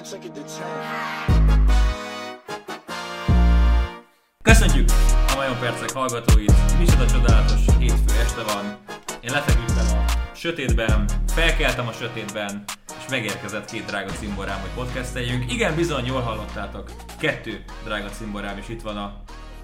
check 0.00 0.24
it 0.24 0.32
to 0.32 0.40
ten. 0.40 1.66
Köszönjük 4.42 4.90
a 5.28 5.34
Majon 5.36 5.58
Percek 5.58 5.92
hallgatóit! 5.92 6.52
Micsoda 6.78 7.06
csodálatos 7.06 7.60
hétfő 7.78 8.20
este 8.20 8.42
van. 8.42 8.78
Én 9.20 9.30
lefeküdtem 9.30 9.98
a 9.98 10.04
sötétben, 10.34 11.04
felkeltem 11.26 11.88
a 11.88 11.92
sötétben, 11.92 12.64
és 12.98 13.10
megérkezett 13.10 13.70
két 13.70 13.84
drága 13.84 14.10
cimborám, 14.10 14.60
hogy 14.60 14.70
podcasteljünk. 14.74 15.52
Igen, 15.52 15.74
bizony, 15.74 16.04
jól 16.04 16.20
hallottátok. 16.20 16.90
Kettő 17.18 17.64
drága 17.84 18.08
cimborám, 18.08 18.58
és 18.58 18.68
itt 18.68 18.82
van 18.82 18.96
a 18.96 19.22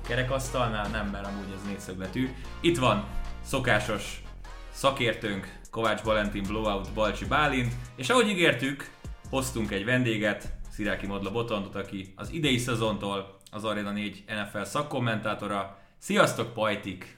kerekasztalnál, 0.09 0.89
nem, 0.89 1.07
mert 1.07 1.27
amúgy 1.27 1.53
ez 1.55 1.67
négyszögletű. 1.67 2.29
Itt 2.61 2.79
van 2.79 3.05
szokásos 3.45 4.23
szakértőnk, 4.73 5.59
Kovács 5.71 6.01
Valentin 6.01 6.43
Blowout 6.43 6.93
Balcsi 6.93 7.25
Bálint, 7.25 7.73
és 7.97 8.09
ahogy 8.09 8.29
ígértük, 8.29 8.91
hoztunk 9.29 9.71
egy 9.71 9.85
vendéget, 9.85 10.53
Sziráki 10.71 11.07
Modla 11.07 11.31
Botondot, 11.31 11.75
aki 11.75 12.13
az 12.17 12.31
idei 12.31 12.59
szezontól 12.59 13.37
az 13.51 13.65
Arena 13.65 13.91
4 13.91 14.25
NFL 14.27 14.63
szakkommentátora. 14.63 15.79
Sziasztok, 15.99 16.53
Pajtik! 16.53 17.17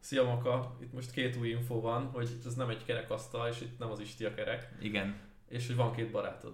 Szia 0.00 0.24
Maka, 0.24 0.76
itt 0.82 0.92
most 0.92 1.10
két 1.10 1.36
új 1.36 1.48
info 1.48 1.80
van, 1.80 2.10
hogy 2.12 2.28
ez 2.46 2.54
nem 2.54 2.68
egy 2.68 2.84
kerekasztal, 2.84 3.48
és 3.48 3.60
itt 3.60 3.78
nem 3.78 3.90
az 3.90 4.00
Isti 4.00 4.24
a 4.24 4.34
kerek, 4.34 4.68
Igen. 4.80 5.14
és 5.48 5.66
hogy 5.66 5.76
van 5.76 5.94
két 5.94 6.10
barátod. 6.10 6.52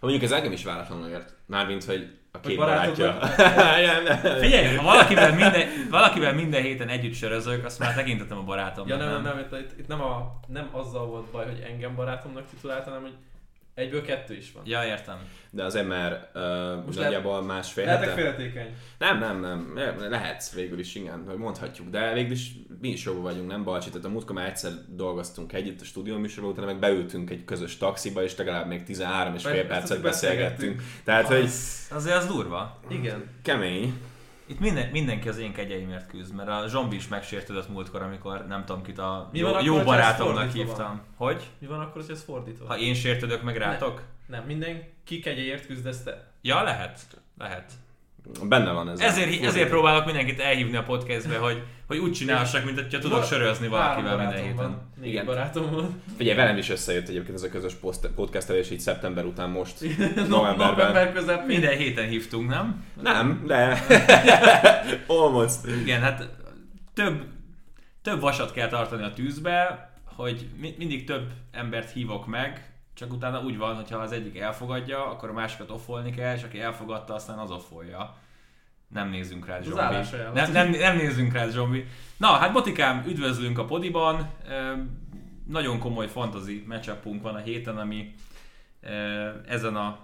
Mondjuk 0.00 0.22
ez 0.22 0.32
engem 0.32 0.52
is 0.52 0.64
váratlanul 0.64 1.08
ért. 1.08 1.34
Mármint, 1.46 1.84
hogy 1.84 2.18
a 2.30 2.40
két 2.40 2.56
barátod 2.56 2.96
barátja. 2.96 3.78
Igen, 3.80 4.02
nem. 4.02 4.38
Figyelj, 4.38 4.76
ha 4.76 4.82
valakivel 4.82 5.34
minden, 5.34 5.68
valakivel 5.90 6.34
minden 6.34 6.62
héten 6.62 6.88
együtt 6.88 7.14
sörözök, 7.14 7.64
azt 7.64 7.78
már 7.78 7.94
tekintetem 7.94 8.38
a 8.38 8.42
barátomnak. 8.42 8.98
Ja 8.98 9.04
nem, 9.04 9.22
nem, 9.22 9.22
nem, 9.22 9.38
itt, 9.38 9.70
itt, 9.70 9.78
itt 9.78 9.86
nem, 9.86 10.00
a, 10.00 10.40
nem 10.46 10.68
azzal 10.72 11.06
volt 11.06 11.30
baj, 11.30 11.46
hogy 11.46 11.60
engem 11.60 11.94
barátomnak 11.94 12.46
titulált, 12.46 12.84
hanem 12.84 13.00
hogy 13.00 13.14
egyből 13.78 14.02
kettő 14.02 14.34
is 14.34 14.52
van. 14.52 14.62
Ja, 14.66 14.84
értem. 14.84 15.16
De 15.50 15.64
azért 15.64 15.86
már 15.88 16.30
uh, 16.34 16.84
Most 16.86 16.98
nagyjából 16.98 17.42
másfél 17.42 17.84
Lehetek 17.84 18.08
hete. 18.08 18.20
féltékeny. 18.20 18.74
Nem, 18.98 19.18
nem, 19.18 19.40
nem. 19.40 19.72
Le- 19.74 20.08
Lehetsz 20.08 20.52
végül 20.54 20.78
is, 20.78 20.94
igen, 20.94 21.24
hogy 21.26 21.36
mondhatjuk. 21.36 21.88
De 21.90 22.12
végül 22.12 22.32
is 22.32 22.50
mi 22.80 22.88
is 22.88 23.04
jóban 23.04 23.22
vagyunk, 23.22 23.48
nem 23.50 23.64
Balcsi? 23.64 23.88
Tehát 23.90 24.04
a 24.04 24.08
múltkor 24.08 24.34
már 24.34 24.46
egyszer 24.48 24.72
dolgoztunk 24.88 25.52
együtt 25.52 25.80
a 25.80 25.84
stúdió 25.84 26.16
műsorban, 26.18 26.52
utána 26.52 26.66
meg 26.66 26.78
beültünk 26.78 27.30
egy 27.30 27.44
közös 27.44 27.76
taxiba, 27.76 28.22
és 28.22 28.36
legalább 28.36 28.66
még 28.66 28.82
13 28.82 29.34
és 29.34 29.42
fél 29.42 29.66
percet 29.66 30.00
beszélgettünk. 30.00 30.02
beszélgettünk. 30.02 30.82
Tehát, 31.04 31.26
hogy 31.26 31.36
Az, 31.42 31.88
azért 31.90 32.16
az 32.16 32.26
durva. 32.26 32.80
Igen. 32.88 33.24
kemény. 33.42 33.94
Itt 34.48 34.60
minden, 34.60 34.88
mindenki 34.88 35.28
az 35.28 35.38
én 35.38 35.52
kegyeimért 35.52 36.06
küzd, 36.06 36.34
mert 36.34 36.48
a 36.48 36.68
zombi 36.68 36.96
is 36.96 37.08
megsértődött 37.08 37.68
múltkor, 37.68 38.02
amikor 38.02 38.46
nem 38.46 38.64
tudom 38.64 38.82
kit 38.82 38.98
a 38.98 39.28
Mi 39.32 39.38
jó, 39.38 39.46
akkor, 39.46 39.62
jó 39.62 39.82
barátomnak 39.82 40.52
hívtam. 40.52 40.76
van? 40.76 41.02
Hogy? 41.16 41.50
Mi 41.58 41.66
van 41.66 41.80
akkor, 41.80 42.02
hogy 42.02 42.10
ez 42.10 42.22
fordítva? 42.22 42.66
Ha 42.66 42.78
én 42.78 42.94
sértődök 42.94 43.42
meg 43.42 43.56
rátok? 43.56 44.02
Nem, 44.26 44.44
minden 44.44 44.82
ki 45.04 45.18
kegyeért 45.18 45.66
küzdesz 45.66 46.02
te. 46.02 46.30
Ja, 46.42 46.62
lehet. 46.62 47.00
Lehet. 47.38 47.72
Benne 48.42 48.70
van 48.72 48.88
ez. 48.90 49.00
a- 49.00 49.04
Ezért, 49.04 49.42
ezért 49.44 49.68
próbálok 49.68 50.04
mindenkit 50.04 50.40
elhívni 50.40 50.76
a 50.76 50.82
podcastbe, 50.82 51.36
hogy, 51.36 51.62
hogy 51.86 51.98
úgy 51.98 52.12
csinálhassak, 52.12 52.64
mint 52.64 52.80
hogyha 52.80 52.98
tudok 52.98 53.24
sörözni 53.24 53.68
valakivel 53.68 54.16
minden 54.16 54.40
héten. 54.42 54.54
Van. 54.56 54.90
Négy 55.00 55.08
Igen. 55.10 55.24
barátom 55.24 55.70
van. 55.70 56.02
Figyelj, 56.16 56.36
velem 56.36 56.56
is 56.56 56.70
összejött 56.70 57.08
egyébként 57.08 57.34
ez 57.36 57.42
a 57.42 57.48
közös 57.48 57.74
podcastelés 58.14 58.70
így 58.70 58.80
szeptember 58.80 59.24
után 59.24 59.50
most, 59.50 59.74
November 60.28 60.56
novemberben. 60.56 61.12
közepén. 61.12 61.46
Minden 61.46 61.76
héten 61.76 62.08
hívtunk, 62.08 62.48
nem? 62.50 62.84
Nem, 63.02 63.42
de 63.46 63.82
almost. 65.06 65.66
Igen, 65.80 66.00
hát 66.00 66.28
több, 66.94 67.24
több 68.02 68.20
vasat 68.20 68.52
kell 68.52 68.68
tartani 68.68 69.02
a 69.02 69.12
tűzbe, 69.12 69.88
hogy 70.04 70.48
mi- 70.60 70.74
mindig 70.78 71.04
több 71.06 71.30
embert 71.52 71.90
hívok 71.92 72.26
meg, 72.26 72.72
csak 72.98 73.12
utána 73.12 73.40
úgy 73.40 73.56
van, 73.56 73.76
hogy 73.76 73.90
ha 73.90 73.98
az 73.98 74.12
egyik 74.12 74.38
elfogadja, 74.38 75.10
akkor 75.10 75.28
a 75.28 75.32
másikat 75.32 75.70
offolni 75.70 76.10
kell, 76.10 76.36
és 76.36 76.42
aki 76.42 76.60
elfogadta, 76.60 77.14
aztán 77.14 77.38
az 77.38 77.50
offolja. 77.50 78.16
Nem 78.88 79.08
nézzünk 79.08 79.46
rá, 79.46 79.60
állásajánlat. 79.76 80.34
Nem, 80.34 80.52
nem, 80.52 80.80
nem 80.80 80.96
nézzünk 80.96 81.32
rá, 81.32 81.48
Zsombi. 81.48 81.86
Na, 82.16 82.26
hát 82.26 82.52
Botikám, 82.52 83.04
üdvözlünk 83.06 83.58
a 83.58 83.64
Podiban. 83.64 84.30
Nagyon 85.46 85.78
komoly 85.78 86.08
fantasy 86.08 86.64
matchupunk 86.66 87.22
van 87.22 87.34
a 87.34 87.38
héten, 87.38 87.78
ami 87.78 88.14
ö, 88.80 89.28
ezen 89.46 89.76
a 89.76 89.98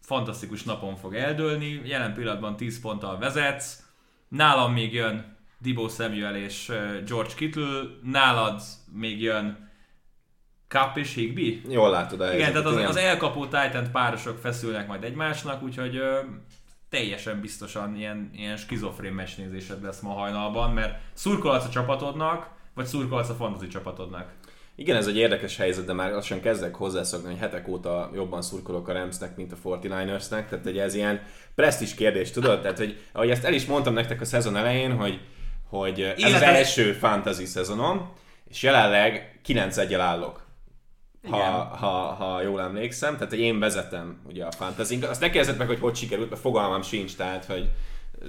fantasztikus 0.00 0.62
napon 0.62 0.96
fog 0.96 1.14
eldőlni. 1.14 1.80
Jelen 1.84 2.14
pillanatban 2.14 2.56
10 2.56 2.80
ponttal 2.80 3.18
vezetsz. 3.18 3.82
Nálam 4.28 4.72
még 4.72 4.92
jön 4.92 5.36
Dibo 5.58 5.88
Samuel 5.88 6.36
és 6.36 6.72
George 7.06 7.34
Kittle. 7.36 7.82
Nálad 8.02 8.60
még 8.92 9.22
jön 9.22 9.67
Cup 10.68 10.96
és 10.96 11.14
Higby. 11.14 11.62
Jól 11.68 11.90
látod 11.90 12.20
el. 12.20 12.34
Igen, 12.34 12.52
tehát 12.52 12.66
az, 12.66 12.76
az 12.76 12.96
elkapó 12.96 13.44
Titan 13.44 13.90
párosok 13.92 14.38
feszülnek 14.38 14.86
majd 14.86 15.04
egymásnak, 15.04 15.62
úgyhogy 15.62 15.96
ö, 15.96 16.18
teljesen 16.90 17.40
biztosan 17.40 17.96
ilyen, 17.96 18.30
ilyen 18.34 18.56
skizofrén 18.56 19.12
mesnézésed 19.12 19.82
lesz 19.82 20.00
ma 20.00 20.12
hajnalban, 20.12 20.72
mert 20.72 20.98
szurkolhatsz 21.12 21.64
a 21.64 21.68
csapatodnak, 21.68 22.48
vagy 22.74 22.86
szurkolhatsz 22.86 23.28
a 23.28 23.34
fantasy 23.34 23.66
csapatodnak. 23.66 24.32
Igen, 24.74 24.96
ez 24.96 25.06
egy 25.06 25.16
érdekes 25.16 25.56
helyzet, 25.56 25.84
de 25.84 25.92
már 25.92 26.10
lassan 26.10 26.40
kezdek 26.40 26.74
hozzászokni, 26.74 27.28
hogy 27.28 27.38
hetek 27.38 27.68
óta 27.68 28.10
jobban 28.14 28.42
szurkolok 28.42 28.88
a 28.88 28.92
Ramsnek, 28.92 29.36
mint 29.36 29.52
a 29.52 29.56
49ersnek, 29.68 30.48
tehát 30.48 30.60
hogy 30.62 30.78
ez 30.78 30.94
ilyen 30.94 31.22
presztis 31.54 31.94
kérdés, 31.94 32.30
tudod? 32.30 32.60
Tehát, 32.60 32.78
hogy 32.78 33.00
ahogy 33.12 33.30
ezt 33.30 33.44
el 33.44 33.52
is 33.52 33.66
mondtam 33.66 33.92
nektek 33.92 34.20
a 34.20 34.24
szezon 34.24 34.56
elején, 34.56 34.96
hogy, 34.96 35.20
hogy 35.68 36.00
ez 36.00 36.12
az 36.16 36.28
Életes- 36.28 36.48
első 36.48 36.92
fantasy 36.92 37.44
szezonom, 37.44 38.12
és 38.48 38.62
jelenleg 38.62 39.38
9 39.42 39.76
1 39.76 39.94
állok. 39.94 40.47
Ha, 41.30 41.36
ha, 41.76 41.88
ha, 42.12 42.42
jól 42.42 42.60
emlékszem, 42.60 43.14
tehát 43.14 43.30
hogy 43.30 43.40
én 43.40 43.58
vezetem 43.58 44.20
ugye 44.26 44.44
a 44.44 44.50
fantasy 44.50 44.98
Azt 45.02 45.20
ne 45.20 45.30
kérdezzed 45.30 45.58
meg, 45.58 45.66
hogy 45.66 45.80
hogy 45.80 45.96
sikerült, 45.96 46.30
mert 46.30 46.40
fogalmam 46.40 46.82
sincs, 46.82 47.16
tehát 47.16 47.44
hogy 47.44 47.70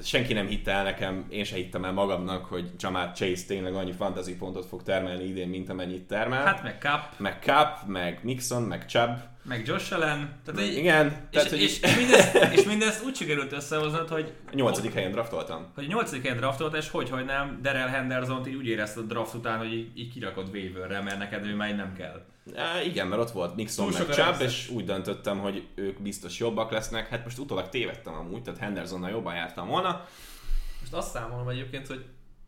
senki 0.03 0.33
nem 0.33 0.47
hitte 0.47 0.71
el 0.71 0.83
nekem, 0.83 1.25
én 1.29 1.43
se 1.43 1.55
hittem 1.55 1.85
el 1.85 1.91
magamnak, 1.91 2.45
hogy 2.45 2.71
Jamar 2.79 3.11
Chase 3.11 3.45
tényleg 3.47 3.73
annyi 3.73 3.91
fantasy 3.91 4.35
pontot 4.35 4.65
fog 4.65 4.83
termelni 4.83 5.23
idén, 5.23 5.47
mint 5.47 5.69
amennyit 5.69 6.07
termel 6.07 6.45
Hát 6.45 6.63
meg 6.63 6.77
Cup, 6.79 7.19
meg 7.19 7.39
Cup, 7.41 7.87
meg 7.87 8.19
Mixon, 8.23 8.63
meg 8.63 8.85
Chubb. 8.85 9.17
meg 9.43 9.67
Josh 9.67 9.93
Allen, 9.93 10.39
tehát 10.45 10.61
egy, 10.61 10.77
Igen, 10.77 11.05
és, 11.05 11.13
tehát, 11.31 11.49
hogy 11.49 11.61
és, 11.61 11.95
mindezt, 11.95 12.35
és 12.53 12.63
mindezt 12.63 13.05
úgy 13.05 13.15
sikerült 13.15 13.51
összehoznod, 13.51 14.09
hogy 14.09 14.33
a 14.51 14.55
nyolcadik 14.55 14.93
helyen 14.93 15.11
draftoltam. 15.11 15.67
hogy 15.75 15.83
a 15.83 15.87
nyolcadik 15.87 16.21
helyen 16.21 16.37
draftolt, 16.37 16.75
és 16.75 16.89
hogy, 16.89 17.09
hogy 17.09 17.25
nem, 17.25 17.59
Darrell 17.61 17.87
Henderson-t 17.87 18.47
így 18.47 18.55
úgy 18.55 18.67
érezted 18.67 19.03
a 19.03 19.05
draft 19.05 19.33
után, 19.33 19.57
hogy 19.57 19.73
így, 19.73 19.91
így 19.95 20.13
kirakod 20.13 20.49
waiverre, 20.53 21.01
mert 21.01 21.17
neked 21.17 21.45
ő 21.45 21.55
már 21.55 21.75
nem 21.75 21.93
kell. 21.93 22.25
E, 22.55 22.83
igen, 22.83 23.07
mert 23.07 23.21
ott 23.21 23.31
volt 23.31 23.55
Mixon, 23.55 23.89
Túl 23.89 24.05
meg 24.07 24.15
Chubb, 24.15 24.41
és 24.41 24.69
úgy 24.69 24.85
döntöttem, 24.85 25.39
hogy 25.39 25.67
ők 25.75 26.01
biztos 26.01 26.39
jobbak 26.39 26.71
lesznek. 26.71 27.07
Hát 27.07 27.23
most 27.23 27.37
utólag 27.37 27.69
tévedtem 27.69 28.13
amúgy, 28.13 28.41
tehát 28.41 28.59
Hendersonnal 28.59 29.09
jobban 29.09 29.35
jártam 29.35 29.67
volna. 29.67 30.05
Most 30.79 30.93
azt 30.93 31.11
számolom 31.11 31.47
egyébként, 31.47 31.87
hogy 31.87 32.05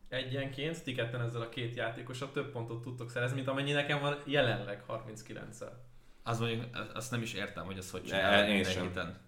egyenként 0.10 0.84
ti 0.84 0.94
ketten 0.94 1.22
ezzel 1.22 1.42
a 1.42 1.50
két 1.50 1.76
játékossal 1.76 2.32
több 2.34 2.52
pontot 2.52 2.82
tudtok 2.82 3.10
szerezni, 3.10 3.36
mint 3.36 3.48
amennyi 3.48 3.72
nekem 3.72 4.00
van 4.00 4.18
jelenleg 4.26 4.84
39-el. 4.88 5.72
Az 6.24 6.40
mondjuk, 6.40 6.64
azt 6.94 7.12
nem 7.12 7.22
is 7.22 7.34
értem, 7.34 7.66
hogy 7.66 7.78
ez 7.78 7.92
hogy 7.92 8.02
Ne, 8.02 8.08
csinálod 8.08 8.50
én 8.50 8.64
sem. 8.64 8.82
héten. 8.82 9.20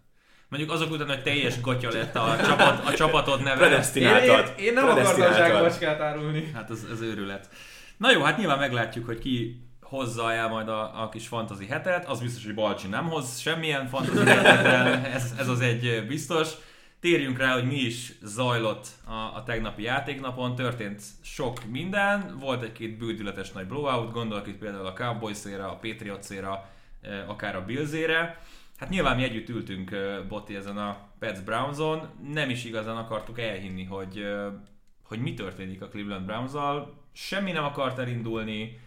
Mondjuk 0.48 0.72
azok 0.74 0.92
után, 0.92 1.08
hogy 1.08 1.24
teljes 1.24 1.62
gatya 1.62 1.92
lett 1.92 2.16
a, 2.16 2.36
csapat, 2.46 2.86
a 2.88 2.94
csapatod 2.94 3.44
neve. 3.44 3.86
Én, 3.96 4.08
én, 4.08 4.46
én 4.58 4.74
nem 4.74 4.88
akartam 4.88 5.34
zsákbacskát 5.34 6.00
árulni. 6.00 6.52
Hát 6.54 6.70
ez, 6.70 6.86
ez 6.92 7.02
őrület. 7.02 7.50
Na 7.98 8.12
jó, 8.12 8.22
hát 8.22 8.38
nyilván 8.38 8.58
meglátjuk, 8.60 9.06
hogy 9.06 9.20
ki 9.20 9.64
hozza 9.94 10.34
el 10.34 10.48
majd 10.48 10.68
a, 10.68 11.04
a 11.04 11.10
kis 11.10 11.28
fantasy 11.28 11.66
hetet. 11.66 12.08
Az 12.08 12.22
biztos, 12.22 12.46
hogy 12.46 12.54
Balcsi 12.54 12.88
nem 12.88 13.10
hoz 13.10 13.40
semmilyen 13.40 13.88
fantasy 13.88 14.26
hetet, 14.26 14.64
de 14.64 15.12
ez, 15.12 15.34
ez 15.38 15.48
az 15.48 15.62
egy 15.62 16.06
biztos. 16.08 16.50
Térjünk 17.00 17.38
rá, 17.38 17.54
hogy 17.54 17.66
mi 17.66 17.76
is 17.76 18.14
zajlott 18.22 18.88
a, 19.06 19.14
a 19.14 19.44
tegnapi 19.46 19.82
játéknapon. 19.82 20.56
Történt 20.56 21.02
sok 21.22 21.66
minden, 21.66 22.38
volt 22.40 22.64
egy-két 22.64 22.98
bődületes 22.98 23.52
nagy 23.52 23.68
blowout, 23.68 24.12
gondolok 24.12 24.48
itt 24.48 24.58
például 24.58 24.86
a 24.86 24.94
Cowboys-ére, 24.94 25.66
a 25.66 25.80
Patriots-ére, 25.82 26.70
akár 27.28 27.56
a 27.56 27.66
Bills-ére. 27.66 28.42
Hát 28.78 28.90
nyilván 28.90 29.16
mi 29.16 29.24
együtt 29.24 29.50
ültünk 29.50 29.96
Botti 30.28 30.56
ezen 30.56 30.78
a 30.78 30.98
Pets 31.20 31.42
Brownson, 31.42 32.10
nem 32.34 32.50
is 32.50 32.66
igazán 32.66 32.98
akartuk 32.98 33.40
elhinni, 33.40 33.84
hogy, 33.84 34.26
hogy 35.04 35.20
mi 35.20 35.34
történik 35.34 35.82
a 35.82 35.88
Cleveland 35.88 36.26
browns 36.26 36.52
Semmi 37.12 37.52
nem 37.52 37.64
akart 37.64 38.00
elindulni, 38.00 38.80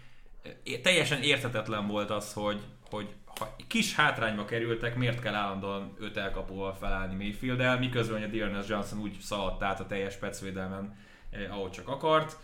teljesen 0.83 1.23
érthetetlen 1.23 1.87
volt 1.87 2.11
az, 2.11 2.33
hogy, 2.33 2.61
hogy 2.91 3.09
ha 3.39 3.57
kis 3.67 3.95
hátrányba 3.95 4.45
kerültek, 4.45 4.97
miért 4.97 5.21
kell 5.21 5.35
állandóan 5.35 5.97
öt 5.99 6.17
elkapóval 6.17 6.75
felállni 6.75 7.15
mayfield 7.15 7.79
miközben 7.79 8.21
hogy 8.21 8.29
a 8.29 8.33
Dearness 8.33 8.69
Johnson 8.69 8.99
úgy 9.01 9.19
szaladt 9.21 9.63
át 9.63 9.81
a 9.81 9.87
teljes 9.87 10.17
pecvédelmen, 10.17 10.97
eh, 11.31 11.57
ahogy 11.57 11.71
csak 11.71 11.89
akart. 11.89 12.37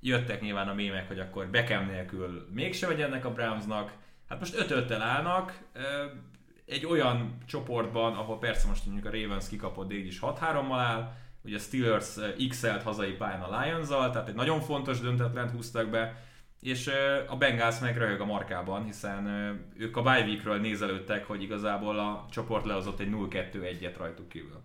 Jöttek 0.00 0.40
nyilván 0.40 0.68
a 0.68 0.74
mémek, 0.74 1.08
hogy 1.08 1.18
akkor 1.18 1.46
Beckham 1.46 1.86
nélkül 1.86 2.48
mégse 2.52 2.86
vegyenek 2.86 3.24
a 3.24 3.32
Brownsnak. 3.32 3.92
Hát 4.28 4.38
most 4.38 4.54
5 4.54 4.70
5 4.70 4.90
állnak, 4.90 5.58
eh, 5.72 5.82
egy 6.66 6.86
olyan 6.86 7.38
csoportban, 7.46 8.14
ahol 8.14 8.38
persze 8.38 8.68
most 8.68 8.86
mondjuk 8.86 9.06
a 9.06 9.10
Ravens 9.10 9.48
kikapott, 9.48 9.88
de 9.88 9.94
így 9.94 10.06
is 10.06 10.18
6-3-mal 10.20 10.78
áll, 10.78 11.12
ugye 11.44 11.56
a 11.56 11.60
Steelers 11.60 12.16
eh, 12.16 12.32
X-elt 12.48 12.82
hazai 12.82 13.12
pályán 13.12 13.42
a 13.42 13.60
lions 13.60 13.88
tehát 13.88 14.28
egy 14.28 14.34
nagyon 14.34 14.60
fontos 14.60 15.00
döntetlent 15.00 15.50
húztak 15.50 15.90
be, 15.90 16.25
és 16.60 16.90
a 17.28 17.36
Bengals 17.36 17.78
meg 17.78 17.96
röhög 17.96 18.20
a 18.20 18.24
markában, 18.24 18.84
hiszen 18.84 19.26
ők 19.76 19.96
a 19.96 20.02
bye 20.02 20.24
weekről 20.24 20.60
nézelődtek, 20.60 21.26
hogy 21.26 21.42
igazából 21.42 21.98
a 21.98 22.26
csoport 22.30 22.64
lehozott 22.64 23.00
egy 23.00 23.10
0-2-1-et 23.10 23.94
rajtuk 23.96 24.28
kívül. 24.28 24.60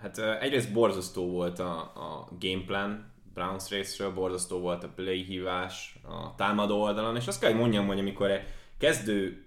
Hát 0.00 0.18
egyrészt 0.18 0.72
borzasztó 0.72 1.30
volt 1.30 1.58
a, 1.58 1.78
a 1.78 2.28
gameplan 2.40 3.12
Browns 3.34 3.68
részről, 3.68 4.14
borzasztó 4.14 4.58
volt 4.58 4.84
a 4.84 4.92
play 4.94 5.22
hívás 5.22 5.98
a 6.02 6.34
támadó 6.34 6.80
oldalon, 6.82 7.16
és 7.16 7.26
azt 7.26 7.40
kell, 7.40 7.50
hogy 7.50 7.60
mondjam, 7.60 7.86
hogy 7.86 7.98
amikor 7.98 8.30
egy 8.30 8.44
kezdő 8.78 9.44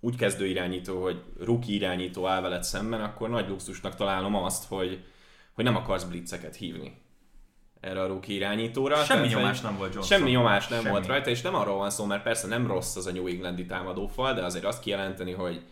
úgy 0.00 0.16
kezdő 0.16 0.46
irányító, 0.46 1.02
hogy 1.02 1.22
rookie 1.38 1.74
irányító 1.74 2.26
áll 2.26 2.40
veled 2.40 2.62
szemben, 2.62 3.00
akkor 3.00 3.28
nagy 3.28 3.48
luxusnak 3.48 3.94
találom 3.94 4.34
azt, 4.34 4.68
hogy, 4.68 5.04
hogy 5.52 5.64
nem 5.64 5.76
akarsz 5.76 6.04
blitzeket 6.04 6.56
hívni 6.56 7.04
erre 7.80 8.00
a 8.00 8.06
rookie 8.06 8.34
irányítóra. 8.34 8.96
Semmi 8.96 9.26
tehát, 9.26 9.36
nyomás 9.36 9.60
nem 9.60 9.76
volt 9.76 9.94
Johnson. 9.94 10.18
Semmi 10.18 10.30
nyomás 10.30 10.68
nem 10.68 10.80
semmi. 10.80 10.90
volt 10.90 11.06
rajta, 11.06 11.30
és 11.30 11.40
nem 11.40 11.54
arról 11.54 11.76
van 11.76 11.90
szó, 11.90 12.04
mert 12.04 12.22
persze 12.22 12.46
nem 12.46 12.66
rossz 12.66 12.96
az 12.96 13.06
a 13.06 13.12
New 13.12 13.26
Englandi 13.26 13.66
támadófal, 13.66 14.34
de 14.34 14.44
azért 14.44 14.64
azt 14.64 14.80
kijelenteni, 14.80 15.32
hogy 15.32 15.62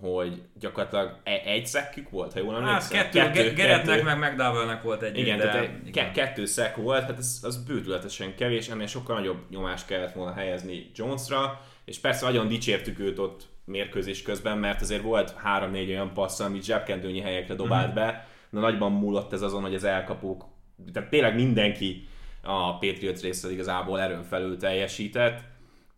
hogy 0.00 0.42
gyakorlatilag 0.58 1.16
e- 1.24 1.42
egy 1.44 1.66
szekkük 1.66 2.10
volt, 2.10 2.32
ha 2.32 2.38
jól 2.38 2.56
emlékszem. 2.56 2.96
Hát 2.96 3.10
kettő, 3.10 3.30
kettő 3.30 3.54
Geretnek 3.54 4.04
meg 4.04 4.18
McDowellnek 4.18 4.82
volt 4.82 5.02
egy. 5.02 5.18
Igen, 5.18 5.38
de, 5.38 5.44
tehát 5.44 5.70
igen. 5.84 6.12
kettő 6.12 6.44
szek 6.44 6.76
volt, 6.76 7.02
hát 7.02 7.18
ez, 7.18 7.38
az 7.42 7.64
bődületesen 7.64 8.34
kevés, 8.34 8.68
ennél 8.68 8.86
sokkal 8.86 9.16
nagyobb 9.16 9.38
nyomást 9.50 9.86
kellett 9.86 10.12
volna 10.12 10.32
helyezni 10.32 10.90
Jonesra, 10.94 11.60
és 11.84 11.98
persze 11.98 12.24
nagyon 12.24 12.48
dicsértük 12.48 12.98
őt 12.98 13.18
ott 13.18 13.46
mérkőzés 13.64 14.22
közben, 14.22 14.58
mert 14.58 14.80
azért 14.80 15.02
volt 15.02 15.34
három-négy 15.36 15.90
olyan 15.90 16.12
passz, 16.12 16.40
amit 16.40 16.64
zsebkendőnyi 16.64 17.20
helyekre 17.20 17.54
dobált 17.54 17.86
mm-hmm. 17.86 17.94
be, 17.94 18.26
de 18.50 18.60
nagyban 18.60 18.92
múlott 18.92 19.32
ez 19.32 19.42
azon, 19.42 19.62
hogy 19.62 19.74
az 19.74 19.84
elkapók, 19.84 20.44
tehát 20.92 21.10
tényleg 21.10 21.34
mindenki 21.34 22.08
a 22.42 22.78
Patriots 22.78 23.20
részről 23.20 23.52
igazából 23.52 24.00
erőn 24.00 24.22
felül 24.22 24.56
teljesített, 24.56 25.40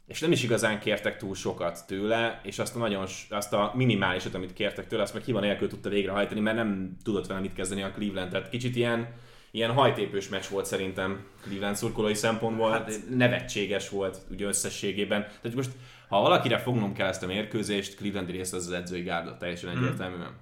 és 0.07 0.21
nem 0.21 0.33
is 0.33 0.43
igazán 0.43 0.81
kértek 0.81 1.17
túl 1.17 1.35
sokat 1.35 1.87
tőle, 1.87 2.41
és 2.43 2.59
azt 2.59 2.77
a, 2.77 2.79
nagyon, 2.79 3.07
azt 3.31 3.53
a 3.53 3.73
minimálisat, 3.75 4.35
amit 4.35 4.53
kértek 4.53 4.87
tőle, 4.87 5.03
azt 5.03 5.15
meg 5.15 5.23
hiba 5.23 5.41
nélkül 5.41 5.69
tudta 5.69 5.89
végrehajtani, 5.89 6.41
mert 6.41 6.57
nem 6.57 6.97
tudott 7.03 7.27
vele 7.27 7.41
mit 7.41 7.53
kezdeni 7.55 7.83
a 7.83 7.91
Cleveland. 7.91 8.31
Tehát 8.31 8.49
kicsit 8.49 8.77
ilyen, 8.77 9.09
ilyen 9.51 9.73
hajtépős 9.73 10.29
meccs 10.29 10.45
volt 10.51 10.67
szerintem 10.67 11.25
Cleveland 11.43 11.77
szurkolói 11.77 12.15
szempontból, 12.15 12.71
hát 12.71 13.01
nevetséges 13.11 13.89
volt 13.89 14.19
ugye 14.31 14.47
összességében. 14.47 15.27
Tehát 15.41 15.57
most, 15.57 15.71
ha 16.09 16.21
valakire 16.21 16.59
fognom 16.59 16.93
kell 16.93 17.09
ezt 17.09 17.23
a 17.23 17.27
mérkőzést, 17.27 17.97
Clevelandi 17.97 18.33
rész 18.33 18.53
az 18.53 18.67
az 18.67 18.73
edzői 18.73 19.03
gárda, 19.03 19.37
teljesen 19.37 19.77
mm. 19.77 19.77
egyértelműen. 19.77 20.37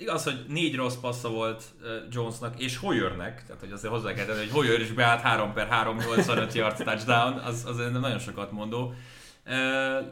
Igaz, 0.00 0.24
hogy 0.24 0.44
négy 0.48 0.74
rossz 0.74 0.96
passza 0.96 1.28
volt 1.28 1.64
Jonesnak 2.10 2.60
és 2.60 2.76
Hoyernek, 2.76 3.44
tehát 3.46 3.60
hogy 3.60 3.72
azért 3.72 3.92
hozzá 3.92 4.12
kell 4.12 4.24
tenni, 4.24 4.38
hogy 4.38 4.50
Hoyer 4.50 4.80
is 4.80 4.92
beállt 4.92 5.20
3 5.20 5.52
per 5.52 5.68
3 5.68 5.96
85 5.96 6.52
yard 6.52 6.76
touchdown, 6.76 7.38
az, 7.38 7.64
az 7.64 7.76
nagyon 7.76 8.18
sokat 8.18 8.52
mondó. 8.52 8.94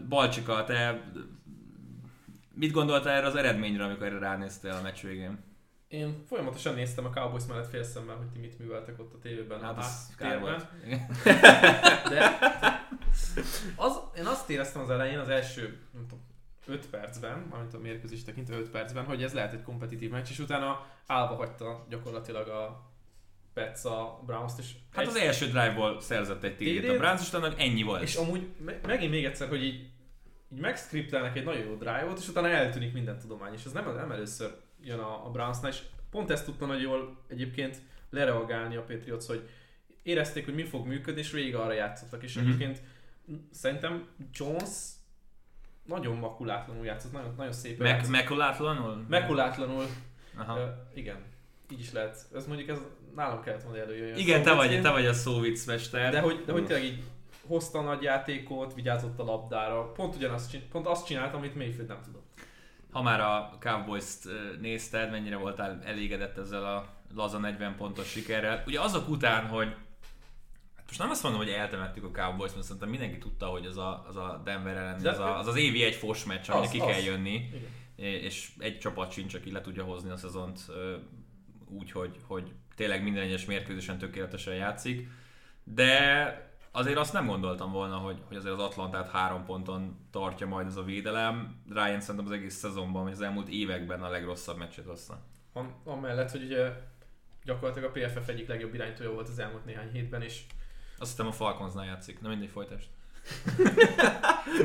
Balcsika, 0.08 0.64
te 0.64 1.10
mit 2.54 2.72
gondoltál 2.72 3.16
erre 3.16 3.26
az 3.26 3.36
eredményre, 3.36 3.84
amikor 3.84 4.06
erre 4.06 4.18
ránéztél 4.18 4.72
a 4.72 4.82
meccs 4.82 5.02
végén? 5.02 5.38
Én 5.88 6.24
folyamatosan 6.28 6.74
néztem 6.74 7.04
a 7.04 7.10
Cowboys 7.10 7.46
mellett 7.48 7.70
félszemmel, 7.70 8.16
hogy 8.16 8.26
ti 8.26 8.38
mit 8.38 8.58
műveltek 8.58 8.98
ott 8.98 9.14
a 9.14 9.18
tévében. 9.18 9.60
Hát 9.60 9.78
az 9.78 10.14
kár 10.16 10.40
volt. 10.40 10.66
De 12.08 12.38
az, 13.86 14.00
én 14.16 14.26
azt 14.26 14.50
éreztem 14.50 14.82
az 14.82 14.90
elején, 14.90 15.18
az 15.18 15.28
első 15.28 15.78
nem 15.92 16.06
tudom, 16.06 16.25
5 16.66 16.86
percben, 16.86 17.46
amit 17.50 17.74
a 17.74 17.78
mérkőzés 17.78 18.24
tekintve 18.24 18.56
5 18.56 18.70
percben, 18.70 19.04
hogy 19.04 19.22
ez 19.22 19.32
lehet 19.32 19.52
egy 19.52 19.62
kompetitív 19.62 20.10
meccs, 20.10 20.30
és 20.30 20.38
utána 20.38 20.86
állva 21.06 21.34
hagyta 21.34 21.86
gyakorlatilag 21.88 22.48
a 22.48 22.90
Pets 23.54 23.84
a 23.84 24.22
Browns-t, 24.26 24.58
és 24.58 24.70
Hát 24.92 25.06
az 25.06 25.16
első 25.16 25.46
drive-ból 25.46 26.00
szerzett 26.00 26.42
egy 26.42 26.56
TD-t 26.56 26.88
a 26.88 26.96
Browns, 26.96 27.20
és 27.20 27.28
utána 27.28 27.56
ennyi 27.56 27.82
volt. 27.82 28.02
És 28.02 28.14
amúgy 28.14 28.46
me- 28.64 28.86
megint 28.86 29.10
még 29.10 29.24
egyszer, 29.24 29.48
hogy 29.48 29.64
így, 29.64 29.88
így 30.52 30.60
megskriptelnek 30.60 31.36
egy 31.36 31.44
nagyon 31.44 31.64
jó 31.64 31.74
drive-ot, 31.74 32.18
és 32.18 32.28
utána 32.28 32.48
eltűnik 32.48 32.92
minden 32.92 33.18
tudomány, 33.18 33.52
és 33.52 33.64
ez 33.64 33.72
nem, 33.72 33.94
nem 33.94 34.10
először 34.10 34.56
jön 34.82 34.98
a, 34.98 35.26
a 35.26 35.30
Brownsnál, 35.30 35.70
és 35.70 35.80
pont 36.10 36.30
ezt 36.30 36.44
tudta 36.44 36.66
nagyon 36.66 36.82
jól 36.82 37.16
egyébként 37.28 37.80
lereagálni 38.10 38.76
a 38.76 38.82
Patriots, 38.82 39.26
hogy 39.26 39.48
érezték, 40.02 40.44
hogy 40.44 40.54
mi 40.54 40.64
fog 40.64 40.86
működni, 40.86 41.20
és 41.20 41.30
végig 41.30 41.54
arra 41.54 41.72
játszottak, 41.72 42.22
és 42.22 42.38
mm-hmm. 42.38 42.46
egyébként 42.46 42.82
szerintem 43.50 44.08
Jones 44.32 44.70
nagyon 45.86 46.16
makulátlanul 46.16 46.84
játszott, 46.84 47.12
nagyon, 47.12 47.34
nagyon 47.36 47.52
szép. 47.52 47.78
Meg, 47.78 48.08
makulátlanul? 48.08 49.04
Makulátlanul. 49.08 49.84
Aha. 50.36 50.58
Uh, 50.58 50.68
igen, 50.94 51.16
így 51.70 51.80
is 51.80 51.92
lehet. 51.92 52.26
Ez 52.34 52.46
mondjuk 52.46 52.68
ez 52.68 52.78
nálam 53.14 53.42
kellett 53.42 53.62
volna 53.62 53.78
előjöjjön. 53.78 54.18
Igen, 54.18 54.42
te 54.42 54.54
vagy, 54.54 54.80
te 54.80 54.90
vagy 54.90 55.06
a 55.06 55.12
szóvic 55.12 55.66
mester. 55.66 56.12
De 56.12 56.20
hogy, 56.20 56.42
de 56.46 56.52
hogy 56.52 56.66
tényleg 56.66 56.84
így 56.84 57.02
hozta 57.46 57.78
a 57.78 57.82
nagy 57.82 58.02
játékot, 58.02 58.74
vigyázott 58.74 59.18
a 59.18 59.24
labdára. 59.24 59.92
Pont 59.92 60.14
ugyanazt 60.14 60.56
pont 60.56 60.86
azt 60.86 61.06
csináltam, 61.06 61.38
amit 61.38 61.54
Mayfield 61.54 61.88
nem 61.88 62.00
tudott. 62.04 62.24
Ha 62.90 63.02
már 63.02 63.20
a 63.20 63.56
Cowboys-t 63.60 64.28
nézted, 64.60 65.10
mennyire 65.10 65.36
voltál 65.36 65.80
elégedett 65.84 66.38
ezzel 66.38 66.64
a 66.64 66.86
laza 67.14 67.38
40 67.38 67.76
pontos 67.76 68.08
sikerrel. 68.08 68.62
Ugye 68.66 68.80
azok 68.80 69.08
után, 69.08 69.46
hogy 69.46 69.74
most 70.86 70.98
nem 70.98 71.10
azt 71.10 71.22
mondom, 71.22 71.40
hogy 71.40 71.50
eltemettük 71.50 72.04
a 72.04 72.10
Cowboys, 72.10 72.52
mert 72.52 72.64
szerintem 72.64 72.88
mindenki 72.88 73.18
tudta, 73.18 73.46
hogy 73.46 73.66
az 73.66 73.76
a, 73.76 74.04
az 74.08 74.16
a 74.16 74.40
Denver 74.44 74.76
ellen, 74.76 75.06
az, 75.06 75.18
a, 75.18 75.38
az 75.38 75.46
az 75.46 75.56
évi 75.56 75.82
egy 75.82 75.94
fos 75.94 76.24
meccs, 76.24 76.50
amire 76.50 76.70
ki 76.70 76.80
az. 76.80 76.86
kell 76.86 77.00
jönni, 77.00 77.34
Igen. 77.34 78.22
és 78.22 78.52
egy 78.58 78.78
csapat 78.78 79.12
sincs, 79.12 79.34
aki 79.34 79.52
le 79.52 79.60
tudja 79.60 79.84
hozni 79.84 80.10
a 80.10 80.16
szezont 80.16 80.60
úgy, 81.68 81.90
hogy, 81.90 82.16
hogy 82.26 82.52
tényleg 82.76 83.02
minden 83.02 83.22
egyes 83.22 83.44
mérkőzésen 83.44 83.98
tökéletesen 83.98 84.54
játszik, 84.54 85.08
de 85.64 86.44
azért 86.70 86.98
azt 86.98 87.12
nem 87.12 87.26
gondoltam 87.26 87.72
volna, 87.72 87.96
hogy, 87.96 88.22
hogy 88.26 88.36
azért 88.36 88.54
az 88.54 88.60
Atlantát 88.60 89.10
három 89.10 89.44
ponton 89.44 89.96
tartja 90.10 90.46
majd 90.46 90.66
ez 90.66 90.76
a 90.76 90.82
védelem. 90.82 91.62
Ryan 91.68 92.00
szerintem 92.00 92.26
az 92.26 92.38
egész 92.38 92.54
szezonban, 92.54 93.02
vagy 93.02 93.12
az 93.12 93.20
elmúlt 93.20 93.48
években 93.48 94.02
a 94.02 94.08
legrosszabb 94.08 94.58
meccset 94.58 94.86
hozta. 94.86 95.20
Amellett, 95.84 96.30
hogy 96.30 96.42
ugye 96.42 96.72
gyakorlatilag 97.44 97.90
a 97.90 98.00
PFF 98.00 98.28
egyik 98.28 98.48
legjobb 98.48 98.74
iránytója 98.74 99.12
volt 99.12 99.28
az 99.28 99.38
elmúlt 99.38 99.64
néhány 99.64 99.90
hétben, 99.92 100.22
és 100.22 100.42
azt 100.98 101.10
hiszem 101.10 101.26
a 101.26 101.32
Falconsnál 101.32 101.84
játszik, 101.84 102.20
nem 102.20 102.30
mindegy 102.30 102.50
folytást. 102.50 102.88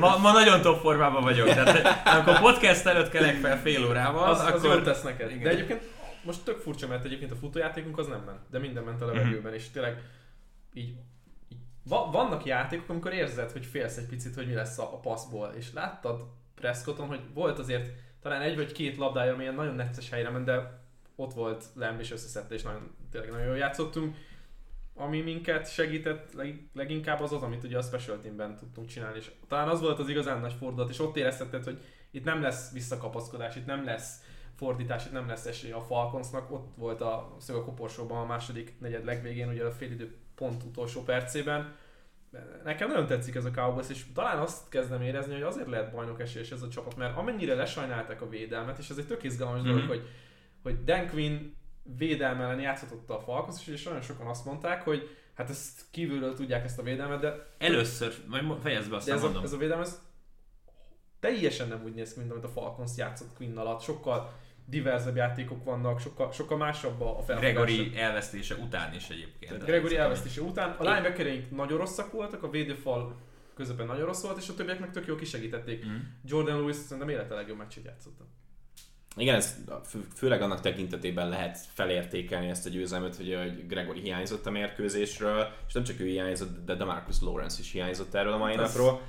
ma, 0.00 0.16
ma 0.16 0.32
nagyon 0.32 0.60
top 0.60 0.80
formában 0.80 1.22
vagyok, 1.22 1.46
tehát 1.46 2.06
amikor 2.16 2.40
podcast 2.40 2.86
előtt 2.86 3.10
kelek 3.10 3.36
fel 3.36 3.60
fél 3.60 3.86
órával, 3.86 4.30
az, 4.30 4.40
akkor... 4.40 4.70
Az 4.70 4.84
tesz 4.84 5.02
neked. 5.02 5.30
Igen. 5.30 5.42
De 5.42 5.50
egyébként 5.50 5.82
most 6.24 6.44
tök 6.44 6.58
furcsa, 6.58 6.86
mert 6.86 7.04
egyébként 7.04 7.30
a 7.30 7.36
futójátékunk 7.36 7.98
az 7.98 8.06
nem 8.06 8.22
ment, 8.26 8.40
de 8.50 8.58
minden 8.58 8.84
ment 8.84 9.02
a 9.02 9.06
mhm. 9.06 9.16
levegőben, 9.16 9.54
és 9.54 9.70
tényleg 9.70 10.02
így, 10.72 10.94
va, 11.88 12.10
vannak 12.10 12.44
játékok, 12.44 12.88
amikor 12.88 13.12
érzed, 13.12 13.50
hogy 13.50 13.66
félsz 13.66 13.96
egy 13.96 14.06
picit, 14.06 14.34
hogy 14.34 14.46
mi 14.46 14.54
lesz 14.54 14.78
a, 14.78 14.82
a 14.82 14.98
passzból, 14.98 15.52
és 15.56 15.72
láttad 15.72 16.26
Prescotton, 16.54 17.06
hogy 17.06 17.20
volt 17.34 17.58
azért 17.58 17.90
talán 18.22 18.40
egy 18.40 18.56
vagy 18.56 18.72
két 18.72 18.96
labdája, 18.96 19.32
amilyen 19.32 19.54
nagyon 19.54 19.74
necces 19.74 20.10
helyre 20.10 20.30
ment, 20.30 20.44
de 20.44 20.80
ott 21.16 21.32
volt 21.32 21.64
Lemb 21.74 22.00
és 22.00 22.10
összeszedte, 22.10 22.54
és 22.54 22.62
nagyon, 22.62 22.94
tényleg 23.10 23.30
nagyon 23.30 23.46
jól 23.46 23.56
játszottunk 23.56 24.16
ami 24.94 25.20
minket 25.20 25.72
segített 25.72 26.32
leg, 26.32 26.68
leginkább 26.72 27.20
az 27.20 27.32
az, 27.32 27.42
amit 27.42 27.64
ugye 27.64 27.78
a 27.78 27.82
Special 27.82 28.20
Teamben 28.20 28.56
tudtunk 28.56 28.88
csinálni, 28.88 29.18
és 29.18 29.30
talán 29.48 29.68
az 29.68 29.80
volt 29.80 29.98
az 29.98 30.08
igazán 30.08 30.40
nagy 30.40 30.52
fordulat, 30.52 30.90
és 30.90 31.00
ott 31.00 31.16
érezheted, 31.16 31.64
hogy 31.64 31.80
itt 32.10 32.24
nem 32.24 32.42
lesz 32.42 32.72
visszakapaszkodás, 32.72 33.56
itt 33.56 33.66
nem 33.66 33.84
lesz 33.84 34.22
fordítás, 34.54 35.06
itt 35.06 35.12
nem 35.12 35.28
lesz 35.28 35.46
esély 35.46 35.72
a 35.72 35.80
Falconsnak, 35.80 36.52
ott 36.52 36.72
volt 36.76 37.00
a 37.00 37.36
szög 37.38 37.56
a 37.56 37.64
koporsóban 37.64 38.18
a 38.18 38.26
második 38.26 38.74
negyed 38.80 39.04
legvégén, 39.04 39.48
ugye 39.48 39.64
a 39.64 39.70
félidő 39.70 40.16
pont 40.34 40.62
utolsó 40.62 41.02
percében. 41.02 41.74
Nekem 42.64 42.88
nagyon 42.88 43.06
tetszik 43.06 43.34
ez 43.34 43.44
a 43.44 43.50
Cowboys, 43.50 43.88
és 43.88 44.04
talán 44.14 44.38
azt 44.38 44.68
kezdem 44.68 45.02
érezni, 45.02 45.32
hogy 45.32 45.42
azért 45.42 45.68
lehet 45.68 45.92
bajnok 45.92 46.20
esélyes 46.20 46.50
ez 46.50 46.62
a 46.62 46.68
csapat, 46.68 46.96
mert 46.96 47.16
amennyire 47.16 47.54
lesajnálták 47.54 48.22
a 48.22 48.28
védelmet, 48.28 48.78
és 48.78 48.88
ez 48.88 48.98
egy 48.98 49.06
tök 49.06 49.22
izgalmas 49.22 49.60
mm-hmm. 49.60 49.70
dolog, 49.70 49.88
hogy, 49.88 50.08
hogy 50.62 50.84
Dan 50.84 51.08
Quinn 51.08 51.54
védelme 51.82 52.44
ellen 52.44 52.60
játszhatott 52.60 53.10
a 53.10 53.20
Falcons, 53.20 53.66
és 53.66 53.82
nagyon 53.82 54.00
sokan 54.00 54.26
azt 54.26 54.44
mondták, 54.44 54.82
hogy 54.82 55.16
hát 55.34 55.50
ezt 55.50 55.84
kívülről 55.90 56.34
tudják 56.34 56.64
ezt 56.64 56.78
a 56.78 56.82
védelmet, 56.82 57.20
de... 57.20 57.54
Először, 57.58 58.14
majd 58.26 58.60
fejezd 58.62 58.90
be, 58.90 58.96
aztán 58.96 59.16
ez 59.16 59.22
mondom. 59.22 59.42
A, 59.42 59.44
ez 59.44 59.52
a 59.52 59.56
védelem, 59.56 59.82
ez 59.82 60.00
teljesen 61.20 61.68
nem 61.68 61.82
úgy 61.84 61.94
néz 61.94 62.12
ki, 62.12 62.18
mint 62.18 62.30
amit 62.30 62.44
a 62.44 62.48
Falcons 62.48 62.96
játszott 62.96 63.34
Quinn 63.36 63.56
alatt. 63.56 63.80
Sokkal 63.80 64.32
diverzebb 64.64 65.16
játékok 65.16 65.64
vannak, 65.64 66.00
sokkal, 66.00 66.32
sokkal 66.32 66.56
másabb 66.56 67.00
a 67.00 67.22
felfogás. 67.22 67.40
Gregory 67.40 67.96
elvesztése 67.96 68.54
után 68.54 68.94
is 68.94 69.08
egyébként. 69.08 69.52
Tehát 69.52 69.66
Gregory 69.66 69.96
elvesztése 69.96 70.40
után. 70.40 70.70
A 70.70 70.82
linebackereink 70.82 71.50
nagyon 71.50 71.78
rosszak 71.78 72.12
voltak, 72.12 72.42
a 72.42 72.50
védőfal 72.50 73.16
közöpen 73.54 73.86
nagyon 73.86 74.06
rossz 74.06 74.22
volt, 74.22 74.38
és 74.38 74.48
a 74.48 74.54
többiek 74.54 74.80
meg 74.80 74.90
tök 74.90 75.06
jól 75.06 75.16
kisegítették. 75.16 75.86
Mm. 75.86 75.96
Jordan 76.24 76.56
Lewis 76.56 76.76
szerintem 76.76 77.08
élete 77.08 77.34
legjobb 77.34 77.58
meccsét 77.58 77.84
játszotta. 77.84 78.24
Igen, 79.16 79.34
ez 79.34 79.56
fő, 79.84 80.06
főleg 80.14 80.42
annak 80.42 80.60
tekintetében 80.60 81.28
lehet 81.28 81.58
felértékelni 81.74 82.48
ezt 82.48 82.66
a 82.66 82.68
győzelmet, 82.68 83.16
hogy, 83.16 83.36
hogy 83.38 83.66
Gregory 83.66 84.00
hiányzott 84.00 84.46
a 84.46 84.50
mérkőzésről, 84.50 85.48
és 85.66 85.72
nem 85.72 85.84
csak 85.84 86.00
ő 86.00 86.04
hiányzott, 86.04 86.64
de 86.64 86.74
Demarcus 86.74 87.16
Lawrence 87.20 87.56
is 87.60 87.72
hiányzott 87.72 88.14
erről 88.14 88.32
a 88.32 88.38
mai 88.38 88.56
hát 88.56 88.66
napról. 88.66 89.00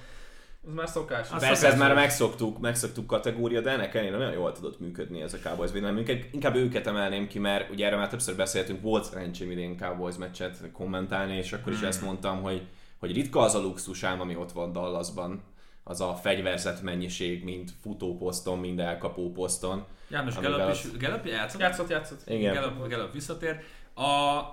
Az 0.68 0.74
már 0.74 0.90
szokás. 0.90 1.32
Az 1.32 1.42
Persze, 1.42 1.68
ez 1.68 1.78
már 1.78 1.94
megszoktuk, 1.94 2.60
megszoktuk 2.60 3.08
kategória, 3.08 3.62
de 3.62 3.70
ennek 3.72 3.94
ellenére 3.94 4.18
nagyon 4.18 4.34
jól 4.34 4.52
tudott 4.52 4.80
működni 4.80 5.22
ez 5.22 5.34
a 5.34 5.38
Cowboys 5.38 5.72
védelem. 5.72 6.04
Inkább 6.32 6.56
őket 6.56 6.88
emelném 6.88 7.28
ki, 7.28 7.40
mert 7.40 7.70
ugye 7.70 7.86
erről 7.86 8.00
már 8.00 8.10
többször 8.10 8.36
beszéltünk, 8.36 8.82
volt 8.82 9.04
szerencsém 9.04 9.52
idén 9.52 9.78
Cowboys 9.78 10.16
meccset 10.18 10.72
kommentálni, 10.74 11.38
és 11.38 11.54
akkor 11.54 11.72
is 11.72 11.80
hmm. 11.80 11.88
ezt 11.88 12.02
mondtam, 12.02 12.42
hogy 12.42 12.68
hogy 13.04 13.14
ritka 13.14 13.40
az 13.40 13.56
a 13.56 13.62
luxusám, 13.62 14.22
ami 14.22 14.36
ott 14.36 14.52
van 14.52 14.72
Dallasban, 14.72 15.44
az 15.84 16.02
a 16.02 16.14
fegyverzet 16.16 16.82
mennyiség, 16.82 17.44
mint 17.44 17.72
futóposzton, 17.82 18.60
mind 18.60 18.80
elkapó 18.80 19.32
poszton. 19.32 19.86
János 20.08 20.36
az- 20.36 20.86
is, 20.86 20.98
Gallup 20.98 21.26
játszott? 21.26 21.62
Játszott, 21.62 21.90
játszott. 21.90 22.30
Igen. 22.30 22.54
Gallup 22.90 23.12
visszatér. 23.14 23.60
A, 23.94 24.04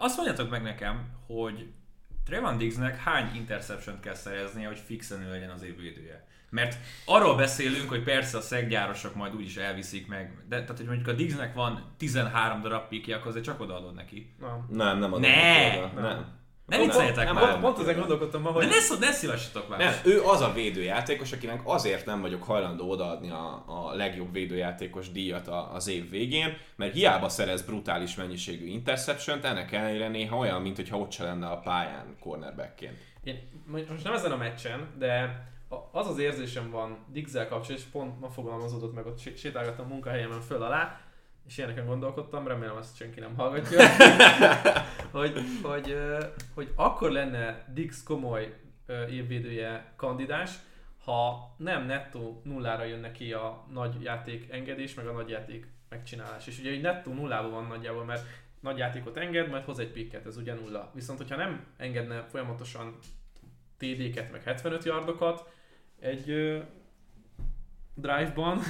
azt 0.00 0.16
mondjátok 0.16 0.50
meg 0.50 0.62
nekem, 0.62 1.08
hogy 1.26 1.66
Trevon 2.24 2.58
Diggsnek 2.58 2.96
hány 2.96 3.34
interception 3.34 4.00
kell 4.00 4.14
szereznie, 4.14 4.66
hogy 4.66 4.78
fixen 4.78 5.22
ő 5.22 5.30
legyen 5.30 5.50
az 5.50 5.62
év 5.62 5.76
védője. 5.76 6.28
Mert 6.50 6.76
arról 7.04 7.36
beszélünk, 7.36 7.88
hogy 7.88 8.02
persze 8.02 8.36
a 8.36 8.40
szeggyárosok 8.40 9.14
majd 9.14 9.34
úgyis 9.34 9.56
elviszik 9.56 10.06
meg, 10.06 10.44
de 10.48 10.60
tehát, 10.60 10.76
hogy 10.76 10.86
mondjuk 10.86 11.08
a 11.08 11.12
Diggsnek 11.12 11.54
van 11.54 11.94
13 11.96 12.60
darab 12.60 12.88
pikje, 12.88 13.16
akkor 13.16 13.26
azért 13.28 13.44
csak 13.44 13.60
odaadod 13.60 13.94
neki. 13.94 14.34
Na. 14.40 14.66
Nem, 14.68 14.98
nem 14.98 15.12
adom 15.12 15.20
Ne! 15.20 15.68
neki 15.80 15.96
oda. 15.96 16.39
Nem. 16.70 16.78
Ne 16.80 16.86
vicceljetek 16.86 17.24
nem 17.24 17.34
már! 17.34 17.50
Pont, 17.50 17.60
pont 17.62 17.78
ezen 17.78 17.98
gondolkodtam 17.98 18.42
ma, 18.42 18.48
De 18.48 18.54
hogy 18.54 18.66
ne, 18.66 18.80
szó- 18.80 18.98
ne 18.98 19.12
szívassatok 19.12 19.68
már! 19.68 19.78
Nem, 19.78 19.92
ő 20.04 20.22
az 20.22 20.40
a 20.40 20.52
védőjátékos, 20.52 21.32
akinek 21.32 21.60
azért 21.64 22.06
nem 22.06 22.20
vagyok 22.20 22.42
hajlandó 22.42 22.90
odaadni 22.90 23.30
a, 23.30 23.64
a 23.66 23.94
legjobb 23.94 24.32
védőjátékos 24.32 25.10
díjat 25.10 25.48
a, 25.48 25.74
az 25.74 25.88
év 25.88 26.10
végén, 26.10 26.56
mert 26.76 26.92
hiába 26.92 27.28
szerez 27.28 27.62
brutális 27.62 28.14
mennyiségű 28.14 28.66
interception 28.66 29.44
ennek 29.44 29.72
ellenére 29.72 30.08
néha 30.08 30.36
olyan, 30.36 30.62
mint 30.62 30.76
hogyha 30.76 30.98
ott 30.98 31.12
se 31.12 31.24
lenne 31.24 31.46
a 31.46 31.58
pályán 31.58 32.16
cornerbackként. 32.20 32.98
Én 33.24 33.62
most 33.66 34.04
nem 34.04 34.12
ezen 34.12 34.32
a 34.32 34.36
meccsen, 34.36 34.88
de 34.98 35.42
az 35.92 36.06
az 36.08 36.18
érzésem 36.18 36.70
van 36.70 36.98
Diggsel 37.12 37.48
kapcsolatban, 37.48 37.76
és 37.76 37.82
pont 37.92 38.20
ma 38.20 38.28
fogalmazódott 38.30 38.94
meg, 38.94 39.06
ott 39.06 39.18
sé- 39.20 39.38
sétálgattam 39.38 39.84
a 39.84 39.88
munkahelyemen 39.88 40.40
föl 40.40 40.62
alá, 40.62 41.00
és 41.50 41.58
ilyeneken 41.58 41.86
gondolkodtam, 41.86 42.46
remélem 42.46 42.76
ezt 42.76 42.96
senki 42.96 43.20
nem 43.20 43.34
hallgatja, 43.34 43.80
hogy, 45.20 45.40
hogy, 45.62 45.96
hogy 46.54 46.72
akkor 46.74 47.10
lenne 47.10 47.64
Diggs 47.72 48.02
komoly 48.02 48.56
évvédője 49.10 49.92
kandidás, 49.96 50.50
ha 51.04 51.54
nem 51.56 51.86
nettó 51.86 52.40
nullára 52.44 52.84
jön 52.84 53.00
neki 53.00 53.32
a 53.32 53.66
nagy 53.72 54.02
játék 54.02 54.52
engedés, 54.52 54.94
meg 54.94 55.06
a 55.06 55.12
nagy 55.12 55.28
játék 55.28 55.66
megcsinálás. 55.88 56.46
És 56.46 56.58
ugye 56.58 56.70
egy 56.70 56.80
nettó 56.80 57.12
nullában 57.12 57.50
van 57.50 57.66
nagyjából, 57.66 58.04
mert 58.04 58.26
nagy 58.60 58.78
játékot 58.78 59.16
enged, 59.16 59.48
majd 59.48 59.64
hoz 59.64 59.78
egy 59.78 59.92
pikket, 59.92 60.26
ez 60.26 60.36
ugye 60.36 60.54
nulla. 60.54 60.90
Viszont, 60.94 61.18
hogyha 61.18 61.36
nem 61.36 61.66
engedne 61.76 62.22
folyamatosan 62.22 62.98
TD-ket, 63.78 64.32
meg 64.32 64.42
75 64.42 64.84
yardokat 64.84 65.52
egy 65.98 66.30
ö, 66.30 66.58
drive-ban, 67.94 68.60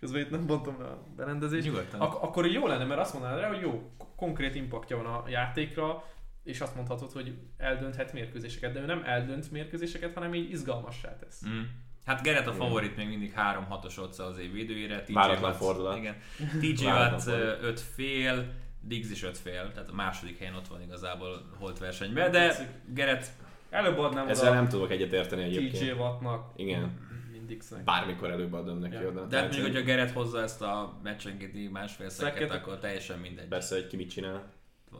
közben 0.00 0.20
itt 0.20 0.30
nem 0.30 0.46
bontom 0.46 0.80
le 0.80 0.86
a 0.86 1.02
berendezést, 1.16 1.66
Nyugodtan. 1.66 2.00
ak- 2.00 2.22
akkor 2.22 2.46
jó 2.46 2.66
lenne, 2.66 2.84
mert 2.84 3.00
azt 3.00 3.12
mondanád 3.12 3.40
rá, 3.40 3.48
hogy 3.48 3.60
jó, 3.60 3.90
k- 3.98 4.04
konkrét 4.16 4.54
impaktja 4.54 4.96
van 4.96 5.06
a 5.06 5.24
játékra, 5.28 6.04
és 6.42 6.60
azt 6.60 6.74
mondhatod, 6.74 7.12
hogy 7.12 7.34
eldönthet 7.56 8.12
mérkőzéseket, 8.12 8.72
de 8.72 8.80
ő 8.80 8.84
nem 8.86 9.02
eldönt 9.04 9.50
mérkőzéseket, 9.50 10.14
hanem 10.14 10.34
így 10.34 10.50
izgalmassá 10.50 11.16
tesz. 11.18 11.42
Mm. 11.48 11.60
Hát 12.04 12.22
Gerett 12.22 12.46
a 12.46 12.52
favorit 12.52 12.96
még 12.96 13.08
mindig 13.08 13.32
3-6-os 13.36 13.98
otca 13.98 14.24
az 14.24 14.38
év 14.38 14.52
védőjére. 14.52 15.02
TJ 15.02 15.12
Váratlan 15.12 15.52
fordulat. 15.52 15.96
Igen. 15.96 16.14
TJ 16.60 16.84
Watt 16.84 17.22
fordulat. 17.22 17.62
5 17.62 17.80
fél, 17.80 18.46
Diggs 18.80 19.10
is 19.10 19.22
5 19.22 19.38
fél, 19.38 19.72
tehát 19.72 19.88
a 19.88 19.94
második 19.94 20.38
helyen 20.38 20.54
ott 20.54 20.68
van 20.68 20.82
igazából 20.82 21.50
holt 21.58 21.78
versenyben, 21.78 22.30
de 22.30 22.54
Gerett 22.94 23.26
Előbb 23.70 23.98
adnám 23.98 24.28
Ezzel 24.28 24.46
oda 24.48 24.54
nem 24.54 24.68
tudok 24.68 24.90
egyetérteni 24.90 25.42
TJ 25.48 25.56
egyébként. 25.56 25.98
Wattnak, 25.98 26.52
Igen. 26.56 27.05
Dixnek. 27.46 27.84
Bármikor 27.84 28.30
előbb 28.30 28.52
adom 28.52 28.78
neki 28.78 28.94
Ja. 28.94 29.08
oda. 29.08 29.24
de 29.26 29.36
hát 29.36 29.44
mondjuk, 29.44 29.66
hogyha 29.66 29.82
Gerett 29.86 30.12
hozza 30.12 30.42
ezt 30.42 30.62
a 30.62 30.98
meccsenkéti 31.02 31.68
másfél 31.68 32.08
szeket, 32.08 32.34
Szeket- 32.34 32.50
akkor 32.56 32.78
teljesen 32.78 33.18
mindegy. 33.18 33.48
Persze, 33.48 33.74
hogy 33.74 33.86
ki 33.86 33.96
mit 33.96 34.10
csinál. 34.10 34.54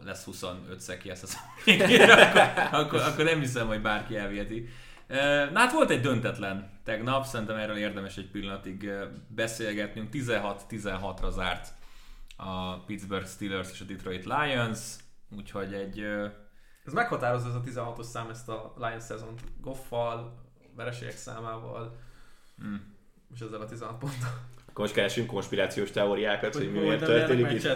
lesz 0.05 0.25
25 0.25 0.81
szeki 0.81 1.11
ezt 1.11 1.23
az 1.23 1.37
akkor, 1.67 2.81
akkor, 2.81 3.01
akkor 3.01 3.25
nem 3.25 3.41
hiszem, 3.41 3.67
hogy 3.67 3.83
bárki 3.83 4.17
elviheti. 4.17 4.69
Na 5.53 5.59
hát 5.59 5.73
volt 5.73 5.91
egy 5.91 6.01
döntetlen 6.01 6.71
tegnap, 6.85 7.25
szerintem 7.25 7.57
erről 7.57 7.77
érdemes 7.77 8.17
egy 8.17 8.31
pillanatig 8.31 8.91
beszélgetnünk. 9.29 10.09
16-16-ra 10.13 11.31
zárt 11.31 11.73
a 12.37 12.79
Pittsburgh 12.85 13.27
Steelers 13.27 13.71
és 13.73 13.81
a 13.81 13.85
Detroit 13.85 14.25
Lions, 14.25 14.79
úgyhogy 15.37 15.75
egy 15.75 16.01
Ez 16.85 16.93
meghatározza 16.93 17.49
ez 17.49 17.55
a 17.55 17.61
16-os 17.95 18.03
szám 18.03 18.31
ezt 18.31 18.49
a 18.49 18.75
Lions 18.77 19.03
szezont 19.03 19.41
Goffal, 19.61 20.45
vereségek 20.77 21.17
számával, 21.17 21.97
mm, 22.65 22.75
és 23.35 23.41
ezzel 23.41 23.61
a 23.61 23.67
16 23.67 23.99
ponttal. 23.99 24.29
Akkor 24.69 24.85
most 24.85 24.95
keresünk 24.95 25.27
konspirációs 25.27 25.91
teóriákat, 25.91 26.55
hogy, 26.55 26.73
mi 26.73 26.79
miért 26.79 27.05
történik 27.05 27.51
itt. 27.51 27.67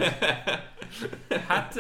Hát 1.48 1.74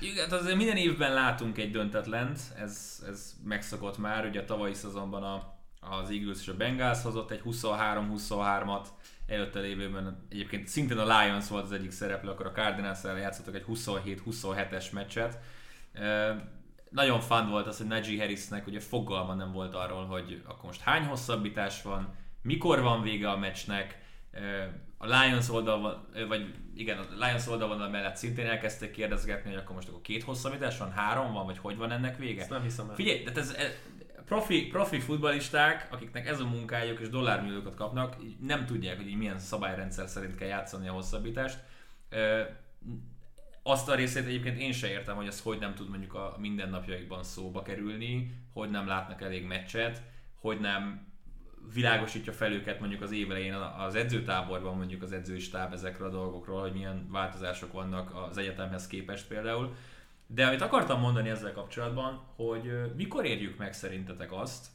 igen, 0.00 0.30
azért 0.30 0.56
minden 0.56 0.76
évben 0.76 1.12
látunk 1.12 1.58
egy 1.58 1.70
döntetlent, 1.70 2.38
ez, 2.58 3.04
ez 3.08 3.34
megszokott 3.44 3.98
már, 3.98 4.26
ugye 4.26 4.40
a 4.40 4.44
tavalyi 4.44 4.74
szezonban 4.74 5.22
a, 5.22 5.58
az 5.80 6.10
Eagles 6.10 6.40
és 6.40 6.48
a 6.48 6.56
Bengals 6.56 7.02
hozott 7.02 7.30
egy 7.30 7.42
23-23-at, 7.44 8.86
előtte 9.26 9.60
lévőben 9.60 10.26
egyébként 10.30 10.68
szintén 10.68 10.98
a 10.98 11.20
Lions 11.20 11.48
volt 11.48 11.64
az 11.64 11.72
egyik 11.72 11.90
szereplő, 11.90 12.30
akkor 12.30 12.46
a 12.46 12.52
cardinals 12.52 13.04
ellen 13.04 13.20
játszottak 13.20 13.54
egy 13.54 13.64
27-27-es 13.68 14.92
meccset. 14.92 15.38
Nagyon 16.92 17.20
fun 17.20 17.48
volt 17.48 17.66
az, 17.66 17.76
hogy 17.76 17.86
Najee 17.86 18.20
Harrisnek 18.20 18.66
ugye 18.66 18.80
fogalma 18.80 19.34
nem 19.34 19.52
volt 19.52 19.74
arról, 19.74 20.06
hogy 20.06 20.42
akkor 20.46 20.64
most 20.64 20.80
hány 20.80 21.04
hosszabbítás 21.04 21.82
van, 21.82 22.14
mikor 22.42 22.80
van 22.80 23.02
vége 23.02 23.30
a 23.30 23.36
meccsnek, 23.36 24.00
a 24.98 25.06
Lions 25.06 25.48
oldal, 25.48 26.08
vagy 26.28 26.54
igen, 26.74 26.98
a 26.98 27.24
Lions 27.26 27.46
oldalvonal 27.46 27.88
mellett 27.88 28.16
szintén 28.16 28.46
elkezdték 28.46 28.90
kérdezgetni, 28.90 29.50
hogy 29.50 29.58
akkor 29.58 29.74
most 29.74 29.88
akkor 29.88 30.00
két 30.00 30.22
hosszabbítás 30.22 30.78
van, 30.78 30.90
három 30.90 31.32
van, 31.32 31.46
vagy 31.46 31.58
hogy 31.58 31.76
van 31.76 31.90
ennek 31.90 32.18
vége? 32.18 32.40
Ezt 32.40 32.50
nem 32.50 32.62
hiszem 32.62 32.88
el. 32.88 32.94
Figyelj, 32.94 33.22
tehát 33.22 33.38
ez, 33.38 33.50
ez 33.50 33.70
profi, 34.24 34.66
profi 34.66 35.00
futballisták, 35.00 35.88
akiknek 35.90 36.26
ez 36.26 36.40
a 36.40 36.46
munkájuk 36.46 37.00
és 37.00 37.08
dollármilliókat 37.08 37.74
kapnak, 37.74 38.16
nem 38.40 38.66
tudják, 38.66 38.96
hogy 38.96 39.08
így 39.08 39.16
milyen 39.16 39.38
szabályrendszer 39.38 40.08
szerint 40.08 40.34
kell 40.34 40.48
játszani 40.48 40.88
a 40.88 40.92
hosszabbítást. 40.92 41.58
Azt 43.62 43.88
a 43.88 43.94
részét 43.94 44.26
egyébként 44.26 44.58
én 44.58 44.72
se 44.72 44.88
értem, 44.88 45.16
hogy 45.16 45.26
ez 45.26 45.40
hogy 45.40 45.58
nem 45.58 45.74
tud 45.74 45.88
mondjuk 45.88 46.14
a 46.14 46.36
mindennapjaikban 46.38 47.22
szóba 47.22 47.62
kerülni, 47.62 48.34
hogy 48.52 48.70
nem 48.70 48.86
látnak 48.86 49.22
elég 49.22 49.46
meccset, 49.46 50.02
hogy 50.40 50.60
nem 50.60 51.12
világosítja 51.72 52.32
fel 52.32 52.52
őket 52.52 52.80
mondjuk 52.80 53.02
az 53.02 53.12
év 53.12 53.30
elején 53.30 53.54
az 53.54 53.94
edzőtáborban, 53.94 54.76
mondjuk 54.76 55.02
az 55.02 55.12
edzői 55.12 55.38
stáb 55.38 55.72
ezekről 55.72 56.08
a 56.08 56.10
dolgokról, 56.10 56.60
hogy 56.60 56.72
milyen 56.72 57.08
változások 57.10 57.72
vannak 57.72 58.28
az 58.28 58.36
egyetemhez 58.36 58.86
képest 58.86 59.26
például. 59.26 59.74
De 60.26 60.46
amit 60.46 60.60
akartam 60.60 61.00
mondani 61.00 61.28
ezzel 61.28 61.52
kapcsolatban, 61.52 62.22
hogy 62.36 62.94
mikor 62.96 63.24
érjük 63.24 63.58
meg 63.58 63.72
szerintetek 63.72 64.32
azt, 64.32 64.66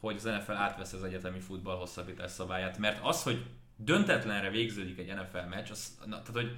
hogy 0.00 0.16
az 0.16 0.24
NFL 0.24 0.52
átvesz 0.52 0.92
az 0.92 1.04
egyetemi 1.04 1.40
futball 1.40 1.76
hosszabbítás 1.76 2.30
szabályát, 2.30 2.78
mert 2.78 2.98
az, 3.02 3.22
hogy 3.22 3.46
döntetlenre 3.76 4.50
végződik 4.50 4.98
egy 4.98 5.14
NFL 5.14 5.48
meccs, 5.48 5.70
az, 5.70 5.98
na, 6.04 6.22
tehát 6.22 6.32
hogy 6.32 6.56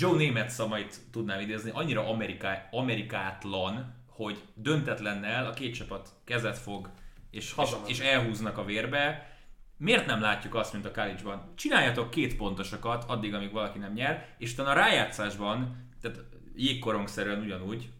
Joe 0.00 0.26
Namath 0.26 0.48
szavait 0.48 1.00
tudnám 1.12 1.40
idézni, 1.40 1.70
annyira 1.74 2.08
Ameriká, 2.08 2.68
amerikátlan, 2.70 3.94
hogy 4.06 4.42
döntetlennel 4.54 5.46
a 5.46 5.52
két 5.52 5.74
csapat 5.74 6.08
kezet 6.24 6.58
fog, 6.58 6.90
és, 7.30 7.52
Hazamegy. 7.52 7.90
és 7.90 8.00
elhúznak 8.00 8.58
a 8.58 8.64
vérbe. 8.64 9.36
Miért 9.76 10.06
nem 10.06 10.20
látjuk 10.20 10.54
azt, 10.54 10.72
mint 10.72 10.84
a 10.84 10.90
college-ban? 10.90 11.52
Csináljatok 11.56 12.10
két 12.10 12.36
pontosokat 12.36 13.04
addig, 13.06 13.34
amíg 13.34 13.52
valaki 13.52 13.78
nem 13.78 13.92
nyer, 13.92 14.34
és 14.38 14.52
utána 14.52 14.70
a 14.70 14.74
rájátszásban, 14.74 15.88
tehát 16.00 16.18
jégkorongszerűen 16.54 17.40
ugyanúgy, 17.40 17.90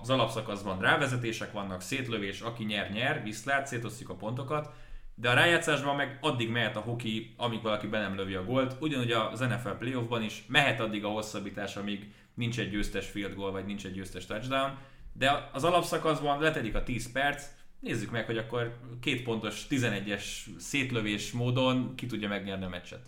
az 0.00 0.10
alapszakaszban 0.10 0.80
rávezetések 0.80 1.52
vannak, 1.52 1.80
szétlövés, 1.80 2.40
aki 2.40 2.64
nyer, 2.64 2.90
nyer, 2.90 3.22
viszlát, 3.22 3.66
szétosztjuk 3.66 4.10
a 4.10 4.14
pontokat, 4.14 4.72
de 5.14 5.30
a 5.30 5.34
rájátszásban 5.34 5.96
meg 5.96 6.18
addig 6.20 6.50
mehet 6.50 6.76
a 6.76 6.80
hoki, 6.80 7.34
amíg 7.36 7.62
valaki 7.62 7.86
be 7.86 8.00
nem 8.00 8.16
lövi 8.16 8.34
a 8.34 8.44
gólt. 8.44 8.76
Ugyanúgy 8.80 9.12
az 9.12 9.40
NFL 9.40 9.68
playoffban 9.78 10.22
is 10.22 10.44
mehet 10.48 10.80
addig 10.80 11.04
a 11.04 11.08
hosszabbítás, 11.08 11.76
amíg 11.76 12.12
nincs 12.34 12.58
egy 12.58 12.70
győztes 12.70 13.06
field 13.06 13.34
goal, 13.34 13.50
vagy 13.50 13.64
nincs 13.64 13.86
egy 13.86 13.92
győztes 13.92 14.26
touchdown. 14.26 14.78
De 15.12 15.50
az 15.52 15.64
alapszakaszban 15.64 16.40
letedik 16.40 16.74
a 16.74 16.82
10 16.82 17.12
perc, 17.12 17.44
nézzük 17.80 18.10
meg, 18.10 18.26
hogy 18.26 18.38
akkor 18.38 18.78
két 19.00 19.22
pontos 19.22 19.66
11-es 19.70 20.24
szétlövés 20.58 21.32
módon 21.32 21.94
ki 21.94 22.06
tudja 22.06 22.28
megnyerni 22.28 22.64
a 22.64 22.68
meccset. 22.68 23.06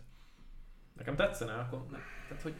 Nekem 0.97 1.17
tetszene, 1.17 1.53
akkor 1.53 1.87
ne. 1.91 1.99
Tehát, 2.29 2.43
hogy 2.43 2.55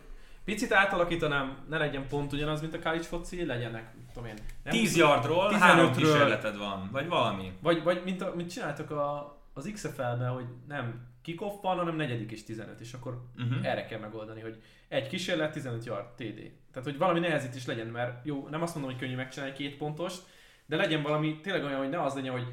picit 0.45 0.73
átalakítanám, 0.73 1.65
ne 1.69 1.79
legyen 1.79 2.07
pont 2.09 2.33
ugyanaz, 2.33 2.61
mint 2.61 2.75
a 2.75 2.79
college 2.79 3.03
foci, 3.03 3.45
legyenek, 3.45 3.95
tudom 4.13 4.29
én. 4.29 4.35
nem 4.63 4.73
10 4.73 4.97
yardról 4.97 5.53
3 5.53 5.91
15-ről. 5.91 5.97
kísérleted 5.97 6.57
van, 6.59 6.89
vagy 6.93 7.09
valami. 7.09 7.53
Vagy, 7.63 7.83
vagy 7.83 8.03
mint, 8.05 8.23
a, 8.23 8.33
mint 8.37 8.51
csináltak 8.51 8.91
a, 8.91 9.36
az 9.57 9.71
XFL-ben, 9.73 10.29
hogy 10.29 10.47
nem 10.69 11.07
kickoff 11.23 11.63
van, 11.63 11.77
hanem 11.77 11.97
negyedik 11.97 12.31
és 12.31 12.45
15, 12.45 12.81
és 12.81 12.93
akkor 12.93 13.25
Uh-huh. 13.37 13.67
erre 13.67 13.85
kell 13.85 13.99
megoldani, 13.99 14.41
hogy 14.41 14.63
egy 14.89 15.09
kísérlet, 15.09 15.53
15 15.53 15.85
yard, 15.85 16.07
TD. 16.07 16.51
Tehát, 16.73 16.89
hogy 16.89 16.99
valami 16.99 17.19
nehezítés 17.21 17.67
legyen, 17.67 17.87
mert 17.87 18.27
jó, 18.27 18.49
nem 18.51 18.63
azt 18.63 18.75
mondom, 18.75 18.93
hogy 18.93 19.01
könnyű 19.01 19.17
megcsinálni 19.17 19.55
két 19.55 19.77
pontost, 19.77 20.23
de 20.67 20.77
legyen 20.77 21.03
valami 21.03 21.41
tényleg 21.41 21.65
olyan, 21.65 21.79
hogy 21.79 21.89
ne 21.89 22.03
az 22.03 22.15
legyen, 22.15 22.33
hogy, 22.33 22.47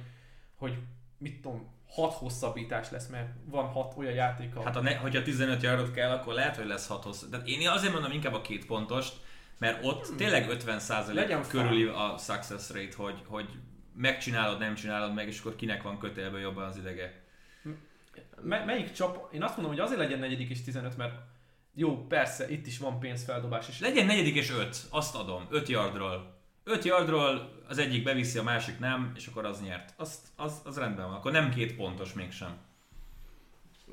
hogy 0.55 0.77
mit 1.17 1.41
tudom, 1.41 1.71
hat 1.87 2.13
hosszabbítás 2.13 2.89
lesz, 2.91 3.07
mert 3.07 3.29
van 3.45 3.65
hat 3.65 3.93
olyan 3.97 4.13
játék, 4.13 4.51
ahol- 4.51 4.65
Hát 4.65 4.75
a 4.75 4.81
ne, 4.81 4.95
hogyha 4.95 5.21
15 5.21 5.61
yardot 5.61 5.91
kell, 5.91 6.11
akkor 6.11 6.33
lehet, 6.33 6.55
hogy 6.55 6.67
lesz 6.67 6.87
6 6.87 7.03
hossz. 7.03 7.23
Tehát 7.31 7.47
én 7.47 7.69
azért 7.69 7.93
mondom 7.93 8.11
inkább 8.11 8.33
a 8.33 8.41
két 8.41 8.65
pontost, 8.65 9.21
Mert 9.57 9.85
ott 9.85 10.07
hmm. 10.07 10.17
tényleg 10.17 10.47
50% 10.49 11.45
körüli 11.49 11.83
a 11.83 12.15
success 12.17 12.69
rate, 12.69 12.95
hogy, 12.95 13.21
hogy 13.25 13.49
megcsinálod, 13.95 14.59
nem 14.59 14.75
csinálod 14.75 15.13
meg, 15.13 15.27
és 15.27 15.39
akkor 15.39 15.55
kinek 15.55 15.83
van 15.83 15.99
kötélből 15.99 16.39
jobban 16.39 16.63
az 16.63 16.77
idege. 16.77 17.21
M- 18.41 18.65
melyik 18.65 18.91
csap? 18.91 19.33
Én 19.33 19.43
azt 19.43 19.55
mondom, 19.55 19.73
hogy 19.73 19.83
azért 19.83 19.99
legyen 19.99 20.19
negyedik 20.19 20.49
és 20.49 20.63
15, 20.63 20.97
mert 20.97 21.13
jó, 21.75 22.07
persze, 22.07 22.51
itt 22.51 22.67
is 22.67 22.77
van 22.77 22.99
pénzfeldobás. 22.99 23.67
És 23.67 23.79
legyen 23.79 24.05
negyedik 24.05 24.35
és 24.35 24.51
5, 24.51 24.77
azt 24.89 25.15
adom, 25.15 25.47
5 25.49 25.67
yardról. 25.67 26.41
5 26.63 26.83
yardról 26.83 27.51
az 27.67 27.77
egyik 27.77 28.03
beviszi, 28.03 28.37
a 28.37 28.43
másik 28.43 28.79
nem, 28.79 29.11
és 29.15 29.27
akkor 29.27 29.45
az 29.45 29.61
nyert. 29.61 29.93
Azt, 29.97 30.27
az, 30.35 30.61
az 30.63 30.77
rendben 30.77 31.05
van, 31.05 31.15
akkor 31.15 31.31
nem 31.31 31.49
két 31.49 31.75
pontos 31.75 32.13
mégsem. 32.13 32.57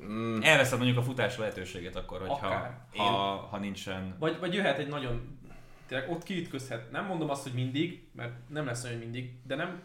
Mm. 0.03 0.41
Elveszed 0.41 0.77
mondjuk 0.77 0.99
a 0.99 1.03
futás 1.03 1.37
lehetőséget 1.37 1.95
akkor, 1.95 2.27
hogyha 2.27 2.79
ha, 2.95 3.47
ha 3.51 3.57
nincsen... 3.57 4.15
Vagy, 4.19 4.39
vagy 4.39 4.53
jöhet 4.53 4.77
egy 4.77 4.87
nagyon... 4.87 5.39
Tényleg 5.87 6.09
ott 6.09 6.23
kiütközhet. 6.23 6.91
Nem 6.91 7.05
mondom 7.05 7.29
azt, 7.29 7.43
hogy 7.43 7.53
mindig, 7.53 8.07
mert 8.15 8.49
nem 8.49 8.65
lesz 8.65 8.83
olyan 8.83 8.99
mindig, 8.99 9.31
de 9.43 9.55
nem... 9.55 9.81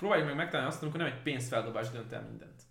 Próbáljuk 0.00 0.26
meg 0.26 0.36
megtalálni 0.36 0.70
azt, 0.72 0.82
amikor 0.82 0.98
nem 0.98 1.08
egy 1.08 1.22
pénzfeldobás 1.22 1.90
dönt 1.90 2.12
el 2.12 2.26
mindent. 2.28 2.62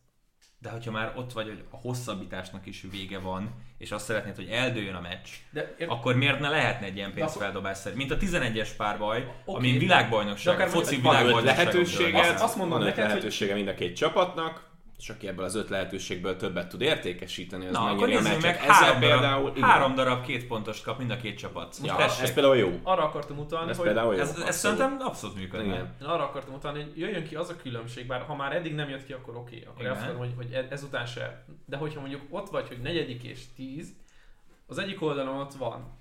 De 0.60 0.70
hogyha 0.70 0.92
már 0.92 1.14
ott 1.16 1.34
vagy, 1.34 1.48
hogy 1.48 1.64
a 1.70 1.78
hosszabbításnak 1.78 2.66
is 2.66 2.86
vége 2.92 3.20
van, 3.20 3.56
és 3.78 3.92
azt 3.92 4.06
szeretnéd, 4.06 4.36
hogy 4.36 4.48
eldőjön 4.48 4.96
a 4.96 5.02
meccs, 5.02 5.28
de 5.52 5.76
ér... 5.78 5.88
akkor 5.90 6.16
miért 6.16 6.40
ne 6.40 6.50
lehetne 6.50 6.86
egy 6.86 6.96
ilyen 6.96 7.14
pénzfeldobás 7.14 7.78
szerint? 7.78 7.98
Mint 7.98 8.12
a 8.12 8.40
11-es 8.40 8.70
párbaj, 8.78 9.20
okay. 9.46 9.70
ami 9.70 9.78
világbajnokság, 9.78 10.70
foci 10.70 10.96
világbajnokság. 10.96 11.46
lehetőséget, 11.46 12.34
azt, 12.34 12.44
azt 12.44 12.56
mondom 12.56 12.80
neked, 12.80 13.08
lehetősége 13.08 13.54
mind 13.54 13.68
a 13.68 13.74
két 13.74 13.96
csapatnak, 13.96 14.69
és 15.00 15.10
aki 15.10 15.28
ebből 15.28 15.46
az 15.46 15.56
öt 15.56 15.70
lehetőségből 15.70 16.36
többet 16.36 16.70
tud 16.70 16.82
értékesíteni, 16.82 17.66
az 17.66 17.72
Na, 17.72 17.84
megnyeri 17.84 18.16
a 18.16 18.22
meccset. 18.22 18.42
Meg 18.42 18.58
három, 18.58 19.00
darab, 19.00 19.20
például, 19.20 19.54
három 19.62 19.96
darab 19.96 20.26
két 20.26 20.48
pontost 20.48 20.84
kap 20.84 20.98
mind 20.98 21.12
a 21.12 21.18
két 21.18 21.38
csapat. 21.38 21.78
Ja, 21.84 22.00
ez 22.00 22.34
például 22.34 22.58
jó. 22.58 22.80
Arra 22.84 23.04
akartam 23.04 23.38
utalni, 23.38 23.70
ez 23.70 23.78
hogy 23.78 23.86
például 23.86 24.16
jó. 24.16 24.22
Ez, 24.22 24.40
ez 24.48 24.58
szerintem 24.58 24.98
abszolút 25.00 25.36
működik. 25.36 25.66
Igen. 25.66 25.96
Én 26.02 26.08
arra 26.08 26.24
akartam 26.24 26.54
utalni, 26.54 26.82
hogy 26.82 26.98
jöjjön 26.98 27.24
ki 27.24 27.36
az 27.36 27.50
a 27.50 27.56
különbség, 27.56 28.08
bár 28.08 28.22
ha 28.22 28.36
már 28.36 28.56
eddig 28.56 28.76
nem 28.76 28.90
jött 28.90 29.06
ki, 29.06 29.14
akkor 29.14 29.36
oké, 29.36 29.56
okay, 29.56 29.68
akkor 29.68 29.82
Igen. 29.82 29.94
elfogadom, 29.94 30.20
hogy, 30.20 30.34
hogy 30.36 30.54
e- 30.54 30.68
ezután 30.70 31.06
se. 31.06 31.46
De 31.66 31.78
hogyha 31.78 32.00
mondjuk 32.00 32.22
ott 32.30 32.50
vagy, 32.50 32.68
hogy 32.68 32.80
negyedik 32.82 33.24
és 33.24 33.40
tíz, 33.56 33.94
az 34.68 34.78
egyik 34.78 35.02
oldalon 35.02 35.40
ott 35.40 35.54
van 35.54 35.98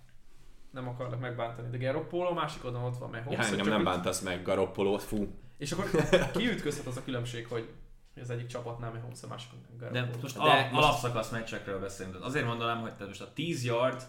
nem 0.70 0.88
akarlak 0.88 1.20
megbántani, 1.20 1.78
de 1.78 1.84
Garoppolo, 1.84 2.30
a 2.30 2.34
másik 2.34 2.64
oldalon 2.64 2.86
ott 2.86 2.98
van 2.98 3.10
meg 3.10 3.24
Holmes. 3.24 3.50
Ja, 3.50 3.52
engem 3.52 3.72
nem 3.72 3.84
bántasz 3.84 4.20
meg 4.20 4.42
Garoppolo, 4.42 4.98
fú. 4.98 5.28
És 5.58 5.72
akkor 5.72 5.90
kiütközhet 6.36 6.86
az 6.86 6.96
a 6.96 7.04
különbség, 7.04 7.46
hogy 7.46 7.68
az 8.20 8.30
egyik 8.30 8.46
csapatnál 8.46 8.90
még 8.90 9.00
Holmes, 9.00 9.22
a 9.22 9.26
másikon 9.26 9.58
De 9.92 10.08
most 10.22 10.36
de 10.36 10.40
alap, 10.40 10.70
most... 10.70 10.84
alapszakasz 10.84 11.30
meccsekről 11.30 11.80
beszélünk. 11.80 12.24
Azért 12.24 12.46
mondanám, 12.46 12.80
hogy 12.80 12.92
most 13.06 13.20
a 13.20 13.32
10 13.32 13.64
yard 13.64 14.02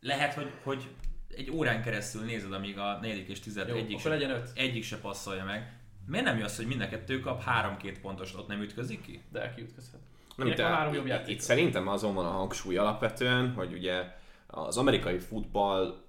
lehet, 0.00 0.34
hogy, 0.34 0.52
hogy 0.62 0.88
egy 1.36 1.50
órán 1.50 1.82
keresztül 1.82 2.24
nézed, 2.24 2.52
amíg 2.52 2.78
a 2.78 2.98
negyedik 3.00 3.28
és 3.28 3.40
tized 3.40 3.68
egyik, 3.68 3.98
se, 3.98 4.08
legyen 4.08 4.30
öt. 4.30 4.50
egyik 4.54 4.84
se 4.84 4.98
passzolja 4.98 5.44
meg. 5.44 5.78
Miért 6.06 6.24
nem 6.24 6.38
jössz, 6.38 6.56
hogy 6.56 6.66
mind 6.66 6.80
a 6.80 6.88
kettő 6.88 7.20
kap 7.20 7.42
három-két 7.42 8.00
pontos, 8.00 8.34
ott 8.34 8.48
nem 8.48 8.60
ütközik 8.60 9.02
ki? 9.02 9.22
De 9.32 9.52
kiütközhet. 9.54 10.00
Nem, 10.36 10.54
te, 10.54 10.64
három 10.64 10.94
jobb 10.94 11.06
itt, 11.06 11.28
itt 11.28 11.40
szerintem 11.40 11.88
azon 11.88 12.14
van 12.14 12.24
a 12.24 12.30
hangsúly 12.30 12.76
alapvetően, 12.76 13.52
hogy 13.52 13.72
ugye 13.72 14.04
az 14.46 14.76
amerikai 14.76 15.18
futball 15.18 16.04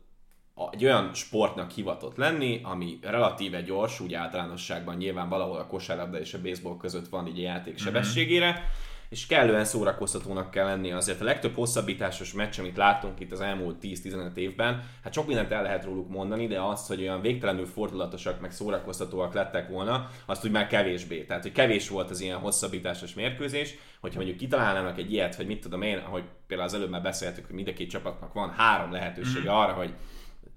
egy 0.72 0.84
olyan 0.84 1.14
sportnak 1.14 1.72
hivatott 1.72 2.18
lenni, 2.18 2.60
ami 2.64 3.00
relatíve 3.02 3.62
gyors, 3.62 4.00
úgy 4.00 4.14
általánosságban 4.14 4.96
nyilván 4.96 5.30
valahol 5.30 5.58
a 5.58 5.68
kosárlabda 5.68 6.20
és 6.20 6.34
a 6.34 6.42
baseball 6.42 6.78
között 6.78 7.08
van 7.08 7.28
így 7.28 7.40
a 7.40 7.42
játék 7.42 7.74
mhm. 7.74 7.84
sebességére, 7.84 8.50
mm-hmm. 8.50 8.62
és 9.10 9.26
kellően 9.28 9.66
szórakoztatónak 9.66 10.52
kell 10.52 10.66
lenni 10.66 10.92
azért. 10.92 11.22
A 11.22 11.24
legtöbb 11.24 11.56
hosszabbításos 11.56 12.34
meccs, 12.34 12.60
amit 12.60 12.78
láttunk 12.78 13.20
itt 13.20 13.32
az 13.32 13.42
elmúlt 13.42 13.78
10-15 13.82 14.36
évben, 14.36 14.84
hát 15.04 15.14
sok 15.14 15.28
mindent 15.28 15.52
el 15.52 15.64
lehet 15.64 15.86
róluk 15.86 16.10
mondani, 16.10 16.48
de 16.48 16.62
az, 16.62 16.88
hogy 16.88 17.02
olyan 17.02 17.22
végtelenül 17.22 17.66
fordulatosak, 17.66 18.42
meg 18.42 18.52
szórakoztatóak 18.52 19.34
lettek 19.34 19.70
volna, 19.70 20.10
azt 20.26 20.46
úgy 20.46 20.52
már 20.52 20.68
kevésbé. 20.68 21.24
Tehát, 21.24 21.44
hogy 21.44 21.52
kevés 21.52 21.90
volt 21.90 22.10
az 22.10 22.22
ilyen 22.22 22.38
hosszabbításos 22.38 23.14
mérkőzés, 23.14 23.76
hogyha 24.02 24.18
mondjuk 24.18 24.38
kitalálnának 24.40 24.98
egy 24.98 25.12
ilyet, 25.12 25.36
hogy 25.36 25.48
mit 25.48 25.62
tudom 25.62 25.82
én, 25.82 25.98
ahogy 25.98 26.24
például 26.48 26.70
az 26.70 26.76
előbb 26.76 26.90
már 26.90 27.02
beszéltük, 27.02 27.46
hogy 27.46 27.56
mind 27.56 27.68
a 27.68 27.74
két 27.74 27.90
csapatnak 27.90 28.34
van 28.34 28.50
három 28.50 28.92
lehetősége 28.92 29.40
mm-hmm. 29.40 29.60
arra, 29.60 29.74
hogy 29.74 29.94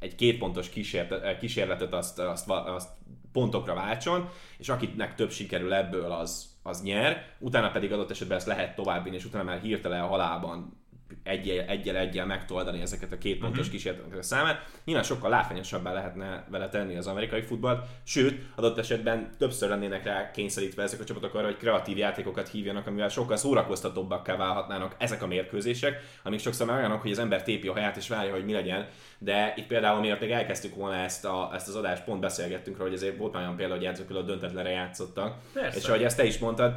egy 0.05 0.15
kétpontos 0.15 0.69
kísérletet, 0.69 1.39
kísérletet 1.39 1.93
azt, 1.93 2.19
azt, 2.19 2.51
azt 2.51 2.89
pontokra 3.33 3.75
váltson, 3.75 4.29
és 4.59 4.69
akinek 4.69 5.15
több 5.15 5.31
sikerül 5.31 5.75
ebből, 5.75 6.13
az, 6.13 6.49
az 6.63 6.83
nyer, 6.83 7.27
utána 7.39 7.71
pedig 7.71 7.93
adott 7.93 8.11
esetben 8.11 8.37
ezt 8.37 8.47
lehet 8.47 8.75
továbbvinni, 8.75 9.17
és 9.17 9.25
utána 9.25 9.45
már 9.45 9.61
hirtelen 9.61 10.01
a 10.01 10.07
halálban 10.07 10.83
egyel, 11.23 11.67
egyel, 11.67 11.97
egyel 11.97 12.27
megtoldani 12.27 12.81
ezeket 12.81 13.13
a 13.13 13.19
két 13.19 13.39
pontos 13.39 13.59
uh-huh. 13.59 13.75
kísérleteket 13.75 14.19
a 14.19 14.23
számát. 14.23 14.67
Nyilván 14.85 15.05
sokkal 15.05 15.31
látványosabbá 15.31 15.93
lehetne 15.93 16.45
vele 16.51 16.69
tenni 16.69 16.97
az 16.97 17.07
amerikai 17.07 17.43
futballt, 17.43 17.87
sőt, 18.03 18.43
adott 18.57 18.79
esetben 18.79 19.31
többször 19.39 19.69
lennének 19.69 20.05
rá 20.05 20.31
kényszerítve 20.31 20.83
ezek 20.83 21.01
a 21.01 21.05
csapatok 21.05 21.35
arra, 21.35 21.47
hogy 21.47 21.57
kreatív 21.57 21.97
játékokat 21.97 22.49
hívjanak, 22.49 22.87
amivel 22.87 23.09
sokkal 23.09 23.37
szórakoztatóbbakká 23.37 24.37
válhatnának 24.37 24.97
ezek 24.99 25.23
a 25.23 25.27
mérkőzések, 25.27 26.01
amik 26.23 26.41
sokszor 26.41 26.67
már 26.67 26.79
olyanok, 26.79 27.03
hogy 27.03 27.11
az 27.11 27.19
ember 27.19 27.43
tépi 27.43 27.69
a 27.69 27.73
haját 27.73 27.97
és 27.97 28.09
várja, 28.09 28.33
hogy 28.33 28.45
mi 28.45 28.53
legyen, 28.53 28.89
de 29.19 29.55
itt 29.57 29.67
például 29.67 30.01
miért 30.01 30.21
még 30.21 30.31
elkezdtük 30.31 30.75
volna 30.75 30.97
ezt, 30.97 31.25
a, 31.25 31.51
ezt 31.55 31.69
az 31.69 31.75
adást, 31.75 32.05
pont 32.05 32.21
beszélgettünk 32.21 32.77
róla, 32.77 32.89
hogy 32.89 32.99
azért 32.99 33.17
volt 33.17 33.35
olyan 33.35 33.57
példa, 33.57 33.75
hogy 33.75 33.83
játszók 33.83 34.11
a 34.11 34.23
döntetlenre 34.23 34.71
játszottak. 34.71 35.37
Persze. 35.53 35.79
És 35.79 35.89
ahogy 35.89 36.03
ezt 36.03 36.17
te 36.17 36.25
is 36.25 36.39
mondtad, 36.39 36.75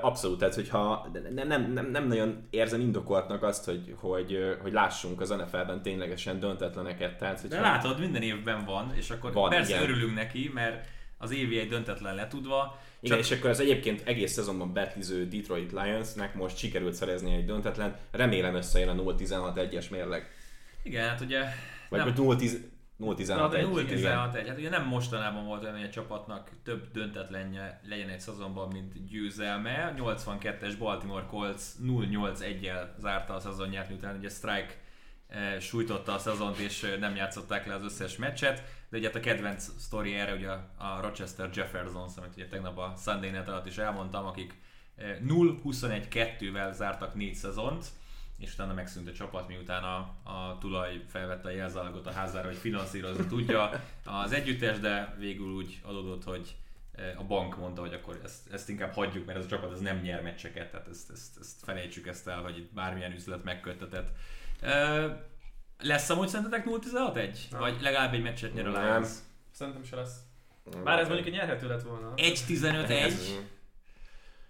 abszolút, 0.00 0.38
tehát 0.38 0.54
hogyha 0.54 1.10
nem, 1.34 1.46
nem, 1.46 1.72
nem, 1.72 1.90
nem 1.90 2.06
nagyon 2.06 2.46
érzem 2.50 2.80
indokoltnak 2.80 3.42
azt, 3.42 3.64
hogy, 3.64 3.94
hogy, 4.00 4.56
hogy 4.62 4.72
lássunk 4.72 5.20
az 5.20 5.28
NFL-ben 5.28 5.82
ténylegesen 5.82 6.40
döntetleneket. 6.40 7.18
Tehát, 7.18 7.40
hogyha... 7.40 7.56
De 7.56 7.62
látod, 7.62 8.00
minden 8.00 8.22
évben 8.22 8.64
van, 8.64 8.92
és 8.96 9.10
akkor 9.10 9.32
van, 9.32 9.50
persze 9.50 9.74
igen. 9.74 9.82
örülünk 9.82 10.14
neki, 10.14 10.50
mert 10.54 10.86
az 11.18 11.32
évi 11.32 11.58
egy 11.58 11.68
döntetlen 11.68 12.14
letudva. 12.14 12.78
Igen, 13.00 13.18
és 13.18 13.30
akkor 13.30 13.50
az 13.50 13.60
egyébként 13.60 14.02
egész 14.04 14.32
szezonban 14.32 14.72
betliző 14.72 15.28
Detroit 15.28 15.72
Lionsnek 15.72 16.34
most 16.34 16.56
sikerült 16.56 16.94
szerezni 16.94 17.34
egy 17.34 17.44
döntetlen, 17.44 17.96
remélem 18.10 18.54
összejön 18.54 18.88
a 18.88 19.02
0-16-1-es 19.02 19.90
mérleg. 19.90 20.30
Igen, 20.82 21.08
hát 21.08 21.20
ugye 21.20 21.42
vagy 21.88 21.98
nem. 21.98 22.14
0-10 22.16 22.52
0-16 23.00 24.34
1 24.34 24.48
Hát 24.48 24.58
ugye 24.58 24.70
nem 24.70 24.86
mostanában 24.86 25.44
volt 25.44 25.62
olyan, 25.62 25.74
hogy 25.74 25.84
a 25.84 25.90
csapatnak 25.90 26.50
több 26.64 26.90
döntetlenje 26.92 27.80
legyen 27.88 28.08
egy 28.08 28.20
szezonban, 28.20 28.68
mint 28.68 29.08
győzelme. 29.08 29.94
82-es 29.96 30.74
Baltimore 30.78 31.26
Colts 31.26 31.62
0-8-1-jel 31.82 32.88
zárta 32.98 33.34
a 33.34 33.40
szezonját, 33.40 33.88
miután 33.88 34.16
ugye 34.16 34.28
Strike 34.28 34.74
e, 35.28 35.60
sújtotta 35.60 36.12
a 36.12 36.18
szezont, 36.18 36.56
és 36.56 36.82
eh, 36.82 36.98
nem 36.98 37.16
játszották 37.16 37.66
le 37.66 37.74
az 37.74 37.82
összes 37.82 38.16
meccset. 38.16 38.62
De 38.88 38.96
ugye 38.96 39.06
hát 39.06 39.16
a 39.16 39.20
kedvenc 39.20 39.68
sztori 39.78 40.14
erre 40.14 40.34
ugye 40.34 40.50
a 40.76 41.00
Rochester 41.00 41.50
Jeffersons, 41.54 42.16
amit 42.16 42.34
ugye 42.34 42.46
tegnap 42.46 42.78
a 42.78 42.94
Sunday 42.96 43.30
Net 43.30 43.48
alatt 43.48 43.66
is 43.66 43.78
elmondtam, 43.78 44.26
akik 44.26 44.54
0-21-2-vel 44.98 46.72
zártak 46.72 47.14
négy 47.14 47.34
szezont 47.34 47.86
és 48.38 48.52
utána 48.52 48.74
megszűnt 48.74 49.08
a 49.08 49.12
csapat, 49.12 49.48
miután 49.48 49.84
a, 49.84 49.96
a 50.22 50.58
tulaj 50.60 51.04
felvette 51.08 51.48
a 51.48 51.50
jelzálogot 51.50 52.06
a 52.06 52.12
házára, 52.12 52.46
hogy 52.46 52.56
finanszírozni 52.56 53.26
tudja 53.26 53.70
az 54.04 54.32
együttes, 54.32 54.78
de 54.78 55.14
végül 55.18 55.52
úgy 55.52 55.80
adódott, 55.82 56.24
hogy 56.24 56.56
e, 56.92 57.14
a 57.18 57.24
bank 57.24 57.56
mondta, 57.56 57.80
hogy 57.80 57.94
akkor 57.94 58.20
ezt, 58.24 58.52
ezt 58.52 58.68
inkább 58.68 58.92
hagyjuk, 58.92 59.26
mert 59.26 59.38
ez 59.38 59.44
a 59.44 59.48
csapat 59.48 59.72
ez 59.72 59.80
nem 59.80 60.00
nyer 60.00 60.22
meccseket, 60.22 60.70
tehát 60.70 60.88
ezt, 60.88 61.10
ezt, 61.10 61.38
ezt 61.40 61.64
felejtsük 61.64 62.06
ezt 62.06 62.28
el, 62.28 62.42
hogy 62.42 62.58
itt 62.58 62.72
bármilyen 62.72 63.12
üzlet 63.12 63.44
megköttetett. 63.44 64.08
E, 64.60 65.28
lesz 65.78 66.10
amúgy 66.10 66.28
szerintetek 66.28 66.66
0-16-1? 66.68 67.38
Vagy 67.50 67.80
legalább 67.80 68.14
egy 68.14 68.22
meccset 68.22 68.54
nyer 68.54 68.66
a 68.66 68.70
Lions? 68.70 69.08
Szerintem 69.50 69.84
se 69.84 69.96
lesz. 69.96 70.16
Bár 70.84 70.98
ez 70.98 71.06
mondjuk 71.06 71.26
egy 71.26 71.34
nyerhető 71.34 71.68
lett 71.68 71.82
volna. 71.82 72.12
1-15-1? 72.16 73.12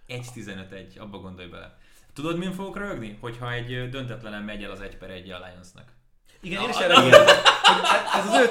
1-15-1, 0.07 0.99
abba 0.99 1.17
gondolj 1.17 1.49
bele. 1.49 1.77
Tudod, 2.21 2.37
min 2.37 2.51
fogok 2.51 2.77
rögni? 2.77 3.17
Hogyha 3.21 3.53
egy 3.53 3.89
döntetlenen 3.89 4.43
megy 4.43 4.63
el 4.63 4.71
az 4.71 4.81
1 4.81 4.97
per 4.97 5.09
1 5.09 5.31
Alliance-nak. 5.31 5.93
Igen, 6.41 6.61
én 6.61 6.69
is 6.69 6.75
erre. 6.75 6.93
Ez 8.15 8.27
az 8.27 8.39
ő 8.41 8.49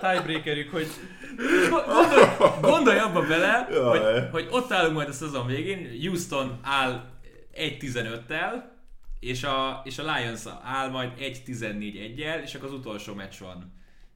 tiebreakerük, 0.00 0.70
hogy 0.70 0.86
gondolj, 1.70 2.26
gondolj 2.60 2.98
abba 2.98 3.26
bele, 3.26 3.68
hogy, 3.90 4.28
hogy 4.30 4.48
ott 4.50 4.72
állunk 4.72 4.94
majd 4.94 5.08
a 5.08 5.12
szezon 5.12 5.46
végén, 5.46 6.00
Houston 6.00 6.58
áll 6.62 7.04
1-15-tel, 7.54 8.62
és 9.20 9.44
a, 9.44 9.82
és 9.84 9.98
a 9.98 10.14
Lions 10.14 10.42
áll 10.62 10.88
majd 10.88 11.12
1-14-1-el, 11.18 12.42
és 12.42 12.54
akkor 12.54 12.68
az 12.68 12.74
utolsó 12.74 13.14
meccs 13.14 13.38
van. 13.38 13.72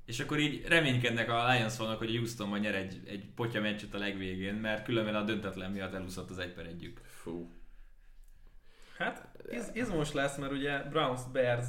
És 0.07 0.21
akkor 0.21 0.39
így 0.39 0.65
reménykednek 0.67 1.31
a 1.31 1.53
Lions 1.53 1.77
vannak, 1.77 1.99
hogy 1.99 2.15
a 2.15 2.19
Houston 2.19 2.49
majd 2.49 2.63
nyer 2.63 2.75
egy, 2.75 3.01
egy 3.07 3.25
potya 3.35 3.61
meccset 3.61 3.95
a 3.95 3.99
legvégén, 3.99 4.55
mert 4.55 4.85
különben 4.85 5.15
a 5.15 5.23
döntetlen 5.23 5.71
miatt 5.71 5.95
elúszott 5.95 6.31
az 6.31 6.39
1 6.39 6.53
per 6.53 6.67
1 6.67 6.93
Fú. 7.23 7.54
Hát 8.99 9.29
iz, 9.51 9.71
izmos 9.73 10.13
lesz, 10.13 10.37
mert 10.37 10.53
ugye 10.53 10.79
Browns, 10.83 11.21
Bears, 11.33 11.67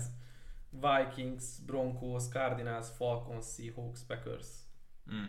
Vikings, 0.70 1.44
Broncos, 1.66 2.24
Cardinals, 2.30 2.88
Falcons, 2.98 3.46
Seahawks, 3.58 4.00
Packers. 4.08 4.48
Mm. 5.14 5.24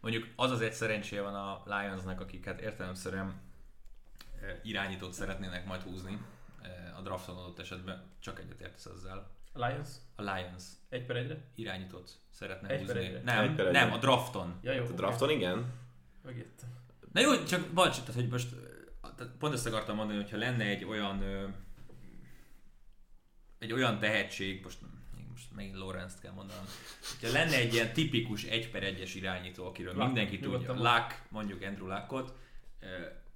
Mondjuk 0.00 0.26
az 0.36 0.50
az 0.50 0.60
egy 0.60 0.72
szerencséje 0.72 1.22
van 1.22 1.34
a 1.34 1.62
Lionsnak, 1.64 2.20
akik 2.20 2.44
hát 2.44 2.60
értelemszerűen 2.60 3.40
irányítót 4.62 5.12
szeretnének 5.12 5.66
majd 5.66 5.82
húzni 5.82 6.18
a 6.96 7.00
drafton 7.00 7.36
adott 7.36 7.58
esetben, 7.58 8.02
csak 8.18 8.38
egyet 8.40 8.60
értesz 8.60 8.86
ezzel. 8.86 9.30
Lions? 9.54 9.88
A 10.16 10.22
Lions 10.22 10.62
Egy 10.88 11.06
per 11.06 11.16
egyre? 11.16 11.36
irányítót 11.54 12.10
szeretne 12.30 12.68
Egy 12.68 12.80
húzni. 12.80 12.98
egyre. 12.98 13.20
Nem, 13.22 13.42
Egy 13.48 13.54
per 13.54 13.64
nem, 13.70 13.84
egyre. 13.84 13.94
a 13.96 13.98
drafton. 13.98 14.58
Ja, 14.62 14.72
jó. 14.72 14.84
A 14.84 14.90
drafton 14.92 15.30
igen? 15.30 15.72
Megértem. 16.22 16.68
Na 17.12 17.20
jó, 17.20 17.44
csak 17.44 17.66
bocs, 17.74 17.98
tehát, 17.98 18.14
hogy 18.14 18.28
most 18.28 18.48
tehát 19.14 19.32
pont 19.38 19.54
ezt 19.54 19.66
akartam 19.66 19.96
mondani, 19.96 20.18
hogyha 20.18 20.36
lenne 20.36 20.64
egy 20.64 20.84
olyan 20.84 21.22
ö, 21.22 21.46
egy 23.58 23.72
olyan 23.72 23.98
tehetség, 23.98 24.62
most, 24.62 24.78
most 25.30 25.54
megint 25.54 25.76
Lorenzt 25.76 26.20
kell 26.20 26.32
mondanom, 26.32 26.64
hogyha 27.20 27.38
lenne 27.38 27.56
egy 27.56 27.74
ilyen 27.74 27.92
tipikus 27.92 28.44
1 28.44 28.70
per 28.70 28.82
1-es 28.82 29.12
irányító, 29.14 29.66
akiről 29.66 29.92
Luck, 29.92 30.06
mindenki 30.06 30.38
tudja, 30.38 30.72
Luck, 30.72 31.22
mondjuk 31.28 31.62
Andrew 31.62 31.86
Luckot, 31.86 32.34
ö, 32.80 32.86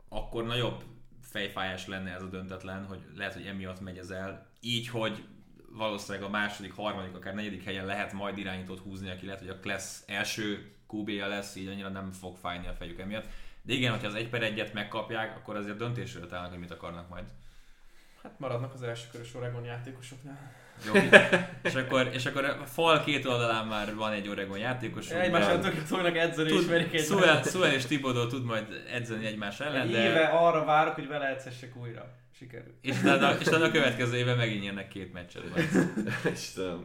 akkor 0.09 0.45
nagyobb 0.45 0.85
fejfájás 1.23 1.87
lenne 1.87 2.15
ez 2.15 2.23
a 2.23 2.29
döntetlen, 2.29 2.87
hogy 2.87 3.01
lehet, 3.17 3.35
hogy 3.35 3.47
emiatt 3.47 3.81
megy 3.81 3.99
ez 3.99 4.11
el, 4.11 4.51
így, 4.61 4.89
hogy 4.89 5.25
valószínűleg 5.73 6.27
a 6.27 6.31
második, 6.31 6.73
harmadik, 6.73 7.15
akár 7.15 7.35
negyedik 7.35 7.65
helyen 7.65 7.87
lehet 7.87 8.13
majd 8.13 8.39
irányítót 8.39 8.79
húzni, 8.79 9.11
aki 9.11 9.25
lehet, 9.25 9.41
hogy 9.41 9.49
a 9.49 9.59
Class 9.59 10.01
első 10.07 10.73
QB-ja 10.93 11.27
lesz, 11.27 11.57
így 11.57 11.67
annyira 11.67 11.89
nem 11.89 12.13
fog 12.13 12.37
fájni 12.37 12.67
a 12.67 12.73
fejük 12.73 12.99
emiatt. 12.99 13.27
De 13.71 13.77
igen, 13.77 13.91
hogyha 13.91 14.07
az 14.07 14.15
1 14.15 14.29
per 14.29 14.53
1-et 14.55 14.73
megkapják, 14.73 15.37
akkor 15.37 15.57
azért 15.57 15.77
döntésről 15.77 16.27
találnak, 16.27 16.51
hogy 16.51 16.61
mit 16.61 16.71
akarnak 16.71 17.09
majd. 17.09 17.25
Hát 18.23 18.39
maradnak 18.39 18.75
az 18.75 18.83
első 18.83 19.09
körös 19.13 19.35
Oregon 19.35 19.65
játékosoknál. 19.65 20.53
Jó, 20.87 20.93
és 21.63 21.75
akkor, 21.75 22.11
és 22.13 22.27
akkor 22.27 22.45
a 22.45 22.67
fal 22.67 23.05
két 23.05 23.25
oldalán 23.25 23.67
már 23.67 23.95
van 23.95 24.13
egy 24.13 24.29
Oregon 24.29 24.59
játékos. 24.59 25.11
Egymással 25.11 25.59
tökélet 25.59 25.87
fognak 25.87 26.17
edzeni, 26.17 26.49
tud, 26.49 26.61
ismerik. 26.61 26.99
Suel, 26.99 27.43
Suel 27.43 27.73
és 27.73 27.85
Thibodeau 27.85 28.27
tud 28.27 28.45
majd 28.45 28.85
edzeni 28.93 29.27
egymás 29.27 29.61
ellen, 29.61 29.81
Egy 29.81 29.91
de... 29.91 30.09
éve 30.09 30.25
arra 30.25 30.65
várok, 30.65 30.95
hogy 30.95 31.09
vele 31.09 31.27
edzessek 31.27 31.77
újra. 31.77 32.15
Sikerül. 32.39 32.75
És 32.81 33.01
utána, 33.03 33.39
és 33.39 33.47
utána 33.47 33.65
a 33.65 33.71
következő 33.71 34.17
évben 34.17 34.37
megint 34.37 34.63
nyernek 34.63 34.89
két 34.89 35.13
meccset. 35.13 35.51
majd. 35.51 35.69
Istenem. 36.33 36.85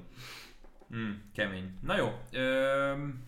Mm, 0.96 1.12
kemény. 1.34 1.78
Na 1.82 1.98
jó. 1.98 2.20
Öm, 2.32 3.25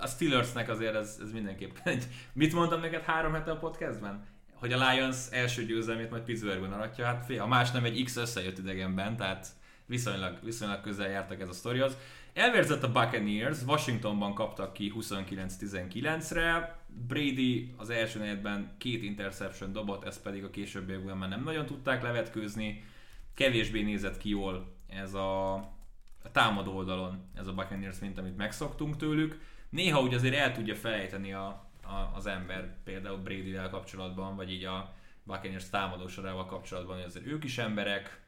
a 0.00 0.06
Steelersnek 0.06 0.68
azért 0.68 0.94
ez, 0.94 1.18
ez 1.22 1.32
mindenképpen. 1.32 1.98
Mit 2.32 2.52
mondtam 2.52 2.80
neked 2.80 3.02
három 3.02 3.32
hete 3.32 3.50
a 3.50 3.56
podcastben? 3.56 4.26
Hogy 4.54 4.72
a 4.72 4.88
Lions 4.88 5.16
első 5.30 5.64
győzelmét 5.64 6.10
majd 6.10 6.22
Pittsburghben 6.22 6.72
aratja. 6.72 7.04
Hát 7.04 7.24
fél, 7.24 7.40
ha 7.40 7.46
más 7.46 7.70
nem 7.70 7.84
egy 7.84 8.02
X 8.04 8.16
összejött 8.16 8.58
idegenben, 8.58 9.16
tehát 9.16 9.46
viszonylag, 9.86 10.38
viszonylag 10.42 10.80
közel 10.80 11.08
jártak 11.08 11.40
ez 11.40 11.48
a 11.48 11.52
sztorihoz. 11.52 11.96
Elvérzett 12.32 12.82
a 12.82 12.92
Buccaneers, 12.92 13.62
Washingtonban 13.66 14.34
kaptak 14.34 14.72
ki 14.72 14.92
29-19-re, 15.00 16.78
Brady 17.08 17.74
az 17.76 17.90
első 17.90 18.18
negyedben 18.18 18.74
két 18.78 19.02
interception 19.02 19.72
dobott, 19.72 20.04
ezt 20.04 20.22
pedig 20.22 20.44
a 20.44 20.50
későbbiekben 20.50 21.16
már 21.16 21.28
nem 21.28 21.42
nagyon 21.42 21.66
tudták 21.66 22.02
levetkőzni. 22.02 22.84
Kevésbé 23.34 23.82
nézett 23.82 24.18
ki 24.18 24.28
jól 24.28 24.76
ez 24.88 25.14
a, 25.14 25.54
a 26.22 26.30
támadó 26.32 26.76
oldalon 26.76 27.30
ez 27.34 27.46
a 27.46 27.52
Buccaneers, 27.52 27.98
mint 27.98 28.18
amit 28.18 28.36
megszoktunk 28.36 28.96
tőlük. 28.96 29.40
Néha 29.70 30.00
úgy 30.00 30.14
azért 30.14 30.34
el 30.34 30.52
tudja 30.52 30.74
felejteni 30.74 31.32
a, 31.32 31.46
a, 31.82 32.12
az 32.14 32.26
ember 32.26 32.76
például 32.84 33.16
Brady-vel 33.16 33.68
kapcsolatban, 33.68 34.36
vagy 34.36 34.52
így 34.52 34.64
a 34.64 34.94
Buccaneers 35.22 35.70
támadó 35.70 36.08
sorával 36.08 36.46
kapcsolatban, 36.46 36.96
hogy 36.96 37.04
azért 37.04 37.26
ők 37.26 37.44
is 37.44 37.58
emberek, 37.58 38.20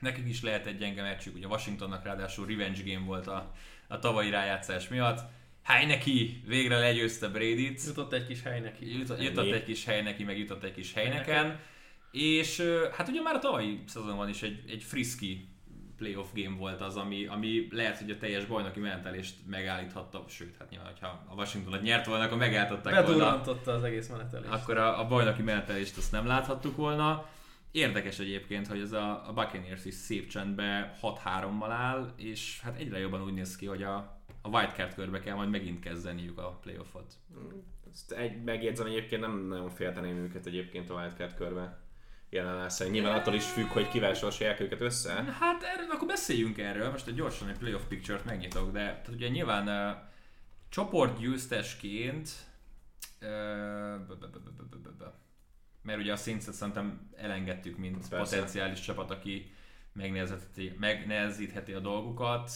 nekik 0.00 0.28
is 0.28 0.42
lehet 0.42 0.66
egy 0.66 0.78
gyenge 0.78 1.02
meccsük, 1.02 1.34
ugye 1.34 1.46
Washingtonnak 1.46 2.04
ráadásul 2.04 2.46
revenge 2.46 2.82
game 2.84 3.06
volt 3.06 3.26
a, 3.26 3.52
a 3.88 3.98
tavalyi 3.98 4.30
rájátszás 4.30 4.88
miatt. 4.88 5.20
Heineki 5.62 6.42
végre 6.46 6.78
legyőzte 6.78 7.28
Brady-t, 7.28 7.84
Jutott 7.86 8.12
egy 8.12 8.26
kis 8.26 8.42
hely 8.42 8.60
neki. 8.60 8.98
jutott, 8.98 9.52
egy 9.52 9.64
kis 9.64 9.84
hely 9.84 10.02
neki, 10.02 10.24
meg 10.24 10.38
jutott 10.38 10.64
egy 10.64 10.72
kis 10.72 10.92
helyneken. 10.92 11.60
És 12.10 12.58
ö, 12.58 12.88
hát 12.96 13.08
ugye 13.08 13.20
már 13.20 13.34
a 13.34 13.38
tavalyi 13.38 13.82
szezonban 13.86 14.28
is 14.28 14.42
egy, 14.42 14.62
egy 14.68 14.82
friski 14.82 15.48
playoff 15.96 16.26
game 16.34 16.56
volt 16.56 16.80
az, 16.80 16.96
ami, 16.96 17.26
ami 17.26 17.68
lehet, 17.70 17.98
hogy 17.98 18.10
a 18.10 18.16
teljes 18.16 18.44
bajnoki 18.44 18.80
mentelést 18.80 19.34
megállíthatta, 19.46 20.24
sőt, 20.28 20.56
hát 20.58 20.70
nyilván, 20.70 20.88
hogyha 20.88 21.24
a 21.28 21.34
Washingtonot 21.34 21.82
nyert 21.82 22.06
volna, 22.06 22.24
akkor 22.24 22.38
megálltották 22.38 23.06
volna 23.06 23.40
az 23.66 23.84
egész 23.84 24.08
menetelést. 24.08 24.52
akkor 24.52 24.76
a, 24.76 25.00
a 25.00 25.06
bajnoki 25.06 25.42
menetelést 25.42 25.96
azt 25.96 26.12
nem 26.12 26.26
láthattuk 26.26 26.76
volna. 26.76 27.28
Érdekes 27.70 28.18
egyébként, 28.18 28.66
hogy 28.66 28.80
ez 28.80 28.92
a, 28.92 29.28
a 29.28 29.32
Buccaneers 29.32 29.84
is 29.84 29.94
szép 29.94 30.28
csendben 30.28 30.92
6-3-mal 31.02 31.68
áll, 31.68 32.12
és 32.16 32.60
hát 32.62 32.78
egyre 32.78 32.98
jobban 32.98 33.22
úgy 33.22 33.34
néz 33.34 33.56
ki, 33.56 33.66
hogy 33.66 33.82
a, 33.82 33.96
a 34.42 34.48
wildcard 34.48 34.94
körbe 34.94 35.20
kell 35.20 35.34
majd 35.34 35.50
megint 35.50 35.80
kezdeniük 35.80 36.38
a 36.38 36.58
playoffot. 36.62 37.14
Ezt 37.92 38.12
egy 38.12 38.42
megjegyzem 38.42 38.86
egyébként 38.86 39.20
nem 39.20 39.46
nagyon 39.46 39.70
félteném 39.70 40.16
őket 40.16 40.46
egyébként 40.46 40.90
a 40.90 40.94
wildcard 40.94 41.34
körbe 41.34 41.85
jelen 42.36 42.56
lesz. 42.56 42.88
Nyilván 42.90 43.14
attól 43.14 43.34
is 43.34 43.44
függ, 43.44 43.66
hogy 43.66 43.88
kivel 43.88 44.14
sorsolják 44.14 44.60
őket 44.60 44.80
össze. 44.80 45.12
Hát 45.12 45.62
erről, 45.62 45.90
akkor 45.90 46.08
beszéljünk 46.08 46.58
erről, 46.58 46.90
most 46.90 47.06
egy 47.06 47.14
gyorsan 47.14 47.48
egy 47.48 47.58
playoff 47.58 47.82
picture-t 47.88 48.24
megnyitok, 48.24 48.72
de 48.72 48.80
tehát 48.80 49.08
ugye 49.08 49.28
nyilván 49.28 49.68
uh, 49.68 49.96
csoportgyőztesként 50.68 52.30
uh, 53.22 53.28
mert 55.82 55.98
ugye 55.98 56.12
a 56.12 56.16
Saints-et 56.16 56.54
szerintem 56.54 57.10
elengedtük, 57.16 57.76
mint 57.76 58.08
Persze. 58.08 58.36
potenciális 58.36 58.80
csapat, 58.80 59.10
aki 59.10 59.50
megnehezítheti, 59.92 60.76
megnehezítheti 60.78 61.72
a 61.72 61.80
dolgukat. 61.80 62.50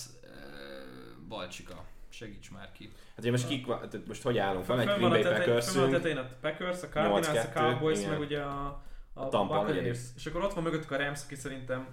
Balcsika, 1.29 1.85
segíts 2.09 2.51
már 2.51 2.73
ki. 2.73 2.93
Hát 3.09 3.19
ugye 3.19 3.31
most, 3.31 3.47
kik, 3.47 3.66
most 4.07 4.23
hogy 4.23 4.38
állunk? 4.38 4.66
Van 4.66 4.81
egy 4.81 4.87
Green 4.87 5.11
Bay 5.11 5.23
tetején- 5.23 5.62
fönn 5.62 5.75
van 5.75 5.85
a 5.85 5.87
packers 5.87 6.03
tetején 6.03 6.16
a 6.16 6.29
Packers, 6.40 6.83
a 6.83 6.88
Cardinals, 6.88 7.29
a 7.29 7.33
8-2, 7.33 7.53
Cowboys, 7.55 7.99
igen. 7.99 8.11
meg 8.11 8.21
ugye 8.21 8.40
a, 8.40 8.83
a, 9.14 9.29
Tampa 9.29 9.55
Buccaneers. 9.55 9.77
negyedik. 9.77 10.01
És 10.16 10.27
akkor 10.27 10.42
ott 10.42 10.53
van 10.55 10.62
mögöttük 10.62 10.90
a 10.90 10.96
Rams, 10.96 11.25
aki 11.25 11.35
szerintem 11.35 11.88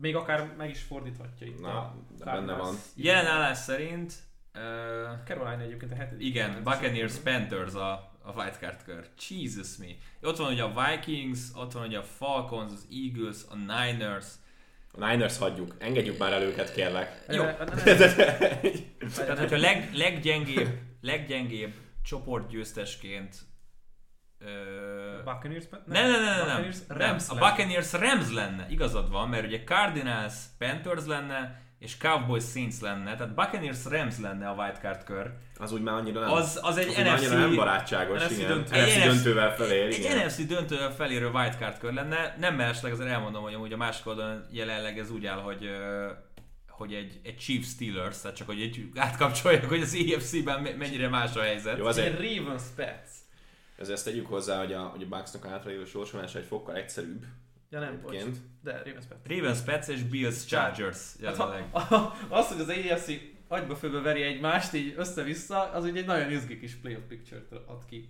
még 0.00 0.16
akár 0.16 0.54
meg 0.56 0.70
is 0.70 0.82
fordíthatja 0.82 1.46
itt 1.46 1.60
Na, 1.60 1.78
a 1.78 1.96
benne 2.24 2.54
van. 2.54 2.74
Jelen 2.94 3.26
állás 3.26 3.58
szerint 3.58 4.12
uh, 4.54 4.60
Carolina 5.24 5.62
egyébként 5.62 5.92
a 5.92 5.94
hetedik. 5.94 6.26
Igen, 6.26 6.62
Buccaneers 6.62 7.14
Panthers 7.16 7.74
a, 7.74 7.92
a 8.22 8.32
wildcard 8.34 8.82
kör. 8.84 9.08
Jesus 9.28 9.76
me. 9.76 9.86
Ott 10.28 10.36
van 10.36 10.52
ugye 10.52 10.62
a 10.62 10.72
Vikings, 10.90 11.40
ott 11.54 11.72
van 11.72 11.86
ugye 11.86 11.98
a 11.98 12.02
Falcons, 12.02 12.72
az 12.72 12.86
Eagles, 12.90 13.36
a 13.48 13.54
Niners. 13.54 14.26
A 14.92 15.06
Niners 15.08 15.38
hagyjuk, 15.38 15.74
engedjük 15.78 16.18
már 16.18 16.32
el 16.32 16.42
őket, 16.42 16.72
kérlek. 16.72 17.24
Jó. 17.28 17.42
Eh, 17.42 17.56
Tehát, 19.16 19.38
hogyha 19.38 19.56
leg, 19.56 19.90
leggyengébb, 19.94 20.68
leggyengébb 21.00 21.72
csoportgyőztesként. 22.02 23.36
Buccaneers? 25.24 25.64
Nem, 25.86 26.10
nem, 26.10 26.10
nem, 26.10 26.22
nem, 26.22 26.36
nem. 26.36 26.46
Buccaneers, 26.46 26.76
nem. 26.88 26.98
Rams 26.98 27.28
A. 27.28 27.34
Buccaneers 27.34 27.92
Rams 27.92 28.32
lenne, 28.32 28.66
igazad 28.68 29.10
van, 29.10 29.28
mert 29.28 29.46
ugye 29.46 29.60
Cardinals 29.64 30.34
Panthers 30.58 31.06
lenne, 31.06 31.64
és 31.78 31.96
Cowboys 31.96 32.44
Saints 32.44 32.80
lenne, 32.80 33.16
tehát 33.16 33.34
Buccaneers 33.34 33.84
Rams 33.84 34.18
lenne 34.18 34.48
a 34.48 34.54
wildcard 34.54 35.04
kör. 35.04 35.30
Az 35.58 35.72
úgy 35.72 35.82
már 35.82 35.94
annyira 35.94 36.20
nem, 36.20 36.30
Az, 36.32 36.58
az 36.62 36.76
egy 36.76 36.88
az 36.88 36.96
már 36.96 37.06
annyira 37.06 37.38
nem 37.38 37.48
NFC, 37.48 37.56
barátságos, 37.56 38.22
NFC 38.22 38.30
igen. 38.30 38.48
döntő. 38.48 38.80
NFC 38.82 38.96
Egy 38.96 39.02
döntővel 39.02 39.54
felér, 39.54 39.86
egy 39.86 39.98
igen. 39.98 40.26
NFC 40.26 40.46
döntővel 40.46 40.92
felérő 40.94 41.30
wildcard 41.30 41.78
kör 41.78 41.92
lenne. 41.92 42.36
Nem 42.38 42.54
mellesleg 42.54 42.92
azért 42.92 43.08
elmondom, 43.08 43.42
hogy 43.42 43.54
amúgy 43.54 43.72
a 43.72 43.76
másik 43.76 44.06
oldalon 44.06 44.46
jelenleg 44.50 44.98
ez 44.98 45.10
úgy 45.10 45.26
áll, 45.26 45.38
hogy 45.40 45.70
hogy 46.68 46.92
egy, 46.94 47.20
egy 47.22 47.36
Chiefs 47.36 47.68
Steelers, 47.68 48.20
tehát 48.20 48.36
csak 48.36 48.46
hogy 48.46 48.60
egy 48.60 48.88
átkapcsoljak, 48.96 49.64
hogy 49.64 49.80
az 49.80 49.94
EFC-ben 49.94 50.60
me- 50.62 50.76
mennyire 50.76 51.08
más 51.08 51.36
a 51.36 51.40
helyzet. 51.40 51.76
Jó, 51.78 51.82
Egy 51.82 51.88
azért, 51.88 52.20
Ravens 52.20 52.62
Pets. 52.76 53.08
Azért 53.78 53.96
ezt 53.96 54.04
tegyük 54.04 54.26
hozzá, 54.26 54.58
hogy 54.58 54.72
a, 54.72 54.80
hogy 54.80 55.02
a 55.02 55.16
Bucksnak 55.16 55.44
a 55.44 55.48
hátralévő 55.48 55.84
sorsolása 55.84 56.38
egy 56.38 56.44
fokkal 56.44 56.74
egyszerűbb. 56.74 57.24
Ja 57.70 57.80
nem, 57.80 58.00
bocs. 58.02 58.22
De 58.62 58.82
Ravens 58.84 59.04
Pets. 59.08 59.38
Ravens, 59.38 59.60
Pets 59.60 59.88
és 59.88 60.02
Bills 60.02 60.44
Chargers 60.44 60.98
Hát, 61.22 61.36
jelenleg. 61.36 61.68
ha, 61.72 62.16
az, 62.28 62.46
hogy 62.48 62.60
az 62.60 62.68
AFC 62.68 63.10
agyba 63.48 63.76
főbe 63.76 64.00
veri 64.00 64.22
egymást, 64.22 64.74
így 64.74 64.94
össze-vissza, 64.96 65.70
az 65.72 65.84
ugye 65.84 66.00
egy 66.00 66.06
nagyon 66.06 66.30
izgi 66.30 66.58
kis 66.58 66.74
playoff 66.74 67.02
picture-t 67.08 67.52
ad 67.52 67.84
ki. 67.88 68.08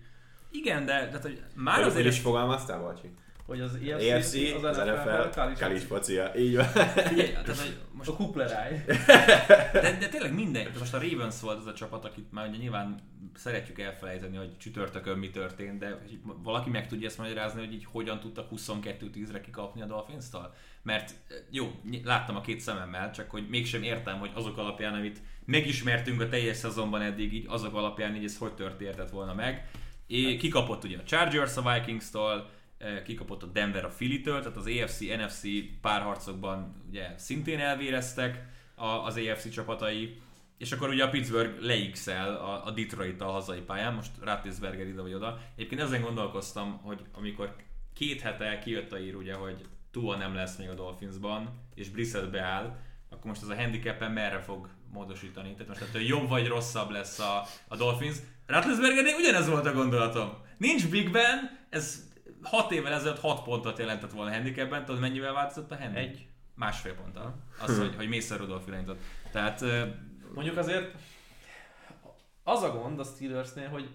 Igen, 0.50 0.84
de 0.84 1.06
tehát, 1.06 1.22
hogy 1.22 1.42
már 1.54 1.76
Már 1.78 1.86
azért 1.86 2.06
is 2.06 2.18
fogalmaztál, 2.20 2.80
Bacsi? 2.80 3.10
Hogy 3.46 3.60
az 3.60 3.72
Az 3.72 4.02
EFC, 4.02 4.34
EFC, 4.34 4.64
az 4.64 4.76
NFL, 4.76 5.40
Kalis 5.58 5.82
focia. 5.82 6.34
Így 6.36 6.56
van. 6.56 6.64
Figyelj, 7.10 7.30
tehát, 7.30 7.58
hogy 7.58 7.76
most 7.92 8.08
A 8.08 8.14
kupleráj. 8.14 8.84
De, 9.72 9.96
de 10.00 10.08
tényleg 10.08 10.34
minden, 10.34 10.66
most 10.78 10.94
a 10.94 11.00
Ravens 11.00 11.40
volt 11.40 11.58
az 11.58 11.66
a 11.66 11.74
csapat, 11.74 12.04
akit 12.04 12.32
már 12.32 12.48
ugye 12.48 12.56
nyilván 12.58 12.98
szeretjük 13.34 13.78
elfelejteni, 13.78 14.36
hogy 14.36 14.58
csütörtökön 14.58 15.18
mi 15.18 15.30
történt, 15.30 15.78
de 15.78 15.88
hogy 15.88 16.18
valaki 16.42 16.70
meg 16.70 16.88
tudja 16.88 17.06
ezt 17.06 17.18
magyarázni, 17.18 17.60
hogy 17.64 17.72
így 17.72 17.86
hogyan 17.92 18.20
tudtak 18.20 18.48
22-10-re 18.56 19.40
kikapni 19.40 19.82
a 19.82 19.86
Dolphins-tal? 19.86 20.54
Mert 20.82 21.14
jó, 21.50 21.72
láttam 22.04 22.36
a 22.36 22.40
két 22.40 22.60
szememmel, 22.60 23.10
csak 23.12 23.30
hogy 23.30 23.46
mégsem 23.48 23.82
értem, 23.82 24.18
hogy 24.18 24.30
azok 24.34 24.58
alapján, 24.58 24.94
amit 24.94 25.20
megismertünk 25.44 26.20
a 26.20 26.28
teljes 26.28 26.56
szezonban 26.56 27.02
eddig, 27.02 27.32
így 27.32 27.46
azok 27.48 27.74
alapján 27.74 28.14
így 28.14 28.24
ez 28.24 28.38
hogy 28.38 28.54
történtett 28.54 29.10
volna 29.10 29.34
meg. 29.34 29.68
É, 30.06 30.36
kikapott 30.36 30.84
ugye 30.84 30.98
a 30.98 31.04
Chargers 31.04 31.56
a 31.56 31.72
Vikings-tól, 31.72 32.50
kikapott 33.04 33.42
a 33.42 33.46
Denver 33.46 33.84
a 33.84 33.88
Philly-től, 33.88 34.40
tehát 34.40 34.56
az 34.56 34.66
AFC-NFC 34.66 35.42
párharcokban 35.80 36.82
ugye 36.88 37.14
szintén 37.16 37.58
elvéreztek 37.58 38.46
az 39.04 39.16
AFC 39.16 39.50
csapatai, 39.50 40.20
és 40.58 40.72
akkor 40.72 40.88
ugye 40.88 41.04
a 41.04 41.10
Pittsburgh 41.10 41.60
leixel 41.60 42.34
a, 42.64 42.70
detroit 42.70 43.20
a 43.20 43.30
hazai 43.30 43.60
pályán, 43.60 43.94
most 43.94 44.10
Rattisberger 44.20 44.86
ide 44.86 45.02
vagy 45.02 45.14
oda. 45.14 45.40
Egyébként 45.56 45.80
ezen 45.80 46.02
gondolkoztam, 46.02 46.80
hogy 46.82 47.00
amikor 47.12 47.56
két 47.94 48.20
hete 48.20 48.58
kijött 48.58 48.92
a 48.92 48.98
ír 48.98 49.14
ugye, 49.14 49.34
hogy 49.34 49.66
Tua 49.90 50.16
nem 50.16 50.34
lesz 50.34 50.56
még 50.56 50.68
a 50.68 50.74
Dolphinsban, 50.74 51.48
és 51.74 51.88
Brissett 51.88 52.30
beáll, 52.30 52.76
akkor 53.10 53.24
most 53.24 53.42
az 53.42 53.48
a 53.48 53.56
handicapen 53.56 54.12
merre 54.12 54.40
fog 54.40 54.68
módosítani? 54.92 55.52
Tehát 55.52 55.68
most 55.68 55.80
ettől 55.80 56.02
jobb 56.02 56.28
vagy 56.28 56.46
rosszabb 56.46 56.90
lesz 56.90 57.18
a, 57.18 57.46
a 57.68 57.76
Dolphins. 57.76 58.16
Rattlesbergernél 58.46 59.14
ugyanez 59.14 59.48
volt 59.48 59.66
a 59.66 59.72
gondolatom. 59.72 60.32
Nincs 60.58 60.88
Big 60.88 61.10
Ben, 61.10 61.66
ez 61.70 62.05
6 62.46 62.72
évvel 62.72 62.92
ezelőtt 62.92 63.20
6 63.20 63.42
pontot 63.42 63.78
jelentett 63.78 64.12
volna 64.12 64.30
a 64.30 64.34
handicapben, 64.34 64.84
tudod 64.84 65.00
mennyivel 65.00 65.32
változott 65.32 65.70
a 65.70 65.76
handicap? 65.76 66.08
Egy. 66.08 66.26
Másfél 66.54 66.94
ponttal. 66.94 67.34
Az, 67.60 67.78
hogy, 67.78 67.94
hogy 67.96 68.08
Mason 68.08 68.38
Rudolph 68.38 68.68
irányított. 68.68 69.00
Tehát 69.30 69.64
Mondjuk 70.34 70.56
azért 70.56 70.94
az 72.42 72.62
a 72.62 72.70
gond 72.70 72.98
a 72.98 73.04
Steelersnél, 73.04 73.68
hogy 73.68 73.90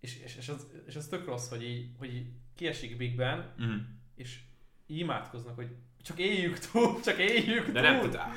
és, 0.00 0.20
és, 0.22 0.36
és, 0.36 0.48
az, 0.48 0.66
és 0.86 0.96
az 0.96 1.06
tök 1.06 1.26
rossz, 1.26 1.48
hogy 1.48 1.62
így, 1.62 1.90
hogy 1.98 2.14
így 2.14 2.26
kiesik 2.54 2.96
Big 2.96 3.16
Ben, 3.16 3.54
mm. 3.62 3.76
és 4.14 4.40
imádkoznak, 4.86 5.54
hogy 5.54 5.76
csak 6.04 6.18
éljük 6.18 6.58
túl, 6.58 7.00
csak 7.04 7.18
éljük 7.18 7.66
De 7.66 7.80
túl. 7.80 7.90
nem, 7.90 8.10
tehát 8.10 8.34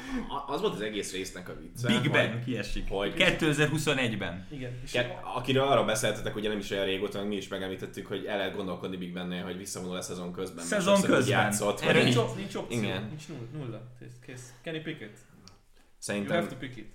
az 0.47 0.62
volt 0.62 0.73
az 0.73 0.82
egész 0.82 1.12
résznek 1.13 1.49
a 1.49 1.56
vicce. 1.60 1.88
Big 1.88 1.97
hogy- 1.97 2.12
Ben 2.12 2.43
kiesik. 2.43 2.89
hogy- 2.89 3.13
2021-ben. 3.13 4.47
Igen. 4.51 4.71
Ke- 4.91 5.19
akiről 5.36 5.67
arra 5.67 5.86
beszéltetek, 5.86 6.36
ugye 6.36 6.49
nem 6.49 6.58
is 6.58 6.69
olyan 6.71 6.86
régóta, 6.86 7.23
mi 7.23 7.36
is 7.36 7.47
megemlítettük, 7.47 8.06
hogy 8.08 8.25
el 8.25 8.38
lehet 8.38 8.56
gondolkodni 8.56 8.97
Big 8.97 9.13
Bennél, 9.13 9.43
hogy 9.43 9.58
visszavonul 9.58 9.95
a 9.97 10.01
szezon 10.01 10.34
közben. 10.34 10.65
Szezon 10.65 10.95
úgy 10.97 11.06
közben. 11.06 11.39
Játszott, 11.39 11.80
Erre 11.82 11.93
hogy 11.93 12.03
nincs, 12.03 12.15
op- 12.15 12.36
nincs 12.36 12.56
opció, 12.56 12.77
Igen. 12.80 13.03
nincs 13.03 13.27
nulla, 13.27 13.65
nulla. 13.65 13.82
Kész. 14.25 14.53
Kenny 14.63 14.82
Pickett. 14.82 15.17
You 15.17 15.97
Szerintem... 15.97 16.36
have 16.38 16.47
to 16.49 16.56
pick 16.56 16.77
it. 16.77 16.88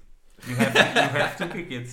You 0.48 0.56
have, 0.56 0.78
you 0.94 1.08
have 1.10 1.34
to 1.38 1.46
kick 1.48 1.70
it. 1.70 1.88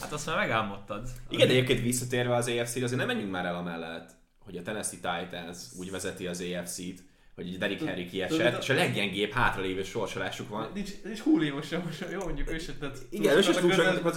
Hát 0.00 0.12
azt 0.12 0.26
már 0.26 0.36
megálmodtad. 0.36 1.08
Igen, 1.28 1.46
de 1.46 1.52
egyébként 1.52 1.80
visszatérve 1.82 2.34
az 2.34 2.48
AFC-re, 2.48 2.84
azért 2.84 2.98
nem 2.98 3.06
menjünk 3.06 3.30
már 3.30 3.44
el 3.44 3.54
amellett, 3.56 4.10
hogy 4.38 4.56
a 4.56 4.62
Tennessee 4.62 4.98
Titans 5.00 5.58
úgy 5.78 5.90
vezeti 5.90 6.26
az 6.26 6.40
AFC-t, 6.40 7.02
hogy 7.42 7.58
Derrick 7.58 7.84
Henry 7.84 8.06
kiesett, 8.06 8.62
és 8.62 8.68
a 8.68 8.74
leggyengébb 8.74 9.30
hátralévő 9.30 9.82
sorsolásuk 9.82 10.48
van. 10.48 10.70
Nincs, 10.74 10.90
nincs 11.04 11.22
Julio 11.26 11.62
sem, 11.62 11.82
most 11.84 12.06
jó 12.12 12.24
mondjuk 12.24 12.50
ő 12.50 12.58
se 12.58 12.72
tett. 12.72 12.96
Igen, 13.10 13.36
ő 13.36 13.40
sem 13.40 13.68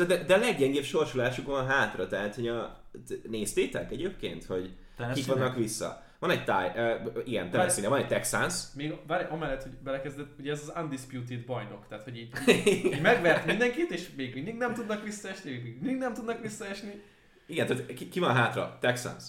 de, 0.08 0.24
de 0.24 0.34
a 0.34 0.38
leggyengébb 0.38 0.84
sorsolásuk 0.84 1.46
van 1.46 1.68
hátra, 1.68 2.08
tehát 2.08 2.36
hogy 2.36 2.48
a, 2.48 2.84
néztétek 3.30 3.92
egyébként, 3.92 4.46
hogy 4.46 4.70
kik 5.14 5.26
vannak 5.26 5.56
vissza? 5.56 6.04
Van 6.20 6.32
egy 6.32 6.44
táj, 6.44 6.72
uh, 6.76 7.28
igen, 7.28 7.50
Tennessee, 7.50 7.90
van 7.90 8.00
egy 8.00 8.08
Texans, 8.08 8.54
Még 8.76 8.94
várj, 9.08 9.26
amellett, 9.30 9.64
hogy 9.64 9.72
belekezdett, 9.72 10.40
ugye 10.40 10.52
ez 10.52 10.62
az 10.62 10.84
undisputed 10.84 11.46
bajnok, 11.46 11.88
tehát 11.88 12.04
hogy 12.04 12.18
így, 12.18 12.32
így 12.94 13.02
megvert 13.02 13.46
mindenkit, 13.46 13.92
és 13.92 14.10
még 14.16 14.34
mindig 14.34 14.56
nem 14.56 14.74
tudnak 14.74 15.04
visszaesni, 15.04 15.52
még 15.52 15.78
mindig 15.82 15.98
nem 15.98 16.14
tudnak 16.14 16.42
visszaesni. 16.42 17.02
igen, 17.46 17.68
tehát 17.68 17.94
ki, 17.94 18.10
ki 18.10 18.20
van 18.20 18.34
hátra? 18.34 18.78
Texans, 18.82 19.24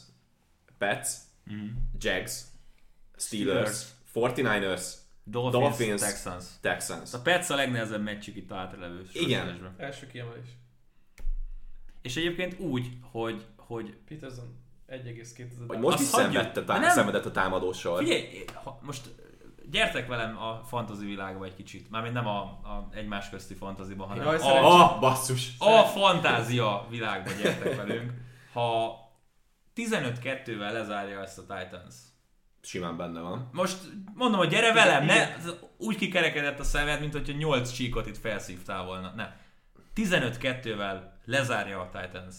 Pets, 0.78 1.08
Mm. 1.52 1.68
Jags, 1.98 2.44
Steelers, 3.16 3.84
49ers, 4.14 4.92
Dolphins, 5.24 5.62
Dolphins. 5.62 6.00
Texans. 6.00 6.44
Texans. 6.60 7.14
A 7.14 7.20
Pets 7.20 7.50
a 7.50 7.54
legnehezebb 7.54 8.02
meccsük 8.02 8.36
itt 8.36 8.50
a 8.50 8.54
hátralevő 8.54 9.06
Igen. 9.12 9.74
Első 9.76 10.06
kiemelés. 10.06 10.48
És 12.02 12.16
egyébként 12.16 12.58
úgy, 12.58 12.88
hogy, 13.00 13.46
hogy 13.56 13.96
Peterson 14.08 14.62
1,2 14.88 15.46
Vagy 15.66 15.78
most 15.78 16.00
is 16.00 16.06
szenvedte, 16.06 16.64
tá- 16.64 16.80
Nem. 16.80 16.90
szenvedett 16.90 17.24
a 17.24 17.30
támadósor. 17.30 17.98
Figyelj, 17.98 18.44
ha, 18.62 18.78
most 18.82 19.14
gyertek 19.70 20.06
velem 20.06 20.38
a 20.38 20.64
fantasy 20.64 21.04
világba 21.04 21.44
egy 21.44 21.54
kicsit. 21.54 21.90
Mármint 21.90 22.14
nem 22.14 22.26
a, 22.26 22.40
a 22.40 22.88
egymás 22.92 23.30
közti 23.30 23.54
fantaziba, 23.54 24.04
hanem 24.04 24.24
Jaj, 24.24 24.36
a, 24.36 24.38
szerencsé. 24.38 24.66
Ah, 24.66 25.00
basszus! 25.00 25.52
a 25.58 25.82
fantázia 25.82 26.86
világba 26.90 27.30
gyertek 27.42 27.76
velünk. 27.76 28.12
Ha 28.52 28.98
15-2-vel 29.76 30.72
lezárja 30.72 31.20
ezt 31.20 31.38
a 31.38 31.40
Titans, 31.40 31.94
Simán 32.64 32.96
benne 32.96 33.20
van. 33.20 33.48
most 33.52 33.76
mondom, 34.14 34.38
hogy 34.38 34.48
gyere 34.48 34.72
velem, 34.72 35.04
ne, 35.04 35.36
úgy 35.76 35.96
kikerekedett 35.96 36.58
a 36.58 36.64
szemed, 36.64 37.00
mint 37.00 37.12
hogyha 37.12 37.32
8 37.32 37.72
csíkot 37.72 38.06
itt 38.06 38.18
felszívtál 38.18 38.84
volna. 38.84 39.12
Ne. 39.16 39.36
15-2-vel 39.96 41.00
lezárja 41.24 41.80
a 41.80 41.90
Titans, 41.92 42.34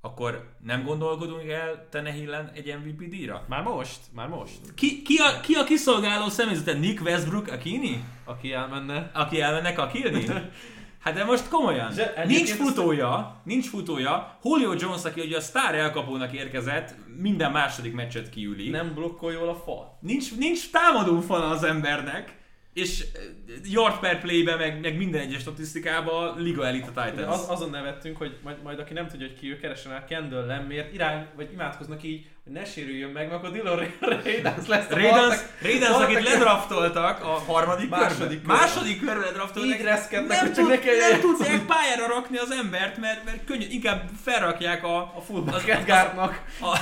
akkor 0.00 0.56
nem 0.60 0.84
gondolkodunk 0.84 1.48
el 1.48 1.86
Tenehillen 1.90 2.50
egy 2.54 2.76
MVP 2.84 3.08
díjra? 3.08 3.44
Már 3.48 3.62
most? 3.62 3.98
Már 4.14 4.28
most? 4.28 4.58
Ki, 4.74 5.02
ki, 5.02 5.16
a, 5.16 5.40
ki 5.40 5.54
a 5.54 5.64
kiszolgáló 5.64 6.28
személyzete? 6.28 6.72
Nick 6.72 7.02
Westbrook 7.02 7.48
Akini? 7.48 8.04
Aki 8.24 8.52
elmenne. 8.52 9.10
Aki 9.14 9.40
elmenne 9.40 9.72
kakilni? 9.72 10.24
Hát 10.98 11.14
de 11.14 11.24
most 11.24 11.48
komolyan, 11.48 11.90
egyébként 11.90 12.26
nincs 12.26 12.52
futója, 12.52 13.40
nincs 13.44 13.68
futója. 13.68 14.38
Julio 14.44 14.74
Jones, 14.78 15.04
aki 15.04 15.20
ugye 15.20 15.36
a 15.36 15.40
sztár 15.40 15.74
elkapónak 15.74 16.32
érkezett, 16.32 16.94
minden 17.16 17.52
második 17.52 17.94
meccset 17.94 18.30
kiüli. 18.30 18.68
Nem 18.68 18.94
blokkol 18.94 19.32
jól 19.32 19.48
a 19.48 19.54
fal. 19.54 19.98
Nincs, 20.00 20.36
nincs 20.36 20.70
támadó 20.70 21.20
fala 21.20 21.48
az 21.48 21.62
embernek, 21.62 22.36
és 22.72 23.00
eh, 23.00 23.70
yard 23.70 23.98
per 23.98 24.20
play-be, 24.20 24.56
meg, 24.56 24.80
meg 24.80 24.96
minden 24.96 25.20
egyes 25.20 25.40
statisztikában 25.40 26.42
liga 26.42 26.66
elit 26.66 26.86
a 26.94 27.04
Titans. 27.04 27.26
az, 27.26 27.48
azon 27.48 27.70
nevettünk, 27.70 28.16
hogy 28.16 28.38
majd, 28.42 28.62
majd 28.62 28.78
aki 28.78 28.92
nem 28.92 29.06
tudja, 29.08 29.26
hogy 29.26 29.38
ki 29.38 29.50
ő, 29.50 29.56
keressen 29.56 29.92
el 29.92 30.04
Kendall 30.04 30.46
Lemért, 30.46 30.92
irány, 30.92 31.26
vagy 31.36 31.52
imádkoznak 31.52 32.02
így, 32.02 32.26
ne 32.52 32.64
sérüljön 32.64 33.10
meg, 33.10 33.28
mert 33.28 33.38
akkor 33.38 33.52
Dylan 33.52 33.76
Raiders 34.00 34.66
lesz 34.66 34.88
Raiders, 34.88 35.40
Raiders 35.62 35.90
akit 35.90 36.22
ledraftoltak 36.22 37.22
a 37.24 37.26
harmadik 37.52 37.88
Második 37.88 38.38
körben. 38.42 38.56
Második 38.56 38.98
körben 38.98 39.24
ledraftoltak. 39.24 39.78
Így 39.78 39.82
reszkednek, 39.84 40.42
nem, 40.42 40.52
tud, 40.52 40.66
nem 40.66 41.20
tudják 41.20 41.60
pályára 41.66 42.06
rakni 42.06 42.36
az 42.38 42.50
embert, 42.50 42.96
mert, 42.96 43.24
mert 43.24 43.44
könnyű, 43.44 43.66
inkább 43.70 44.08
felrakják 44.24 44.84
a, 44.84 44.96
A 44.98 45.22
full 45.26 45.42
az- 45.46 45.50
basket 45.52 45.86
guardnak. 45.86 46.40
a, 46.60 46.78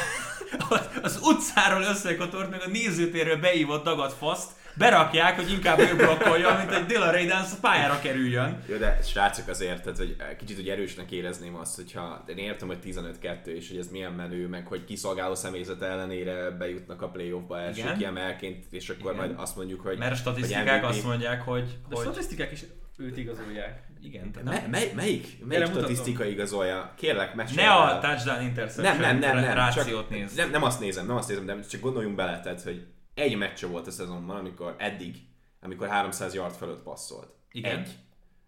az, 0.69 0.81
az 1.03 1.19
utcáról 1.23 1.83
összekotort, 1.83 2.51
meg 2.51 2.61
a 2.67 2.69
nézőtérről 2.69 3.37
beívott 3.37 3.85
dagadt 3.85 4.17
faszt, 4.19 4.51
berakják, 4.79 5.37
hogy 5.37 5.51
inkább 5.51 5.79
ő 5.79 5.97
blokkolja, 5.97 6.57
mint 6.59 6.75
hogy 6.75 6.87
Dylan 6.87 7.11
Raiders 7.13 7.49
pályára 7.61 7.99
kerüljön. 8.01 8.63
Jó, 8.69 8.77
de 8.77 8.99
srácok 9.03 9.49
azért, 9.49 9.83
tehát, 9.83 9.99
hogy 9.99 10.17
kicsit 10.39 10.57
hogy 10.57 10.69
erősnek 10.69 11.11
érezném 11.11 11.55
azt, 11.57 11.77
hogyha 11.77 12.25
én 12.27 12.37
értem, 12.39 12.69
hogy 12.69 12.79
15-2, 12.85 13.45
és 13.45 13.69
hogy 13.69 13.79
ez 13.79 13.89
milyen 13.91 14.13
menő, 14.13 14.49
meg 14.49 14.67
hogy 14.67 14.85
kiszolgáló 14.85 15.35
személyzet 15.35 15.83
ellenére 15.83 16.51
bejutnak 16.51 17.03
a 17.03 17.09
playoffba 17.09 17.61
első 17.61 17.81
Igen. 17.81 17.97
kiemelként, 17.97 18.65
és 18.71 18.89
akkor 18.89 19.13
Igen. 19.13 19.27
majd 19.27 19.39
azt 19.41 19.57
mondjuk, 19.57 19.81
hogy 19.81 19.99
Mert 19.99 20.13
a 20.13 20.17
statisztikák 20.17 20.85
hogy 20.85 20.95
azt 20.97 21.05
mondják, 21.05 21.43
hogy, 21.43 21.65
De 21.89 21.95
a 21.95 21.97
hogy 21.97 22.05
statisztikák 22.07 22.53
is 22.53 22.65
őt 22.99 23.17
igazolják. 23.17 23.85
igen, 24.03 24.33
tehát 24.33 24.49
Me- 24.49 24.61
mely, 24.61 24.71
melyik, 24.71 24.95
melyik 24.95 25.39
Gyere, 25.49 25.59
mutatom. 25.67 25.83
statisztika 25.83 26.25
igazolja? 26.25 26.93
Kérlek, 26.97 27.35
mesélj 27.35 27.67
ne 27.67 27.73
a 27.73 27.89
el. 27.89 28.01
touchdown 28.01 28.43
interception 28.43 28.85
nem, 28.85 29.01
nem, 29.01 29.19
nem, 29.19 29.45
nem, 29.45 29.55
rációt 29.55 29.87
csak, 30.01 30.11
néz. 30.11 30.35
nem, 30.35 30.51
nem 30.51 30.63
azt 30.63 30.81
nézem, 30.81 31.07
nem 31.07 31.17
azt 31.17 31.29
nézem, 31.29 31.47
de 31.47 31.57
csak 31.71 31.81
gondoljunk 31.81 32.17
bele, 32.17 32.41
tehát, 32.41 32.63
hogy 32.63 32.87
egy 33.17 33.37
meccse 33.37 33.67
volt 33.67 33.87
a 33.87 33.91
szezonban, 33.91 34.37
amikor 34.37 34.75
eddig, 34.79 35.17
amikor 35.61 35.89
300 35.89 36.35
yard 36.35 36.55
fölött 36.55 36.83
passzolt. 36.83 37.35
Igen. 37.51 37.79
Egy. 37.79 37.99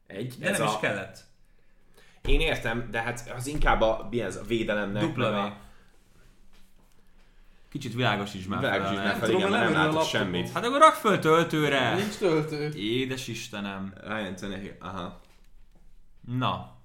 Egy. 0.07 0.35
De 0.39 0.51
nem 0.51 0.67
is 0.67 0.79
kellett. 0.81 1.27
Én 2.23 2.41
értem, 2.41 2.89
de 2.91 3.03
hát 3.03 3.33
az 3.37 3.47
inkább 3.47 3.81
a, 3.81 4.07
mi 4.11 4.21
ez, 4.21 4.37
a 4.37 4.43
védelemnek, 4.43 5.03
Dupla 5.03 5.45
a, 5.45 5.57
Kicsit 7.69 7.95
világos 7.95 8.35
is 8.35 8.47
már. 8.47 8.59
Világos 8.59 8.91
is 8.91 8.97
fel, 8.97 9.05
már 9.05 9.13
nem? 9.13 9.21
fel, 9.21 9.31
igen, 9.31 9.51
mert 9.51 9.73
nem 9.73 9.81
a 9.81 9.85
látok 9.85 10.05
semmit. 10.05 10.53
Hát 10.53 10.65
akkor 10.65 10.79
rak 10.79 10.95
föl 10.95 11.19
töltőre! 11.19 11.95
Nincs 11.95 12.17
töltő. 12.17 12.73
Édes 12.75 13.29
Istenem. 13.29 13.95
Ryan 14.07 14.35
Tannehill, 14.35 14.77
aha. 14.79 15.21
Na. 16.21 16.77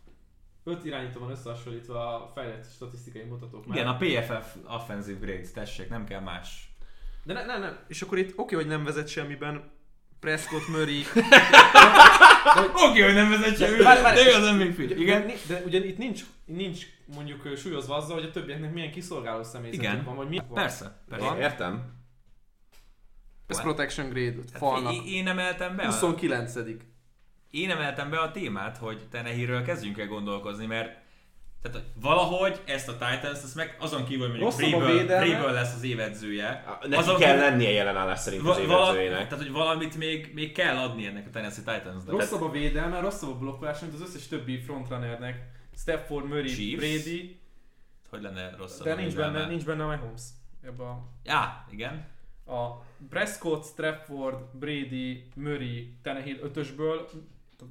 Öt 0.63 0.85
irányító 0.85 1.19
van 1.19 1.29
összehasonlítva 1.29 2.23
a 2.23 2.31
fejlett 2.33 2.71
statisztikai 2.71 3.23
mutatók 3.23 3.65
Igen, 3.67 3.87
a 3.87 3.97
PFF 3.97 4.55
Offensive 4.67 5.19
Grades, 5.19 5.51
tessék, 5.51 5.89
nem 5.89 6.05
kell 6.05 6.21
más. 6.21 6.72
De 7.23 7.33
ne, 7.33 7.45
ne, 7.45 7.57
ne. 7.57 7.71
És 7.88 8.01
akkor 8.01 8.17
itt 8.17 8.33
oké, 8.38 8.55
hogy 8.55 8.67
nem 8.67 8.83
vezet 8.83 9.07
semmiben. 9.07 9.71
Prescott, 10.19 10.67
Murray. 10.67 11.03
Oké, 12.89 13.01
hogy 13.01 13.13
nem 13.13 13.29
vezet 13.29 13.57
De- 13.57 13.65
semmi, 13.65 13.83
várj, 13.83 14.01
várj, 14.01 14.15
de 14.23 14.29
ő 14.29 14.33
az 14.33 14.55
MVP. 14.55 14.79
Igen. 14.99 15.27
De, 15.27 15.33
de 15.47 15.62
ugye 15.65 15.86
itt 15.86 15.97
nincs, 15.97 16.21
nincs 16.45 16.86
mondjuk 17.05 17.57
súlyozva 17.57 17.95
azzal, 17.95 18.15
hogy 18.15 18.23
a 18.25 18.31
többieknek 18.31 18.73
milyen 18.73 18.91
kiszolgáló 18.91 19.43
személyzetük 19.43 19.83
Igen. 19.83 20.03
van, 20.03 20.15
vagy 20.15 20.27
mi 20.29 20.38
van. 20.38 20.53
Persze, 20.53 21.03
persze. 21.09 21.25
Van. 21.25 21.38
Értem. 21.39 21.91
Ez 23.47 23.62
protection 23.62 24.09
grade 24.09 24.36
Hát 24.51 24.57
falnak. 24.62 24.93
én- 24.93 25.03
Én 25.05 25.27
emeltem 25.27 25.75
be 25.75 25.83
a, 25.83 25.86
29 25.86 26.53
én 27.49 27.69
emeltem 27.69 28.09
be 28.09 28.19
a 28.19 28.31
témát, 28.31 28.77
hogy 28.77 29.07
Tenehirről 29.12 29.62
kezdjünk 29.63 29.97
el 29.97 30.07
gondolkozni, 30.07 30.65
mert 30.65 31.01
tehát 31.63 31.78
hogy 31.78 32.02
valahogy 32.02 32.62
ezt 32.65 32.88
a 32.89 32.91
Titans, 32.91 33.43
ezt 33.43 33.56
meg 33.56 33.76
azon 33.80 34.06
kívül, 34.06 34.30
hogy 34.30 34.39
mondjuk. 34.39 35.08
Vrabel 35.08 35.54
lesz 35.54 35.76
az 35.76 35.84
évedzője. 35.84 36.63
Neki 36.82 36.95
azon 36.95 37.17
kell 37.19 37.34
kívül- 37.36 37.49
lennie 37.49 37.69
jelenállás 37.71 38.19
szerint 38.19 38.47
az 38.47 38.58
évezőjének. 38.58 39.28
tehát, 39.28 39.43
hogy 39.43 39.52
valamit 39.54 39.97
még, 39.97 40.32
még 40.34 40.52
kell 40.52 40.76
adni 40.78 41.06
ennek 41.06 41.28
a 41.28 41.30
Tennessee 41.30 41.78
Titansnak. 41.78 42.19
Rosszabb 42.19 42.41
a 42.41 42.52
védelme, 42.52 42.99
rosszabb 42.99 43.30
a 43.30 43.38
blokkolás, 43.38 43.80
mint 43.80 43.93
az 43.93 44.02
összes 44.02 44.28
többi 44.28 44.60
frontrunnernek. 44.60 45.52
Stafford, 45.78 46.26
Murray, 46.28 46.54
Chiefs. 46.54 46.80
Brady, 47.04 47.39
Hogy 48.10 48.21
lenne 48.21 48.56
rosszabb 48.58 48.86
de 48.86 48.91
a 48.91 48.95
nincs 48.95 49.12
védelme. 49.12 49.38
benne, 49.38 49.47
nincs 49.49 49.63
benne 49.65 49.84
a 49.84 49.88
Mahomes. 49.88 50.21
Ebben 50.63 50.86
a, 50.88 51.04
Já, 51.23 51.65
igen. 51.71 52.06
a 52.45 52.67
Prescott, 53.10 53.65
Stafford, 53.65 54.38
Brady, 54.54 55.28
Murray, 55.36 55.93
Tannehill 56.04 56.38
ötösből 56.41 57.10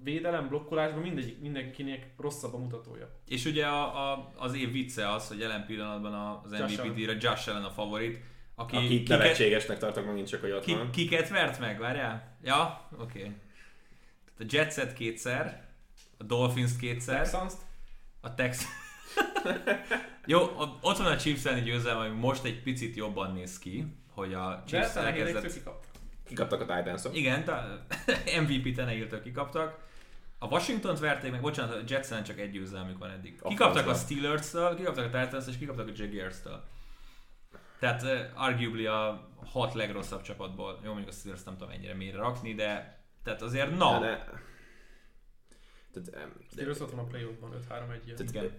védelem, 0.03 0.49
blokkolásban 0.49 1.03
mindegyik, 1.03 1.41
mindenkinek 1.41 2.07
rosszabb 2.19 2.55
a 2.55 2.59
mutatója. 2.59 3.21
És 3.29 3.45
ugye 3.45 3.67
a, 3.67 4.13
a, 4.13 4.33
az 4.37 4.55
év 4.55 4.73
vicce 4.73 5.13
az, 5.13 5.29
hogy 5.29 5.39
jelen 5.39 5.67
pillanatban 5.67 6.41
az 6.45 6.53
Josh 6.53 6.73
MVP 6.73 6.81
Allen. 6.81 6.95
díjra 6.95 7.13
Josh 7.21 7.49
Allen 7.49 7.65
a 7.65 7.71
favorit, 7.71 8.21
aki 8.55 8.77
Akit 8.77 8.89
kiket, 8.89 9.19
nevetségesnek 9.19 9.79
tartok 9.79 10.07
megint 10.07 10.29
csak, 10.29 10.41
hogy 10.41 10.51
ott 10.51 10.65
ki, 10.65 10.75
van. 10.75 10.91
Kiket 10.91 11.29
vert 11.29 11.61
meg, 11.61 11.79
várjál? 11.79 12.37
Ja, 12.43 12.89
oké. 12.99 13.19
Okay. 13.19 13.33
A 14.39 14.45
Jetset 14.49 14.93
kétszer, 14.93 15.69
a 16.19 16.25
Dolphins 16.25 16.77
kétszer. 16.77 17.17
Texans-t? 17.17 17.59
A 18.21 18.35
Tex... 18.35 18.65
Jó, 20.27 20.41
ott 20.81 20.97
van 20.97 21.07
a 21.07 21.17
Chiefs 21.17 21.45
elleni 21.45 21.63
győzelem, 21.63 21.99
ami 21.99 22.19
most 22.19 22.45
egy 22.45 22.63
picit 22.63 22.97
jobban 22.97 23.33
néz 23.33 23.59
ki, 23.59 23.87
hogy 24.15 24.35
a 24.35 24.63
Chiefs 24.67 24.97
elkezdett... 24.97 25.63
Kikaptak 26.35 26.61
a 26.61 26.77
titans 26.77 27.05
-ok. 27.05 27.17
Igen, 27.17 27.45
MVP 28.43 28.75
Tenehilltől 28.75 29.23
kikaptak. 29.23 29.79
A 30.39 30.47
Washington-t 30.47 30.99
verték 30.99 31.31
meg, 31.31 31.41
bocsánat, 31.41 31.75
a 31.75 31.83
Jetsen 31.89 32.23
csak 32.23 32.39
egy 32.39 32.51
győzelmük 32.51 32.99
van 32.99 33.11
eddig. 33.11 33.41
Kikaptak 33.43 33.87
a 33.87 33.95
Steelers-től, 33.95 34.77
kikaptak 34.77 35.15
a 35.15 35.21
Titans 35.21 35.47
és 35.49 35.59
kikaptak 35.59 35.89
a 35.89 35.93
Jaguars-től. 35.95 36.63
Tehát 37.79 38.03
uh, 38.03 38.43
arguably 38.43 38.87
a 38.87 39.29
hat 39.45 39.75
legrosszabb 39.75 40.23
csapatból, 40.23 40.81
jó 40.83 40.89
mondjuk 40.89 41.09
a 41.09 41.13
Steelers 41.13 41.43
nem 41.43 41.57
tudom 41.57 41.73
ennyire 41.73 41.95
mélyre 41.95 42.17
rakni, 42.17 42.55
de 42.55 43.01
tehát 43.23 43.43
azért 43.43 43.77
na. 43.77 43.99
De, 43.99 44.07
de... 45.93 46.11
Tehát, 46.11 46.31
Steelers 46.51 46.81
ott 46.81 46.91
van 46.91 47.05
a 47.05 47.07
play-offban 47.07 47.55
5-3-1 47.69 48.21
Igen 48.29 48.53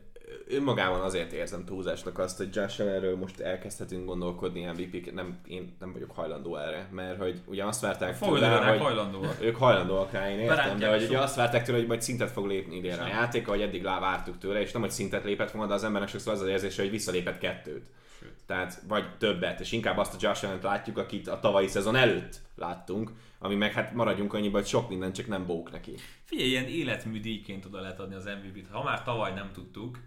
önmagában 0.47 1.01
azért 1.01 1.31
érzem 1.31 1.65
túlzásnak 1.65 2.19
azt, 2.19 2.37
hogy 2.37 2.55
Josh 2.55 2.81
Allenről 2.81 3.17
most 3.17 3.39
elkezdhetünk 3.39 4.05
gondolkodni 4.05 4.65
MVP-k, 4.65 5.13
nem, 5.13 5.39
én 5.47 5.75
nem 5.79 5.93
vagyok 5.93 6.11
hajlandó 6.11 6.55
erre, 6.55 6.87
mert 6.91 7.17
hogy 7.17 7.41
ugye 7.45 7.63
azt 7.63 7.81
várták 7.81 8.19
tőle, 8.19 8.57
hogy 8.57 8.79
hajlandóak. 8.79 9.37
ők 9.41 9.55
hajlandóak 9.55 10.11
rá, 10.11 10.29
én 10.29 10.39
értem, 10.39 10.79
de 10.79 10.89
hogy 10.89 11.03
ugye 11.03 11.19
azt 11.19 11.35
várták 11.35 11.63
tőle, 11.63 11.77
hogy 11.77 11.87
majd 11.87 12.01
szintet 12.01 12.31
fog 12.31 12.45
lépni 12.45 12.75
idén 12.75 12.99
a 12.99 13.07
játék, 13.07 13.47
ahogy 13.47 13.61
eddig 13.61 13.83
vártuk 13.83 14.37
tőle, 14.37 14.61
és 14.61 14.71
nem, 14.71 14.81
hogy 14.81 14.91
szintet 14.91 15.23
lépett 15.23 15.51
volna, 15.51 15.67
de 15.67 15.73
az 15.73 15.83
embernek 15.83 16.09
sokszor 16.09 16.33
az 16.33 16.41
az 16.41 16.47
érzése, 16.47 16.81
hogy 16.81 16.91
visszalépett 16.91 17.37
kettőt. 17.37 17.85
Sőt. 18.19 18.33
Tehát, 18.45 18.81
vagy 18.87 19.17
többet, 19.17 19.59
és 19.59 19.71
inkább 19.71 19.97
azt 19.97 20.13
a 20.13 20.17
Josh 20.19 20.45
allen 20.45 20.59
látjuk, 20.61 20.97
akit 20.97 21.27
a 21.27 21.39
tavalyi 21.39 21.67
szezon 21.67 21.95
előtt 21.95 22.41
láttunk, 22.55 23.11
ami 23.39 23.55
meg 23.55 23.73
hát 23.73 23.93
maradjunk 23.93 24.33
annyiba, 24.33 24.57
hogy 24.57 24.67
sok 24.67 24.89
minden, 24.89 25.13
csak 25.13 25.27
nem 25.27 25.45
bók 25.45 25.71
neki. 25.71 25.93
Figyelj, 26.23 26.49
ilyen 26.49 26.67
életműdíjként 26.67 27.65
oda 27.65 27.81
lehet 27.81 27.99
adni 27.99 28.15
az 28.15 28.25
MVP-t. 28.25 28.71
Ha 28.71 28.83
már 28.83 29.03
tavaly 29.03 29.33
nem 29.33 29.51
tudtuk, 29.53 29.97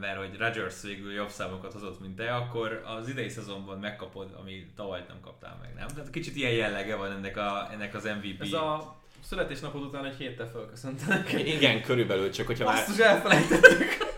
mert 0.00 0.18
hogy 0.18 0.36
Rodgers 0.38 0.82
végül 0.82 1.12
jobb 1.12 1.28
számokat 1.28 1.72
hozott, 1.72 2.00
mint 2.00 2.16
te, 2.16 2.34
akkor 2.34 2.82
az 2.98 3.08
idei 3.08 3.28
szezonban 3.28 3.78
megkapod, 3.78 4.36
ami 4.40 4.66
tavaly 4.76 5.04
nem 5.08 5.20
kaptál 5.20 5.58
meg, 5.60 5.74
nem? 5.74 5.86
Tehát 5.86 6.10
kicsit 6.10 6.36
ilyen 6.36 6.52
jellege 6.52 6.96
van 6.96 7.10
ennek, 7.10 7.36
a, 7.36 7.68
ennek 7.72 7.94
az 7.94 8.04
MVP. 8.04 8.40
Ez 8.40 8.52
a 8.52 8.96
születésnapod 9.24 9.82
után 9.82 10.04
egy 10.04 10.16
héttel 10.16 10.50
fölköszöntenek. 10.50 11.32
Igen, 11.32 11.82
körülbelül, 11.82 12.30
csak 12.30 12.46
hogyha 12.46 12.64
már... 12.64 12.84
Azt 12.88 13.00
elfelejtettük. 13.00 14.10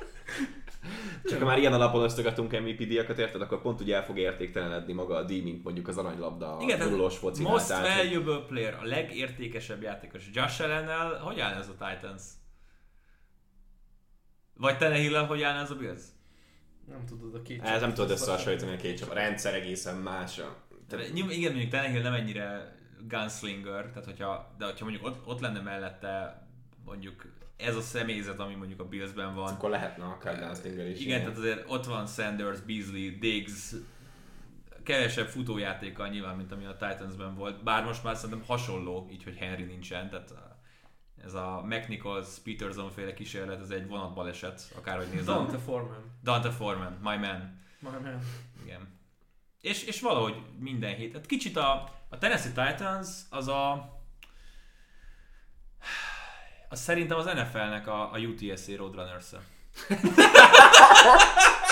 Csak 1.24 1.38
ha 1.38 1.44
már 1.44 1.58
ilyen 1.58 1.72
alapon 1.72 2.02
osztogatunk 2.02 2.60
MVP 2.60 2.76
díjakat, 2.76 3.18
érted, 3.18 3.40
akkor 3.40 3.60
pont 3.60 3.80
úgy 3.80 3.92
el 3.92 4.04
fog 4.04 4.18
értéktelenedni 4.18 4.92
maga 4.92 5.16
a 5.16 5.22
díj, 5.22 5.40
mint 5.40 5.64
mondjuk 5.64 5.88
az 5.88 5.98
aranylabda, 5.98 6.58
Igen, 6.60 6.80
a 6.80 6.84
nullós 6.84 7.16
foci. 7.16 7.42
Most 7.42 7.68
valuable 7.68 8.38
player, 8.46 8.78
a 8.82 8.84
legértékesebb 8.84 9.82
játékos. 9.82 10.22
Josh 10.32 10.62
Allen-nel, 10.62 11.18
hogy 11.18 11.40
áll 11.40 11.54
ez 11.54 11.68
a 11.68 11.86
Titans? 11.86 12.22
Vagy 14.56 14.84
hill 14.84 15.26
hogy 15.26 15.42
állna 15.42 15.60
ez 15.60 15.70
a 15.70 15.76
Bills? 15.76 16.02
Nem 16.88 17.04
tudod 17.04 17.34
a 17.34 17.42
két 17.42 17.62
Ez 17.62 17.80
nem 17.80 17.94
tudod 17.94 18.10
összehasonlítani 18.10 18.72
a 18.72 18.76
két 18.76 18.98
csapat. 18.98 19.16
A 19.16 19.18
rendszer 19.18 19.54
egészen 19.54 19.96
más. 19.96 20.40
Tehát... 20.88 21.08
Igen, 21.08 21.50
mondjuk 21.50 21.70
Tenehill 21.70 22.02
nem 22.02 22.12
ennyire 22.12 22.76
gunslinger, 23.08 23.86
tehát 23.86 24.04
hogyha, 24.04 24.54
de 24.58 24.64
hogyha 24.64 24.84
mondjuk 24.84 25.06
ott, 25.06 25.26
ott 25.26 25.40
lenne 25.40 25.60
mellette 25.60 26.46
mondjuk 26.84 27.26
ez 27.56 27.76
a 27.76 27.80
személyzet, 27.80 28.40
ami 28.40 28.54
mondjuk 28.54 28.80
a 28.80 28.84
Billsben 28.84 29.34
van. 29.34 29.52
Akkor 29.52 29.70
lehetne 29.70 30.04
akár 30.04 30.38
gunslinger 30.38 30.88
is. 30.88 31.00
Igen, 31.00 31.06
igen, 31.06 31.20
tehát 31.20 31.38
azért 31.38 31.70
ott 31.70 31.84
van 31.84 32.06
Sanders, 32.06 32.60
Beasley, 32.60 33.18
Diggs, 33.18 33.74
kevesebb 34.82 35.26
futójátékkal 35.26 36.08
nyilván, 36.08 36.36
mint 36.36 36.52
ami 36.52 36.64
a 36.64 36.76
Titansben 36.76 37.34
volt, 37.34 37.62
bár 37.62 37.84
most 37.84 38.04
már 38.04 38.16
szerintem 38.16 38.44
hasonló, 38.46 39.08
így, 39.12 39.24
hogy 39.24 39.36
Henry 39.36 39.64
nincsen, 39.64 40.10
tehát 40.10 40.34
ez 41.24 41.34
a 41.34 41.62
McNichols 41.64 42.28
Peterson 42.44 42.90
féle 42.90 43.14
kísérlet, 43.14 43.60
ez 43.60 43.70
egy 43.70 43.86
vonatbaleset, 43.86 44.72
akárhogy 44.76 45.08
nézem. 45.08 45.34
Dante 45.34 45.58
Foreman. 45.58 46.12
Dante 46.22 46.50
Foreman, 46.50 46.92
my 46.92 47.16
man. 47.16 47.60
My 47.78 47.90
man. 48.02 48.20
Igen. 48.64 48.98
És, 49.60 49.82
és 49.84 50.00
valahogy 50.00 50.42
minden 50.58 50.94
hét. 50.94 51.12
Hát 51.12 51.26
kicsit 51.26 51.56
a, 51.56 51.92
a 52.08 52.18
Tennessee 52.18 52.66
Titans 52.66 53.08
az 53.30 53.48
a 53.48 53.92
az 56.68 56.80
szerintem 56.80 57.18
az 57.18 57.24
NFL-nek 57.24 57.86
a, 57.86 58.12
a 58.12 58.18
UTSA 58.18 58.76
Roadrunners-e. 58.76 59.38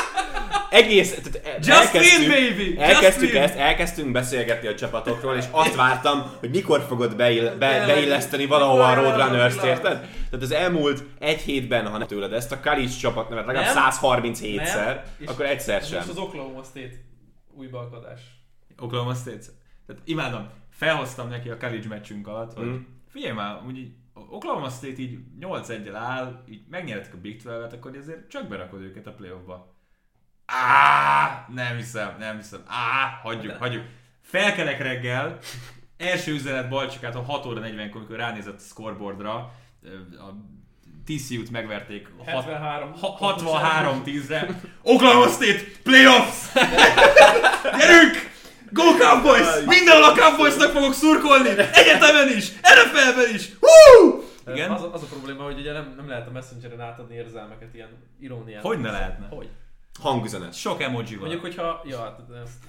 egész... 0.70 1.20
Tehát 1.32 1.66
Just 1.66 1.80
elkezdtünk, 1.80 2.28
baby! 2.28 2.78
elkezdtük 2.78 3.34
ezt, 3.34 3.56
elkezdtünk 3.56 4.12
beszélgetni 4.12 4.68
a 4.68 4.74
csapatokról, 4.74 5.36
és 5.36 5.44
azt 5.50 5.74
vártam, 5.74 6.36
hogy 6.38 6.50
mikor 6.50 6.80
fogod 6.88 7.16
beill, 7.16 7.54
be, 7.54 7.86
beilleszteni 7.86 8.46
valahova 8.46 8.86
a 8.86 8.94
Roadrunners-t, 8.94 9.64
érted? 9.64 10.00
Tehát 10.00 10.42
az 10.42 10.52
elmúlt 10.52 11.04
egy 11.18 11.40
hétben, 11.40 11.86
ha 11.86 11.98
nem 11.98 12.06
tőled 12.06 12.32
ezt 12.32 12.52
a 12.52 12.60
Kalics 12.60 12.98
csapat 13.00 13.28
nevet 13.28 13.46
legalább 13.46 13.92
137-szer, 13.92 15.00
akkor 15.26 15.44
egyszer 15.44 15.82
sem. 15.82 16.02
És 16.02 16.08
az 16.08 16.18
Oklahoma 16.18 16.62
State 16.62 16.94
új 17.56 17.66
balkadás. 17.66 18.20
Oklahoma 18.78 19.14
State? 19.14 19.44
Tehát 19.86 20.02
imádom, 20.04 20.50
felhoztam 20.70 21.28
neki 21.28 21.48
a 21.48 21.56
college 21.56 21.88
meccsünk 21.88 22.26
alatt, 22.28 22.56
hogy 22.56 22.66
mm. 22.66 22.76
figyelj 23.08 23.34
már, 23.34 23.60
úgy 23.66 23.92
Oklahoma 24.14 24.68
State 24.68 25.00
így 25.00 25.18
8 25.38 25.68
1 25.68 25.88
áll, 25.88 26.42
így 26.48 26.62
megnyertek 26.70 27.14
a 27.14 27.20
Big 27.20 27.42
12-et, 27.44 27.72
akkor 27.72 27.96
azért 27.96 28.28
csak 28.28 28.48
berakod 28.48 28.80
őket 28.80 29.06
a 29.06 29.12
playoffba. 29.12 29.71
Á, 30.52 31.46
nem 31.54 31.76
hiszem, 31.76 32.16
nem 32.18 32.36
hiszem. 32.36 32.60
Á, 32.66 33.18
hagyjuk, 33.22 33.56
hagyjuk. 33.56 33.84
Felkelek 34.22 34.82
reggel, 34.82 35.38
első 35.96 36.32
üzenet 36.32 36.68
Balcsikát 36.68 37.14
a 37.14 37.22
6 37.22 37.46
óra 37.46 37.60
40 37.60 37.90
amikor 37.94 38.16
ránézett 38.16 38.56
a 38.56 38.62
scoreboardra, 38.68 39.34
a 40.18 40.28
TCU-t 41.06 41.50
megverték 41.50 42.08
63-10-re. 42.26 44.60
Oklahoma 44.82 45.28
State 45.28 45.60
Playoffs! 45.82 46.52
Gyerünk! 47.78 48.30
Go 48.70 48.82
Cowboys! 48.98 49.64
Mindenhol 49.66 50.04
a 50.04 50.12
Cowboysnak 50.12 50.70
fogok 50.70 50.94
szurkolni! 50.94 51.48
Egyetemen 51.72 52.28
is! 52.36 52.50
NFL-ben 52.52 53.34
is! 53.34 53.48
Woo! 53.60 54.20
Igen? 54.46 54.70
Az, 54.70 54.82
az 54.92 55.02
a 55.02 55.06
probléma, 55.06 55.42
hogy 55.42 55.58
ugye 55.58 55.72
nem, 55.72 55.92
nem 55.96 56.08
lehet 56.08 56.28
a 56.28 56.30
Messengeren 56.30 56.80
átadni 56.80 57.14
érzelmeket 57.14 57.74
ilyen 57.74 57.88
iróniát. 58.20 58.62
Hogy 58.62 58.78
ne 58.78 58.90
lehetne? 58.90 59.26
Hogy? 59.30 59.48
Hangüzenet. 60.00 60.54
Sok 60.54 60.82
emoji 60.82 61.10
van. 61.10 61.18
Mondjuk, 61.18 61.40
hogyha... 61.40 61.82
Ja, 61.84 62.00
hát 62.00 62.20
ezt... 62.44 62.64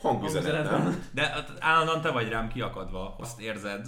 Hangüzenet, 0.00 0.70
nem? 0.70 1.08
De 1.12 1.22
hát 1.22 1.52
állandóan 1.58 2.00
te 2.00 2.10
vagy 2.10 2.28
rám 2.28 2.48
kiakadva, 2.48 3.16
azt 3.18 3.40
érzed, 3.40 3.86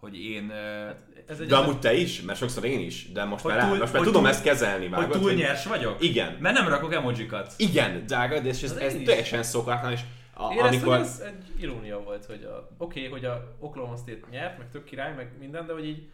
hogy 0.00 0.24
én... 0.24 0.48
Hát 0.48 1.30
ez 1.30 1.40
egy 1.40 1.46
de 1.46 1.56
amúgy 1.56 1.78
te 1.78 1.94
is, 1.94 2.22
mert 2.22 2.38
sokszor 2.38 2.64
én 2.64 2.80
is, 2.80 3.12
de 3.12 3.24
most 3.24 3.44
már, 3.44 3.68
túl, 3.68 3.78
most 3.78 3.92
már 3.92 4.02
tudom 4.02 4.22
túl, 4.22 4.30
ezt 4.30 4.42
kezelni. 4.42 4.88
Vágod, 4.88 5.06
hogy 5.06 5.20
túl 5.20 5.30
hogy... 5.30 5.38
nyers 5.38 5.66
vagyok? 5.66 6.02
Igen. 6.02 6.36
Mert 6.40 6.58
nem 6.58 6.68
rakok 6.68 6.92
emojikat. 6.92 7.54
Igen, 7.56 8.06
drága, 8.06 8.40
de 8.40 8.48
ez, 8.48 8.62
ez, 8.62 8.72
ez 8.72 8.92
teljesen 9.04 9.42
szokatlan, 9.42 9.92
és 9.92 10.00
a, 10.34 10.52
Éreztem, 10.52 10.68
amikor... 10.68 10.94
ez 10.94 11.22
egy 11.26 11.62
irónia 11.62 12.02
volt, 12.02 12.24
hogy 12.24 12.48
oké, 12.78 13.06
okay, 13.06 13.10
hogy 13.10 13.24
a 13.24 13.56
Oklahoma 13.58 13.96
State 13.96 14.26
nyert, 14.30 14.58
meg 14.58 14.70
tök 14.70 14.84
király, 14.84 15.14
meg 15.14 15.32
minden, 15.38 15.66
de 15.66 15.72
hogy 15.72 15.86
így 15.86 16.10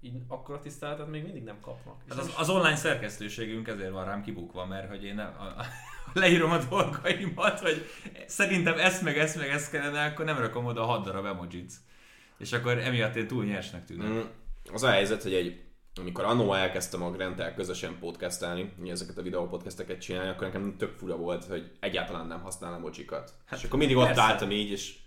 így 0.00 0.14
akkor 0.28 0.54
a 0.54 0.58
tiszteletet 0.58 1.08
még 1.08 1.22
mindig 1.22 1.42
nem 1.42 1.60
kapnak. 1.60 2.02
Hát 2.08 2.18
az, 2.18 2.34
az 2.36 2.48
online 2.48 2.76
szerkesztőségünk 2.76 3.68
ezért 3.68 3.90
van 3.90 4.04
rám 4.04 4.22
kibukva, 4.22 4.66
mert 4.66 4.88
hogy 4.88 5.04
én 5.04 5.18
a, 5.18 5.22
a, 5.22 5.44
a, 5.44 5.64
leírom 6.20 6.50
a 6.50 6.58
dolgaimat, 6.58 7.60
hogy 7.60 7.86
szerintem 8.26 8.78
ezt 8.78 9.02
meg 9.02 9.18
ezt 9.18 9.36
meg 9.36 9.48
ezt 9.48 9.70
kellene, 9.70 10.04
akkor 10.04 10.24
nem 10.24 10.38
rakom 10.38 10.64
oda 10.64 10.82
a 10.82 10.86
hat 10.86 11.04
darab 11.04 11.24
emojit. 11.24 11.72
És 12.38 12.52
akkor 12.52 12.78
emiatt 12.78 13.16
én 13.16 13.26
túl 13.26 13.44
nyersnek 13.44 13.84
tűnök. 13.84 14.08
Mm, 14.08 14.20
az 14.72 14.82
a 14.82 14.90
helyzet, 14.90 15.22
hogy 15.22 15.34
egy 15.34 15.66
amikor 15.98 16.24
annó 16.24 16.52
elkezdtem 16.52 17.02
a 17.02 17.10
Grentel 17.10 17.54
közösen 17.54 17.98
podcastelni, 17.98 18.74
ezeket 18.86 19.18
a 19.18 19.22
videópodcasteket 19.22 20.00
csinálni, 20.00 20.28
akkor 20.28 20.46
nekem 20.46 20.76
tök 20.76 20.92
fura 20.92 21.16
volt, 21.16 21.44
hogy 21.44 21.70
egyáltalán 21.80 22.26
nem 22.26 22.40
használom 22.40 22.78
emocsikat. 22.78 23.34
Hát 23.46 23.58
és 23.58 23.64
akkor 23.64 23.78
mindig 23.78 23.96
persze. 23.96 24.10
ott 24.12 24.18
álltam 24.18 24.50
így, 24.50 24.70
és 24.70 24.98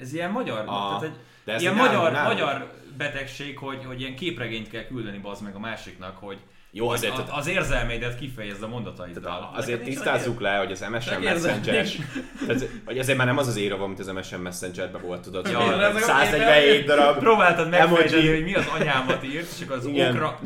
ez 0.00 0.12
ilyen 0.12 0.30
magyar, 0.30 0.58
a, 0.58 0.64
tehát 0.64 1.02
egy, 1.02 1.16
de 1.44 1.56
ilyen 1.58 1.74
magyar, 1.74 2.12
nálunk. 2.12 2.32
magyar 2.38 2.72
betegség, 2.96 3.58
hogy, 3.58 3.84
hogy 3.84 4.00
ilyen 4.00 4.14
képregényt 4.14 4.70
kell 4.70 4.84
küldeni 4.84 5.18
bazd 5.18 5.42
meg 5.42 5.54
a 5.54 5.58
másiknak, 5.58 6.16
hogy 6.16 6.38
jó, 6.72 6.88
azért, 6.88 7.18
az, 7.18 7.24
az 7.30 7.46
érzelmeidet 7.46 8.18
kifejezd 8.18 8.62
a 8.62 8.68
mondataiddal. 8.68 9.52
Azért 9.54 9.82
tisztázzuk 9.82 10.40
le, 10.40 10.56
hogy 10.56 10.72
az 10.72 10.80
MSN 10.90 11.20
messenger 11.22 11.86
tehát, 12.46 12.68
hogy 12.84 12.98
ezért 12.98 13.18
már 13.18 13.26
nem 13.26 13.38
az 13.38 13.46
az 13.46 13.56
éra, 13.56 13.86
mint 13.86 13.98
az 13.98 14.06
MSN 14.06 14.36
Messenger-ben 14.36 15.02
volt, 15.02 15.20
tudod. 15.20 15.48
Ja, 15.50 15.92
147 16.00 16.86
darab 16.86 17.18
Próbáltad 17.18 17.68
megfejteni, 17.68 18.28
hogy 18.28 18.44
mi 18.44 18.54
az 18.54 18.66
anyámat 18.78 19.24
írt, 19.24 19.52
és 19.56 19.64
akkor 19.64 19.76
az 19.76 19.86
okra, 19.86 20.40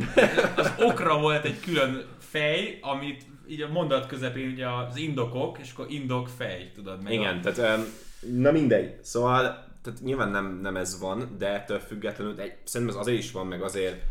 az 0.56 0.72
okra 0.78 1.18
volt 1.18 1.44
egy 1.44 1.60
külön 1.60 2.04
fej, 2.30 2.78
amit 2.80 3.22
így 3.48 3.60
a 3.60 3.68
mondat 3.68 4.06
közepén 4.06 4.50
ugye 4.50 4.66
az 4.68 4.96
indokok, 4.96 5.58
és 5.58 5.70
akkor 5.72 5.86
indok 5.88 6.28
fej, 6.38 6.70
tudod 6.74 7.02
meg. 7.02 7.12
Igen, 7.12 7.36
a... 7.36 7.50
tehát 7.50 7.78
um, 7.78 7.84
Na 8.32 8.50
mindegy. 8.50 9.02
Szóval, 9.02 9.42
tehát 9.82 10.00
nyilván 10.02 10.28
nem, 10.28 10.58
nem 10.62 10.76
ez 10.76 11.00
van, 11.00 11.34
de 11.38 11.48
ettől 11.48 11.78
függetlenül, 11.78 12.40
egy, 12.40 12.56
szerintem 12.64 12.96
ez 12.96 13.02
azért 13.02 13.18
is 13.18 13.32
van, 13.32 13.46
meg 13.46 13.62
azért 13.62 14.02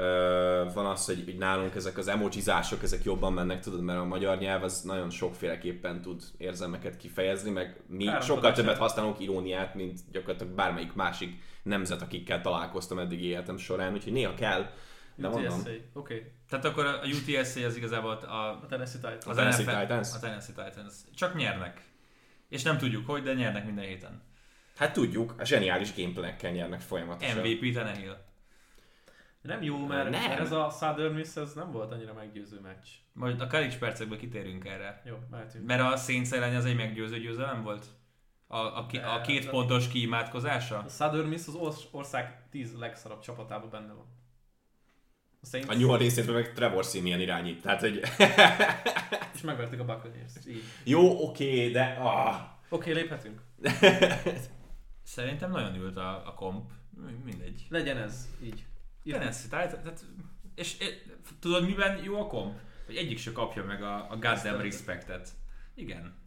Ö, 0.00 0.64
van 0.74 0.86
az, 0.86 1.06
hogy, 1.06 1.22
hogy 1.24 1.36
nálunk 1.36 1.74
ezek 1.74 1.98
az 1.98 2.08
emojizások, 2.08 2.82
ezek 2.82 3.04
jobban 3.04 3.32
mennek, 3.32 3.60
tudod, 3.60 3.80
mert 3.82 3.98
a 3.98 4.04
magyar 4.04 4.38
nyelv 4.38 4.62
az 4.62 4.82
nagyon 4.82 5.10
sokféleképpen 5.10 6.02
tud 6.02 6.22
érzelmeket 6.36 6.96
kifejezni, 6.96 7.50
meg 7.50 7.80
mi 7.86 8.06
Három 8.06 8.22
sokkal 8.22 8.52
többet 8.52 8.78
használunk 8.78 9.20
iróniát, 9.20 9.74
mint 9.74 10.00
gyakorlatilag 10.12 10.52
bármelyik 10.52 10.92
másik 10.92 11.42
nemzet, 11.62 12.02
akikkel 12.02 12.40
találkoztam 12.40 12.98
eddig 12.98 13.24
életem 13.24 13.56
során, 13.56 13.92
úgyhogy 13.92 14.12
néha 14.12 14.34
kell, 14.34 14.70
de 15.14 15.28
mondom. 15.28 15.60
Oké. 15.60 15.84
Okay. 15.92 16.22
Tehát 16.48 16.64
akkor 16.64 16.84
a 16.86 17.00
UTSA 17.04 17.66
az 17.66 17.76
igazából 17.76 18.10
a, 18.10 18.34
A 18.34 18.66
Tennessee 18.68 19.00
Titans. 19.00 19.26
az 19.26 19.36
Tennessee 19.36 19.64
NFL 19.64 19.80
Titans? 19.80 20.14
A 20.14 20.18
Tennessee 20.18 20.64
Titans. 20.64 20.94
Csak 21.14 21.34
nyernek. 21.36 21.89
És 22.50 22.62
nem 22.62 22.78
tudjuk 22.78 23.06
hogy, 23.06 23.22
de 23.22 23.34
nyernek 23.34 23.64
minden 23.64 23.84
héten. 23.84 24.22
Hát 24.76 24.92
tudjuk, 24.92 25.34
a 25.38 25.44
zseniális 25.44 25.94
gameplanekkel 25.94 26.50
nyernek 26.50 26.80
folyamatosan. 26.80 27.38
MVP 27.38 27.74
Tannehill. 27.74 28.16
Nem 29.42 29.62
jó, 29.62 29.86
mert, 29.86 30.10
Nem. 30.10 30.30
ez 30.30 30.52
a 30.52 30.70
Southern 30.80 31.14
Miss 31.14 31.36
ez 31.36 31.52
nem 31.52 31.70
volt 31.72 31.92
annyira 31.92 32.12
meggyőző 32.12 32.60
meccs. 32.60 32.86
Majd 33.12 33.40
a 33.40 33.46
college 33.46 33.78
percekből 33.78 34.18
kitérünk 34.18 34.64
erre. 34.64 35.02
Jó, 35.06 35.16
mehetünk. 35.30 35.66
Mert 35.66 35.80
a 35.92 35.96
Saints 35.96 36.32
ellen 36.32 36.54
az 36.56 36.64
egy 36.64 36.76
meggyőző 36.76 37.18
győzelem 37.18 37.62
volt? 37.62 37.86
A, 38.46 38.56
a, 38.56 38.86
ki- 38.86 38.96
a 38.98 39.20
két 39.20 39.50
pontos 39.50 39.88
kiimádkozása? 39.88 40.78
A 40.78 40.88
Southern 40.88 41.28
Miss 41.28 41.46
az 41.46 41.54
orsz- 41.54 41.88
ország 41.90 42.48
10 42.50 42.76
legszarabb 42.78 43.20
csapatában 43.20 43.70
benne 43.70 43.92
van. 43.92 44.06
A 45.42 45.46
Saints, 45.46 45.68
A 45.68 45.74
New 45.74 45.90
Orleans 45.90 46.12
Saints 46.12 46.32
meg 46.32 46.52
Trevor 46.52 46.84
Simeon 46.84 47.20
irányít, 47.20 47.62
tehát 47.62 47.80
hogy 47.80 48.00
és 49.34 49.40
megverték 49.40 49.80
a 49.80 49.84
Buccaneers. 49.84 50.32
Így. 50.46 50.62
jó, 50.84 51.28
oké, 51.28 51.70
de 51.70 51.82
ah. 52.00 52.34
Oké, 52.68 52.90
okay, 52.90 52.92
léphetünk. 52.92 53.42
Szerintem 55.02 55.50
nagyon 55.50 55.74
ült 55.74 55.96
a, 55.96 56.26
a 56.26 56.34
komp. 56.34 56.70
Mindegy. 57.24 57.66
Legyen 57.68 57.96
ez 57.96 58.28
így. 58.42 58.64
Tennessee 59.04 59.42
Titans, 59.42 59.82
tehát, 59.82 60.04
és, 60.54 60.78
és 60.78 60.94
tudod 61.40 61.64
miben 61.66 62.02
jó 62.02 62.20
a 62.20 62.26
komp? 62.26 62.58
Hogy 62.86 62.96
egyik 62.96 63.18
se 63.18 63.32
kapja 63.32 63.64
meg 63.64 63.82
a, 63.82 64.10
a 64.10 64.16
goddamn 64.16 64.60
respectet. 64.62 65.28
Igen. 65.74 66.19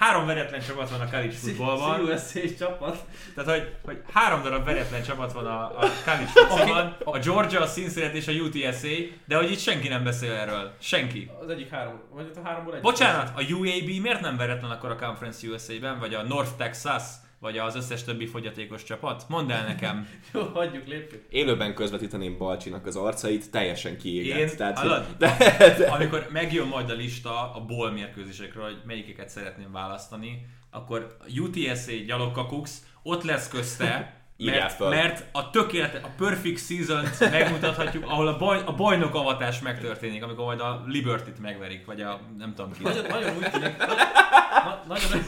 Három 0.00 0.26
veretlen 0.26 0.60
csapat 0.60 0.90
van 0.90 1.00
a 1.00 1.10
college 1.10 1.32
footballban. 1.32 1.98
CUSA 1.98 2.40
csapat. 2.58 3.04
Tehát, 3.34 3.50
hogy, 3.50 3.74
hogy 3.84 4.02
három 4.12 4.42
darab 4.42 4.64
veretlen 4.64 5.02
csapat 5.02 5.32
van 5.32 5.46
a, 5.46 5.62
a 5.62 5.90
college 6.04 6.26
footballban. 6.26 6.96
A 7.04 7.18
Georgia, 7.18 7.60
a 7.60 7.66
Cincinnati 7.66 8.16
és 8.16 8.28
a 8.28 8.32
UTSA, 8.32 8.88
de 9.26 9.36
hogy 9.36 9.50
itt 9.50 9.58
senki 9.58 9.88
nem 9.88 10.04
beszél 10.04 10.32
erről. 10.32 10.72
Senki. 10.78 11.30
Az 11.40 11.48
egyik 11.48 11.70
három, 11.70 12.00
vagy 12.14 12.30
a 12.36 12.48
háromból 12.48 12.74
egy. 12.74 12.80
Bocsánat, 12.80 13.32
a 13.36 13.42
UAB 13.52 14.00
miért 14.02 14.20
nem 14.20 14.36
veretlen 14.36 14.70
akkor 14.70 14.90
a 14.90 14.96
Conference 14.96 15.48
USA-ben, 15.48 15.98
vagy 15.98 16.14
a 16.14 16.22
North 16.22 16.50
Texas, 16.56 17.02
vagy 17.40 17.58
az 17.58 17.76
összes 17.76 18.04
többi 18.04 18.26
fogyatékos 18.26 18.82
csapat? 18.82 19.24
Mondd 19.28 19.50
el 19.50 19.66
nekem. 19.66 20.08
Jó, 20.32 20.42
hagyjuk, 20.42 20.86
lépjük. 20.86 21.24
Élőben 21.30 21.74
közvetíteném 21.74 22.38
Balcsinak 22.38 22.86
az 22.86 22.96
arcait, 22.96 23.50
teljesen 23.50 23.96
kiégett. 23.98 24.38
Én, 24.38 24.56
tehát, 24.56 24.78
hogy- 24.78 24.90
de, 25.18 25.36
de, 25.78 25.86
Amikor 25.90 26.26
megjön 26.30 26.66
majd 26.66 26.90
a 26.90 26.94
lista 26.94 27.52
a 27.54 27.64
bowl 27.66 27.90
mérkőzésekről, 27.90 28.64
hogy 28.64 28.80
melyiket 28.86 29.28
szeretném 29.28 29.72
választani, 29.72 30.46
akkor 30.70 31.16
UTSA 31.38 31.92
gyalogkakux 32.06 32.82
ott 33.02 33.22
lesz 33.22 33.48
közte, 33.48 34.14
mert, 34.38 34.78
mert 34.78 35.24
a 35.32 35.50
tökéletes, 35.50 36.02
a 36.02 36.08
perfect 36.16 36.66
season 36.66 37.04
megmutathatjuk, 37.30 38.04
ahol 38.08 38.28
a, 38.28 38.36
baj, 38.36 38.62
a 38.66 38.74
bajnok 38.74 39.14
avatás 39.14 39.60
megtörténik, 39.60 40.22
amikor 40.22 40.44
majd 40.44 40.60
a 40.60 40.84
Liberty-t 40.86 41.40
megverik, 41.40 41.86
vagy 41.86 42.00
a 42.00 42.20
nem 42.38 42.54
tudom 42.54 42.72
ki. 42.72 42.82
Nagyon, 42.82 43.04
nagyon 43.06 43.36
úgy 43.36 43.50
tűnik, 43.50 43.76
na, 43.78 44.82
nagyon, 44.88 45.24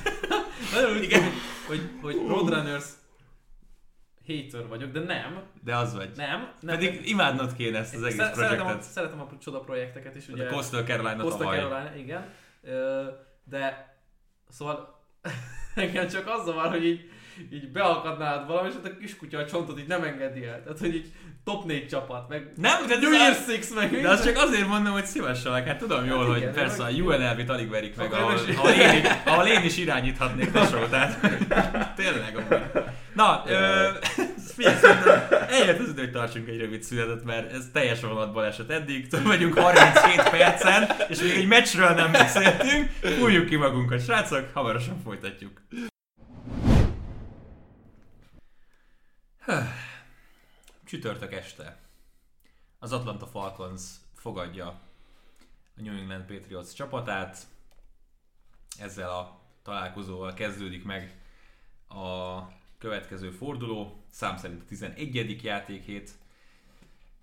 nagyon 0.72 0.90
úgy 0.96 1.08
tűnik, 1.08 1.32
hogy, 1.66 1.90
hogy 2.00 2.14
Roadrunners 2.26 2.84
hater 4.26 4.66
vagyok, 4.68 4.90
de 4.92 5.00
nem, 5.00 5.42
De 5.64 5.76
az 5.76 5.94
vagy. 5.94 6.10
nem. 6.16 6.52
nem 6.60 6.76
Pedig 6.78 7.08
imádnod 7.08 7.52
kéne 7.54 7.78
ezt 7.78 7.94
az 7.94 8.02
egész 8.02 8.16
Sze- 8.18 8.34
szeretem, 8.34 8.60
a, 8.60 8.64
projektet. 8.64 8.90
szeretem 8.90 9.20
a 9.20 9.28
csoda 9.40 9.60
projekteket 9.60 10.16
is, 10.16 10.28
ugye. 10.28 10.46
A 10.46 10.50
Coastal 10.52 10.82
Carolina 10.82 11.22
Coastal. 11.22 11.54
Carolina, 11.54 11.94
igen. 11.96 12.28
De 13.44 13.94
szóval 14.48 15.00
engem 15.74 16.08
csak 16.08 16.26
az 16.26 16.44
zavar, 16.44 16.68
hogy 16.70 16.84
így, 16.84 17.10
így 17.52 17.68
beakadnád 17.68 18.46
valami, 18.46 18.68
és 18.68 18.74
ott 18.74 18.86
a 18.86 18.96
kiskutya 18.96 19.38
a 19.38 19.46
csontot 19.46 19.78
így 19.78 19.86
nem 19.86 20.02
engedi 20.02 20.44
el. 20.44 20.62
Tehát, 20.62 20.78
hogy 20.78 20.94
így 20.94 21.12
top 21.44 21.64
4 21.64 21.88
csapat, 21.88 22.28
meg 22.28 22.52
Nem, 22.56 22.86
de, 22.86 22.98
New 22.98 23.10
Year's 23.12 23.50
Six, 23.50 23.74
meg 23.74 24.00
de 24.00 24.08
az 24.08 24.24
csak 24.24 24.36
azért 24.36 24.68
mondom, 24.68 24.92
hogy 24.92 25.04
szívesselek. 25.04 25.66
Hát 25.66 25.78
tudom 25.78 26.04
jól, 26.04 26.18
Hát 26.18 26.26
hogy 26.26 26.36
igen, 26.36 26.52
persze 26.52 26.82
a 26.82 26.90
UNLV-t 26.90 27.48
alig 27.48 27.70
verik 27.70 27.96
meg, 27.96 28.12
ahol, 28.12 28.34
ahol, 28.56 28.70
én, 28.70 29.06
ahol 29.24 29.46
én 29.46 29.62
is 29.62 29.76
irányíthatnék 29.76 30.54
a 30.54 30.64
show, 30.64 30.88
tehát 30.88 31.20
tényleg 31.96 32.36
amúgy. 32.36 32.62
Na, 33.14 33.42
ö, 33.46 33.88
figyelj, 34.54 34.76
eljött 35.48 35.78
az 35.78 35.88
idő, 35.88 36.00
hogy 36.00 36.12
tartsunk 36.12 36.48
egy 36.48 36.58
rövid 36.58 36.82
szünetet, 36.82 37.24
mert 37.24 37.52
ez 37.52 37.64
teljes 37.72 38.00
vonatból 38.00 38.44
esett 38.44 38.70
eddig, 38.70 39.08
túl 39.08 39.22
vagyunk 39.22 39.58
37 39.58 40.30
percen, 40.30 40.90
és 41.08 41.20
még 41.20 41.30
egy 41.30 41.46
meccsről 41.46 41.90
nem 41.90 42.12
beszéltünk, 42.12 42.90
fújjuk 43.18 43.46
ki 43.46 43.56
magunkat, 43.56 44.04
srácok, 44.04 44.44
hamarosan 44.52 45.00
folytatjuk. 45.04 45.60
Csütörtök 50.84 51.32
este. 51.32 51.78
Az 52.78 52.92
Atlanta 52.92 53.26
Falcons 53.26 53.82
fogadja 54.14 54.66
a 54.66 54.80
New 55.74 55.96
England 55.96 56.24
Patriots 56.24 56.72
csapatát. 56.72 57.46
Ezzel 58.78 59.10
a 59.10 59.40
találkozóval 59.62 60.34
kezdődik 60.34 60.84
meg 60.84 61.20
a 61.88 62.38
következő 62.78 63.30
forduló, 63.30 64.04
szám 64.10 64.36
szerint 64.36 64.62
a 64.62 64.64
11. 64.64 65.42
játékhét. 65.42 66.10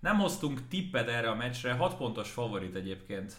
Nem 0.00 0.18
hoztunk 0.18 0.68
tippet 0.68 1.08
erre 1.08 1.30
a 1.30 1.34
meccsre, 1.34 1.72
6 1.72 1.96
pontos 1.96 2.30
favorit 2.30 2.74
egyébként 2.74 3.36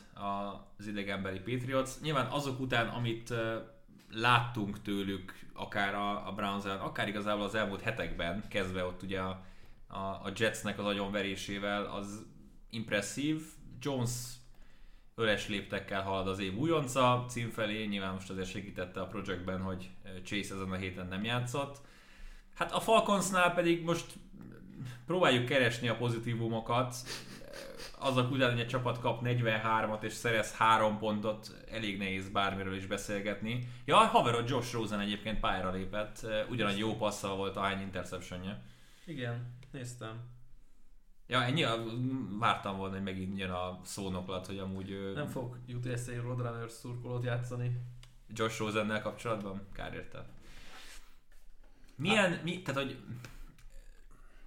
az 0.78 0.88
idegenbeli 0.88 1.40
Patriots. 1.40 1.90
Nyilván 2.02 2.28
azok 2.28 2.60
után, 2.60 2.88
amit 2.88 3.34
láttunk 4.14 4.82
tőlük, 4.82 5.40
akár 5.54 5.96
a, 5.96 6.28
a 6.28 6.32
browns 6.32 6.66
akár 6.66 7.08
igazából 7.08 7.44
az 7.44 7.56
elmúlt 7.56 7.82
hetekben, 7.82 8.44
kezdve 8.48 8.86
ott 8.86 9.04
ugye 9.04 9.20
a, 9.20 9.46
a, 9.88 9.98
a 9.98 10.32
Jetsnek 10.36 10.80
az 10.80 10.86
agyonverésével, 10.86 11.86
az 11.86 12.26
impresszív. 12.70 13.42
Jones 13.82 14.12
öles 15.16 15.48
léptekkel 15.48 16.02
halad 16.02 16.28
az 16.28 16.40
év 16.40 16.58
újonca 16.58 17.26
cím 17.30 17.50
felé, 17.50 17.86
nyilván 17.86 18.14
most 18.14 18.30
azért 18.30 18.50
segítette 18.50 19.02
a 19.02 19.08
projektben, 19.08 19.62
hogy 19.62 19.90
Chase 20.24 20.54
ezen 20.54 20.72
a 20.72 20.76
héten 20.76 21.08
nem 21.08 21.24
játszott. 21.24 21.78
Hát 22.56 22.72
a 22.72 22.80
Falconsnál 22.80 23.54
pedig 23.54 23.84
most 23.84 24.14
próbáljuk 25.06 25.46
keresni 25.46 25.88
a 25.88 25.96
pozitívumokat. 25.96 26.96
Azok 28.04 28.32
után, 28.32 28.52
hogy 28.52 28.60
egy 28.60 28.68
csapat 28.68 29.00
kap 29.00 29.22
43-at 29.24 30.04
és 30.04 30.14
szerez 30.14 30.56
3 30.56 30.98
pontot, 30.98 31.64
elég 31.72 31.98
nehéz 31.98 32.30
bármiről 32.30 32.76
is 32.76 32.86
beszélgetni. 32.86 33.68
Ja, 33.86 33.98
a 33.98 34.06
haverod 34.06 34.50
Josh 34.50 34.74
Rosen 34.74 35.00
egyébként 35.00 35.40
pályára 35.40 35.72
lépett, 35.72 36.28
ugyanannyi 36.50 36.80
jó 36.80 36.96
passzal 36.96 37.36
volt 37.36 37.56
ahány 37.56 37.82
interceptionje. 37.82 38.64
Igen, 39.06 39.58
néztem. 39.72 40.20
Ja, 41.28 41.44
ennyi, 41.44 41.66
vártam 42.40 42.78
volna, 42.78 42.94
hogy 42.94 43.04
megint 43.04 43.38
jön 43.38 43.50
a 43.50 43.80
szónoklat, 43.84 44.46
hogy 44.46 44.58
amúgy 44.58 45.12
Nem 45.16 45.28
fog 45.28 45.58
UTSA 45.68 46.22
Roadrunners 46.22 46.72
szurkolót 46.72 47.24
játszani. 47.24 47.82
Josh 48.30 48.60
Rosennel 48.60 49.02
kapcsolatban? 49.02 49.68
Kár 49.74 49.94
érte. 49.94 50.26
Milyen, 51.96 52.40
mi, 52.44 52.62
tehát 52.62 52.82
hogy 52.84 52.98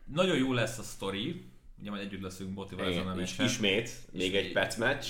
nagyon 0.05 0.37
jó 0.37 0.53
lesz 0.53 0.79
a 0.79 0.83
sztori, 0.83 1.53
ugye 1.79 1.91
majd 1.91 2.03
együtt 2.03 2.23
leszünk 2.23 2.55
Botival 2.55 2.87
ezen 2.87 3.07
a 3.09 3.13
és 3.13 3.17
meccsen. 3.17 3.47
ismét, 3.47 3.91
még 4.13 4.35
És- 4.35 4.45
egy 4.45 4.53
pet 4.53 4.77
meccs. 4.77 5.07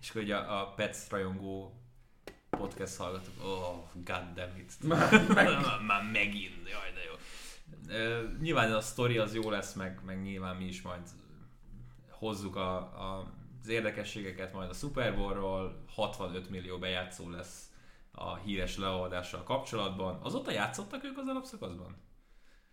És 0.00 0.10
akkor 0.10 0.22
ugye 0.22 0.36
a, 0.36 0.60
a 0.62 0.74
Pets 0.74 1.08
rajongó 1.10 1.74
podcast 2.50 2.96
hallgatok, 2.96 3.44
oh, 3.44 3.84
god 3.94 4.32
damn 4.34 4.56
it. 4.58 4.72
Már 4.88 5.10
megint. 5.34 5.82
Már 5.86 6.02
megint, 6.12 6.68
jaj 6.68 6.92
de 6.94 7.00
jó. 7.04 7.12
Ö, 7.96 8.28
nyilván 8.40 8.72
a 8.72 8.80
sztori 8.80 9.18
az 9.18 9.34
jó 9.34 9.50
lesz, 9.50 9.72
meg, 9.74 10.00
meg 10.04 10.22
nyilván 10.22 10.56
mi 10.56 10.64
is 10.64 10.82
majd 10.82 11.00
hozzuk 12.10 12.56
a, 12.56 12.76
a, 12.76 13.32
az 13.62 13.68
érdekességeket 13.68 14.52
majd 14.52 14.70
a 14.70 14.74
Super 14.74 15.16
Bowl-ról, 15.16 15.84
65 15.88 16.50
millió 16.50 16.78
bejátszó 16.78 17.30
lesz 17.30 17.64
a 18.12 18.36
híres 18.36 18.76
leolvadással 18.76 19.42
kapcsolatban. 19.42 20.18
Azóta 20.22 20.50
játszottak 20.50 21.04
ők 21.04 21.18
az 21.18 21.26
alapszakaszban? 21.28 21.96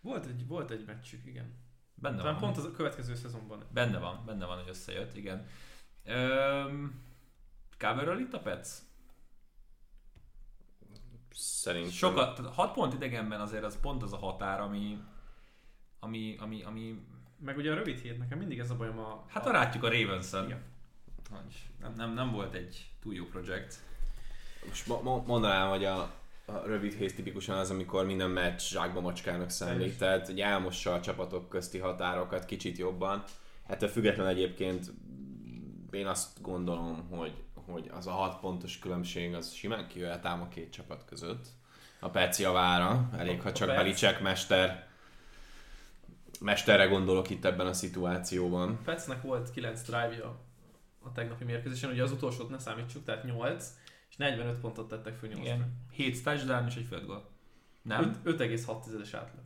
Volt 0.00 0.26
egy, 0.26 0.46
volt 0.46 0.70
egy 0.70 0.84
meccsük, 0.86 1.26
igen. 1.26 1.54
Benne 2.00 2.16
Talán 2.16 2.32
van. 2.32 2.42
pont 2.42 2.56
az 2.56 2.64
a 2.64 2.70
következő 2.70 3.14
szezonban. 3.14 3.64
Benne 3.72 3.98
van, 3.98 4.22
benne 4.26 4.46
van, 4.46 4.58
hogy 4.58 4.68
összejött, 4.68 5.16
igen. 5.16 5.46
Öm, 6.04 7.02
coverről 7.78 8.18
itt 8.20 8.32
a 8.34 8.40
Pets? 8.40 8.68
Szerintem. 11.30 11.90
Sokat, 11.92 12.36
tehát 12.36 12.54
6 12.54 12.72
pont 12.72 12.94
idegenben 12.94 13.40
azért 13.40 13.64
az 13.64 13.80
pont 13.80 14.02
az 14.02 14.12
a 14.12 14.16
határ, 14.16 14.60
ami, 14.60 14.98
ami, 16.00 16.36
ami, 16.38 16.62
ami 16.62 17.06
Meg 17.40 17.56
ugye 17.56 17.72
a 17.72 17.74
rövid 17.74 17.98
hét, 17.98 18.18
nekem 18.18 18.38
mindig 18.38 18.58
ez 18.58 18.70
a 18.70 18.76
bajom 18.76 18.98
a... 18.98 19.24
hát 19.28 19.46
a 19.46 19.50
rátjuk 19.50 19.84
a 19.84 19.90
Ravens-en. 19.90 20.44
Igen. 20.44 20.62
Hogy 21.30 21.68
Nem, 21.80 21.92
nem, 21.92 22.14
nem 22.14 22.30
volt 22.30 22.54
egy 22.54 22.90
túl 23.00 23.14
jó 23.14 23.24
projekt. 23.24 23.78
Most 24.66 24.86
mo- 24.86 25.02
mo- 25.02 25.26
mondanám, 25.26 25.68
hogy 25.68 25.84
a 25.84 26.12
a 26.48 26.62
rövid 26.66 26.94
héz 26.94 27.14
tipikusan 27.14 27.58
az, 27.58 27.70
amikor 27.70 28.06
minden 28.06 28.30
meccs 28.30 28.60
zsákba 28.60 29.00
macskának 29.00 29.50
számít, 29.50 29.78
Teljes. 29.78 29.96
tehát 29.96 30.26
hogy 30.26 30.40
elmossa 30.40 30.92
a 30.92 31.00
csapatok 31.00 31.48
közti 31.48 31.78
határokat 31.78 32.44
kicsit 32.44 32.78
jobban. 32.78 33.22
Ettől 33.66 33.88
függetlenül 33.88 34.32
egyébként 34.32 34.92
én 35.90 36.06
azt 36.06 36.42
gondolom, 36.42 37.08
hogy, 37.10 37.32
hogy 37.54 37.90
az 37.94 38.06
a 38.06 38.10
hat 38.10 38.40
pontos 38.40 38.78
különbség 38.78 39.34
az 39.34 39.52
simán 39.52 39.86
kijöhet 39.88 40.24
ám 40.26 40.40
a 40.40 40.48
két 40.48 40.72
csapat 40.72 41.04
között. 41.04 41.46
A 42.00 42.08
Peci 42.08 42.44
a 42.44 42.52
vára, 42.52 43.10
elég 43.16 43.42
ha 43.42 43.52
csak. 43.52 43.68
Belicek 43.68 44.20
mester 44.20 44.86
mesterre 46.40 46.86
gondolok 46.86 47.30
itt 47.30 47.44
ebben 47.44 47.66
a 47.66 47.72
szituációban. 47.72 48.78
Petsnek 48.84 49.22
volt 49.22 49.50
9 49.50 49.82
drive-ja 49.82 50.40
a 51.02 51.12
tegnapi 51.12 51.44
mérkőzésen, 51.44 51.90
ugye 51.90 52.02
az 52.02 52.12
utolsót 52.12 52.50
ne 52.50 52.58
számítsuk, 52.58 53.04
tehát 53.04 53.24
8, 53.24 53.64
és 53.64 53.77
45 54.18 54.60
pontot 54.60 54.88
tettek 54.88 55.16
föl 55.16 55.28
8 55.28 55.40
Igen. 55.40 55.72
7 55.92 56.22
touchdown 56.22 56.66
és 56.66 56.74
egy 56.74 56.86
field 56.88 57.06
goal. 57.06 57.28
Nem? 57.82 58.20
5,6-es 58.24 59.08
átlag. 59.12 59.44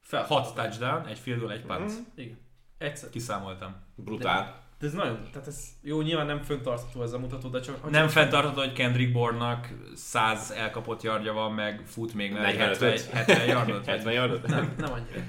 Fel. 0.00 0.24
6 0.24 0.54
touchdown, 0.54 1.06
egy 1.06 1.18
field 1.18 1.40
goal, 1.40 1.52
egy 1.52 1.62
punt. 1.62 1.90
Mhm. 1.90 2.00
Igen. 2.14 2.38
Egyszer. 2.78 3.10
Kiszámoltam. 3.10 3.74
Brutál. 3.94 4.62
De 4.78 4.86
ez 4.86 4.92
nagyon, 4.92 5.28
tehát 5.32 5.46
ez 5.46 5.68
jó, 5.80 6.00
nyilván 6.00 6.26
nem 6.26 6.42
föntartható 6.42 7.02
ez 7.02 7.12
a 7.12 7.18
mutató, 7.18 7.48
de 7.48 7.60
csak... 7.60 7.90
Nem 7.90 8.08
fenntartható, 8.08 8.60
hogy 8.60 8.72
Kendrick 8.72 9.12
Bourne-nak 9.12 9.68
100 9.94 10.50
elkapott 10.50 11.02
yardja 11.02 11.32
van, 11.32 11.52
meg 11.52 11.82
fut 11.86 12.14
még 12.14 12.32
mellé 12.32 12.56
45. 12.56 13.10
70, 13.10 13.36
70 13.36 13.46
yardot. 13.46 13.84
70 13.84 14.12
yardot? 14.12 14.46
Nem, 14.46 14.74
nem 14.78 14.92
annyira. 14.92 15.20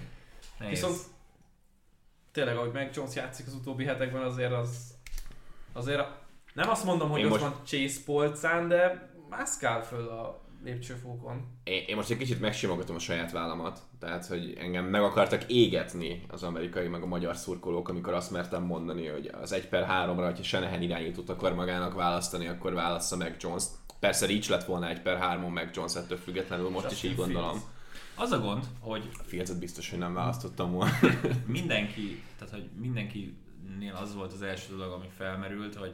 Nehéz. 0.60 0.74
Viszont 0.74 0.98
tényleg, 2.32 2.58
ahogy 2.58 2.72
meg 2.72 2.90
Jones 2.96 3.16
játszik 3.16 3.48
az 3.48 3.54
utóbbi 3.54 3.86
hetekben, 3.86 4.22
azért 4.22 4.52
az... 4.52 4.94
Azért 5.74 6.00
a, 6.00 6.25
nem 6.56 6.70
azt 6.70 6.84
mondom, 6.86 7.10
hogy 7.10 7.20
Én 7.20 7.26
ott 7.26 7.32
most- 7.32 7.44
van 7.44 7.54
Chase 7.66 8.00
polcán, 8.06 8.68
de 8.68 9.10
mászkál 9.30 9.84
föl 9.84 10.08
a 10.08 10.44
lépcsőfókon. 10.64 11.46
Én, 11.64 11.84
én 11.88 11.96
most 11.96 12.10
egy 12.10 12.18
kicsit 12.18 12.40
megsimogatom 12.40 12.96
a 12.96 13.00
saját 13.00 13.32
vállamat, 13.32 13.80
tehát 14.00 14.26
hogy 14.26 14.54
engem 14.60 14.86
meg 14.86 15.02
akartak 15.04 15.44
égetni 15.52 16.26
az 16.28 16.44
amerikai 16.44 16.88
meg 16.88 17.02
a 17.02 17.06
magyar 17.06 17.36
szurkolók, 17.36 17.90
amikor 17.90 18.14
azt 18.14 18.32
mertem 18.32 18.64
mondani, 18.64 19.08
hogy 19.08 19.32
az 19.42 19.52
1 19.52 19.68
per 19.68 19.86
3-ra, 19.90 20.24
hogyha 20.26 20.44
Shanahan 20.44 20.82
irányítót 20.82 21.30
akar 21.30 21.54
magának 21.54 21.94
választani, 21.94 22.48
akkor 22.48 22.74
válassza 22.74 23.16
meg 23.18 23.36
Jones-t. 23.40 23.72
Persze 24.00 24.30
így 24.30 24.46
lett 24.50 24.64
volna 24.66 24.90
1 24.90 25.02
per 25.02 25.20
3-on 25.22 25.54
meg 25.54 25.70
Jones 25.74 25.96
ettől 25.96 26.18
függetlenül, 26.18 26.70
most 26.70 26.92
is 26.92 27.04
így 27.04 27.16
gondolom. 27.16 27.50
Fields. 27.50 27.66
Az 28.16 28.32
a 28.32 28.40
gond, 28.40 28.64
hogy 28.80 29.10
A 29.14 29.24
Fields-et 29.26 29.60
biztos, 29.60 29.90
hogy 29.90 30.00
nem 30.00 30.14
választottam 30.14 30.72
volna. 30.72 30.92
mindenki, 31.46 32.24
tehát 32.38 32.54
hogy 32.54 32.70
mindenkinél 32.80 33.94
az 34.02 34.16
volt 34.16 34.34
az 34.34 34.42
első 34.42 34.76
dolog, 34.78 34.92
ami 34.94 35.08
felmerült, 35.18 35.76
hogy 35.76 35.94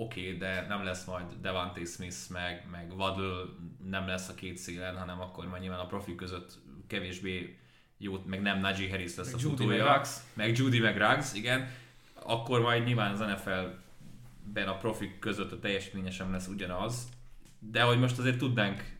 oké, 0.00 0.20
okay, 0.26 0.36
de 0.38 0.66
nem 0.68 0.84
lesz 0.84 1.04
majd 1.04 1.26
Devante 1.40 1.84
Smith, 1.84 2.16
meg, 2.30 2.66
meg 2.70 2.92
Waddle 2.96 3.44
nem 3.90 4.06
lesz 4.06 4.28
a 4.28 4.34
két 4.34 4.56
szélen, 4.56 4.96
hanem 4.96 5.20
akkor 5.20 5.46
majd 5.46 5.62
nyilván 5.62 5.80
a 5.80 5.86
profi 5.86 6.14
között 6.14 6.58
kevésbé 6.86 7.58
jó, 7.98 8.22
meg 8.26 8.42
nem 8.42 8.58
Najee 8.58 8.90
Harris 8.90 9.16
lesz 9.16 9.26
Meg 9.26 9.34
a 9.34 9.38
Judy, 9.42 9.56
futója. 9.56 9.84
meg 9.84 9.94
Ruggs. 9.94 10.16
meg 10.34 10.56
Judy, 10.56 10.78
meg 10.78 10.96
Ruggs, 10.96 11.34
igen. 11.34 11.68
Akkor 12.14 12.60
majd 12.60 12.84
nyilván 12.84 13.12
az 13.12 13.18
NFL-ben 13.18 14.68
a 14.68 14.76
profik 14.76 15.18
között 15.18 15.52
a 15.52 15.58
teljesítménye 15.58 16.10
sem 16.10 16.32
lesz 16.32 16.46
ugyanaz, 16.46 17.08
de 17.58 17.82
hogy 17.82 17.98
most 17.98 18.18
azért 18.18 18.38
tudnánk 18.38 18.98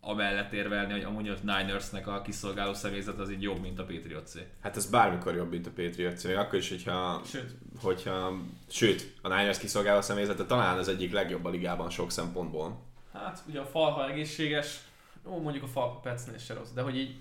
amellett 0.00 0.52
érvelni, 0.52 0.92
hogy 0.92 1.02
amúgy 1.02 1.28
a 1.28 1.34
Ninersnek 1.42 2.06
a 2.06 2.22
kiszolgáló 2.22 2.74
személyzet 2.74 3.18
az 3.18 3.30
így 3.30 3.42
jobb, 3.42 3.60
mint 3.60 3.78
a 3.78 3.84
Patriotsé. 3.84 4.46
Hát 4.60 4.76
ez 4.76 4.90
bármikor 4.90 5.34
jobb, 5.34 5.50
mint 5.50 5.66
a 5.66 5.70
Patriots, 5.70 6.24
még 6.24 6.36
akkor 6.36 6.58
is, 6.58 6.68
hogyha, 6.68 7.20
Sőt, 7.24 7.56
hogyha 7.82 8.32
sőt, 8.68 9.14
a 9.22 9.28
Niners 9.28 9.58
kiszolgáló 9.58 10.00
személyzete 10.00 10.44
talán 10.44 10.78
az 10.78 10.88
egyik 10.88 11.12
legjobb 11.12 11.44
a 11.44 11.48
ligában 11.50 11.90
sok 11.90 12.10
szempontból. 12.10 12.82
hát 13.12 13.42
ugye 13.48 13.60
a 13.60 13.64
fal, 13.64 13.90
ha 13.90 14.08
egészséges, 14.10 14.80
jó, 15.24 15.40
mondjuk 15.40 15.64
a 15.64 15.66
fal 15.66 16.00
Petsnél 16.00 16.38
se 16.38 16.54
rossz, 16.54 16.70
de 16.70 16.82
hogy 16.82 16.96
így 16.96 17.16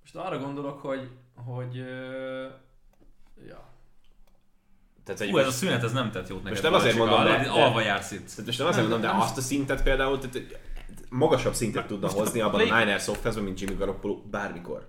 most 0.00 0.16
arra 0.16 0.38
gondolok, 0.38 0.80
hogy, 0.80 1.08
hogy 1.34 1.78
ö, 1.78 2.46
ja, 3.48 3.70
Tehát 5.04 5.20
egy 5.20 5.30
Hú, 5.30 5.38
ez 5.38 5.46
a 5.46 5.50
szünet, 5.50 5.82
ez 5.82 5.92
nem 5.92 6.10
tett 6.10 6.28
jót 6.28 6.42
neked. 6.42 6.50
Most 6.50 6.62
nem 6.62 6.74
azért 6.74 6.96
mondom, 6.96 7.24
de, 7.24 7.50
alva 7.50 7.80
jársz 7.80 8.10
itt. 8.10 8.28
Tehát 8.28 8.46
most 8.46 8.58
nem 8.58 8.66
azt 8.66 8.78
mondom, 8.80 9.00
de 9.00 9.08
azt 9.08 9.36
a 9.36 9.40
szintet 9.40 9.82
például, 9.82 10.18
tehát 10.18 10.60
magasabb 11.12 11.54
szintet 11.54 11.86
tudna 11.86 12.06
Most 12.06 12.18
a 12.18 12.20
hozni 12.20 12.40
abban 12.40 12.60
a 12.60 12.64
play- 12.64 12.84
Niners 12.84 13.08
offense 13.08 13.40
mint 13.40 13.60
Jimmy 13.60 13.74
Garoppolo 13.74 14.22
bármikor. 14.30 14.88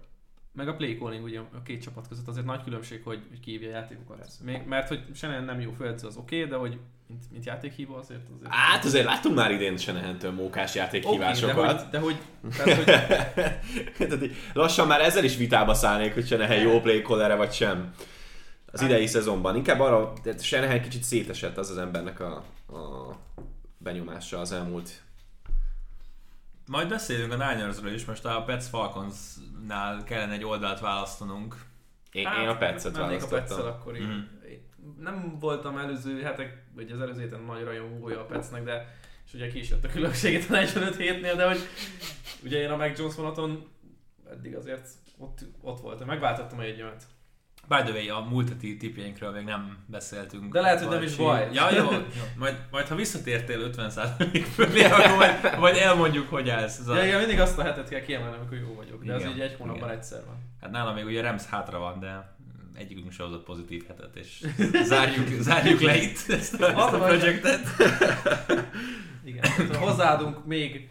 meg 0.51 0.67
a 0.67 0.75
play 0.75 0.97
calling 0.97 1.23
ugye 1.23 1.39
a 1.39 1.61
két 1.65 1.81
csapat 1.81 2.07
között 2.07 2.27
azért 2.27 2.45
nagy 2.45 2.63
különbség, 2.63 3.01
hogy, 3.03 3.21
hogy 3.29 3.39
kihívja 3.39 3.69
a 3.69 3.71
játékokat. 3.71 4.27
Még, 4.43 4.61
mert 4.65 4.87
hogy 4.87 5.03
Shannon 5.13 5.43
nem 5.43 5.59
jó 5.59 5.71
főedző, 5.71 6.07
az 6.07 6.17
oké, 6.17 6.37
okay, 6.37 6.49
de 6.49 6.55
hogy 6.55 6.79
mint, 7.07 7.31
mint 7.31 7.45
játékhívó 7.45 7.95
azért 7.95 8.21
azért... 8.37 8.53
Hát 8.53 8.85
azért 8.85 9.05
láttunk 9.05 9.35
már 9.35 9.51
idén 9.51 9.77
Shanahan-től 9.77 10.31
mókás 10.31 10.75
játékhívásokat. 10.75 11.89
de 11.89 11.99
hogy, 11.99 12.17
de 12.57 12.75
hogy, 12.75 12.83
tehát, 12.83 13.09
hogy 13.97 14.07
Tehát 14.07 14.29
lassan 14.53 14.87
már 14.87 15.01
ezzel 15.01 15.23
is 15.23 15.37
vitába 15.37 15.73
szállnék, 15.73 16.13
hogy 16.13 16.25
Shanahan 16.25 16.57
jó 16.57 16.79
play 16.79 17.01
caller 17.01 17.37
vagy 17.37 17.51
sem. 17.51 17.93
Az 18.71 18.81
idei 18.81 19.07
szezonban. 19.07 19.55
Inkább 19.55 19.79
arra, 19.79 20.13
Shanahan 20.39 20.81
kicsit 20.81 21.03
szétesett 21.03 21.57
az 21.57 21.69
az 21.69 21.77
embernek 21.77 22.19
a, 22.19 22.35
a 22.67 23.15
benyomása 23.77 24.39
az 24.39 24.51
elmúlt 24.51 25.01
Majd 26.67 26.89
beszélünk 26.89 27.31
a 27.31 27.35
Ninersről 27.35 27.93
is, 27.93 28.05
most 28.05 28.25
a 28.25 28.43
Pets 28.43 28.63
Falconsnál 28.63 30.03
kellene 30.03 30.33
egy 30.33 30.43
oldalt 30.45 30.79
választanunk. 30.79 31.55
Én, 32.11 32.27
én 32.41 32.47
a 32.47 32.57
Petszet 32.57 32.97
Hát, 32.97 33.05
a 33.05 33.07
Petszel 33.09 33.29
választottam. 33.29 33.67
akkor. 33.67 33.93
Mhm. 33.93 34.19
Nem 34.99 35.37
voltam 35.39 35.77
előző 35.77 36.21
hetek, 36.21 36.63
vagy 36.75 36.91
az 36.91 37.01
előző 37.01 37.21
héten 37.21 37.41
nagy 37.41 37.63
rajongója 37.63 38.19
a 38.19 38.25
Petsnek, 38.25 38.63
de 38.63 38.95
és 39.25 39.33
ugye 39.33 39.47
ki 39.47 39.59
is 39.59 39.69
jött 39.69 39.83
a 39.83 39.87
különbséget 39.87 40.49
a 40.49 40.51
45 40.53 40.95
hétnél, 40.95 41.35
de 41.35 41.47
hogy 41.47 41.59
ugye 42.43 42.57
én 42.57 42.69
a 42.69 42.75
Mac 42.75 42.99
Jones 42.99 43.15
vonaton 43.15 43.67
eddig 44.31 44.55
azért 44.55 44.87
ott, 45.17 45.39
ott 45.61 45.79
voltam, 45.79 46.07
megváltottam 46.07 46.59
a 46.59 46.63
jegyemet. 46.63 47.03
By 47.67 47.75
the 47.75 47.91
way, 47.91 48.09
a 48.09 48.27
múlt 48.29 48.49
heti 48.49 48.77
tipjeinkről 48.77 49.31
még 49.31 49.43
nem 49.43 49.77
beszéltünk. 49.85 50.53
De 50.53 50.61
lehet, 50.61 50.79
hogy 50.79 50.89
nem 50.89 51.01
is 51.01 51.15
baj. 51.15 51.49
Ja, 51.53 51.71
jó. 51.71 51.91
jó. 51.91 51.97
Majd, 52.37 52.55
majd 52.71 52.87
ha 52.87 52.95
visszatértél 52.95 53.71
50% 53.77 54.45
fölé, 54.53 54.83
akkor 54.83 55.15
majd, 55.15 55.59
majd 55.59 55.75
elmondjuk, 55.77 56.29
hogy 56.29 56.49
állsz. 56.49 56.79
Ez 56.79 56.87
a, 56.87 56.95
Ja, 56.95 57.03
igen, 57.05 57.19
mindig 57.19 57.39
azt 57.39 57.57
a 57.57 57.63
hetet 57.63 57.89
kell 57.89 58.01
kiemelnem, 58.01 58.39
amikor 58.39 58.57
jó 58.57 58.73
vagyok, 58.75 59.03
de 59.03 59.15
Igen, 59.15 59.27
ez 59.27 59.35
így 59.35 59.41
egy 59.41 59.55
hónapban 59.57 59.83
igen. 59.87 59.97
egyszer 59.97 60.25
van. 60.25 60.35
Hát 60.61 60.71
nálam 60.71 60.93
még 60.95 61.05
ugye 61.05 61.21
Rams 61.21 61.45
hátra 61.45 61.79
van, 61.79 61.99
de 61.99 62.35
egyikünk 62.75 63.11
se 63.11 63.23
hozott 63.23 63.43
pozitív 63.43 63.83
hetet, 63.87 64.15
és 64.15 64.43
zárjuk, 64.83 65.27
zárjuk 65.41 65.81
le 65.81 65.95
itt 65.95 66.29
ezt 66.29 66.61
a, 66.61 66.67
ezt 66.67 66.77
a 66.77 67.01
Az 67.01 67.07
projektet. 67.07 67.61
Igen. 69.25 69.43
Ha 69.71 69.77
hozzáadunk 69.77 70.45
még 70.45 70.89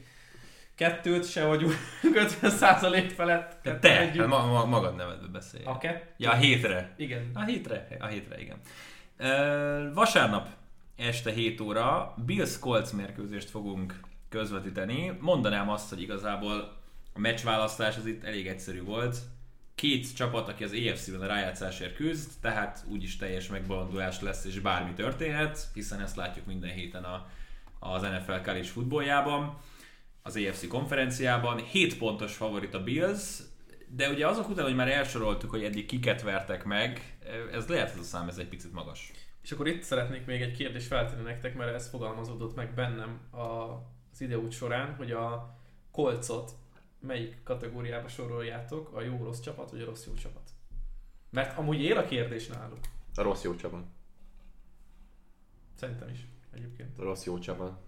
kettőt, 0.82 1.30
se 1.30 1.44
vagyunk 1.44 1.74
50% 2.42 3.12
felett. 3.14 3.58
De 3.62 3.78
te, 3.78 4.00
együtt. 4.00 4.20
hát 4.20 4.28
ma, 4.28 4.46
ma, 4.46 4.64
magad 4.64 4.96
nevedbe 4.96 5.26
beszélj. 5.26 5.64
A 5.64 5.78
kettő? 5.78 6.04
Ja, 6.16 6.30
a 6.30 6.34
hétre. 6.34 6.94
Igen. 6.96 7.30
A 7.34 7.42
hétre, 7.44 7.86
a 8.00 8.06
hétre, 8.06 8.40
igen. 8.40 8.56
Ö, 9.16 9.90
vasárnap 9.94 10.48
este 10.96 11.30
7 11.30 11.60
óra 11.60 12.14
Bills 12.26 12.58
Colts 12.58 12.92
mérkőzést 12.92 13.50
fogunk 13.50 14.00
közvetíteni. 14.28 15.18
Mondanám 15.20 15.70
azt, 15.70 15.88
hogy 15.88 16.02
igazából 16.02 16.76
a 17.14 17.18
meccsválasztás 17.18 17.96
az 17.96 18.06
itt 18.06 18.24
elég 18.24 18.46
egyszerű 18.46 18.82
volt. 18.82 19.16
Két 19.74 20.14
csapat, 20.14 20.48
aki 20.48 20.64
az 20.64 20.72
EFC-ben 20.72 21.20
a 21.20 21.26
rájátszásért 21.26 21.94
küzd, 21.94 22.30
tehát 22.40 22.84
úgyis 22.88 23.16
teljes 23.16 23.48
megbolondulás 23.48 24.20
lesz, 24.20 24.44
és 24.44 24.58
bármi 24.58 24.92
történhet, 24.92 25.68
hiszen 25.74 26.00
ezt 26.00 26.16
látjuk 26.16 26.46
minden 26.46 26.70
héten 26.70 27.04
a, 27.04 27.26
az 27.78 28.02
NFL 28.02 28.32
college 28.44 28.64
futballjában, 28.64 29.58
az 30.22 30.36
EFC 30.36 30.66
konferenciában. 30.66 31.58
7 31.58 31.98
pontos 31.98 32.34
favorit 32.34 32.74
a 32.74 32.82
Bills, 32.82 33.40
de 33.88 34.08
ugye 34.08 34.26
azok 34.26 34.48
után, 34.48 34.64
hogy 34.64 34.74
már 34.74 34.88
elsoroltuk, 34.88 35.50
hogy 35.50 35.64
eddig 35.64 35.86
kiket 35.86 36.22
vertek 36.22 36.64
meg, 36.64 37.18
ez 37.52 37.66
lehet 37.66 37.90
ez 37.90 37.98
a 37.98 38.02
szám, 38.02 38.28
ez 38.28 38.38
egy 38.38 38.48
picit 38.48 38.72
magas. 38.72 39.10
És 39.42 39.52
akkor 39.52 39.66
itt 39.66 39.82
szeretnék 39.82 40.26
még 40.26 40.42
egy 40.42 40.56
kérdést 40.56 40.86
feltenni 40.86 41.22
nektek, 41.22 41.54
mert 41.54 41.74
ez 41.74 41.88
fogalmazódott 41.88 42.54
meg 42.54 42.74
bennem 42.74 43.20
a, 43.30 43.38
az 44.12 44.20
ideút 44.20 44.52
során, 44.52 44.94
hogy 44.94 45.10
a 45.10 45.58
kolcot 45.90 46.50
melyik 47.00 47.42
kategóriába 47.44 48.08
soroljátok, 48.08 48.92
a 48.94 49.02
jó-rossz 49.02 49.40
csapat, 49.40 49.70
vagy 49.70 49.80
a 49.80 49.84
rossz-jó 49.84 50.14
csapat? 50.14 50.50
Mert 51.30 51.58
amúgy 51.58 51.82
él 51.82 51.96
a 51.96 52.04
kérdés 52.04 52.46
náluk. 52.46 52.78
A 53.14 53.22
rossz 53.22 53.42
jó 53.42 53.54
csapat. 53.54 53.84
Szerintem 55.74 56.08
is 56.08 56.26
egyébként. 56.54 56.98
A 56.98 57.02
rossz 57.02 57.24
jó 57.24 57.38
csapat. 57.38 57.80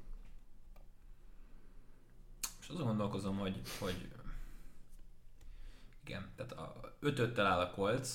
És 2.64 2.70
azon 2.70 2.86
gondolkozom, 2.86 3.38
hogy, 3.38 3.60
hogy 3.78 4.08
igen, 6.04 6.32
tehát 6.36 6.52
a 6.52 6.96
ötöttel 7.00 7.46
áll 7.46 7.60
a 7.60 7.70
Colts, 7.70 8.08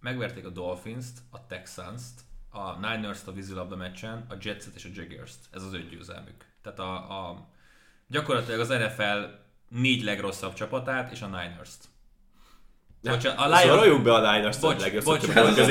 megverték 0.00 0.46
a 0.46 0.50
Dolphins-t, 0.50 1.18
a 1.30 1.46
Texans-t, 1.46 2.20
a 2.50 2.72
Niners-t 2.74 3.28
a 3.28 3.32
vízilabda 3.32 3.76
meccsen, 3.76 4.26
a 4.28 4.34
Jets-et 4.40 4.74
és 4.74 4.84
a 4.84 4.88
Jaguars-t. 4.92 5.48
Ez 5.50 5.62
az 5.62 5.72
öt 5.72 5.88
győzelmük. 5.88 6.46
Tehát 6.62 6.78
a, 6.78 7.28
a, 7.28 7.48
gyakorlatilag 8.06 8.60
az 8.60 8.68
NFL 8.68 9.24
négy 9.68 10.02
legrosszabb 10.02 10.54
csapatát 10.54 11.10
és 11.10 11.22
a 11.22 11.26
Niners-t. 11.26 11.88
Bocsánat, 13.10 13.38
a 13.38 13.42
A 13.42 13.46
Lions, 13.46 13.62
Soroljuk 13.62 14.02
be 14.02 14.14
a 14.14 14.32
Lions-t, 14.32 14.60
Bocs, 14.60 14.76
a 14.80 14.80
legjobb 14.80 15.04
bocs, 15.04 15.26
bocs. 15.26 15.58
az. 15.58 15.66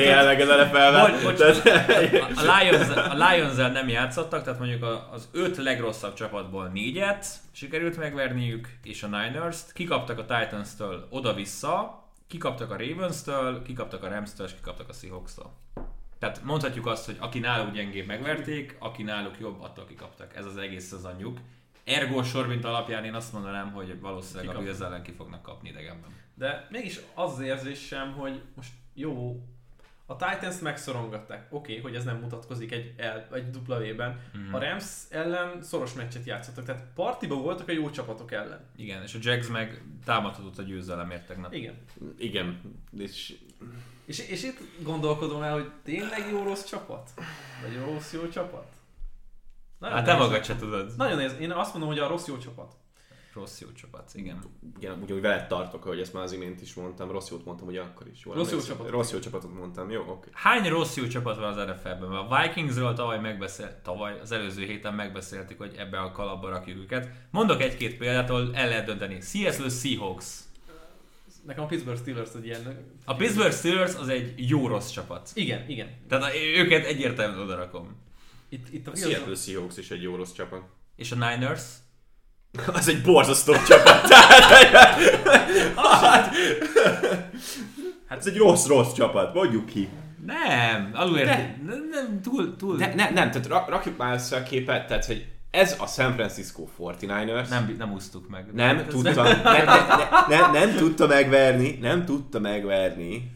Bocs, 1.23 1.23
bocs. 1.23 1.61
Tehát- 1.61 2.37
a 2.37 2.57
Lions, 2.59 2.89
a 2.89 3.13
lions 3.29 3.55
nem 3.55 3.87
játszottak, 3.87 4.43
tehát 4.43 4.59
mondjuk 4.59 4.83
a- 4.83 5.09
az 5.11 5.29
öt 5.31 5.57
legrosszabb 5.57 6.13
csapatból 6.13 6.67
négyet 6.73 7.25
sikerült 7.51 7.97
megverniük, 7.97 8.67
és 8.83 9.03
a 9.03 9.07
Niners-t. 9.07 9.71
Kikaptak 9.73 10.19
a 10.19 10.25
Titans-től 10.25 11.07
oda-vissza, 11.09 12.03
kikaptak 12.27 12.71
a 12.71 12.77
Ravens-től, 12.77 13.61
kikaptak 13.61 14.03
a 14.03 14.07
Rams-től, 14.07 14.45
és 14.47 14.53
kikaptak 14.53 14.89
a 14.89 14.93
Seahawks-tól. 14.93 15.53
Tehát 16.19 16.41
mondhatjuk 16.43 16.85
azt, 16.87 17.05
hogy 17.05 17.15
aki 17.19 17.39
náluk 17.39 17.73
gyengébb 17.73 18.05
megverték, 18.05 18.75
aki 18.79 19.03
náluk 19.03 19.35
jobb, 19.39 19.61
attól 19.61 19.85
kikaptak. 19.85 20.35
Ez 20.35 20.45
az 20.45 20.57
egész 20.57 20.85
szezonjuk. 20.85 21.37
Ergo 21.83 22.23
Sorbint 22.23 22.65
alapján 22.65 23.03
én 23.05 23.13
azt 23.13 23.33
mondanám, 23.33 23.71
hogy 23.71 23.99
valószínűleg 23.99 24.45
a 24.45 24.49
Kikaptak. 24.49 24.75
Bills 24.77 24.87
ellen 24.89 25.03
ki 25.03 25.11
fognak 25.17 25.41
kapni 25.41 25.69
idegenben. 25.69 26.09
De 26.41 26.67
mégis 26.69 26.99
az 27.13 27.33
az 27.33 27.39
érzésem, 27.39 28.13
hogy 28.13 28.41
most 28.55 28.71
jó, 28.93 29.43
a 30.05 30.15
Titans 30.15 30.59
megszorongatták. 30.59 31.47
Oké, 31.49 31.71
okay, 31.71 31.83
hogy 31.83 31.95
ez 31.95 32.03
nem 32.03 32.17
mutatkozik 32.17 32.71
egy, 32.71 32.93
el, 32.97 33.27
egy 33.33 33.55
W-ben. 33.67 34.19
Mhm. 34.33 34.53
A 34.53 34.59
Rams 34.59 34.85
ellen 35.09 35.61
szoros 35.61 35.93
meccset 35.93 36.25
játszottak, 36.25 36.65
tehát 36.65 36.85
partiba 36.95 37.35
voltak 37.35 37.67
a 37.67 37.71
jó 37.71 37.89
csapatok 37.89 38.31
ellen. 38.31 38.65
Igen, 38.75 39.01
és 39.01 39.13
a 39.13 39.17
Jags 39.21 39.47
meg 39.47 39.83
támadhatott 40.05 40.57
a 40.57 40.61
győzelemért 40.61 41.27
tegnap. 41.27 41.53
Igen. 41.53 41.75
Igen, 42.17 42.61
és 42.97 43.37
És, 44.05 44.19
és 44.29 44.43
itt 44.43 44.83
gondolkodom 44.83 45.41
el, 45.41 45.53
hogy 45.53 45.71
tényleg 45.83 46.29
jó 46.31 46.43
rossz 46.43 46.63
csapat? 46.63 47.09
Vagy 47.61 47.73
jó 47.73 47.93
rossz 47.93 48.13
jó 48.13 48.27
csapat? 48.27 48.67
Nagyon 49.77 49.95
Hát 49.95 50.05
te 50.05 50.15
magad 50.15 50.45
se 50.45 50.55
tudod. 50.55 50.93
Nagyon 50.97 51.17
néz. 51.17 51.35
Én 51.39 51.51
azt 51.51 51.71
mondom, 51.71 51.89
hogy 51.89 51.99
a 51.99 52.07
rossz 52.07 52.27
jó 52.27 52.37
csapat. 52.37 52.80
Rossz 53.33 53.61
jó 53.61 53.71
csapat, 53.71 54.11
igen. 54.13 54.39
igen, 54.79 54.99
ugyanúgy 55.01 55.21
veled 55.21 55.47
tartok, 55.47 55.85
ahogy 55.85 55.99
ezt 55.99 56.13
már 56.13 56.23
az 56.23 56.31
imént 56.31 56.61
is 56.61 56.73
mondtam, 56.73 57.11
rossz 57.11 57.29
jót 57.29 57.45
mondtam, 57.45 57.67
ugye 57.67 57.81
akkor 57.81 58.07
is. 58.07 58.23
Jól 58.25 58.35
Rossz 58.35 58.51
jó 58.51 58.59
csapatot. 58.59 58.91
Rossz 58.91 59.11
jó 59.11 59.19
csapatot 59.19 59.53
mondtam, 59.53 59.89
jó, 59.91 60.01
oké. 60.07 60.29
Hány 60.33 60.69
rossz 60.69 60.95
jó 60.95 61.07
csapat 61.07 61.37
van 61.37 61.57
az 61.57 61.65
NFL-ben? 61.65 62.11
A 62.11 62.41
Vikingsről 62.41 62.93
tavaly 62.93 63.19
megbeszélt, 63.19 63.75
tavaly, 63.75 64.19
az 64.19 64.31
előző 64.31 64.63
héten 64.65 64.93
megbeszéltük, 64.93 65.57
hogy 65.57 65.75
ebbe 65.77 65.99
a 65.99 66.11
kalapba 66.11 66.49
rakjuk 66.49 66.77
őket. 66.77 67.09
Mondok 67.31 67.61
egy-két 67.61 67.97
példát, 67.97 68.29
ahol 68.29 68.55
el 68.55 68.67
lehet 68.67 68.85
dönteni. 68.85 69.21
Seattle 69.21 69.69
Seahawks. 69.69 70.25
Nekem 71.45 71.63
a 71.63 71.67
Pittsburgh 71.67 71.99
Steelers 72.01 72.29
egy 72.35 72.45
ilyen... 72.45 72.85
A 73.05 73.15
Pittsburgh 73.15 73.53
Steelers 73.53 73.95
az 73.95 74.07
egy 74.09 74.49
jó 74.49 74.67
rossz 74.67 74.89
csapat. 74.89 75.29
Igen, 75.33 75.69
igen. 75.69 75.89
Tehát 76.07 76.23
a- 76.33 76.35
őket 76.37 76.85
egyértelműen 76.85 77.41
odarakom. 77.41 77.95
Itt, 78.49 78.73
itt 78.73 78.87
a 78.87 78.91
A 78.91 78.95
Seattle 78.95 79.35
Seahawks 79.35 79.77
is 79.77 79.91
egy 79.91 80.01
jó 80.01 80.15
rossz 80.15 80.31
csapat. 80.31 80.61
És 80.95 81.11
a 81.11 81.15
Niners? 81.15 81.63
Az 82.73 82.87
egy 82.87 83.01
borzasztó 83.01 83.53
csapat. 83.67 84.01
Tehát, 84.07 84.43
hát, 88.07 88.17
ez 88.19 88.27
egy 88.27 88.37
rossz-rossz 88.37 88.93
csapat, 88.93 89.33
mondjuk 89.33 89.65
ki. 89.65 89.89
Nem, 90.25 90.91
alul 90.93 91.17
De-. 91.17 91.57
Nem, 91.65 91.87
nem, 91.91 92.21
túl, 92.21 92.55
túl. 92.55 92.77
Ne, 92.77 92.87
ne, 92.87 93.09
nem, 93.09 93.31
tehát 93.31 93.47
rak, 93.47 93.69
rakjuk 93.69 93.97
már 93.97 94.13
össze 94.13 94.35
a 94.35 94.43
képet, 94.43 94.87
tehát 94.87 95.05
hogy 95.05 95.25
ez 95.51 95.75
a 95.79 95.85
San 95.85 96.13
Francisco 96.13 96.67
49ers. 96.79 97.49
Nem, 97.49 97.75
nem 97.77 97.91
úsztuk 97.91 98.29
meg. 98.29 98.53
Nem 98.53 98.77
Ez- 98.77 98.85
tudta, 98.89 99.23
ne, 99.23 99.41
ne, 99.43 99.63
ne, 99.63 100.25
ne, 100.27 100.59
nem 100.59 100.75
tudta 100.75 101.07
megverni, 101.07 101.77
nem 101.81 102.05
tudta 102.05 102.39
megverni 102.39 103.31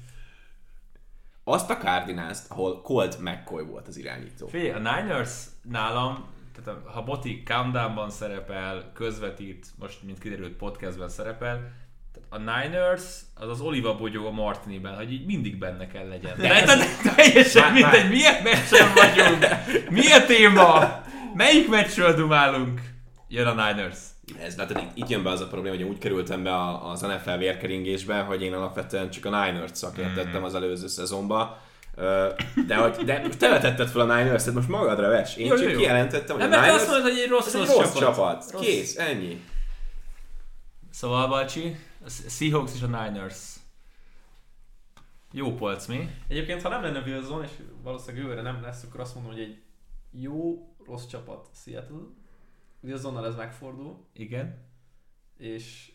azt 1.43 1.69
a 1.69 1.77
cardinals 1.77 2.37
ahol 2.47 2.81
Colt 2.81 3.19
McCoy 3.19 3.63
volt 3.63 3.87
az 3.87 3.97
irányító. 3.97 4.47
Figyelj, 4.47 4.69
a 4.69 4.77
Niners 4.77 5.31
nálam, 5.61 6.25
tehát 6.63 6.79
ha 6.85 7.03
Boti 7.03 7.43
Countdownban 7.45 8.09
szerepel, 8.09 8.91
közvetít, 8.93 9.65
most 9.79 10.03
mint 10.03 10.19
kiderült 10.19 10.53
podcastben 10.53 11.09
szerepel, 11.09 11.71
a 12.29 12.37
Niners 12.37 13.03
az 13.35 13.49
az 13.49 13.61
Oliva 13.61 13.95
bogyó 13.95 14.27
a 14.27 14.31
Martiniben, 14.31 14.95
hogy 14.95 15.11
így 15.11 15.25
mindig 15.25 15.57
benne 15.57 15.87
kell 15.87 16.07
legyen. 16.07 16.33
De, 16.37 16.65
de, 16.65 16.75
de 16.75 17.13
teljesen 17.15 17.61
Már- 17.63 17.73
mindegy, 17.73 17.91
már- 18.01 18.09
milyen 18.09 18.43
meccsen 18.43 18.93
vagyunk, 18.93 19.45
mi 19.89 20.11
a 20.11 20.25
téma, 20.25 21.01
melyik 21.33 21.69
meccsről 21.69 22.15
dumálunk, 22.15 22.81
jön 23.27 23.47
a 23.47 23.51
Niners. 23.67 23.97
Ez, 24.41 24.55
tehát 24.55 24.71
itt, 24.71 24.91
itt 24.93 25.09
jön 25.09 25.23
be 25.23 25.29
az 25.29 25.41
a 25.41 25.47
probléma, 25.47 25.75
hogy 25.75 25.85
úgy 25.85 25.97
kerültem 25.97 26.43
be 26.43 26.79
az 26.89 27.01
NFL 27.01 27.37
vérkeringésbe, 27.37 28.19
hogy 28.19 28.41
én 28.41 28.53
alapvetően 28.53 29.09
csak 29.09 29.25
a 29.25 29.29
Niners 29.29 29.71
szakértettem 29.73 30.43
az 30.43 30.55
előző 30.55 30.87
szezonban. 30.87 31.57
De, 32.67 32.75
hogy, 32.75 33.05
de 33.05 33.21
most 33.21 33.37
te 33.37 33.49
vetetted 33.49 33.87
fel 33.87 34.09
a 34.09 34.15
Niners-et, 34.15 34.53
most 34.53 34.67
magadra 34.67 35.09
ves. 35.09 35.35
Én 35.35 35.45
Jó, 35.47 35.55
csak 35.55 35.69
jó, 35.71 35.77
kijelentettem, 35.77 36.39
hogy 36.39 36.49
Nem, 36.49 36.59
a 36.59 36.61
Niners 36.61 36.81
azt 36.81 36.87
mondod, 36.91 37.11
hogy 37.11 37.19
egy 37.19 37.29
rossz, 37.29 37.53
rossz, 37.53 37.67
rossz 37.67 37.93
csapat. 37.93 37.99
csapat. 37.99 38.51
Rossz. 38.51 38.61
Kész, 38.61 38.97
ennyi. 38.97 39.43
Szóval, 40.91 41.27
Balcsi, 41.27 41.75
a 42.05 42.09
Seahawks 42.29 42.73
és 42.73 42.81
a 42.81 42.85
Niners. 42.85 43.53
Jó 45.31 45.55
polc, 45.55 45.85
mi? 45.85 46.09
Egyébként, 46.27 46.61
ha 46.61 46.69
nem 46.69 46.81
lenne 46.81 46.99
Wilson, 46.99 47.43
és 47.43 47.49
valószínűleg 47.81 48.23
jövőre 48.23 48.41
nem 48.41 48.61
lesz, 48.61 48.83
akkor 48.83 48.99
azt 48.99 49.15
mondom, 49.15 49.31
hogy 49.33 49.41
egy 49.41 49.61
jó, 50.11 50.67
rossz 50.85 51.05
csapat 51.05 51.47
Seattle. 51.63 52.05
Wilsonnal 52.81 53.25
ez 53.25 53.35
megfordul, 53.35 54.05
Igen. 54.13 54.57
és 55.37 55.91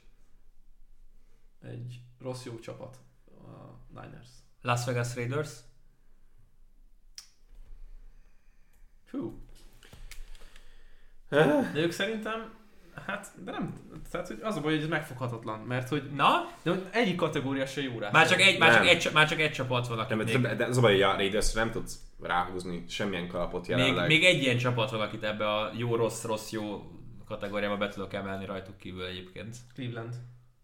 egy 1.63 2.01
rossz 2.19 2.45
jó 2.45 2.59
csapat 2.59 2.97
a 3.27 4.01
Niners. 4.01 4.29
Las 4.63 4.85
Vegas 4.85 5.15
Raiders. 5.15 5.51
Hú. 9.11 9.39
De 11.29 11.63
ők 11.75 11.93
szerintem, 11.93 12.53
hát, 13.07 13.27
de 13.45 13.51
nem, 13.51 13.75
tehát 14.11 14.27
hogy 14.27 14.39
az 14.43 14.57
a 14.57 14.61
baj, 14.61 14.73
hogy 14.73 14.83
ez 14.83 14.89
megfoghatatlan, 14.89 15.59
mert 15.59 15.89
hogy 15.89 16.03
Na, 16.15 16.49
de 16.63 16.71
hogy 16.71 16.87
egyik 16.91 17.17
kategória 17.17 17.67
se 17.67 17.83
jó 17.83 17.99
rá. 17.99 18.11
Már 18.11 18.29
csak 18.29 18.41
egy, 18.41 18.59
már 18.59 18.75
csak 18.75 18.87
egy, 18.87 19.11
már 19.13 19.29
csak 19.29 19.41
egy 19.41 19.53
csapat 19.53 19.89
van, 19.89 19.99
akit 19.99 20.17
Nem, 20.17 20.41
még, 20.41 20.57
de, 20.57 20.65
az 20.65 20.77
a 20.77 20.81
baj, 20.81 20.93
hogy 20.93 21.03
a 21.03 21.13
raiders 21.17 21.53
nem 21.53 21.71
tudsz 21.71 21.99
ráhúzni 22.23 22.85
semmilyen 22.89 23.29
kalapot 23.29 23.69
még, 23.69 23.79
jelenleg. 23.79 24.07
még 24.09 24.25
egy 24.25 24.43
ilyen 24.43 24.59
csapat 24.59 24.91
van, 24.91 25.01
akit 25.01 25.23
ebbe 25.23 25.55
a 25.55 25.71
jó, 25.77 25.97
rossz, 25.97 26.25
rossz, 26.25 26.51
jó 26.51 26.83
kategóriába 27.27 27.77
be 27.77 27.89
tudok 27.89 28.15
emelni 28.15 28.47
rajtuk 28.47 28.79
kívül 28.79 29.05
egyébként. 29.05 29.57
Cleveland. 29.75 30.15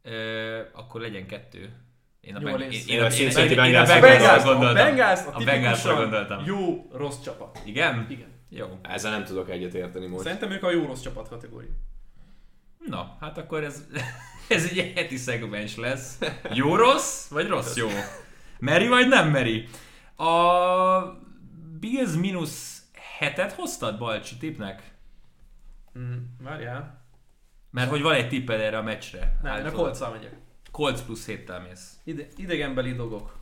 Ö, 0.03 0.61
akkor 0.73 1.01
legyen 1.01 1.27
kettő. 1.27 1.73
Én 2.21 2.35
a, 2.35 2.41
Beng- 2.41 2.73
én, 2.73 2.81
én, 2.87 3.03
a, 3.03 3.07
én, 3.07 3.31
én, 3.31 3.51
én 3.51 3.77
a 3.77 3.85
Bengals. 3.85 4.01
Bengalsra 4.01 4.55
gondoltam. 4.55 5.35
A, 5.35 5.45
Bengalsra 5.45 5.95
gondoltam. 5.95 6.45
jó, 6.45 6.91
rossz 6.93 7.21
csapat. 7.21 7.61
Igen? 7.65 8.07
Igen. 8.09 8.36
Jó. 8.57 8.79
Ezzel 8.83 9.11
nem 9.11 9.25
tudok 9.25 9.51
egyet 9.51 9.75
érteni 9.75 10.07
most. 10.07 10.23
Szerintem 10.23 10.51
ők 10.51 10.63
a 10.63 10.71
jó, 10.71 10.85
rossz 10.87 11.01
csapat 11.01 11.29
kategória. 11.29 11.71
Na, 12.87 13.17
hát 13.21 13.39
akkor 13.39 13.65
ez, 13.65 13.87
ez 14.49 14.65
egy 14.65 14.93
heti 14.95 15.17
szegmens 15.17 15.77
lesz. 15.77 16.19
Jó 16.53 16.77
rossz, 16.77 17.29
vagy 17.29 17.47
rossz 17.49 17.77
jó? 17.77 17.89
Meri 18.59 18.89
vagy 18.89 19.09
nem 19.09 19.31
meri? 19.31 19.69
A 20.17 20.31
Bills 21.81 22.15
mínusz 22.15 22.83
hetet 23.19 23.53
hoztad 23.53 23.99
Balcsi 23.99 24.37
tipnek? 24.37 24.95
Mm, 25.99 26.17
várjál. 26.43 27.05
Mert 27.71 27.91
hogy 27.91 28.03
van 28.03 28.15
egy 28.15 28.29
tipped 28.29 28.61
erre 28.61 28.79
a 28.79 28.83
meccsre. 28.83 29.39
Nem, 29.43 29.53
Állítólag. 29.53 29.77
kolccal 29.77 30.11
megyek. 30.11 30.37
Colts 30.71 31.01
plusz 31.01 31.27
héttel 31.27 31.61
mész. 31.61 31.99
Ide, 32.05 32.27
idegenbeli 32.37 32.93
dolgok. 32.93 33.37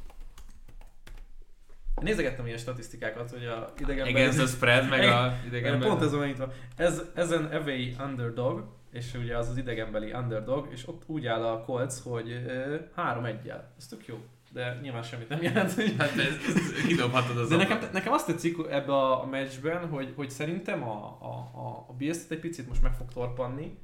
Nézegettem 2.01 2.47
ilyen 2.47 2.59
statisztikákat, 2.59 3.30
hogy 3.30 3.45
a 3.45 3.72
idegenbeli... 3.78 4.14
Against 4.14 4.38
the 4.38 4.47
spread, 4.47 4.88
meg 4.88 5.09
a 5.09 5.28
Pont 5.28 5.47
idegenben. 5.47 6.03
ez 6.03 6.12
van 6.12 6.28
itt 6.28 6.36
van. 6.36 6.51
Ez, 6.76 7.03
ezen 7.14 7.45
away 7.45 7.95
underdog, 8.05 8.64
és 8.92 9.14
ugye 9.14 9.36
az 9.36 9.49
az 9.49 9.57
idegenbeli 9.57 10.12
underdog, 10.12 10.68
és 10.70 10.88
ott 10.88 11.03
úgy 11.07 11.26
áll 11.26 11.45
a 11.45 11.62
Colts, 11.62 11.95
hogy 12.03 12.30
uh, 12.30 12.80
3-1-jel. 12.97 13.61
Ez 13.78 13.86
tök 13.86 14.07
jó. 14.07 14.24
De 14.53 14.78
nyilván 14.82 15.03
semmit 15.03 15.28
nem 15.28 15.42
jelent. 15.42 15.72
Hogy... 15.72 15.95
Hát 15.99 16.18
ez, 16.18 16.57
ez, 16.57 16.86
kidobhatod 16.86 17.36
az 17.36 17.49
De 17.49 17.57
nekem, 17.57 17.78
nekem 17.92 18.12
azt 18.12 18.26
tetszik 18.26 18.57
ebbe 18.70 18.92
a, 18.92 19.22
a 19.22 19.26
meccsben, 19.26 19.88
hogy, 19.88 20.12
hogy 20.16 20.30
szerintem 20.30 20.82
a, 20.82 21.18
a, 21.20 21.51
a, 21.59 21.84
a 21.88 21.92
bills 21.92 22.18
egy 22.28 22.38
picit 22.38 22.68
most 22.68 22.82
meg 22.82 22.95
fog 22.95 23.12
torpanni, 23.12 23.78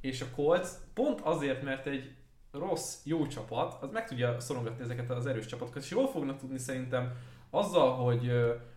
és 0.00 0.20
a 0.20 0.26
Colts 0.34 0.68
pont 0.94 1.20
azért, 1.20 1.62
mert 1.62 1.86
egy 1.86 2.10
rossz, 2.52 2.96
jó 3.04 3.26
csapat, 3.26 3.82
az 3.82 3.90
meg 3.92 4.06
tudja 4.06 4.40
szorongatni 4.40 4.82
ezeket 4.84 5.10
az 5.10 5.26
erős 5.26 5.46
csapatokat, 5.46 5.82
és 5.82 5.90
jól 5.90 6.08
fognak 6.08 6.38
tudni 6.38 6.58
szerintem 6.58 7.12
azzal, 7.50 7.94
hogy, 7.94 8.32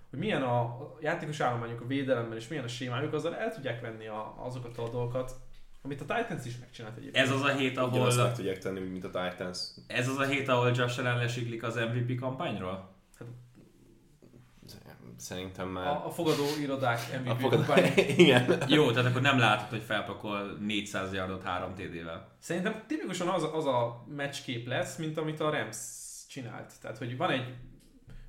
hogy 0.10 0.20
milyen 0.20 0.44
a 0.44 0.78
játékos 1.02 1.40
állományuk 1.40 1.82
a 1.82 1.88
védelemben, 1.88 2.38
és 2.38 2.48
milyen 2.48 2.64
a 2.64 2.68
sémájuk, 2.68 3.14
azzal 3.14 3.36
el 3.36 3.54
tudják 3.54 3.82
venni 3.82 4.08
a, 4.08 4.36
azokat 4.46 4.78
a 4.78 4.90
dolgokat, 4.90 5.36
amit 5.82 6.02
a 6.02 6.16
Titans 6.16 6.46
is 6.46 6.58
megcsinált 6.60 6.98
egyébként. 6.98 7.26
Ez 7.26 7.32
az 7.32 7.42
a 7.42 7.56
hét, 7.56 7.72
Ugyanazt 7.72 8.18
ahol 8.18 8.28
meg 8.28 8.36
tudják 8.36 8.58
tenni, 8.58 8.80
mint 8.80 9.04
a 9.04 9.10
Titans. 9.10 9.60
ez 9.88 10.08
az 10.08 10.18
a 10.18 10.26
hét, 10.26 10.48
ahol 10.48 10.72
Josh 10.76 11.00
Allen 11.00 11.18
lesiklik 11.18 11.64
az 11.64 11.76
MVP 11.76 12.20
kampányról? 12.20 12.92
Szerintem 15.18 15.68
már... 15.68 15.88
A, 15.88 16.06
a 16.06 16.10
fogadó 16.10 16.44
irodák 16.62 17.00
MVP 17.20 17.30
a 17.30 17.36
fogad... 17.36 17.66
kampány. 17.66 17.94
Igen. 18.18 18.64
Jó, 18.68 18.92
tehát 18.92 19.10
akkor 19.10 19.22
nem 19.22 19.40
látod, 19.40 19.70
hogy 19.70 19.82
felpakol 19.82 20.58
400 20.60 21.14
yardot 21.14 21.44
3 21.44 21.74
TD-vel. 21.74 22.36
Szerintem 22.40 22.84
tipikusan 22.88 23.28
az, 23.28 23.50
az 23.54 23.66
a 23.66 24.04
meccskép 24.16 24.68
lesz, 24.68 24.98
mint 24.98 25.18
amit 25.18 25.40
a 25.40 25.50
Rams 25.50 25.78
csinált. 26.28 26.74
Tehát, 26.82 26.98
hogy 26.98 27.18
van 27.18 27.30
egy 27.30 27.54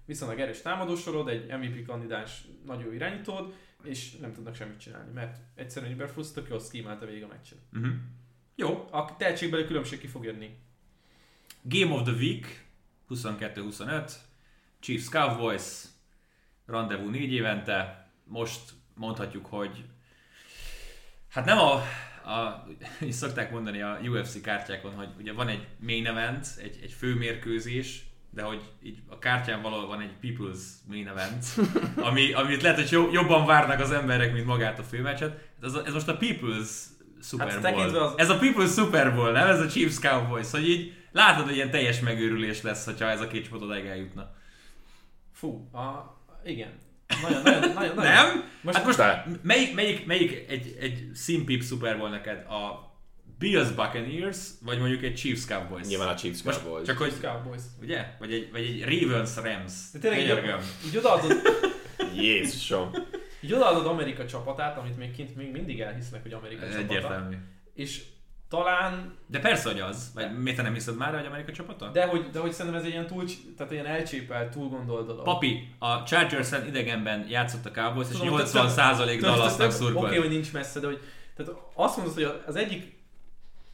viszonylag 0.05 0.41
erős 0.41 0.63
támadósorod, 0.63 1.29
egy 1.29 1.47
MVP 1.47 1.87
kandidáns 1.87 2.45
nagy 2.67 2.81
jó 2.81 2.93
irányítód, 2.93 3.55
és 3.83 4.17
nem 4.17 4.33
tudnak 4.33 4.55
semmit 4.55 4.81
csinálni, 4.81 5.13
mert 5.13 5.39
egyszerűen 5.55 5.93
Iberflusz 5.93 6.33
tök 6.33 6.49
jól 6.49 6.59
szkímálta 6.59 7.07
végig 7.07 7.23
a 7.23 7.27
meccset. 7.27 7.59
Uh-huh. 7.73 7.93
Jó. 8.55 8.89
A 8.91 9.17
tehetségbeli 9.17 9.65
különbség 9.65 10.01
ki 10.01 10.07
fog 10.07 10.25
jönni. 10.25 10.57
Game 11.63 11.95
of 11.95 12.03
the 12.03 12.13
Week 12.13 12.65
22-25, 13.09 14.13
Chiefs 14.81 15.09
Cowboys, 15.09 15.83
rendezvú 16.67 17.09
négy 17.09 17.33
évente, 17.33 18.09
most 18.25 18.73
mondhatjuk, 18.95 19.47
hogy 19.47 19.85
hát 21.29 21.45
nem 21.45 21.59
a, 21.59 21.73
a 22.31 22.67
így 23.05 23.13
szokták 23.13 23.51
mondani 23.51 23.83
a 23.83 23.99
UFC 24.03 24.41
kártyákon, 24.41 24.95
hogy 24.95 25.09
ugye 25.19 25.33
van 25.33 25.49
egy 25.49 25.67
main 25.79 26.07
event, 26.07 26.47
egy, 26.59 26.79
egy 26.83 26.93
főmérkőzés, 26.93 28.05
de 28.35 28.43
hogy 28.43 28.61
így 28.83 28.99
a 29.09 29.19
kártyán 29.19 29.63
valahol 29.63 29.87
van 29.87 30.01
egy 30.01 30.13
People's 30.23 30.59
Main 30.89 31.09
Event, 31.09 31.45
ami, 32.09 32.33
amit 32.33 32.63
lehet, 32.63 32.79
hogy 32.79 32.91
jo- 32.91 33.13
jobban 33.13 33.47
várnak 33.47 33.81
az 33.81 33.91
emberek, 33.93 34.33
mint 34.33 34.47
magát 34.47 34.79
a 34.79 34.83
főmeccset. 34.83 35.49
Ez, 35.63 35.75
a, 35.75 35.83
ez 35.87 35.93
most 35.93 36.09
a 36.09 36.17
People's 36.19 36.69
Super 37.23 37.49
Hát 37.49 37.75
Bowl. 37.75 37.97
az- 37.97 38.13
Ez 38.19 38.31
a 38.31 38.39
People's 38.39 38.73
Super 38.75 39.15
Bowl, 39.15 39.31
nem? 39.33 39.47
Ez 39.49 39.61
a 39.61 39.69
Chiefs 39.69 39.99
Cowboys, 39.99 40.51
hogy 40.51 40.69
így 40.69 40.93
látod, 41.13 41.45
hogy 41.45 41.55
ilyen 41.55 41.71
teljes 41.71 42.01
megőrülés 42.01 42.63
lesz, 42.63 42.85
hogyha 42.85 43.09
ez 43.09 43.21
a 43.21 43.27
két 43.27 43.45
csapat 43.45 43.63
odáig 43.63 43.87
eljutna. 43.87 44.31
Fú, 45.33 45.69
a, 45.73 46.15
igen. 46.45 46.71
Nagyon, 47.23 47.43
nagyon, 47.43 47.61
nagyon, 47.61 47.95
nagyon. 47.95 48.13
Nem? 48.13 48.45
Most- 48.61 48.77
hát 48.77 48.87
most 48.87 49.03
melyik, 49.43 49.75
melyik, 49.75 50.07
melyik 50.07 50.45
egy, 50.51 50.77
egy 50.81 51.11
színpip 51.15 51.63
Super 51.63 51.99
Bowl 51.99 52.11
neked? 52.11 52.39
A 52.47 52.93
Bills 53.39 53.71
Buccaneers, 53.71 54.39
vagy 54.61 54.79
mondjuk 54.79 55.03
egy 55.03 55.15
Chiefs 55.15 55.45
Cowboys? 55.47 55.87
Nyilván 55.87 56.09
a 56.09 56.15
Chiefs 56.15 56.43
Most 56.43 56.63
Cowboys. 56.63 56.87
Csak 56.87 56.99
hogy, 56.99 57.13
Cowboys. 57.21 57.61
ugye? 57.83 58.05
Vagy 58.19 58.33
egy, 58.33 58.49
vagy 58.53 58.63
egy 58.63 58.83
Ravens 59.03 59.37
Rams. 59.37 59.73
De 59.93 59.99
tényleg 59.99 60.19
Könyörgöm. 60.21 60.61
így 60.87 60.97
odaadod, 60.97 61.33
Jézusom. 62.15 62.91
így 63.41 63.53
odaadod 63.53 63.87
Amerika 63.87 64.27
csapatát, 64.27 64.79
amit 64.79 64.97
még 64.97 65.11
kint 65.15 65.37
még 65.37 65.51
mindig 65.51 65.81
elhisznek, 65.81 66.23
hogy 66.23 66.33
Amerika 66.33 66.65
Ez 66.65 66.73
csapata. 66.73 66.93
egyértelmű. 66.95 67.37
És 67.75 68.03
talán, 68.49 69.15
De 69.27 69.39
persze, 69.39 69.71
hogy 69.71 69.81
az. 69.81 70.11
Vagy 70.15 70.39
miért 70.39 70.57
te 70.57 70.63
nem 70.63 70.73
hiszed 70.75 70.97
már, 70.97 71.15
hogy 71.15 71.27
Amerika 71.27 71.53
csapata? 71.53 71.89
de 71.91 72.07
hogy, 72.07 72.31
de 72.33 72.39
hogy 72.39 72.53
szerintem 72.53 72.81
ez 72.81 72.87
egy 72.87 72.93
ilyen 72.93 73.07
túl, 73.07 73.25
tehát 73.57 73.73
ilyen 73.73 73.87
elcsépelt, 73.87 74.53
túl 74.53 74.69
gondolt 74.69 75.07
dolog. 75.07 75.25
Papi, 75.25 75.75
a 75.79 76.03
Chargers-en 76.03 76.67
idegenben 76.67 77.27
játszott 77.29 77.67
a 77.67 77.71
Cowboys, 77.71 78.07
és 78.11 78.17
Tudom, 78.19 78.29
80 78.35 78.69
százalék 78.69 79.19
Tudod, 79.19 79.35
Dallasnak 79.35 79.67
ez 79.67 79.77
tök- 79.79 79.83
Oké, 79.91 79.93
szurkolt. 79.93 80.17
hogy 80.19 80.29
nincs 80.29 80.53
messze, 80.53 80.81
de 80.81 80.87
hogy 80.87 81.01
tehát 81.37 81.53
azt 81.75 81.97
mondod, 81.97 82.15
hogy 82.15 82.41
az 82.47 82.57
egyik 82.57 82.94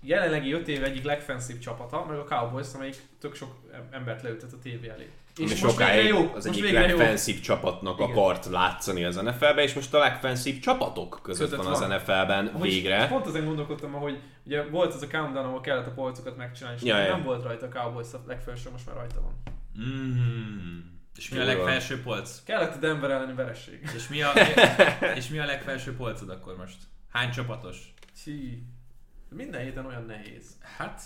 jelenlegi 0.01 0.53
öt 0.53 0.69
év 0.69 0.85
egyik 0.85 1.05
legfenszív 1.05 1.59
csapata, 1.59 2.05
meg 2.05 2.19
a 2.19 2.25
Cowboys, 2.25 2.67
amelyik 2.75 2.97
tök 3.21 3.35
sok 3.35 3.55
embert 3.91 4.23
leültet 4.23 4.53
a 4.53 4.59
tévé 4.63 4.89
elé. 4.89 5.11
És 5.37 5.51
most 5.51 5.57
sokáig 5.57 6.07
jó, 6.07 6.33
az 6.35 6.47
egyik 6.47 6.73
legfenszív 6.73 7.41
csapatnak 7.41 7.99
Igen. 7.99 8.11
akart 8.11 8.47
látszani 8.47 9.05
az 9.05 9.17
NFL-be, 9.17 9.63
és 9.63 9.75
most 9.75 9.95
a 9.95 9.99
legfenszív 9.99 10.59
csapatok 10.59 11.21
között 11.23 11.49
Között 11.49 11.65
van 11.65 11.73
az 11.73 11.81
van. 11.81 11.95
NFL-ben 11.95 12.47
Amúgy 12.47 12.69
végre. 12.69 13.09
Pont 13.09 13.27
ezen 13.27 13.45
gondolkodtam, 13.45 13.93
hogy 13.93 14.19
ugye 14.45 14.63
volt 14.63 14.95
ez 14.95 15.03
a 15.03 15.07
countdown, 15.07 15.47
ahol 15.47 15.61
kellett 15.61 15.87
a 15.87 15.91
polcokat 15.91 16.37
megcsinálni, 16.37 16.79
és 16.81 16.87
Ja, 16.87 16.99
ja. 16.99 17.13
nem 17.13 17.23
volt 17.23 17.43
rajta 17.43 17.67
a 17.67 17.69
Cowboys 17.69 18.13
a 18.13 18.21
legfelső, 18.27 18.71
most 18.71 18.87
már 18.87 18.97
rajta 18.97 19.21
van. 19.21 19.43
Mm. 19.81 20.79
És 21.17 21.29
mi 21.29 21.39
a 21.39 21.45
legfelső 21.45 22.03
polc? 22.03 22.43
Kellett 22.45 22.75
a 22.75 22.79
Denver 22.79 23.11
elleni 23.11 23.35
veresség. 23.35 23.91
És 23.95 24.09
mi 24.09 24.23
a, 24.23 24.33
és 25.19 25.29
mi 25.29 25.39
a 25.39 25.45
legfelső 25.45 25.97
polcod 25.97 26.29
akkor 26.31 26.57
most? 26.57 26.77
Hány 27.13 27.31
csapatos? 27.31 27.95
Csí. 28.25 28.63
Minden 29.31 29.61
héten 29.63 29.87
olyan 29.87 30.05
nehéz. 30.05 30.45
Hát, 30.77 31.03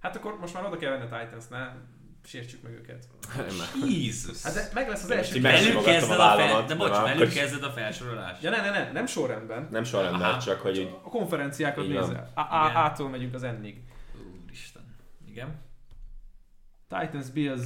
Hát 0.00 0.16
akkor 0.16 0.38
most 0.38 0.54
már 0.54 0.64
oda 0.64 0.76
kell 0.76 0.90
venni 0.90 1.10
a 1.10 1.18
Titans, 1.18 1.44
ne 1.48 1.72
sértsük 2.24 2.62
meg 2.62 2.72
őket. 2.72 3.08
Jézus. 3.88 4.42
Hát 4.42 4.54
de 4.54 4.68
meg 4.74 4.88
lesz 4.88 5.02
az 5.02 5.10
első 5.10 5.40
megsimogattam 5.40 5.92
Előkezded 5.92 6.18
a 6.20 6.32
a, 6.32 6.36
fel, 6.36 6.66
de 6.66 6.74
bocs, 6.74 6.90
de 6.90 7.00
már- 7.00 7.14
előkezded 7.14 7.62
a 7.62 7.70
felsorolást. 7.70 8.42
Ja 8.42 8.50
ne, 8.50 8.60
ne, 8.60 8.70
ne, 8.70 8.92
nem 8.92 9.06
sorrendben. 9.06 9.68
Nem 9.70 9.84
sorrendben, 9.84 10.28
Aha. 10.30 10.40
csak 10.40 10.60
hogy 10.60 10.78
így 10.78 10.90
A 11.02 11.08
konferenciákat 11.08 11.84
Így 11.84 11.90
nézel. 11.90 12.32
A- 12.34 12.40
Igen. 12.40 12.76
A- 12.76 12.84
A-tól 12.84 13.08
megyünk 13.08 13.34
az 13.34 13.42
N-ig. 13.42 13.82
Úristen. 14.44 14.94
Igen? 15.26 15.60
Titans, 16.88 17.30
Bills, 17.30 17.60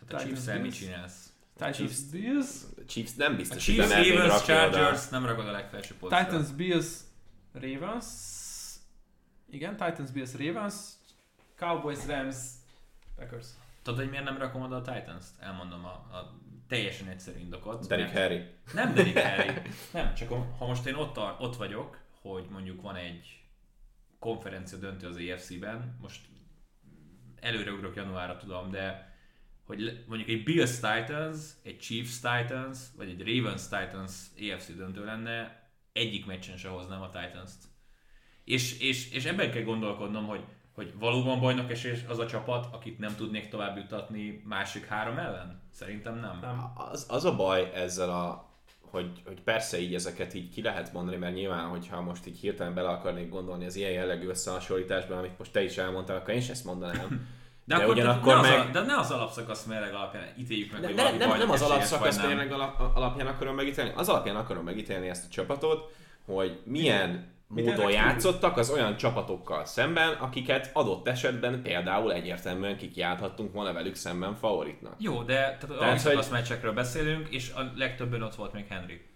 Hát 0.00 0.12
a 0.12 0.16
Titans 0.24 0.44
chiefs 0.44 0.60
mit 0.62 0.74
csinálsz? 0.74 1.32
Titans, 1.56 1.76
Chiefs. 1.76 1.98
Bills, 2.10 2.46
Chiefs 2.86 3.14
nem 3.14 3.36
biztos, 3.36 3.62
Chiefs, 3.64 3.78
hogy 3.80 3.88
bemernék 3.88 4.12
Ravens, 4.12 4.32
rakni 4.32 4.52
oda. 4.54 4.62
Chargers 4.72 5.08
nem 5.08 5.26
ragad 5.26 5.48
a 5.48 5.50
legfelső 5.50 5.94
polcra. 5.98 6.24
Titans, 6.24 6.48
Bills, 6.50 6.86
Ravens. 7.52 8.06
Igen, 9.50 9.76
Titans, 9.76 10.10
Bills, 10.10 10.34
Ravens. 10.34 10.74
Cowboys, 11.56 12.06
Rams, 12.06 12.36
Packers. 13.16 13.46
Tudod, 13.82 13.98
hogy 13.98 14.10
miért 14.10 14.24
nem 14.24 14.38
rakom 14.38 14.62
oda 14.62 14.76
a 14.76 14.82
Titans-t? 14.82 15.30
Elmondom 15.40 15.84
a, 15.84 15.88
a 15.90 16.40
teljesen 16.68 17.08
egyszerű 17.08 17.38
indokot. 17.38 17.86
Derek 17.86 18.12
Harry. 18.12 18.44
Nem 18.74 18.94
Derek 18.94 19.18
Harry. 19.18 19.60
Nem, 19.92 20.14
csak 20.14 20.28
ha 20.58 20.66
most 20.66 20.86
én 20.86 20.94
ott, 20.94 21.12
tar- 21.12 21.40
ott 21.40 21.56
vagyok, 21.56 21.98
hogy 22.20 22.46
mondjuk 22.50 22.82
van 22.82 22.96
egy 22.96 23.40
konferencia 24.18 24.78
döntő 24.78 25.06
az 25.06 25.16
EFC-ben, 25.16 25.96
most 26.00 26.20
előreugrok 27.40 27.96
januárra 27.96 28.36
tudom, 28.36 28.70
de 28.70 29.14
hogy 29.64 30.04
mondjuk 30.06 30.28
egy 30.28 30.44
Bills 30.44 30.74
Titans, 30.74 31.38
egy 31.62 31.78
Chiefs 31.78 32.14
Titans, 32.14 32.78
vagy 32.96 33.08
egy 33.08 33.36
Ravens 33.36 33.62
Titans 33.62 34.12
EFC 34.40 34.76
döntő 34.76 35.04
lenne, 35.04 35.59
egyik 35.92 36.26
meccsen 36.26 36.56
se 36.56 36.68
hoznám 36.68 37.02
a 37.02 37.10
Titans-t. 37.10 37.64
És, 38.44 38.80
és, 38.80 39.12
és 39.12 39.24
ebben 39.24 39.50
kell 39.50 39.62
gondolkodnom, 39.62 40.26
hogy, 40.26 40.44
hogy 40.72 40.92
valóban 40.98 41.40
bajnok 41.40 41.70
esélyes 41.70 42.04
az 42.08 42.18
a 42.18 42.26
csapat, 42.26 42.74
akit 42.74 42.98
nem 42.98 43.14
tudnék 43.16 43.48
tovább 43.48 43.76
jutatni 43.76 44.42
másik 44.44 44.86
három 44.86 45.18
ellen? 45.18 45.62
Szerintem 45.72 46.18
nem. 46.18 46.38
Nem. 46.40 46.72
Az, 46.74 47.06
az 47.08 47.24
a 47.24 47.36
baj 47.36 47.70
ezzel 47.74 48.10
a 48.10 48.48
hogy, 48.90 49.22
hogy 49.26 49.42
persze 49.42 49.80
így 49.80 49.94
ezeket 49.94 50.34
így 50.34 50.50
ki 50.50 50.62
lehet 50.62 50.92
mondani, 50.92 51.16
mert 51.16 51.34
nyilván, 51.34 51.68
hogyha 51.68 52.00
most 52.00 52.26
így 52.26 52.38
hirtelen 52.38 52.74
bele 52.74 52.88
akarnék 52.88 53.28
gondolni 53.28 53.64
az 53.64 53.76
ilyen 53.76 53.90
jellegű 53.90 54.26
összehasonlításban, 54.26 55.18
amit 55.18 55.38
most 55.38 55.52
te 55.52 55.62
is 55.62 55.78
elmondtál, 55.78 56.16
akkor 56.16 56.34
én 56.34 56.40
is 56.40 56.48
ezt 56.48 56.64
mondanám. 56.64 57.28
De, 57.70 57.76
De 57.76 57.82
akkor 57.82 57.94
ugyanakkor 57.94 58.34
ne, 58.34 58.40
az 58.40 58.48
meg- 58.48 58.58
a, 58.58 58.70
de 58.70 58.80
ne 58.80 58.98
az 58.98 59.10
alapszakasz 59.10 59.64
mérleg 59.64 59.94
alapján 59.94 60.24
ítéljük 60.38 60.72
meg, 60.72 60.80
De 60.80 60.86
hogy 60.86 60.96
ne, 60.96 61.26
nem, 61.26 61.38
nem 61.38 61.50
az 61.50 61.62
alapszakasz 61.62 62.22
mérleg 62.22 62.52
alap, 62.52 62.96
alapján 62.96 63.26
akarom 63.26 63.54
megítélni, 63.54 63.92
az 63.94 64.08
alapján 64.08 64.36
akarom 64.36 64.64
megítélni 64.64 65.08
ezt 65.08 65.24
a 65.24 65.28
csapatot, 65.28 65.94
hogy 66.24 66.60
milyen 66.64 67.32
módon 67.46 67.90
játszottak 67.90 68.56
az 68.56 68.70
olyan 68.70 68.96
csapatokkal 68.96 69.64
szemben, 69.64 70.12
akiket 70.12 70.70
adott 70.72 71.08
esetben 71.08 71.62
például 71.62 72.12
egyértelműen 72.12 72.76
kikiálthattunk 72.76 73.52
volna 73.52 73.72
velük 73.72 73.94
szemben 73.94 74.34
favoritnak. 74.34 74.94
Jó, 74.98 75.22
de 75.22 75.34
tehát, 75.34 75.78
tehát 75.78 76.02
hogy... 76.02 76.26
meccsekről 76.30 76.72
beszélünk, 76.72 77.28
és 77.28 77.52
a 77.52 77.72
legtöbben 77.76 78.22
ott 78.22 78.34
volt 78.34 78.52
még 78.52 78.66
Henry. 78.68 79.06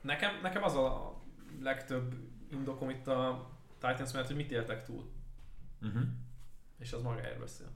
Nekem, 0.00 0.30
nekem 0.42 0.64
az 0.64 0.74
a 0.74 1.14
legtöbb 1.62 2.14
indokom 2.52 2.90
itt 2.90 3.06
a 3.06 3.50
Titans 3.80 4.12
mellett, 4.12 4.28
hogy 4.28 4.36
mit 4.36 4.50
éltek 4.50 4.84
túl. 4.84 5.10
Uh-huh. 5.82 6.02
És 6.82 6.92
az 6.92 7.02
magáért 7.02 7.38
beszél. 7.38 7.66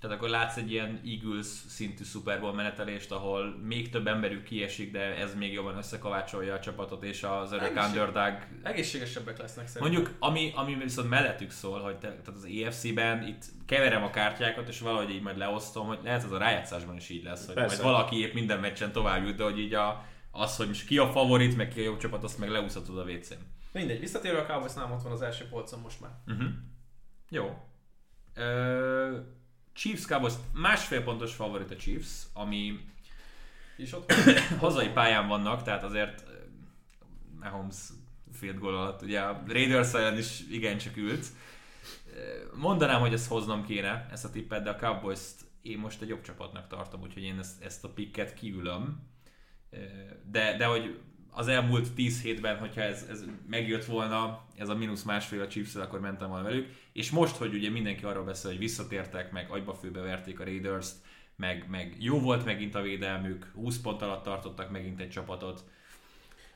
Tehát 0.00 0.16
akkor 0.16 0.28
látsz 0.28 0.56
egy 0.56 0.70
ilyen 0.70 1.00
Eagles 1.04 1.46
szintű 1.46 2.04
Super 2.04 2.40
Bowl 2.40 2.52
menetelést, 2.54 3.12
ahol 3.12 3.56
még 3.62 3.90
több 3.90 4.06
emberük 4.06 4.42
kiesik, 4.42 4.92
de 4.92 5.00
ez 5.00 5.34
még 5.34 5.52
jobban 5.52 5.76
összekovácsolja 5.76 6.54
a 6.54 6.60
csapatot, 6.60 7.02
és 7.02 7.22
az 7.22 7.52
örök 7.52 7.68
Egészség- 7.68 7.88
underdog 7.88 8.38
Egészségesebbek 8.62 9.38
lesznek 9.38 9.68
szerintem. 9.68 9.92
Mondjuk, 9.92 10.16
ami, 10.18 10.52
ami 10.54 10.74
viszont 10.74 11.08
mellettük 11.08 11.50
szól, 11.50 11.80
hogy 11.80 11.96
te, 11.96 12.08
tehát 12.08 12.28
az 12.28 12.44
EFC-ben 12.44 13.26
itt 13.26 13.44
keverem 13.66 14.02
a 14.02 14.10
kártyákat, 14.10 14.68
és 14.68 14.80
valahogy 14.80 15.10
így 15.10 15.22
majd 15.22 15.36
leosztom, 15.36 15.86
hogy 15.86 15.98
lehet 16.02 16.24
ez 16.24 16.32
a 16.32 16.38
rájátszásban 16.38 16.96
is 16.96 17.08
így 17.08 17.24
lesz, 17.24 17.46
hogy 17.46 17.54
Persze. 17.54 17.82
majd 17.82 17.94
valaki 17.94 18.20
épp 18.20 18.34
minden 18.34 18.60
meccsen 18.60 18.92
tovább 18.92 19.24
jut, 19.24 19.36
de 19.36 19.42
hogy 19.44 19.58
így 19.58 19.74
a, 19.74 20.04
az, 20.30 20.56
hogy 20.56 20.66
most 20.68 20.86
ki 20.86 20.98
a 20.98 21.06
favorit, 21.06 21.56
meg 21.56 21.68
ki 21.68 21.80
a 21.80 21.84
jobb 21.84 21.98
csapat, 21.98 22.24
azt 22.24 22.38
meg 22.38 22.48
leúszhatod 22.48 22.98
a 22.98 23.02
WC-n. 23.02 23.38
Mindegy, 23.72 24.00
visszatérve 24.00 24.40
a 24.40 24.46
cowboys 24.46 24.76
ott 24.76 25.02
van 25.02 25.12
az 25.12 25.22
első 25.22 25.44
polcon 25.48 25.80
most 25.80 26.00
már. 26.00 26.10
Uh-huh. 26.26 26.48
Jó. 27.28 27.58
Chiefs 29.72 30.06
Cowboys 30.06 30.32
másfél 30.52 31.02
pontos 31.02 31.34
favorit 31.34 31.70
a 31.70 31.76
Chiefs, 31.76 32.26
ami 32.32 32.80
És 33.76 33.92
ott 33.92 34.12
hazai 34.58 34.88
pályán 34.88 35.28
vannak, 35.28 35.62
tehát 35.62 35.82
azért 35.82 36.24
Mahomes 37.40 37.76
field 38.32 38.58
goal 38.58 38.76
alatt 38.76 39.02
ugye 39.02 39.20
a 39.20 39.42
Raiders 39.46 39.92
ellen 39.92 40.18
is 40.18 40.40
igencsak 40.50 40.96
ült. 40.96 41.26
Mondanám, 42.54 43.00
hogy 43.00 43.12
ezt 43.12 43.28
hoznom 43.28 43.64
kéne, 43.64 44.06
ezt 44.10 44.24
a 44.24 44.30
tippet, 44.30 44.62
de 44.62 44.70
a 44.70 44.76
Cowboys-t 44.76 45.44
én 45.62 45.78
most 45.78 46.02
egy 46.02 46.08
jobb 46.08 46.20
csapatnak 46.20 46.68
tartom, 46.68 47.00
úgyhogy 47.00 47.22
én 47.22 47.38
ezt, 47.38 47.62
ezt 47.62 47.84
a 47.84 47.88
picket 47.88 48.34
kiülöm. 48.34 49.02
De, 50.30 50.56
de 50.56 50.64
hogy 50.64 51.00
az 51.38 51.48
elmúlt 51.48 51.92
10 51.92 52.22
hétben, 52.22 52.58
hogyha 52.58 52.80
ez, 52.80 53.06
ez 53.10 53.24
megjött 53.48 53.84
volna, 53.84 54.44
ez 54.56 54.68
a 54.68 54.74
mínusz 54.74 55.02
másfél 55.02 55.40
a 55.40 55.46
chiefs 55.46 55.74
akkor 55.74 56.00
mentem 56.00 56.28
volna 56.28 56.44
velük. 56.44 56.68
És 56.92 57.10
most, 57.10 57.36
hogy 57.36 57.54
ugye 57.54 57.70
mindenki 57.70 58.04
arról 58.04 58.24
beszél, 58.24 58.50
hogy 58.50 58.60
visszatértek, 58.60 59.32
meg 59.32 59.50
agyba 59.50 59.74
főbe 59.74 60.00
verték 60.00 60.40
a 60.40 60.44
Raiders-t, 60.44 60.94
meg, 61.36 61.66
meg 61.68 61.96
jó 61.98 62.20
volt 62.20 62.44
megint 62.44 62.74
a 62.74 62.82
védelmük, 62.82 63.50
20 63.54 63.80
pont 63.80 64.02
alatt 64.02 64.22
tartottak 64.22 64.70
megint 64.70 65.00
egy 65.00 65.10
csapatot. 65.10 65.64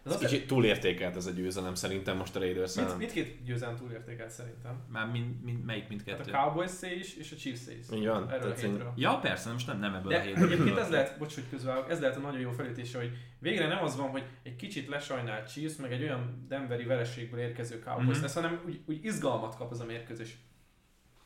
Ez 0.04 0.18
kicsit 0.18 0.46
túlértékelt 0.46 1.16
ez 1.16 1.26
a 1.26 1.30
győzelem 1.30 1.74
szerintem 1.74 2.16
most 2.16 2.36
a 2.36 2.38
raiders 2.38 2.74
Mind, 2.74 2.96
mindkét 2.98 3.42
győzelem 3.44 3.76
túlértékelt 3.76 4.30
szerintem. 4.30 4.82
Már 4.88 5.06
mind, 5.10 5.42
mind, 5.42 5.64
melyik 5.64 5.88
mindkettő? 5.88 6.32
a 6.32 6.36
Cowboys 6.36 6.82
is 7.00 7.14
és 7.16 7.32
a 7.32 7.36
Chiefs 7.36 7.66
is. 7.66 7.96
Így 7.98 8.06
van. 8.06 8.30
Erről 8.30 8.50
a 8.50 8.54
én- 8.54 8.70
hétről. 8.70 8.92
Ja, 8.96 9.18
persze, 9.18 9.52
most 9.52 9.66
nem, 9.66 9.78
nem 9.78 9.94
ebből 9.94 10.12
a 10.12 10.16
De 10.16 10.22
hétből. 10.22 10.52
egyébként 10.52 10.78
ez 10.78 10.90
lehet, 10.90 11.18
bocs, 11.18 11.34
hogy 11.34 11.44
közvállok, 11.50 11.90
ez 11.90 12.00
lehet 12.00 12.16
a 12.16 12.20
nagyon 12.20 12.40
jó 12.40 12.50
felütése, 12.50 12.98
hogy 12.98 13.10
végre 13.38 13.66
nem 13.66 13.82
az 13.84 13.96
van, 13.96 14.08
hogy 14.08 14.24
egy 14.42 14.56
kicsit 14.56 14.88
lesajnált 14.88 15.52
Chiefs, 15.52 15.76
meg 15.76 15.92
egy 15.92 16.02
olyan 16.02 16.44
Denveri 16.48 16.84
vereségből 16.84 17.40
érkező 17.40 17.78
Cowboys 17.78 18.14
Mhm. 18.14 18.22
lesz, 18.22 18.34
hanem 18.34 18.60
úgy, 18.66 18.80
úgy 18.86 19.04
izgalmat 19.04 19.56
kap 19.56 19.70
az 19.70 19.80
a 19.80 19.84
mérkőzés. 19.84 20.36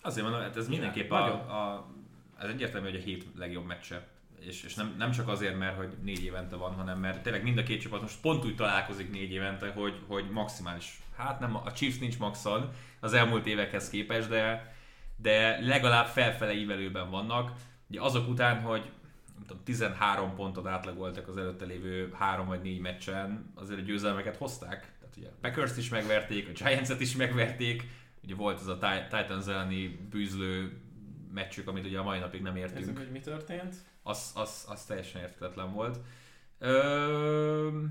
Azért 0.02 0.24
mondom, 0.26 0.42
hát 0.42 0.56
ez 0.56 0.68
mindenképp 0.68 1.10
a, 1.10 1.24
a, 1.32 1.86
ez 2.38 2.48
egyértelmű, 2.48 2.90
hogy 2.90 2.98
a 3.00 3.02
hét 3.02 3.24
legjobb 3.36 3.66
meccse. 3.66 4.08
És, 4.46 4.62
és 4.62 4.74
nem, 4.74 4.94
nem 4.98 5.10
csak 5.10 5.28
azért, 5.28 5.58
mert 5.58 5.76
hogy 5.76 5.94
négy 6.02 6.24
évente 6.24 6.56
van, 6.56 6.74
hanem 6.74 6.98
mert 6.98 7.22
tényleg 7.22 7.42
mind 7.42 7.58
a 7.58 7.62
két 7.62 7.80
csapat 7.80 8.00
most 8.00 8.20
pont 8.20 8.44
úgy 8.44 8.54
találkozik 8.56 9.10
négy 9.10 9.32
évente, 9.32 9.70
hogy, 9.70 10.00
hogy 10.06 10.30
maximális. 10.30 11.00
Hát 11.16 11.40
nem, 11.40 11.56
a 11.56 11.72
Chiefs 11.72 11.98
nincs 11.98 12.18
maxon 12.18 12.70
az 13.00 13.12
elmúlt 13.12 13.46
évekhez 13.46 13.90
képest, 13.90 14.28
de, 14.28 14.74
de 15.16 15.58
legalább 15.60 16.06
felfele 16.06 16.52
ívelőben 16.52 17.10
vannak. 17.10 17.52
Ugye 17.90 18.00
azok 18.00 18.28
után, 18.28 18.60
hogy 18.60 18.90
nem 19.34 19.44
tudom, 19.46 19.62
13 19.64 20.34
pontot 20.34 20.66
átlagoltak 20.66 21.28
az 21.28 21.36
előtte 21.36 21.64
lévő 21.64 22.12
három 22.18 22.46
vagy 22.46 22.62
négy 22.62 22.80
meccsen, 22.80 23.52
azért 23.54 23.80
a 23.80 23.82
győzelmeket 23.82 24.36
hozták. 24.36 24.92
Tehát 25.00 25.16
ugye 25.16 25.28
Packers-t 25.40 25.76
is 25.76 25.88
megverték, 25.88 26.48
a 26.48 26.64
Giants-et 26.64 27.00
is 27.00 27.16
megverték, 27.16 27.88
ugye 28.24 28.34
volt 28.34 28.60
ez 28.60 28.66
a 28.66 28.78
Ti- 28.78 29.16
Titans 29.16 29.46
elleni 29.46 29.86
bűzlő 30.10 30.80
meccsük, 31.32 31.68
amit 31.68 31.84
ugye 31.84 31.98
a 31.98 32.02
mai 32.02 32.18
napig 32.18 32.42
nem 32.42 32.54
Nézzük, 32.54 32.76
értünk. 32.76 32.98
hogy 32.98 33.10
mi 33.10 33.20
történt. 33.20 33.74
Az, 34.06 34.30
az, 34.34 34.64
az 34.68 34.84
teljesen 34.84 35.20
érthetetlen 35.20 35.72
volt. 35.72 35.98
Ö, 36.58 37.82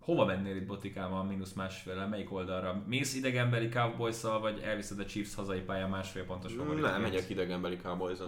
hova 0.00 0.24
mennél 0.24 0.56
itt 0.56 0.66
botikám 0.66 1.12
a 1.12 1.22
mínusz 1.22 1.52
másféle? 1.52 2.06
Melyik 2.06 2.32
oldalra? 2.32 2.82
Mész 2.86 3.14
idegenbeli 3.14 3.68
cowboys 3.68 4.22
vagy 4.22 4.60
elviszed 4.60 4.98
a 4.98 5.04
Chiefs 5.04 5.34
hazai 5.34 5.60
pályán 5.60 5.90
másfél 5.90 6.24
pontos 6.24 6.52
favoritként? 6.52 6.92
Nem, 6.92 7.02
megyek 7.02 7.30
idegenbeli 7.30 7.76
cowboys 7.76 8.18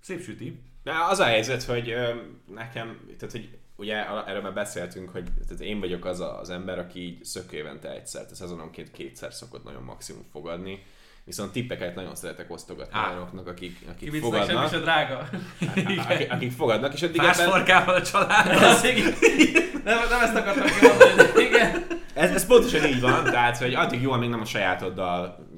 Szép 0.00 0.20
süti. 0.20 0.60
De 0.82 0.92
az 1.08 1.18
a 1.18 1.24
helyzet, 1.24 1.62
hogy 1.62 1.90
ö, 1.90 2.14
nekem, 2.46 3.00
tehát 3.18 3.30
hogy 3.30 3.58
ugye 3.76 4.24
erről 4.26 4.42
már 4.42 4.54
beszéltünk, 4.54 5.10
hogy 5.10 5.24
tehát 5.46 5.62
én 5.62 5.80
vagyok 5.80 6.04
az 6.04 6.20
a, 6.20 6.38
az 6.38 6.50
ember, 6.50 6.78
aki 6.78 7.00
így 7.00 7.24
szökővente 7.24 7.90
egyszer, 7.90 8.22
tehát 8.22 8.36
szezononként 8.36 8.90
kétszer 8.90 9.34
szokott 9.34 9.64
nagyon 9.64 9.82
maximum 9.82 10.22
fogadni. 10.30 10.82
Viszont 11.24 11.52
tippeket 11.52 11.94
nagyon 11.94 12.14
szeretek 12.14 12.50
osztogatni 12.50 12.98
Á. 12.98 13.08
olyanoknak, 13.08 13.46
akik, 13.46 13.78
akik 13.88 14.10
Kiviccnek 14.10 14.44
sem 14.44 14.62
is 14.64 14.70
fogadnak. 14.70 14.80
a 14.80 14.84
drága. 14.84 15.28
akik, 16.12 16.32
akik 16.32 16.52
fogadnak, 16.52 16.92
és 16.92 17.02
eddig 17.02 17.20
Fás 17.20 17.38
ebben, 17.38 17.50
farkával 17.50 17.94
a 17.94 18.02
család. 18.02 18.46
Az 18.62 18.82
nem, 19.84 19.98
nem 20.10 20.20
ezt 20.22 20.34
akartam 20.34 20.66
kimondani, 20.80 21.42
igen. 21.42 21.86
ez, 22.14 22.30
ez 22.30 22.46
pontosan 22.46 22.84
így 22.84 23.00
van, 23.00 23.24
tehát 23.24 23.58
hogy 23.58 23.74
addig 23.74 24.02
jól 24.02 24.16
még 24.18 24.28
nem 24.28 24.40
a 24.40 24.44
sajátoddal 24.44 25.48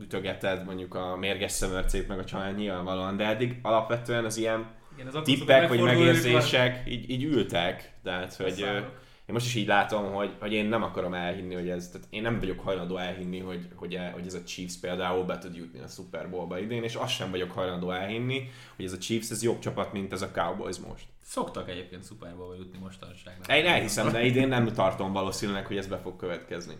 ütögeted 0.00 0.64
mondjuk 0.64 0.94
a 0.94 1.16
mérges 1.16 1.52
szemörcét 1.52 2.08
meg 2.08 2.18
a 2.18 2.24
család 2.24 2.56
nyilvánvalóan, 2.56 3.16
de 3.16 3.24
eddig 3.24 3.58
alapvetően 3.62 4.24
az 4.24 4.36
ilyen 4.36 4.66
igen 4.96 5.08
akkor 5.08 5.22
tippek 5.22 5.68
vagy 5.68 5.80
megérzések 5.80 6.82
így, 6.88 7.10
így 7.10 7.24
ültek, 7.24 7.92
tehát 8.02 8.34
hogy 8.34 8.62
ö, 8.62 8.64
Szállok. 8.64 9.04
Én 9.26 9.34
most 9.34 9.46
is 9.46 9.54
így 9.54 9.66
látom, 9.66 10.12
hogy, 10.12 10.36
hogy 10.40 10.52
én 10.52 10.66
nem 10.66 10.82
akarom 10.82 11.14
elhinni, 11.14 11.54
hogy 11.54 11.68
ez, 11.68 11.88
tehát 11.88 12.06
én 12.10 12.22
nem 12.22 12.38
vagyok 12.38 12.60
hajlandó 12.60 12.96
elhinni, 12.96 13.40
hogy, 13.40 13.68
hogy, 13.74 13.94
e- 13.94 14.10
hogy 14.10 14.26
ez 14.26 14.34
a 14.34 14.44
Chiefs 14.44 14.76
például 14.76 15.24
be 15.24 15.38
tud 15.38 15.56
jutni 15.56 15.78
a 15.78 15.86
Super 15.86 16.30
Bowlba 16.30 16.58
idén, 16.58 16.82
és 16.82 16.94
azt 16.94 17.14
sem 17.14 17.30
vagyok 17.30 17.50
hajlandó 17.50 17.90
elhinni, 17.90 18.50
hogy 18.76 18.84
ez 18.84 18.92
a 18.92 18.98
Chiefs 18.98 19.30
ez 19.30 19.42
jobb 19.42 19.58
csapat, 19.58 19.92
mint 19.92 20.12
ez 20.12 20.22
a 20.22 20.30
Cowboys 20.30 20.78
most. 20.78 21.04
Szoktak 21.22 21.68
egyébként 21.68 22.04
Super 22.04 22.36
Bowl-ba 22.36 22.54
jutni 22.54 22.78
mostanság. 22.78 23.38
Én 23.48 23.66
elhiszem, 23.66 24.12
de 24.12 24.24
idén 24.24 24.48
nem 24.48 24.66
tartom 24.66 25.12
valószínűleg, 25.12 25.66
hogy 25.66 25.76
ez 25.76 25.86
be 25.86 25.98
fog 25.98 26.16
következni. 26.16 26.74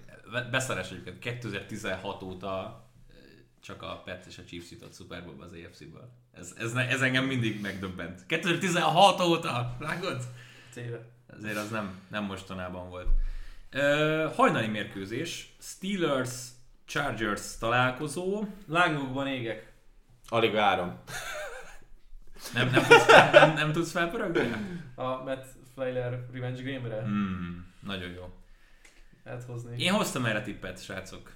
Beszarás 0.51 0.91
egyébként 0.91 1.19
2016 1.19 2.23
óta 2.23 2.85
eh, 3.09 3.17
csak 3.63 3.83
a 3.83 4.03
Pets 4.05 4.27
és 4.27 4.39
a 4.39 4.45
Chiefs 4.45 4.71
jutott 4.71 4.95
Super 4.95 5.25
Bowl-ba 5.25 5.45
az 5.45 5.53
AFC-ből. 5.53 6.11
Ez, 6.33 6.55
ez, 6.59 6.75
ez 6.75 7.01
engem 7.01 7.25
mindig 7.25 7.61
megdöbbent. 7.61 8.27
2016 8.27 9.21
óta, 9.21 9.77
látod? 9.81 10.23
Éve. 10.77 11.16
Ezért 11.37 11.57
az 11.57 11.71
nem, 11.71 12.01
nem 12.09 12.25
mostanában 12.25 12.89
volt. 12.89 13.09
Uh, 13.75 14.35
hajnali 14.35 14.67
mérkőzés, 14.67 15.55
Steelers 15.61 16.31
Chargers 16.85 17.59
találkozó. 17.59 18.45
Lángokban 18.67 19.27
égek. 19.27 19.73
Alig 20.29 20.53
várom. 20.53 20.99
Nem, 22.55 22.71
nem, 22.71 22.85
tudsz, 22.85 23.07
nem, 23.07 23.31
nem, 23.33 23.53
nem 23.55 23.73
tudsz 23.73 23.91
felpörögni? 23.91 24.53
A 24.95 25.23
Matt 25.23 25.45
Flyler 25.75 26.27
Revenge 26.33 26.63
Game-re 26.73 27.01
Hmm, 27.03 27.73
nagyon 27.81 28.11
jó. 28.11 28.33
hozni. 29.47 29.83
Én 29.83 29.93
hoztam 29.93 30.25
erre 30.25 30.43
tippet, 30.43 30.83
srácok. 30.83 31.35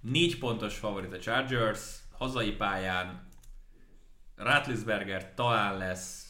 Négy 0.00 0.38
pontos 0.38 0.78
favorit 0.78 1.12
a 1.12 1.18
Chargers, 1.18 1.80
hazai 2.18 2.52
pályán. 2.52 3.28
Ratlisberger 4.36 5.34
talán 5.34 5.76
lesz, 5.76 6.26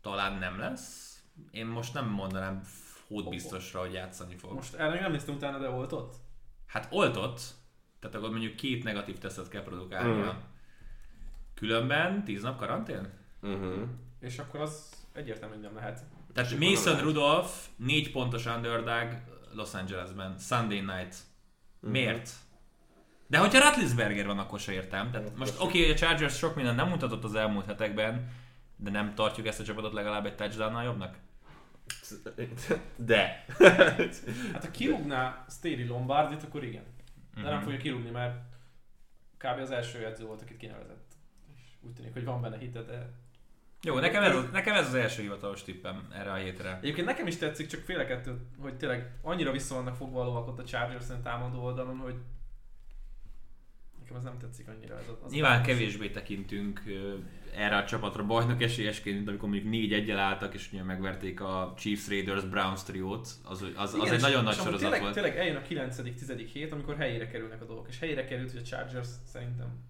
talán 0.00 0.38
nem 0.38 0.58
lesz. 0.58 1.05
Én 1.50 1.66
most 1.66 1.94
nem 1.94 2.08
mondanám 2.08 2.62
hót 3.08 3.28
biztosra, 3.28 3.80
hogy 3.80 3.92
játszani 3.92 4.36
fog. 4.36 4.52
Most 4.52 4.74
erre 4.74 5.00
nem 5.00 5.12
néztem 5.12 5.34
utána, 5.34 5.58
de 5.58 5.68
volt 5.68 5.92
ott? 5.92 6.14
Hát 6.66 6.88
oltott, 6.90 7.40
tehát 7.98 8.16
akkor 8.16 8.30
mondjuk 8.30 8.56
két 8.56 8.84
negatív 8.84 9.18
tesztet 9.18 9.48
kell 9.48 9.62
produkálnia. 9.62 10.32
Mm. 10.32 10.38
Különben 11.54 12.24
10 12.24 12.42
nap 12.42 12.58
karantén? 12.58 13.08
Uh-huh. 13.42 13.82
És 14.20 14.38
akkor 14.38 14.60
az 14.60 14.90
egyértelműen 15.12 15.60
nem 15.60 15.74
lehet. 15.74 16.04
Tehát 16.32 16.50
És 16.50 16.58
Mason 16.58 17.00
Rudolph 17.00 17.50
négy 17.76 18.10
pontos 18.10 18.46
underdog 18.46 19.08
Los 19.54 19.74
Angelesben, 19.74 20.38
Sunday 20.38 20.80
night. 20.80 21.16
Miért? 21.80 22.30
De 23.26 23.38
hogyha 23.38 23.60
Ratlisberger 23.60 24.26
van, 24.26 24.38
akkor 24.38 24.60
se 24.60 24.72
értem. 24.72 25.10
Tehát 25.10 25.36
most 25.36 25.60
oké, 25.60 25.78
okay, 25.78 25.90
a 25.90 25.94
Chargers 25.94 26.36
sok 26.36 26.54
minden 26.54 26.74
nem 26.74 26.88
mutatott 26.88 27.24
az 27.24 27.34
elmúlt 27.34 27.66
hetekben, 27.66 28.30
de 28.76 28.90
nem 28.90 29.14
tartjuk 29.14 29.46
ezt 29.46 29.60
a 29.60 29.64
csapatot 29.64 29.92
legalább 29.92 30.26
egy 30.26 30.34
touchdown 30.34 30.82
jobbnak? 30.82 31.16
De. 32.96 33.44
Hát 34.52 34.64
ha 34.64 34.70
kirúgná 34.70 35.44
Staley 35.48 35.86
Lombardit, 35.86 36.42
akkor 36.42 36.64
igen. 36.64 36.84
De 37.34 37.40
Mhm. 37.40 37.50
nem 37.50 37.60
fogja 37.60 37.78
kirúgni, 37.78 38.10
mert 38.10 38.36
kb. 39.38 39.60
az 39.60 39.70
első 39.70 40.04
edző 40.06 40.24
volt, 40.24 40.40
akit 40.42 40.56
kinevezett. 40.56 41.12
És 41.54 41.60
úgy 41.80 41.92
tűnik, 41.92 42.12
hogy 42.12 42.24
van 42.24 42.40
benne 42.40 42.58
hite, 42.58 42.82
de... 42.82 43.10
Jó, 43.82 43.98
nekem 43.98 44.22
ez, 44.22 44.34
az- 44.36 44.50
nekem 44.52 44.74
ez 44.74 44.86
az 44.86 44.94
első 44.94 45.22
hivatalos 45.22 45.62
tippem 45.62 46.08
erre 46.12 46.32
a 46.32 46.34
hétre. 46.34 46.78
Egyébként 46.82 47.06
nekem 47.06 47.26
is 47.26 47.36
tetszik, 47.36 47.66
csak 47.66 47.80
félek 47.80 48.10
ettől, 48.10 48.38
hogy 48.58 48.76
tényleg 48.76 49.12
annyira 49.22 49.50
vissza 49.52 49.74
vannak 49.74 49.94
fogva 49.96 50.20
a 50.20 50.24
lovak 50.24 50.46
ott 50.48 50.58
a 50.58 50.64
chargers 50.64 51.04
támadó 51.22 51.62
oldalon, 51.64 51.96
hogy 51.96 52.14
nekem 54.06 54.16
ez 54.16 54.22
nem 54.22 54.38
tetszik 54.38 54.68
annyira. 54.68 54.98
Ez 54.98 55.08
az 55.08 55.16
az 55.24 55.32
Nyilván 55.32 55.62
kevésbé 55.62 56.10
tekintünk 56.10 56.82
erre 57.54 57.76
a 57.76 57.84
csapatra 57.84 58.26
bajnok 58.26 58.62
esélyesként, 58.62 59.16
mint 59.16 59.28
amikor 59.28 59.48
mondjuk 59.48 59.70
4 59.70 59.92
1 59.92 60.10
álltak, 60.10 60.54
és 60.54 60.68
ugye 60.72 60.82
megverték 60.82 61.40
a 61.40 61.74
Chiefs, 61.76 62.08
Raiders, 62.08 62.44
Browns 62.44 62.82
triót, 62.82 63.28
az, 63.44 63.62
az, 63.62 63.72
az 63.76 63.94
Igen, 63.94 64.06
egy 64.06 64.14
és- 64.14 64.22
nagyon 64.22 64.44
nagy 64.44 64.54
sorozat 64.54 64.80
tényleg, 64.80 65.00
volt. 65.00 65.14
Tényleg 65.14 65.36
eljön 65.36 65.56
a 65.56 65.62
9.-10. 65.62 66.48
hét, 66.52 66.72
amikor 66.72 66.96
helyére 66.96 67.26
kerülnek 67.26 67.62
a 67.62 67.64
dolgok. 67.64 67.88
És 67.88 67.98
helyére 67.98 68.24
került, 68.24 68.50
hogy 68.50 68.60
a 68.60 68.64
Chargers 68.64 69.08
szerintem. 69.24 69.84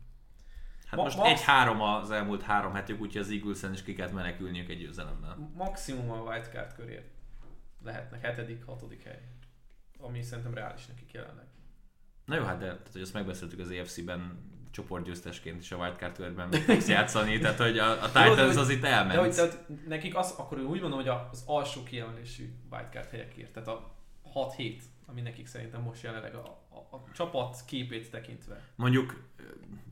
Hát 0.87 0.97
Ma- 0.97 1.03
most 1.03 1.17
max- 1.17 1.31
egy-három 1.31 1.81
az 1.81 2.11
elmúlt 2.11 2.43
három 2.43 2.73
hetük, 2.73 3.01
úgyhogy 3.01 3.21
az 3.21 3.31
Eagles-en 3.31 3.73
is 3.73 3.83
ki 3.83 3.93
kellett 3.95 4.13
menekülniük 4.13 4.69
egy 4.69 4.79
győzelemmel. 4.79 5.51
Maximum 5.55 6.11
a 6.11 6.17
wildcard 6.23 6.75
köré 6.75 7.01
lehetnek, 7.85 8.21
hetedik, 8.25 8.65
hatodik 8.65 9.03
hely. 9.03 9.21
Ami 9.99 10.23
szerintem 10.23 10.55
reális 10.55 10.87
nekik 10.87 11.13
jelenleg. 11.13 11.45
Na 12.27 12.37
jó, 12.37 12.43
hát 12.45 12.59
de 12.59 12.65
tehát, 12.65 12.89
hogy 12.93 13.01
azt 13.01 13.13
megbeszéltük 13.13 13.59
az 13.61 13.71
AFC-ben 13.71 14.39
csoportgyőztesként 14.71 15.61
is 15.61 15.73
a 15.73 15.77
wildcard 15.77 16.17
körben 16.17 16.51
fogsz 16.51 16.89
játszani, 16.89 17.39
tehát 17.39 17.59
hogy 17.59 17.79
a, 17.79 17.91
a 17.91 17.95
Jó, 18.05 18.07
Titans 18.07 18.39
hogy- 18.39 18.57
az 18.57 18.69
itt 18.69 18.81
De 18.81 18.97
hogy 19.05 19.11
elment. 19.15 19.35
tehát 19.35 19.65
nekik 19.89 20.17
az, 20.17 20.35
akkor 20.39 20.59
úgy 20.59 20.81
mondom, 20.81 20.99
hogy 20.99 21.09
az 21.09 21.43
alsó 21.47 21.83
kiemelésű 21.83 22.53
wildcard 22.71 23.09
helyekért, 23.11 23.53
tehát 23.53 23.69
a 23.69 23.95
6-7, 24.35 24.79
ami 25.07 25.21
nekik 25.21 25.47
szerintem 25.47 25.83
most 25.83 26.03
jelenleg 26.03 26.35
a, 26.35 26.45
a, 26.71 26.97
a 26.97 27.05
csapat 27.15 27.57
képét 27.67 28.11
tekintve. 28.11 28.61
Mondjuk 28.75 29.23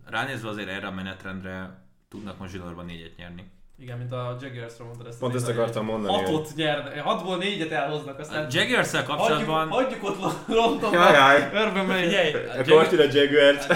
ránézve 0.07 0.49
azért 0.49 0.68
erre 0.68 0.87
a 0.87 0.91
menetrendre 0.91 1.82
tudnak 2.09 2.39
most 2.39 2.53
zsinórban 2.53 2.85
négyet 2.85 3.16
nyerni. 3.16 3.51
Igen, 3.78 3.98
mint 3.98 4.12
a 4.12 4.36
Jaguarsra 4.40 4.84
mondtad 4.84 5.06
ezt. 5.06 5.18
Pont 5.18 5.34
ezt 5.34 5.48
akartam 5.48 5.84
mondani. 5.84 6.12
Hatot 6.14 6.48
nyerne, 6.54 7.00
hatból 7.00 7.36
négyet 7.36 7.70
elhoznak, 7.70 8.18
A 8.18 8.20
aztán 8.20 8.46
Jaguars-szel 8.50 9.02
hagyjuk, 9.04 9.18
kapcsolatban... 9.18 9.68
hagyjuk 9.68 10.04
ott 10.04 10.18
Londonban. 10.48 10.92
Jajjaj. 11.12 11.50
Örben 11.54 11.84
megy. 11.86 12.02
Figyelj, 12.04 12.32
a 12.32 12.74
A 12.74 12.80
a 13.00 13.06
Jaguars. 13.12 13.66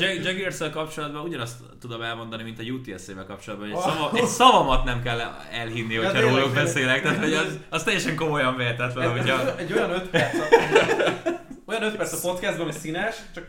Jag- 0.00 0.24
Jaguars-szel 0.24 0.70
kapcsolatban 0.70 1.22
ugyanazt 1.22 1.56
tudom 1.80 2.02
elmondani, 2.02 2.42
mint 2.42 2.58
a 2.58 2.62
UTS-ével 2.62 3.24
kapcsolatban, 3.26 3.68
hogy 3.68 3.76
egy, 3.78 3.84
Oh. 3.84 3.94
szava, 3.94 4.10
egy 4.14 4.26
szavamat 4.26 4.84
nem 4.84 5.02
kell 5.02 5.20
elhinni, 5.52 5.94
hogyha 5.94 6.12
tényleg, 6.12 6.30
róluk 6.34 6.54
beszélek, 6.54 7.02
tehát 7.02 7.18
hogy 7.18 7.32
az, 7.34 7.58
az 7.70 7.82
teljesen 7.82 8.16
komolyan 8.16 8.56
vehetetlen, 8.56 9.10
Ez, 9.10 9.18
hogyha... 9.18 9.56
egy 9.56 9.72
olyan 9.72 9.90
5 9.90 10.08
perc, 10.08 10.34
a, 10.34 10.44
olyan 11.66 11.82
5 11.82 11.96
perc 11.96 12.12
a 12.12 12.28
podcastban, 12.30 12.66
ami 12.66 12.72
színes, 12.78 13.16
csak 13.34 13.44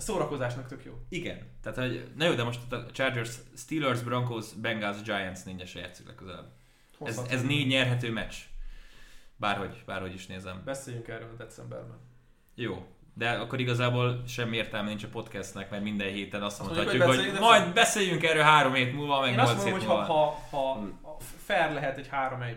szórakozásnak 0.00 0.66
tök 0.66 0.84
jó. 0.84 0.92
Igen. 1.08 1.38
Tehát, 1.62 1.78
hogy, 1.78 2.10
na 2.16 2.24
jó, 2.24 2.34
de 2.34 2.42
most 2.42 2.72
a 2.72 2.86
Chargers, 2.92 3.30
Steelers, 3.56 4.00
Broncos, 4.02 4.52
Bengals, 4.52 5.02
Giants 5.02 5.44
négyesre 5.44 5.80
játszik 5.80 6.06
legközelebb. 6.06 6.46
Ez, 7.04 7.20
ez 7.30 7.42
négy 7.42 7.66
nyerhető 7.66 8.12
meccs. 8.12 8.34
Bárhogy, 9.36 9.82
bárhogy 9.86 10.14
is 10.14 10.26
nézem. 10.26 10.62
Beszéljünk 10.64 11.08
erről 11.08 11.36
decemberben. 11.36 11.98
Jó. 12.54 12.86
De 13.14 13.30
akkor 13.30 13.60
igazából 13.60 14.22
semmi 14.26 14.56
értelme 14.56 14.88
nincs 14.88 15.04
a 15.04 15.08
podcastnek, 15.08 15.70
mert 15.70 15.82
minden 15.82 16.08
héten 16.08 16.42
azt, 16.42 16.60
Azt 16.60 16.70
mondhatjuk, 16.70 17.02
hogy, 17.02 17.16
hogy 17.30 17.40
majd 17.40 17.72
beszéljünk 17.72 18.22
erről 18.22 18.42
három 18.42 18.74
hét 18.74 18.92
múlva, 18.94 19.20
meg 19.20 19.32
Én 19.32 19.38
azt 19.38 19.56
mondom, 19.56 19.72
hét 19.72 19.74
hogy 19.74 19.84
ha, 19.84 19.94
múlva. 19.96 20.12
ha, 20.12 20.40
ha, 20.50 20.72
ha 21.02 21.16
fair 21.36 21.72
lehet 21.72 21.98
egy 21.98 22.08
3-1, 22.12 22.54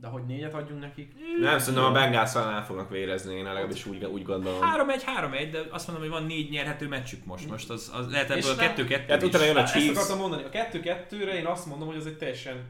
de 0.00 0.06
hogy 0.06 0.26
négyet 0.26 0.54
adjunk 0.54 0.80
nekik, 0.80 1.12
Nem, 1.40 1.58
szerintem 1.58 1.84
a 1.84 1.92
bengals 1.92 2.34
el 2.34 2.64
fognak 2.64 2.90
vérezni, 2.90 3.34
én 3.34 3.44
legalábbis 3.44 3.86
úgy, 3.86 4.04
úgy 4.04 4.22
gondolom. 4.22 4.60
3-1, 4.60 5.02
3-1, 5.20 5.48
de 5.52 5.58
azt 5.70 5.86
mondom, 5.86 6.08
hogy 6.08 6.18
van 6.18 6.26
négy 6.26 6.50
nyerhető 6.50 6.88
meccsük 6.88 7.24
most. 7.24 7.48
Most 7.50 7.70
az, 7.70 7.90
az 7.94 8.10
lehet 8.10 8.30
És 8.30 8.44
ebből 8.44 8.50
a 8.58 8.62
nem- 8.62 8.74
2-2 8.74 9.04
Hát 9.08 9.22
utána 9.22 9.44
jön 9.44 9.56
a 9.56 9.60
ezt 9.60 9.72
Chiefs. 9.72 9.96
akartam 9.96 10.18
mondani, 10.18 10.42
a 10.42 10.48
2-2-re 10.48 11.34
én 11.38 11.46
azt 11.46 11.66
mondom, 11.66 11.88
hogy 11.88 11.96
az 11.96 12.06
egy 12.06 12.16
teljesen 12.16 12.64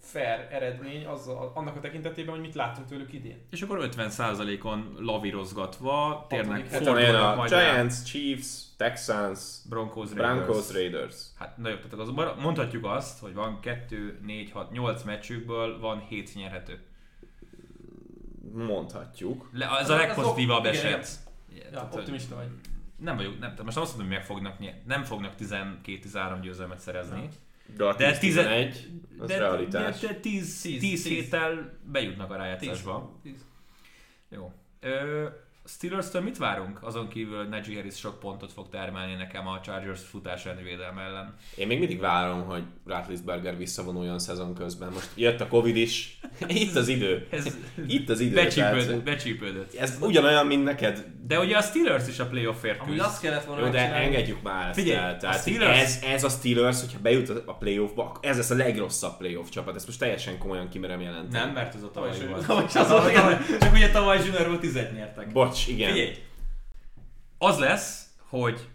fair 0.00 0.46
eredmény 0.50 1.06
azzal, 1.06 1.52
annak 1.54 1.76
a 1.76 1.80
tekintetében, 1.80 2.34
hogy 2.34 2.42
mit 2.42 2.54
láttunk 2.54 2.86
tőlük 2.88 3.12
idén. 3.12 3.46
És 3.50 3.62
akkor 3.62 3.88
50%-on 3.96 4.94
lavírozgatva 4.98 6.26
térnek, 6.28 6.66
fordulnak 6.66 7.38
a. 7.38 7.44
Giants, 7.44 8.02
Chiefs, 8.04 8.46
Texans, 8.84 9.40
Broncos, 9.68 10.10
Raiders. 10.12 10.44
Broncos, 10.44 10.72
Raiders. 10.72 11.16
Hát 11.38 11.56
na 11.56 11.68
jó, 11.68 11.76
tehát 11.76 11.98
az, 11.98 12.08
mondhatjuk 12.38 12.84
azt, 12.84 13.18
hogy 13.18 13.34
van 13.34 13.60
2, 13.60 14.18
4, 14.22 14.50
6, 14.50 14.70
8 14.70 15.02
meccsükből 15.02 15.80
van 15.80 16.00
7 16.08 16.34
nyerhető. 16.34 16.82
Mondhatjuk. 18.52 19.48
Le, 19.52 19.68
ez 19.80 19.90
a 19.90 19.96
legpozitívabb 19.96 20.64
igen, 20.64 20.74
eset. 20.74 21.08
Igen, 21.50 21.64
Ja, 21.64 21.70
tehát, 21.70 21.88
hogy 21.88 21.98
optimista 21.98 22.34
vagy. 22.34 22.48
nem 22.96 23.16
vagyok, 23.16 23.38
nem, 23.38 23.54
most 23.64 23.74
nem 23.74 23.84
azt 23.84 23.96
mondom, 23.96 23.98
hogy 23.98 24.08
meg 24.16 24.24
fognak, 24.24 24.58
nem 24.86 25.02
fognak 25.02 25.34
12-13 25.40 26.38
győzelmet 26.42 26.78
szerezni. 26.78 27.28
De 27.76 27.84
a 27.84 27.94
De 27.94 28.18
10-11, 28.20 28.74
az 29.18 29.28
de, 29.28 29.38
realitás. 29.38 30.00
De, 30.00 30.06
de 30.06 30.14
10, 30.14 30.60
10, 30.60 30.80
10 30.80 31.02
10 31.02 31.06
héttel 31.06 31.78
bejutnak 31.84 32.30
a 32.30 32.36
rájátszásba. 32.36 33.18
Tíz. 33.22 33.44
Jó. 34.28 34.52
Ö, 34.80 35.26
Steelers-től 35.66 36.22
mit 36.22 36.38
várunk? 36.38 36.78
Azon 36.80 37.08
kívül, 37.08 37.36
hogy 37.36 37.48
Najee 37.48 37.74
Harris 37.74 37.96
sok 37.96 38.20
pontot 38.20 38.52
fog 38.52 38.68
termelni 38.68 39.14
nekem 39.14 39.46
a 39.48 39.60
Chargers 39.60 40.00
futás 40.10 40.46
védelme 40.62 41.02
ellen. 41.02 41.34
Én 41.56 41.66
még 41.66 41.78
mindig 41.78 42.00
várom, 42.00 42.44
hogy 42.44 42.62
Ratlisberger 42.86 43.56
visszavonuljon 43.56 44.18
szezon 44.18 44.54
közben. 44.54 44.92
Most 44.92 45.08
jött 45.14 45.40
a 45.40 45.46
Covid 45.48 45.76
is. 45.76 46.18
Itt 46.46 46.74
az 46.76 46.88
idő. 46.88 47.26
Ez 47.30 47.56
Itt 47.86 48.08
az 48.08 48.20
idő. 48.20 48.34
becsípődött, 48.34 48.86
tehát 48.86 49.02
becsípődött. 49.02 49.74
Ez 49.74 49.96
ugyanolyan, 50.00 50.46
mint 50.46 50.64
neked. 50.64 51.04
De 51.26 51.38
ugye 51.38 51.56
a 51.56 51.62
Steelers 51.62 52.08
is 52.08 52.18
a 52.18 52.26
playoffért 52.26 52.80
Amúgy 52.80 52.94
küzd. 52.96 53.06
azt 53.06 53.20
kellett 53.20 53.44
volna 53.44 53.64
Jó, 53.64 53.68
de 53.70 53.76
megcsinálni. 53.78 54.06
engedjük 54.06 54.42
már 54.42 54.68
ezt 54.68 54.78
Figyelj, 54.78 54.98
el. 55.04 55.14
a 55.14 55.16
Tehát 55.16 55.40
Steelers- 55.40 55.78
ez, 55.82 56.02
ez 56.12 56.24
a 56.24 56.28
Steelers, 56.28 56.80
hogyha 56.80 56.98
bejut 57.02 57.28
a 57.46 57.54
playoffba, 57.56 58.16
ez 58.20 58.36
lesz 58.36 58.50
a 58.50 58.54
legrosszabb 58.56 59.16
playoff 59.16 59.48
csapat. 59.48 59.74
Ezt 59.76 59.86
most 59.86 59.98
teljesen 59.98 60.38
komolyan 60.38 60.68
kimerem 60.68 61.00
jelenteni. 61.00 61.44
Nem, 61.44 61.54
mert 61.54 61.74
ez 61.74 61.82
a 61.82 61.90
Tavaly 61.90 62.26
volt. 62.28 62.46
tavaly- 62.46 62.64
Az 62.64 62.76
a 62.76 62.84
tavaly- 62.84 63.38
Csak 63.60 63.72
ugye 63.72 63.90
tavaly 63.90 64.18
juniorból 64.26 64.58
10 64.58 64.74
nyertek. 64.74 65.32
Bocs, 65.32 65.53
igen. 65.66 65.92
Figyelj! 65.92 66.14
Az 67.38 67.58
lesz, 67.58 68.08
hogy 68.28 68.68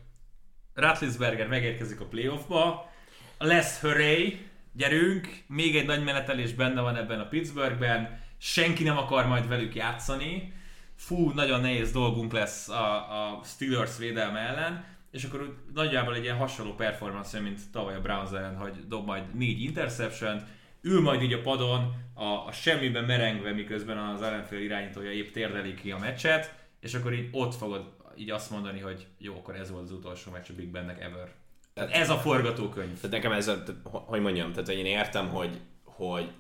Ratlisberger 0.74 1.48
megérkezik 1.48 2.00
a 2.00 2.06
playoffba, 2.06 2.92
lesz 3.38 3.80
hurray, 3.80 4.48
gyerünk, 4.74 5.44
még 5.48 5.76
egy 5.76 5.86
nagy 5.86 6.04
menetelés 6.04 6.54
benne 6.54 6.82
van 6.82 6.96
ebben 6.96 7.20
a 7.20 7.28
Pittsburghben, 7.28 8.20
senki 8.38 8.84
nem 8.84 8.98
akar 8.98 9.28
majd 9.28 9.48
velük 9.48 9.76
játszani, 9.76 10.54
fú, 10.96 11.32
nagyon 11.32 11.62
nehéz 11.62 11.92
dolgunk 11.92 12.32
lesz 12.32 12.70
a, 12.70 12.94
a 12.96 13.42
Steelers 13.44 13.98
védelme 13.98 14.40
ellen, 14.40 14.86
és 15.12 15.24
akkor 15.24 15.64
nagyjából 15.74 16.16
egy 16.16 16.24
ilyen 16.24 16.38
hasonló 16.38 16.74
performance 16.74 17.40
mint 17.40 17.60
tavaly 17.72 17.96
a 17.96 18.02
Browns 18.02 18.32
ellen, 18.32 18.58
hogy 18.58 18.88
dob 18.88 19.06
majd 19.06 19.36
négy 19.36 19.62
interception 19.62 20.48
ül 20.82 21.02
majd 21.02 21.22
így 21.22 21.34
a 21.34 21.42
padon, 21.42 21.94
a, 22.14 22.24
a 22.24 22.52
semmiben 22.52 23.04
merengve, 23.04 23.52
miközben 23.52 23.98
az 23.98 24.22
ellenfél 24.22 24.60
irányítója 24.60 25.12
épp 25.12 25.32
térdeli 25.32 25.74
ki 25.74 25.92
a 25.92 25.98
meccset, 25.98 26.59
és 26.80 26.94
akkor 26.94 27.14
így 27.14 27.28
ott 27.32 27.56
fogod 27.56 27.98
így 28.16 28.30
azt 28.30 28.50
mondani, 28.52 28.80
hogy 28.80 29.08
jó, 29.18 29.36
akkor 29.36 29.56
ez 29.56 29.72
volt 29.72 29.84
az 29.84 29.92
utolsó 29.92 30.32
meccs 30.32 30.50
a 30.50 30.54
Big 30.56 30.72
Bennek 30.72 31.02
ever. 31.02 31.32
Tehát 31.74 31.92
ez 31.92 32.10
a 32.10 32.18
forgatókönyv. 32.18 32.96
Tehát 32.96 33.12
nekem 33.12 33.32
ez, 33.32 33.48
a, 33.48 33.64
tehát, 33.64 33.82
ho- 33.84 34.08
hogy 34.08 34.22
mondjam, 34.22 34.52
tehát 34.52 34.70
én 34.70 34.86
értem, 34.86 35.30
hogy, 35.30 35.60
hogy 35.84 36.32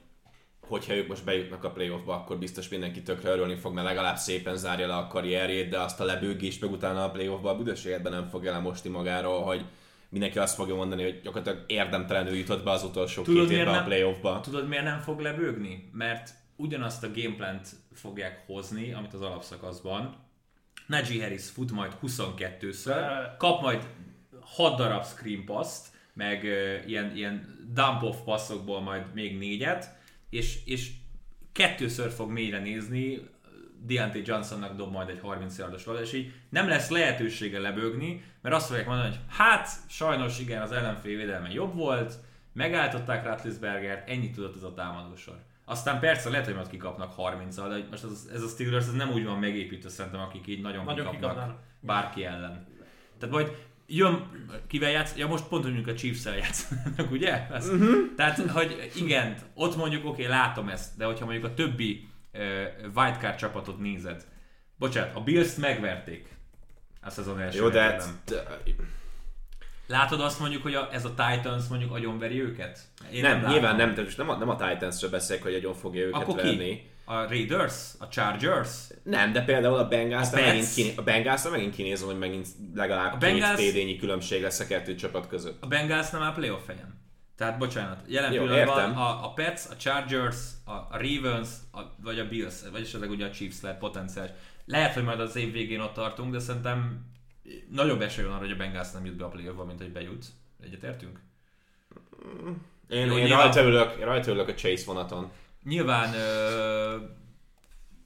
hogyha 0.59 0.93
ők 0.93 1.07
most 1.07 1.23
bejutnak 1.23 1.63
a 1.63 1.71
playoffba, 1.71 2.13
akkor 2.13 2.37
biztos 2.37 2.69
mindenki 2.69 3.01
tökre 3.01 3.29
örülni 3.31 3.55
fog, 3.55 3.73
mert 3.73 3.87
legalább 3.87 4.17
szépen 4.17 4.57
zárja 4.57 4.87
le 4.87 4.95
a 4.95 5.07
karrierjét, 5.07 5.69
de 5.69 5.79
azt 5.79 5.99
a 5.99 6.03
lebőgést 6.03 6.61
meg 6.61 6.71
utána 6.71 7.03
a 7.03 7.11
playoffba 7.11 7.49
a 7.49 7.57
büdös 7.57 7.85
életben 7.85 8.11
nem 8.11 8.27
fogja 8.27 8.51
lemosni 8.51 8.89
magáról, 8.89 9.43
hogy 9.43 9.65
mindenki 10.09 10.39
azt 10.39 10.55
fogja 10.55 10.75
mondani, 10.75 11.03
hogy 11.03 11.21
gyakorlatilag 11.23 11.63
érdemtelenül 11.67 12.35
jutott 12.35 12.63
be 12.63 12.71
az 12.71 12.83
utolsó 12.83 13.23
Tudod, 13.23 13.47
két 13.47 13.57
évben 13.57 13.73
a 13.73 13.77
nem? 13.77 13.85
playoffba. 13.85 14.39
Tudod, 14.39 14.67
miért 14.67 14.83
nem 14.83 14.99
fog 14.99 15.19
lebőgni? 15.19 15.89
Mert 15.93 16.29
ugyanazt 16.55 17.03
a 17.03 17.11
gameplant 17.15 17.67
fogják 17.93 18.43
hozni, 18.45 18.93
amit 18.93 19.13
az 19.13 19.21
alapszakaszban. 19.21 20.15
Najee 20.89 21.21
Harris 21.21 21.49
fut 21.49 21.71
majd 21.71 21.97
22-ször, 22.01 23.35
kap 23.37 23.61
majd 23.61 23.87
6 24.41 24.77
darab 24.77 25.05
screen 25.05 25.45
passt, 25.45 25.81
meg 26.13 26.43
uh, 26.43 26.89
ilyen, 26.89 27.15
ilyen 27.15 27.67
dump-off 27.73 28.15
passzokból 28.25 28.81
majd 28.81 29.13
még 29.13 29.37
négyet, 29.37 29.97
és, 30.29 30.65
és 30.65 30.91
kettőször 31.51 32.11
fog 32.11 32.31
mélyre 32.31 32.59
nézni, 32.59 33.19
Deontay 33.85 34.21
Johnsonnak 34.25 34.75
dob 34.75 34.91
majd 34.91 35.09
egy 35.09 35.19
30 35.19 35.57
yardos 35.57 35.85
labdát, 35.85 36.03
és 36.03 36.13
így 36.13 36.33
nem 36.49 36.67
lesz 36.67 36.89
lehetősége 36.89 37.59
lebögni, 37.59 38.23
mert 38.41 38.55
azt 38.55 38.67
fogják 38.67 38.85
mondani, 38.85 39.09
hogy 39.09 39.19
hát 39.27 39.69
sajnos 39.89 40.39
igen, 40.39 40.61
az 40.61 40.71
ellenfél 40.71 41.17
védelme 41.17 41.49
jobb 41.49 41.75
volt, 41.75 42.13
megállították 42.53 43.23
Ratlisbergert, 43.23 44.09
ennyit 44.09 44.33
tudott 44.33 44.55
ez 44.55 44.63
a 44.63 44.73
támadósor. 44.73 45.39
Aztán 45.69 45.99
persze 45.99 46.29
lehet, 46.29 46.45
hogy 46.45 46.55
majd 46.55 46.67
kikapnak 46.67 47.13
30 47.13 47.55
de 47.55 47.85
most 47.89 48.03
az, 48.03 48.29
ez 48.33 48.41
a 48.41 48.47
Steelers 48.47 48.85
ez 48.85 48.93
nem 48.93 49.11
úgy 49.11 49.25
van 49.25 49.39
megépítve 49.39 49.89
szerintem, 49.89 50.21
akik 50.21 50.47
így 50.47 50.61
nagyon, 50.61 50.85
Nagyon 50.85 50.97
kikapnak 51.05 51.31
kikapnának. 51.31 51.63
bárki 51.79 52.25
ellen. 52.25 52.67
Tehát 53.19 53.35
majd 53.35 53.67
jön, 53.87 54.29
kivel 54.67 54.89
játsz, 54.89 55.15
ja 55.17 55.27
most 55.27 55.47
pont 55.47 55.63
mondjuk 55.63 55.87
a 55.87 55.93
Chiefs-el 55.93 56.35
játszanak, 56.35 57.11
ugye? 57.17 57.47
Ez, 57.51 57.69
uh-huh. 57.69 58.15
Tehát, 58.15 58.37
hogy 58.37 58.91
igen, 58.95 59.35
ott 59.53 59.75
mondjuk 59.75 60.05
oké, 60.05 60.23
okay, 60.23 60.37
látom 60.37 60.69
ezt, 60.69 60.97
de 60.97 61.05
hogyha 61.05 61.25
mondjuk 61.25 61.45
a 61.45 61.53
többi 61.53 62.09
uh, 62.33 62.41
wildcard 62.95 63.35
csapatot 63.35 63.79
nézed, 63.79 64.25
bocsánat, 64.77 65.15
a 65.15 65.21
Bills-t 65.21 65.57
megverték 65.57 66.37
a 67.01 67.09
szezon 67.09 67.39
első 67.39 67.57
Jó, 67.57 67.69
de, 67.69 68.01
de 68.25 68.43
Látod 69.89 70.21
azt 70.21 70.39
mondjuk, 70.39 70.63
hogy 70.63 70.73
a, 70.73 70.89
ez 70.91 71.05
a 71.05 71.13
Titans 71.13 71.67
mondjuk 71.69 71.93
agyonveri 71.93 72.41
őket? 72.41 72.79
Én 73.11 73.21
nem, 73.21 73.35
látom. 73.35 73.51
nyilván 73.51 73.75
nem, 73.75 73.93
de 73.93 74.01
most 74.01 74.17
nem 74.17 74.29
a, 74.29 74.35
nem 74.35 74.49
a 74.49 74.55
Titans-ről 74.55 75.09
beszélek, 75.09 75.43
hogy 75.43 75.53
agyon 75.53 75.73
fogja 75.73 76.01
őket 76.05 76.21
Akkor 76.21 76.35
verni. 76.35 76.57
ki? 76.57 76.89
A 77.05 77.13
Raiders? 77.27 77.75
A 77.99 78.07
Chargers? 78.07 78.71
Nem, 79.03 79.31
de 79.33 79.41
például 79.41 79.77
a 79.77 79.87
bengals 79.87 80.29
megint, 80.31 80.73
kiné, 80.73 80.93
a 80.95 81.01
bengals 81.01 81.49
megint 81.51 81.75
kinézem, 81.75 82.07
hogy 82.07 82.17
megint 82.17 82.47
legalább 82.75 83.13
A 83.13 83.17
két 83.17 83.19
Bengals- 83.19 83.69
TD-nyi 83.69 83.95
különbség 83.97 84.41
lesz 84.41 84.59
a 84.59 84.67
kettő 84.67 84.95
csapat 84.95 85.27
között. 85.27 85.63
A 85.63 85.67
Bengals 85.67 86.09
nem 86.09 86.21
áll 86.21 86.33
playoff 86.33 86.67
helyen. 86.67 86.97
Tehát 87.37 87.57
bocsánat, 87.57 87.99
jelen 88.07 88.33
Jó, 88.33 88.41
pillanatban 88.43 88.79
értem. 88.79 88.97
a, 88.97 89.25
a 89.25 89.33
Pets, 89.33 89.61
a 89.71 89.75
Chargers, 89.75 90.37
a, 90.65 90.71
a 90.71 90.89
Ravens, 90.91 91.49
a, 91.71 91.79
vagy 92.03 92.19
a 92.19 92.27
Bills, 92.27 92.53
vagy 92.71 92.81
esetleg 92.81 93.09
ugye 93.09 93.25
a 93.25 93.31
Chiefs 93.31 93.61
lehet 93.61 93.77
potenciális. 93.79 94.31
Lehet, 94.65 94.93
hogy 94.93 95.03
majd 95.03 95.19
az 95.19 95.35
év 95.35 95.51
végén 95.51 95.79
ott 95.79 95.93
tartunk, 95.93 96.31
de 96.31 96.39
szerintem 96.39 97.05
nagyobb 97.71 98.01
esély 98.01 98.23
van 98.23 98.33
arra, 98.33 98.41
hogy 98.43 98.51
a 98.51 98.55
Bengals 98.55 98.91
nem 98.91 99.05
jut 99.05 99.15
be 99.15 99.25
a 99.25 99.27
playoffba, 99.29 99.63
mint 99.65 99.79
hogy 99.81 99.91
bejut. 99.91 100.25
Egyetértünk? 100.63 101.19
Én, 102.89 103.05
Jó, 103.05 103.17
én 103.17 103.23
nyilván- 103.23 103.43
rajta, 103.43 103.61
ülök, 103.69 103.99
én 103.99 104.05
rajta 104.05 104.31
ülök 104.31 104.47
a 104.47 104.53
Chase 104.53 104.85
vonaton. 104.85 105.31
Nyilván 105.63 106.13
ö, 106.13 106.97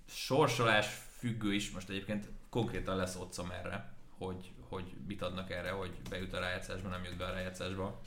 sorsolás 0.08 0.88
függő 1.18 1.54
is, 1.54 1.72
most 1.72 1.90
egyébként 1.90 2.30
konkrétan 2.50 2.96
lesz 2.96 3.16
otcom 3.16 3.52
erre, 3.52 3.94
hogy, 4.18 4.52
hogy 4.70 4.84
mit 5.08 5.22
adnak 5.22 5.52
erre, 5.52 5.70
hogy 5.70 5.92
bejut 6.10 6.34
a 6.34 6.40
rájátszásba, 6.40 6.90
nem 6.90 7.04
jut 7.04 7.18
be 7.18 7.26
a 7.26 7.32
rájátszásba. 7.32 8.02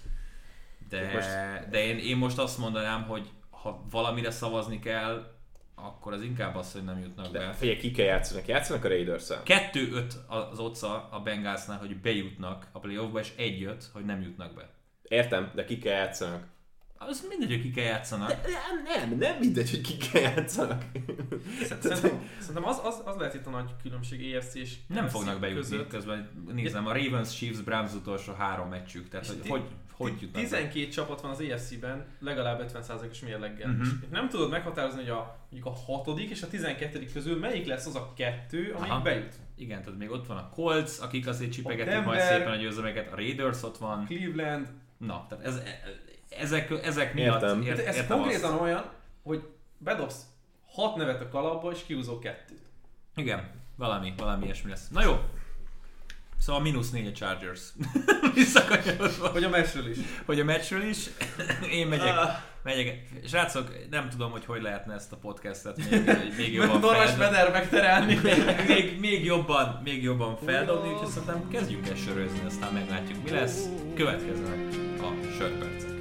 De, 0.88 1.12
Most- 1.12 1.68
de 1.70 1.84
én, 1.84 1.98
én 1.98 2.16
most 2.16 2.38
azt 2.38 2.58
mondanám, 2.58 3.02
hogy 3.02 3.30
ha 3.50 3.84
valamire 3.90 4.30
szavazni 4.30 4.78
kell, 4.78 5.35
akkor 5.78 6.12
az 6.12 6.22
inkább 6.22 6.54
az, 6.56 6.72
hogy 6.72 6.84
nem 6.84 6.98
jutnak 7.00 7.32
De 7.32 7.38
be. 7.38 7.52
figyelj, 7.52 7.78
ki 7.78 7.90
kell 7.90 8.06
játszanak? 8.06 8.46
Játszanak 8.46 8.84
a 8.84 8.88
raiders 8.88 9.30
-el. 9.30 9.42
2-5 9.44 10.02
az 10.50 10.58
otca 10.58 11.08
a 11.10 11.20
Bengalsnál, 11.20 11.78
hogy 11.78 11.96
bejutnak 12.00 12.66
a 12.72 12.78
playoffba, 12.78 13.18
és 13.20 13.32
1-5, 13.38 13.82
hogy 13.92 14.04
nem 14.04 14.20
jutnak 14.22 14.54
be. 14.54 14.70
Értem, 15.02 15.50
de 15.54 15.64
ki 15.64 15.78
kell 15.78 15.94
játszanak? 15.94 16.46
Az 16.98 17.26
mindegy, 17.28 17.48
hogy 17.50 17.60
ki 17.62 17.70
kell 17.70 17.84
játszanak. 17.84 18.28
Nem, 18.28 18.82
nem, 19.08 19.18
nem 19.18 19.38
mindegy, 19.38 19.70
hogy 19.70 19.80
ki 19.80 19.96
kell 19.96 20.22
játszanak. 20.22 20.84
Szerintem, 21.62 22.28
szerintem 22.38 22.64
az, 22.64 22.80
az, 22.84 23.02
az 23.04 23.16
lehet 23.16 23.34
itt 23.34 23.46
a 23.46 23.50
nagy 23.50 23.70
különbség 23.82 24.32
EFC 24.34 24.54
és 24.54 24.74
Nem 24.88 25.08
fognak 25.08 25.40
bejutni, 25.40 25.60
között. 25.70 25.88
közben 25.88 26.30
nézem, 26.52 26.86
a 26.86 26.92
Ravens, 26.92 27.36
Chiefs, 27.36 27.60
Browns 27.60 27.92
utolsó 27.94 28.32
három 28.32 28.68
meccsük, 28.68 29.08
tehát 29.08 29.26
És 29.26 29.32
hogy, 29.48 29.62
ti- 29.62 29.74
hogy, 29.96 30.30
be? 30.30 30.38
12 30.40 30.88
csapat 30.88 31.20
van 31.20 31.30
az 31.30 31.40
EFC-ben, 31.40 32.06
legalább 32.20 32.70
50%-os 32.72 33.20
mérleggel. 33.20 33.70
Uh-huh. 33.70 33.86
És 33.86 34.08
nem 34.10 34.28
tudod 34.28 34.50
meghatározni, 34.50 35.00
hogy 35.00 35.10
a, 35.10 35.36
mondjuk 35.50 35.74
a 35.74 35.78
hatodik 35.86 36.30
és 36.30 36.42
a 36.42 36.48
12. 36.48 37.06
közül 37.12 37.38
melyik 37.38 37.66
lesz 37.66 37.86
az 37.86 37.94
a 37.94 38.12
kettő, 38.16 38.72
amelyik 38.72 38.92
Aha. 38.92 39.02
bejut. 39.02 39.34
Igen, 39.56 39.82
tehát 39.82 39.98
még 39.98 40.10
ott 40.10 40.26
van 40.26 40.36
a 40.36 40.48
Colts, 40.50 40.98
akik 41.00 41.26
azért 41.26 41.52
csipegetik 41.52 41.94
A 41.94 42.00
majd 42.00 42.18
Denver. 42.18 42.36
szépen 42.38 42.52
a 42.52 42.56
győzelmeket, 42.56 43.12
a 43.12 43.16
Raiders 43.16 43.62
ott 43.62 43.78
van, 43.78 44.04
Cleveland. 44.04 44.68
na, 44.96 45.26
tehát 45.28 45.44
ez, 45.44 45.62
ezek, 46.28 46.70
ezek 46.82 47.14
miatt 47.14 47.42
Értem. 47.42 47.62
ért, 47.62 47.78
Ez 47.86 47.96
értem 47.96 48.18
konkrétan 48.18 48.52
azt. 48.52 48.60
olyan, 48.60 48.90
hogy 49.22 49.42
bedobsz 49.78 50.22
hat 50.66 50.96
nevet 50.96 51.20
a 51.20 51.28
kalapba, 51.28 51.70
és 51.72 51.84
kiúzol 51.86 52.18
kettőt. 52.18 52.60
Igen, 53.16 53.50
valami, 53.76 54.12
valami 54.16 54.44
ilyesmi 54.44 54.70
lesz. 54.70 54.88
Na 54.88 55.02
jó, 55.02 55.20
Szóval 56.38 56.62
mínusz 56.62 56.90
négy 56.90 57.06
a 57.06 57.12
Chargers. 57.12 57.60
Visszakanyarodva. 58.34 59.28
Hogy 59.28 59.44
a 59.44 59.48
meccsről 59.48 59.90
is. 59.90 59.96
Hogy 60.24 60.40
a 60.40 60.44
meccsről 60.44 60.82
is. 60.82 60.98
Én 61.70 61.86
megyek. 61.86 62.14
Uh. 62.14 62.30
megyek. 62.62 63.08
Srácok, 63.26 63.72
nem 63.90 64.08
tudom, 64.08 64.30
hogy 64.30 64.44
hogy 64.44 64.62
lehetne 64.62 64.94
ezt 64.94 65.12
a 65.12 65.16
podcastet 65.16 65.76
még, 65.90 66.34
még 66.36 66.52
jobban 66.52 66.80
Doras 66.80 67.16
meder 67.16 67.50
megterelni. 67.50 68.14
még, 68.22 68.66
még, 68.66 69.00
még, 69.00 69.24
jobban, 69.24 69.80
még 69.84 70.02
jobban 70.02 70.36
feldobni, 70.44 70.92
úgyhogy 70.92 71.08
szerintem 71.08 71.48
kezdjünk 71.48 71.88
el 71.88 71.96
sörözni, 71.96 72.40
aztán 72.46 72.72
meglátjuk 72.72 73.22
mi 73.22 73.30
lesz. 73.30 73.64
Következnek 73.94 74.58
a 75.00 75.32
sörpercek. 75.38 75.94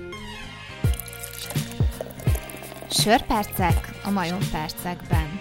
Sörpercek 2.89 3.89
a 4.03 4.09
majom 4.09 4.49
percekben. 4.51 5.39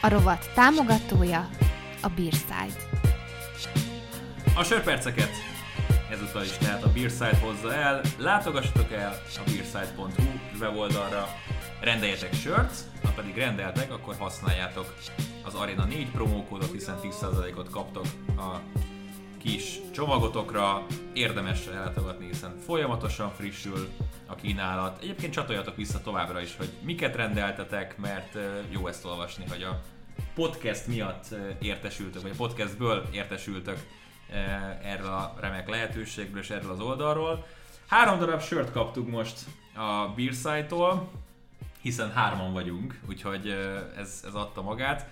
A 0.00 0.08
rovat 0.08 0.50
támogatója 0.54 1.48
a 2.02 2.08
Beerside. 2.08 2.87
A 4.58 4.64
sörperceket 4.64 5.30
ezúttal 6.10 6.42
is 6.42 6.50
tehát 6.50 6.82
a 6.82 6.92
Beerside 6.92 7.36
hozza 7.36 7.74
el. 7.74 8.00
Látogassatok 8.18 8.92
el 8.92 9.20
a 9.36 9.50
beerside.hu 9.50 10.22
weboldalra, 10.60 11.26
rendeljetek 11.80 12.34
sört, 12.34 12.74
ha 13.02 13.10
pedig 13.10 13.36
rendeltek, 13.36 13.92
akkor 13.92 14.14
használjátok. 14.18 14.94
Az 15.44 15.54
Arena 15.54 15.84
4 15.84 16.10
promókódot, 16.10 16.72
hiszen 16.72 16.98
10%-ot 17.02 17.70
kaptok 17.70 18.04
a 18.36 18.60
kis 19.42 19.78
csomagotokra, 19.92 20.86
érdemes 21.12 21.66
ellátogatni, 21.66 22.26
hiszen 22.26 22.58
folyamatosan 22.66 23.30
frissül 23.30 23.88
a 24.26 24.34
kínálat. 24.34 25.02
Egyébként 25.02 25.32
csatoljatok 25.32 25.76
vissza 25.76 26.00
továbbra 26.00 26.40
is, 26.40 26.56
hogy 26.56 26.70
miket 26.82 27.16
rendeltetek, 27.16 27.98
mert 27.98 28.38
jó 28.70 28.86
ezt 28.86 29.04
olvasni, 29.04 29.44
hogy 29.48 29.62
a 29.62 29.80
podcast 30.34 30.86
miatt 30.86 31.34
értesültök, 31.60 32.22
vagy 32.22 32.30
a 32.30 32.36
podcastből 32.36 33.08
értesültök 33.12 33.78
erről 34.82 35.06
a 35.06 35.34
remek 35.40 35.68
lehetőségből 35.68 36.40
és 36.40 36.50
erről 36.50 36.70
az 36.70 36.80
oldalról. 36.80 37.46
Három 37.86 38.18
darab 38.18 38.40
sört 38.40 38.72
kaptuk 38.72 39.10
most 39.10 39.38
a 39.74 40.08
Beerside-tól, 40.16 41.10
hiszen 41.80 42.12
hárman 42.12 42.52
vagyunk, 42.52 43.00
úgyhogy 43.08 43.48
ez, 43.96 44.22
ez 44.26 44.34
adta 44.34 44.62
magát. 44.62 45.06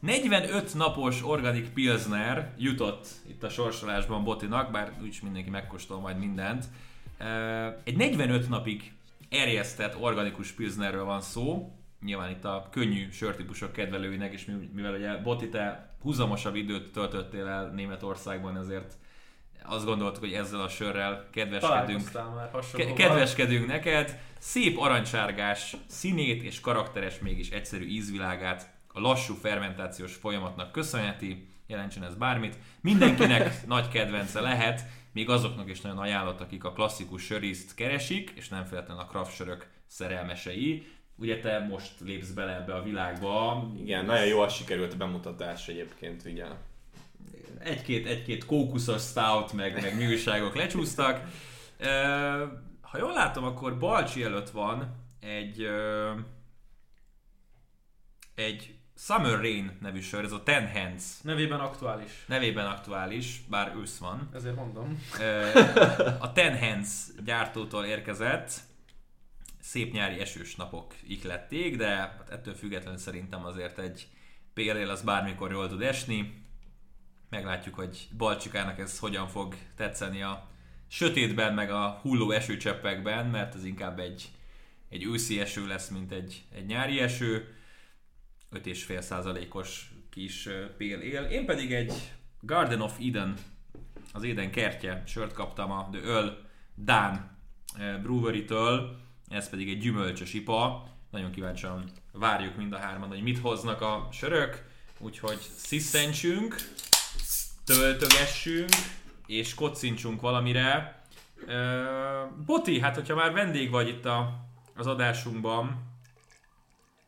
45 0.00 0.74
napos 0.74 1.24
organik 1.24 1.68
Pilsner 1.68 2.54
jutott 2.58 3.08
itt 3.28 3.42
a 3.42 3.48
sorsolásban 3.48 4.24
Botinak, 4.24 4.70
bár 4.70 4.92
úgyis 5.00 5.20
mindenki 5.20 5.50
megkóstol 5.50 6.00
majd 6.00 6.18
mindent. 6.18 6.64
Egy 7.84 7.96
45 7.96 8.48
napig 8.48 8.92
erjesztett 9.28 10.00
organikus 10.00 10.52
Pilsnerről 10.52 11.04
van 11.04 11.20
szó, 11.20 11.72
nyilván 12.04 12.30
itt 12.30 12.44
a 12.44 12.68
könnyű 12.70 13.10
sörtípusok 13.10 13.72
kedvelőinek, 13.72 14.32
és 14.32 14.50
mivel 14.72 14.94
ugye 14.94 15.16
Boti, 15.16 15.48
te 15.48 15.89
húzamosabb 16.00 16.54
időt 16.54 16.92
töltöttél 16.92 17.46
el 17.46 17.70
Németországban, 17.70 18.56
ezért 18.56 18.96
azt 19.64 19.84
gondoltuk, 19.84 20.20
hogy 20.20 20.32
ezzel 20.32 20.60
a 20.60 20.68
sörrel 20.68 21.28
kedveskedünk, 21.32 22.10
ke- 22.72 22.92
kedveskedünk 22.92 23.66
neked. 23.66 24.18
Szép 24.38 24.78
aranysárgás 24.78 25.76
színét 25.86 26.42
és 26.42 26.60
karakteres, 26.60 27.18
mégis 27.18 27.50
egyszerű 27.50 27.86
ízvilágát 27.86 28.70
a 28.92 29.00
lassú 29.00 29.34
fermentációs 29.34 30.14
folyamatnak 30.14 30.72
köszönheti, 30.72 31.48
jelentsen 31.66 32.04
ez 32.04 32.14
bármit. 32.14 32.58
Mindenkinek 32.80 33.60
nagy 33.66 33.88
kedvence 33.88 34.40
lehet, 34.40 34.84
még 35.12 35.28
azoknak 35.28 35.70
is 35.70 35.80
nagyon 35.80 35.98
ajánlott, 35.98 36.40
akik 36.40 36.64
a 36.64 36.72
klasszikus 36.72 37.22
söriszt 37.22 37.74
keresik, 37.74 38.32
és 38.36 38.48
nem 38.48 38.64
feltétlenül 38.64 39.02
a 39.02 39.06
craft 39.06 39.34
sörök 39.34 39.66
szerelmesei. 39.86 40.86
Ugye 41.20 41.40
te 41.40 41.58
most 41.58 41.92
lépsz 42.00 42.30
bele 42.30 42.54
ebbe 42.54 42.74
a 42.74 42.82
világba. 42.82 43.70
Igen, 43.78 44.04
nagyon 44.04 44.26
jól 44.26 44.48
sikerült 44.48 44.92
a 44.92 44.96
bemutatás 44.96 45.68
egyébként, 45.68 46.24
ugye. 46.24 46.46
Egy-két, 47.58 48.06
egy-két 48.06 48.44
kókuszos 48.44 49.02
stout, 49.02 49.52
meg, 49.52 49.82
meg 49.82 49.96
műságok 49.96 50.54
lecsúsztak. 50.54 51.20
Ha 52.80 52.98
jól 52.98 53.12
látom, 53.12 53.44
akkor 53.44 53.78
Balcsi 53.78 54.22
előtt 54.22 54.50
van 54.50 54.96
egy 55.20 55.68
egy 58.34 58.74
Summer 58.96 59.40
Rain 59.40 59.78
nevű 59.80 60.00
sör, 60.00 60.24
ez 60.24 60.32
a 60.32 60.42
Ten 60.42 60.70
Hands. 60.72 61.04
Nevében 61.22 61.60
aktuális. 61.60 62.24
Nevében 62.26 62.66
aktuális, 62.66 63.42
bár 63.48 63.74
ősz 63.80 63.98
van. 63.98 64.28
Ezért 64.34 64.56
mondom. 64.56 65.02
A 66.18 66.32
Ten 66.32 66.58
Hands 66.58 66.88
gyártótól 67.24 67.84
érkezett. 67.84 68.52
Szép 69.60 69.92
nyári 69.92 70.20
esős 70.20 70.54
napok 70.54 70.94
ihlették, 71.06 71.76
de 71.76 71.88
hát 71.88 72.28
ettől 72.30 72.54
függetlenül 72.54 72.98
szerintem 72.98 73.44
azért 73.44 73.78
egy 73.78 74.08
PLL 74.54 74.88
az 74.88 75.02
bármikor 75.02 75.50
jól 75.50 75.68
tud 75.68 75.82
esni. 75.82 76.44
Meglátjuk, 77.28 77.74
hogy 77.74 78.08
Balcsikának 78.16 78.78
ez 78.78 78.98
hogyan 78.98 79.28
fog 79.28 79.54
tetszeni 79.76 80.22
a 80.22 80.48
sötétben, 80.88 81.54
meg 81.54 81.70
a 81.70 81.98
hulló 82.02 82.30
esőcseppekben, 82.30 83.26
mert 83.26 83.54
ez 83.54 83.64
inkább 83.64 83.98
egy, 83.98 84.30
egy 84.88 85.04
őszi 85.04 85.40
eső 85.40 85.66
lesz, 85.66 85.88
mint 85.88 86.12
egy, 86.12 86.44
egy 86.54 86.66
nyári 86.66 87.00
eső 87.00 87.54
5,5%-os 88.52 89.90
kis 90.10 90.48
pél 90.76 91.00
él. 91.00 91.22
Én 91.22 91.44
pedig 91.44 91.72
egy 91.72 91.92
Garden 92.40 92.80
of 92.80 92.98
Eden, 93.00 93.36
az 94.12 94.22
Éden 94.22 94.50
kertje 94.50 95.02
sört 95.06 95.32
kaptam 95.32 95.70
a 95.70 95.88
The 95.92 96.02
Earl 96.02 96.28
Dan 96.76 97.38
Brewery-től, 98.02 99.00
ez 99.30 99.48
pedig 99.48 99.68
egy 99.68 99.78
gyümölcsös 99.78 100.34
ipa. 100.34 100.88
Nagyon 101.10 101.30
kíváncsian 101.30 101.84
várjuk 102.12 102.56
mind 102.56 102.72
a 102.72 102.78
hárman, 102.78 103.08
hogy 103.08 103.22
mit 103.22 103.38
hoznak 103.38 103.80
a 103.80 104.08
sörök. 104.12 104.64
Úgyhogy 104.98 105.38
sziszentsünk, 105.56 106.56
töltögessünk, 107.64 108.68
és 109.26 109.54
kocincsunk 109.54 110.20
valamire. 110.20 111.02
Boti, 112.46 112.80
hát 112.80 112.94
hogyha 112.94 113.14
már 113.14 113.32
vendég 113.32 113.70
vagy 113.70 113.88
itt 113.88 114.04
a, 114.04 114.46
az 114.76 114.86
adásunkban, 114.86 115.88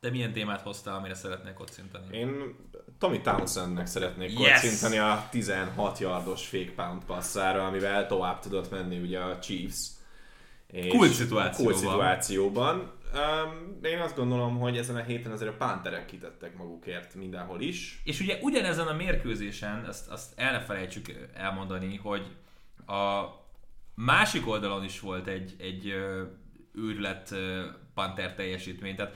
de 0.01 0.11
milyen 0.11 0.33
témát 0.33 0.61
hoztál, 0.61 0.97
amire 0.97 1.15
szeretnék 1.15 1.55
kocintani? 1.55 2.17
Én 2.17 2.57
Tommy 2.99 3.21
Townsendnek 3.21 3.87
szeretnék 3.87 4.39
yes! 4.39 4.61
kocintani 4.61 4.99
a 4.99 5.27
16 5.31 5.99
yardos 5.99 6.47
fake 6.47 6.73
pound 6.77 7.05
passzára, 7.05 7.67
amivel 7.67 8.07
tovább 8.07 8.41
tudott 8.41 8.71
menni 8.71 8.99
ugye 8.99 9.19
a 9.19 9.39
Chiefs. 9.39 9.87
Kult 10.89 11.13
szituációban. 11.13 11.73
Kult 11.73 11.77
szituációban. 11.77 12.93
Um, 13.15 13.79
én 13.83 13.99
azt 14.01 14.17
gondolom, 14.17 14.59
hogy 14.59 14.77
ezen 14.77 14.97
a 14.97 15.03
héten 15.03 15.33
azért 15.33 15.51
a 15.51 15.57
pánterek 15.57 16.07
kitettek 16.07 16.57
magukért 16.57 17.15
mindenhol 17.15 17.61
is. 17.61 18.01
És 18.05 18.21
ugye 18.21 18.39
ugyanezen 18.41 18.87
a 18.87 18.93
mérkőzésen, 18.93 19.85
azt, 19.85 20.09
azt 20.09 20.33
el 20.37 20.53
ne 20.53 20.61
felejtsük 20.61 21.29
elmondani, 21.35 21.97
hogy 21.97 22.37
a 22.87 23.25
másik 23.95 24.49
oldalon 24.49 24.85
is 24.85 25.01
volt 25.01 25.27
egy, 25.27 25.55
egy 25.59 25.95
őrület 26.75 27.35
Panther 27.95 28.35
teljesítmény. 28.35 28.97
Tehát 28.97 29.15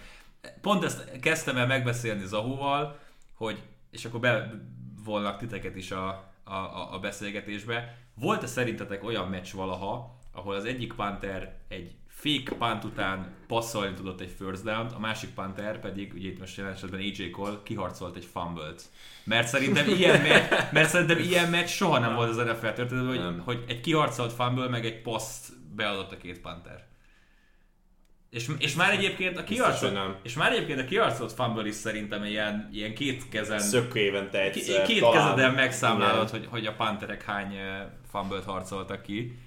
pont 0.61 0.85
ezt 0.85 1.19
kezdtem 1.21 1.57
el 1.57 1.67
megbeszélni 1.67 2.27
Zahóval, 2.27 2.99
hogy, 3.35 3.63
és 3.91 4.05
akkor 4.05 4.21
bevolnak 4.21 5.39
titeket 5.39 5.77
is 5.77 5.91
a, 5.91 6.09
a, 6.45 6.93
a 6.93 6.99
beszélgetésbe. 6.99 7.99
Volt-e 8.15 8.47
szerintetek 8.47 9.05
olyan 9.05 9.29
meccs 9.29 9.53
valaha, 9.53 10.16
ahol 10.37 10.55
az 10.55 10.65
egyik 10.65 10.93
Panther 10.93 11.55
egy 11.69 11.95
fake 12.09 12.57
punt 12.59 12.85
után 12.85 13.35
passzolni 13.47 13.95
tudott 13.95 14.21
egy 14.21 14.35
first 14.39 14.63
down 14.63 14.87
a 14.87 14.99
másik 14.99 15.31
Panther 15.31 15.81
pedig, 15.81 16.13
ugye 16.15 16.29
itt 16.29 16.39
most 16.39 16.57
jelen 16.57 16.73
esetben 16.73 17.01
AJ 17.01 17.31
Cole 17.31 17.59
kiharcolt 17.63 18.17
egy 18.17 18.29
fumble-t. 18.33 18.83
Mert 19.25 19.49
szerintem 19.49 19.89
ilyen 19.99 20.23
meccs, 20.23 20.53
mert 20.73 20.89
szerintem 20.89 21.19
ilyen 21.19 21.51
meccs 21.51 21.69
soha 21.69 21.99
nem 21.99 22.15
volt 22.15 22.29
az 22.29 22.37
NFL 22.37 22.67
történetben, 22.67 23.41
hogy, 23.41 23.43
hogy 23.45 23.65
egy 23.69 23.81
kiharcolt 23.81 24.33
fumble 24.33 24.69
meg 24.69 24.85
egy 24.85 25.03
paszt 25.03 25.49
beadott 25.75 26.13
a 26.13 26.17
két 26.17 26.41
Panther. 26.41 26.85
És, 28.31 28.51
és 28.59 28.75
már 28.75 28.93
egyébként 28.93 29.39
a 29.39 29.45
kiarcolt, 29.45 30.17
és 30.23 30.35
már 30.35 30.53
egyébként 30.53 30.81
a 30.81 30.85
kiarcolt 30.85 31.33
fumble 31.33 31.67
is 31.67 31.75
szerintem 31.75 32.25
ilyen, 32.25 32.69
ilyen 32.73 32.95
két 32.95 33.29
kezen... 33.29 33.59
Szök 33.59 33.95
évente 33.95 34.41
egyszer. 34.41 34.87
Két 34.87 35.01
talán, 35.01 35.35
kezeden 35.35 35.55
megszámlálod, 35.55 36.31
hogy, 36.31 36.47
hogy 36.51 36.67
a 36.67 36.73
panterek 36.73 37.23
hány 37.23 37.57
fumble 38.11 38.43
harcoltak 38.47 39.03
ki. 39.03 39.39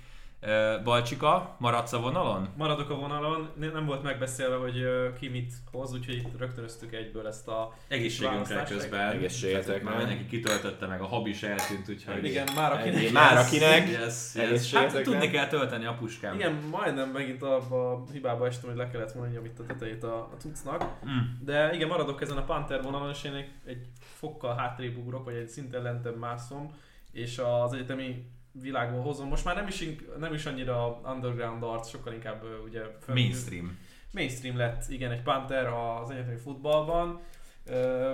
Balcsika, 0.84 1.56
maradsz 1.58 1.94
a 1.94 2.00
vonalon? 2.00 2.50
Maradok 2.58 2.90
a 2.90 2.96
vonalon, 2.96 3.50
nem 3.56 3.86
volt 3.86 4.04
megbeszélve, 4.04 4.56
hogy 4.56 4.86
ki 5.20 5.28
mit 5.28 5.54
hoz, 5.72 5.94
úgyhogy 5.94 6.16
itt 6.16 6.38
rögtönöztük 6.38 6.94
egyből 6.94 7.28
ezt 7.28 7.48
a 7.48 7.74
Egészségünkre 7.88 8.64
közben. 8.64 9.12
Egészségetek. 9.12 9.84
Már 9.84 9.98
mindenki 9.98 10.26
kitöltötte 10.26 10.88
meg, 10.88 11.02
a 11.02 11.06
habi 11.06 11.30
is 11.30 11.44
eltűnt, 11.44 11.90
úgyhogy... 11.90 12.26
Igen, 12.26 12.48
már 12.56 12.72
akinek. 12.72 13.02
Yes, 13.02 13.12
már 13.12 13.38
akinek. 13.38 13.88
Yes, 13.90 14.36
yes. 14.36 14.74
Hát 14.74 15.02
tudni 15.02 15.30
kell 15.30 15.48
tölteni 15.48 15.86
a 15.86 15.94
puskám. 16.00 16.36
Igen, 16.36 16.54
majdnem 16.54 17.10
megint 17.10 17.44
abba 17.44 17.92
a 17.92 18.04
hibába 18.12 18.48
estem, 18.48 18.70
hogy 18.70 18.78
le 18.78 18.90
kellett 18.90 19.16
mondani 19.16 19.48
itt 19.48 19.60
a 19.60 19.66
tetejét 19.66 20.04
a, 20.04 20.16
a 20.16 20.36
cuccnak. 20.38 20.84
Mm. 20.84 21.46
De 21.46 21.74
igen, 21.74 21.88
maradok 21.88 22.22
ezen 22.22 22.38
a 22.38 22.44
Panther 22.44 22.84
vonalon, 22.84 23.10
és 23.10 23.24
én 23.24 23.34
egy, 23.34 23.50
egy 23.66 23.88
fokkal 24.00 24.56
hátrébb 24.56 24.98
ugrok, 24.98 25.26
vagy 25.26 25.36
egy 25.36 25.50
szinten 25.50 25.82
lentebb 25.82 26.18
mászom, 26.18 26.74
és 27.12 27.38
az 27.38 27.74
egyetemi 27.74 28.26
világból 28.62 29.02
hozom. 29.02 29.28
Most 29.28 29.46
már 29.46 29.56
nem 29.56 29.68
is, 29.68 29.86
nem 30.20 30.34
is 30.34 30.46
annyira 30.46 31.02
underground 31.06 31.64
arc, 31.64 31.90
sokkal 31.90 32.14
inkább 32.14 32.44
ugye... 32.66 32.82
Föl, 33.02 33.16
mainstream. 33.16 33.78
mainstream 34.12 34.58
lett, 34.58 34.90
igen, 34.90 35.12
egy 35.12 35.22
Panther 35.22 35.68
az 35.68 36.10
egyetemi 36.10 36.38
futballban. 36.38 37.22
Ö, 37.66 38.14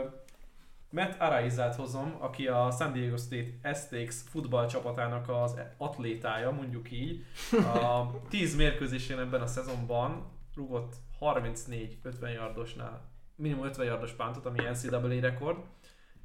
Matt 0.90 1.20
Araizát 1.20 1.76
hozom, 1.76 2.16
aki 2.20 2.48
a 2.48 2.72
San 2.72 2.94
Diego 2.94 3.18
State 3.18 3.70
Aztecs 3.70 4.14
futballcsapatának 4.14 5.30
az 5.30 5.60
atlétája, 5.78 6.52
mondjuk 6.52 6.92
így. 6.92 7.26
A 7.52 8.12
10 8.30 8.56
mérkőzésén 8.56 9.20
ebben 9.20 9.42
a 9.42 9.48
szezonban 9.48 10.32
rúgott 10.56 10.96
34-50 11.20 12.34
yardosnál, 12.34 13.12
minimum 13.36 13.66
50 13.66 13.86
yardos 13.86 14.12
pántot, 14.12 14.46
ami 14.46 14.58
NCAA 14.72 15.20
rekord. 15.20 15.58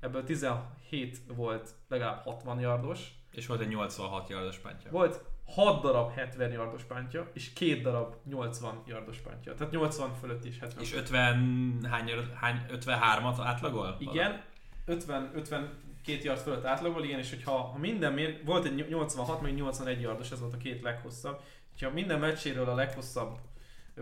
Ebből 0.01 0.25
17 0.25 1.21
volt 1.27 1.71
legalább 1.89 2.23
60 2.23 2.61
yardos. 2.61 3.20
És 3.31 3.47
volt 3.47 3.61
egy 3.61 3.69
86 3.69 4.29
yardos 4.29 4.57
pántja. 4.57 4.91
Volt 4.91 5.25
6 5.47 5.83
darab 5.83 6.13
70 6.15 6.53
yardos 6.53 6.83
pántja, 6.83 7.31
és 7.33 7.53
2 7.53 7.81
darab 7.81 8.15
80 8.25 8.83
yardos 8.87 9.19
pántja. 9.19 9.55
Tehát 9.55 9.73
80 9.73 10.15
fölött 10.21 10.45
is 10.45 10.59
70 10.59 10.83
És 10.83 10.95
50, 10.95 11.85
hány, 11.91 12.11
hány 12.35 12.67
53-at 12.69 13.37
átlagol? 13.39 13.97
Igen, 13.99 14.43
50, 14.85 15.31
52 15.35 16.19
yard 16.23 16.41
fölött 16.41 16.65
átlagol, 16.65 17.05
igen, 17.05 17.19
és 17.19 17.31
hogyha 17.31 17.57
ha 17.57 17.79
minden 17.79 18.13
mér, 18.13 18.41
volt 18.45 18.65
egy 18.65 18.87
86, 18.89 19.41
meg 19.41 19.55
81 19.55 20.01
yardos, 20.01 20.31
ez 20.31 20.41
volt 20.41 20.55
a 20.55 20.57
két 20.57 20.83
leghosszabb. 20.83 21.41
Ha 21.81 21.91
minden 21.91 22.19
meccséről 22.19 22.69
a 22.69 22.75
leghosszabb 22.75 23.39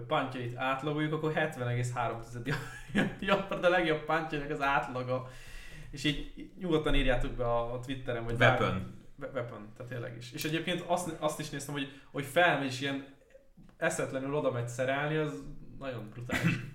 pantjait 0.07 0.57
átlagoljuk, 0.57 1.13
akkor 1.13 1.33
70,3 1.35 3.17
yard 3.21 3.65
a 3.65 3.69
legjobb 3.69 4.05
pantjának 4.05 4.51
az 4.51 4.63
átlaga. 4.63 5.31
És 5.91 6.05
így 6.05 6.51
nyugodtan 6.59 6.95
írjátok 6.95 7.33
be 7.33 7.51
a 7.51 7.81
Twitteren, 7.81 8.25
vagy 8.25 8.35
Weapon. 8.39 8.69
Bár, 8.69 8.98
weapon, 9.21 9.73
tehát 9.77 9.93
tényleg 9.93 10.17
is. 10.17 10.33
És 10.33 10.45
egyébként 10.45 10.85
azt, 10.87 11.17
azt 11.19 11.41
is 11.41 11.51
néztem, 11.51 11.75
hogy, 11.75 11.89
hogy 12.11 12.25
felmegy 12.25 12.67
és 12.67 12.81
ilyen 12.81 13.07
eszetlenül 13.77 14.35
oda 14.35 14.51
megy 14.51 14.69
szerelni, 14.69 15.17
az 15.17 15.43
nagyon 15.79 16.09
brutális. 16.13 16.55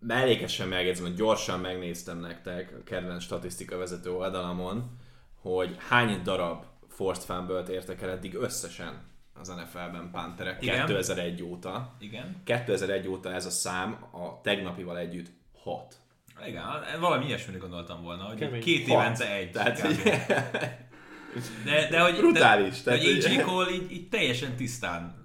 mellékesen 0.00 0.68
megjegyzem, 0.68 1.04
hogy 1.04 1.14
gyorsan 1.14 1.60
megnéztem 1.60 2.18
nektek 2.18 2.72
a 2.80 2.82
kedvenc 2.84 3.22
statisztika 3.22 3.76
vezető 3.76 4.10
oldalamon, 4.10 4.96
hogy 5.34 5.76
hány 5.88 6.22
darab 6.22 6.64
forced 6.88 7.24
fumble 7.24 7.64
értek 7.68 8.02
el 8.02 8.10
eddig 8.10 8.34
összesen 8.34 9.06
az 9.34 9.48
NFL-ben 9.48 10.10
Pantherek 10.12 10.62
Igen. 10.62 10.86
2001 10.86 11.42
óta. 11.42 11.94
Igen. 11.98 12.42
2001 12.44 13.08
óta 13.08 13.32
ez 13.32 13.46
a 13.46 13.50
szám 13.50 14.06
a 14.10 14.40
tegnapival 14.40 14.98
együtt 14.98 15.30
6. 15.62 15.96
Igen, 16.46 16.64
valami 17.00 17.26
ilyesmire 17.26 17.58
gondoltam 17.58 18.02
volna, 18.02 18.22
hogy 18.22 18.38
Kemény. 18.38 18.60
két 18.60 18.88
Hat. 18.88 18.96
évente 18.96 19.32
egy. 19.32 19.50
Tehát. 19.50 19.80
de, 21.64 21.88
de 21.88 22.00
hogy, 22.00 22.16
Brutális, 22.16 22.82
De, 22.82 22.98
tehát, 22.98 23.04
hogy 23.04 23.24
AJ 23.24 23.42
Cole 23.42 23.70
így, 23.70 23.92
így, 23.92 24.08
teljesen 24.08 24.56
tisztán. 24.56 25.16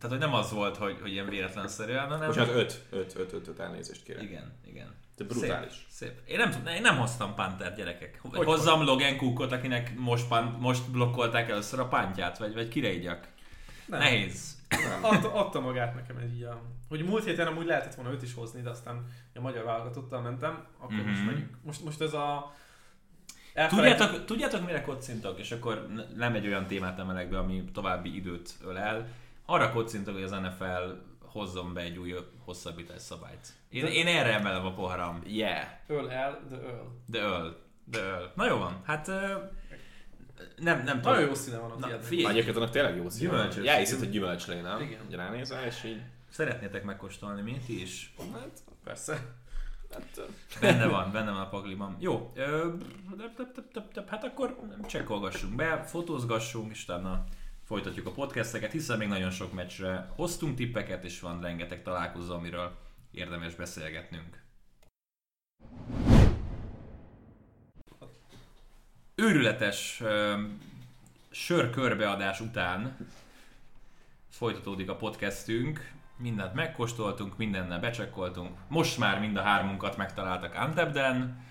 Tehát, 0.00 0.16
hogy 0.16 0.26
nem 0.26 0.34
az 0.34 0.52
volt, 0.52 0.76
hogy, 0.76 0.98
hogy 1.00 1.12
ilyen 1.12 1.28
véletlenszerűen, 1.28 2.08
hanem... 2.08 2.26
Bocsánat, 2.26 2.54
5, 2.54 2.84
5, 2.90 3.14
5, 3.16 3.32
5, 3.32 3.48
5 3.48 3.58
elnézést 3.58 4.02
kérek. 4.02 4.22
Igen, 4.22 4.52
igen. 4.66 4.94
De 5.16 5.24
brutális. 5.24 5.86
Szép, 5.88 6.08
szép. 6.08 6.28
Én 6.28 6.36
nem, 6.36 6.50
tudom, 6.50 6.66
én 6.66 6.80
nem 6.80 6.96
hoztam 6.96 7.34
Panther 7.34 7.74
gyerekek. 7.74 8.18
Hogy 8.22 8.44
Hozzam 8.44 8.84
Logan 8.84 9.16
Cookot, 9.16 9.52
akinek 9.52 9.96
most, 9.96 10.28
pan, 10.28 10.56
most 10.60 10.90
blokkolták 10.90 11.48
először 11.48 11.80
a 11.80 11.88
pántját, 11.88 12.38
vagy, 12.38 12.54
vagy 12.54 12.68
kire 12.68 12.92
igyak. 12.92 13.28
Nem. 13.86 13.98
Nehéz. 13.98 14.56
Adta, 15.02 15.34
adta 15.34 15.60
magát 15.60 15.94
nekem 15.94 16.32
így 16.34 16.42
a... 16.42 16.62
Hogy 16.88 17.04
múlt 17.04 17.24
héten 17.24 17.46
amúgy 17.46 17.66
lehetett 17.66 17.94
volna 17.94 18.10
őt 18.10 18.22
is 18.22 18.34
hozni, 18.34 18.60
de 18.60 18.70
aztán 18.70 19.06
a 19.34 19.40
magyar 19.40 19.64
válogatottal 19.64 20.20
mentem, 20.20 20.64
akkor 20.78 20.94
mm-hmm. 20.94 21.08
most 21.08 21.20
Mhm. 21.20 21.26
megyünk. 21.26 21.50
Most, 21.62 21.84
most 21.84 22.00
ez 22.00 22.12
a... 22.12 22.54
Tudjátok, 23.66 24.24
tudjátok 24.24 24.64
mire 24.66 24.82
kocintok, 24.82 25.38
és 25.38 25.52
akkor 25.52 25.86
ne- 25.94 26.16
nem 26.16 26.34
egy 26.34 26.46
olyan 26.46 26.66
témát 26.66 26.98
emelek 26.98 27.28
be, 27.28 27.38
ami 27.38 27.64
további 27.72 28.14
időt 28.14 28.54
ölel. 28.64 29.06
Arra 29.46 29.70
kocintok, 29.72 30.14
hogy 30.14 30.22
az 30.22 30.30
NFL 30.30 30.92
hozzon 31.20 31.74
be 31.74 31.80
egy 31.80 31.98
új 31.98 32.14
hosszabbítás 32.44 33.02
szabályt. 33.02 33.48
Én, 33.70 33.82
De- 33.84 33.92
én 33.92 34.06
erre 34.06 34.32
emelem 34.32 34.66
a 34.66 34.72
poharam. 34.72 35.22
Yeah. 35.26 35.66
Öl 35.86 36.10
el, 36.10 36.40
de 36.48 36.56
öl. 36.56 37.02
De 37.06 37.18
öl. 37.20 37.56
De 37.84 37.98
öl. 37.98 38.32
Na 38.34 38.46
jó 38.46 38.56
van, 38.56 38.82
hát 38.84 39.06
nem, 40.56 40.82
nem 40.82 40.84
Nagyon 40.84 41.02
tudom. 41.02 41.20
jó 41.20 41.34
színe 41.34 41.58
van 41.58 41.70
a 41.70 41.78
Na, 41.78 41.98
Egyébként 42.10 42.56
annak 42.56 42.70
tényleg 42.70 42.96
jó 42.96 43.08
szín. 43.08 43.20
Gyümölcsös. 43.28 43.64
Ja, 43.64 43.76
hiszed, 43.76 43.98
hogy 43.98 44.10
gyümölcslé, 44.10 44.60
nem? 44.60 44.80
Igen. 44.80 45.00
Hogy 45.06 45.14
ránézel, 45.14 45.64
és 45.64 45.84
így... 45.84 46.00
szeretnétek 46.30 46.84
megkóstolni 46.84 47.40
mi? 47.42 47.60
Ti 47.66 47.80
is? 47.80 48.14
Hát, 48.32 48.58
Persze. 48.84 49.36
Benne 50.60 50.86
van, 50.86 51.12
benne 51.12 51.30
van 51.30 51.40
a 51.40 51.48
pakliban. 51.48 51.96
Jó, 51.98 52.32
hát 54.06 54.24
akkor 54.24 54.56
csekkolgassunk 54.86 55.54
be, 55.54 55.82
fotózgassunk, 55.82 56.72
és 56.72 56.82
utána 56.82 57.24
folytatjuk 57.64 58.06
a 58.06 58.10
podcasteket, 58.10 58.72
hiszen 58.72 58.98
még 58.98 59.08
nagyon 59.08 59.30
sok 59.30 59.52
meccsre 59.52 60.12
hoztunk 60.16 60.56
tippeket, 60.56 61.04
és 61.04 61.20
van 61.20 61.40
rengeteg 61.40 61.82
találkozó, 61.82 62.34
amiről 62.34 62.78
érdemes 63.10 63.54
beszélgetnünk. 63.54 64.42
Őrületes 69.14 70.02
sör 71.30 71.70
körbeadás 71.70 72.40
után 72.40 72.96
folytatódik 74.28 74.90
a 74.90 74.96
podcastünk. 74.96 75.92
Mindent 76.18 76.54
megkóstoltunk, 76.54 77.36
mindennel 77.36 77.80
becsekkoltunk. 77.80 78.50
Most 78.68 78.98
már 78.98 79.20
mind 79.20 79.36
a 79.36 79.42
hármunkat 79.42 79.96
megtaláltak 79.96 80.54
Antebden. 80.54 81.46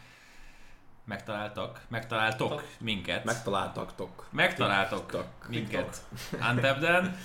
Megtaláltak, 1.05 1.81
megtaláltok 1.87 2.49
Tak. 2.49 2.63
minket. 2.79 3.23
megtaláltaktok. 3.23 4.27
Megtaláltok 4.31 5.11
Tak. 5.11 5.25
minket 5.49 6.01
Antebden. 6.41 7.17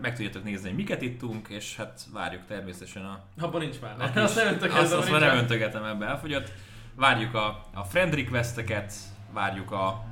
Meg 0.00 0.14
tudjátok 0.14 0.44
nézni, 0.44 0.68
hogy 0.68 0.76
miket 0.76 1.02
ittunk, 1.02 1.48
és 1.48 1.76
hát 1.76 2.00
várjuk 2.12 2.46
természetesen 2.46 3.04
a 3.04 3.20
Abban 3.40 3.60
nincs 3.60 3.80
már. 3.80 3.94
a 3.98 4.20
Azt 4.20 4.34
nem 4.36 4.46
öntögettem, 4.46 4.82
azt, 4.82 4.92
azt 4.92 5.08
nincs 5.08 5.20
már 5.20 5.28
nem 5.30 5.38
öntögetem 5.38 5.84
ebbe, 5.84 6.06
elfogyott. 6.06 6.52
Várjuk 6.94 7.34
a, 7.34 7.64
a 7.74 7.84
friend 7.84 8.14
requesteket, 8.14 8.92
várjuk 9.32 9.70
a, 9.70 10.04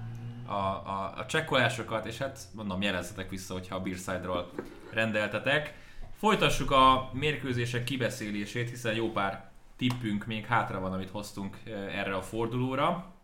a, 0.47 0.53
a, 0.53 1.13
a 1.17 1.27
csekkolásokat, 1.27 2.07
és 2.07 2.19
hát 2.19 2.39
mondom, 2.55 2.83
jelezzetek 2.83 3.31
vissza, 3.31 3.53
hogyha 3.53 3.75
a 3.77 3.81
Beerside-ról 3.81 4.51
rendeltetek. 4.93 5.81
Folytassuk 6.23 6.71
a 6.71 7.11
mérkőzések 7.13 7.85
kibeszélését, 7.85 8.69
hiszen 8.69 8.95
jó 8.95 9.11
pár 9.13 9.51
tippünk 9.77 10.27
még 10.27 10.47
hátra 10.47 10.81
van, 10.81 10.93
amit 10.93 11.11
hoztunk 11.11 11.59
eh, 11.65 11.99
erre 11.99 12.15
a 12.15 12.23
fordulóra. 12.23 13.15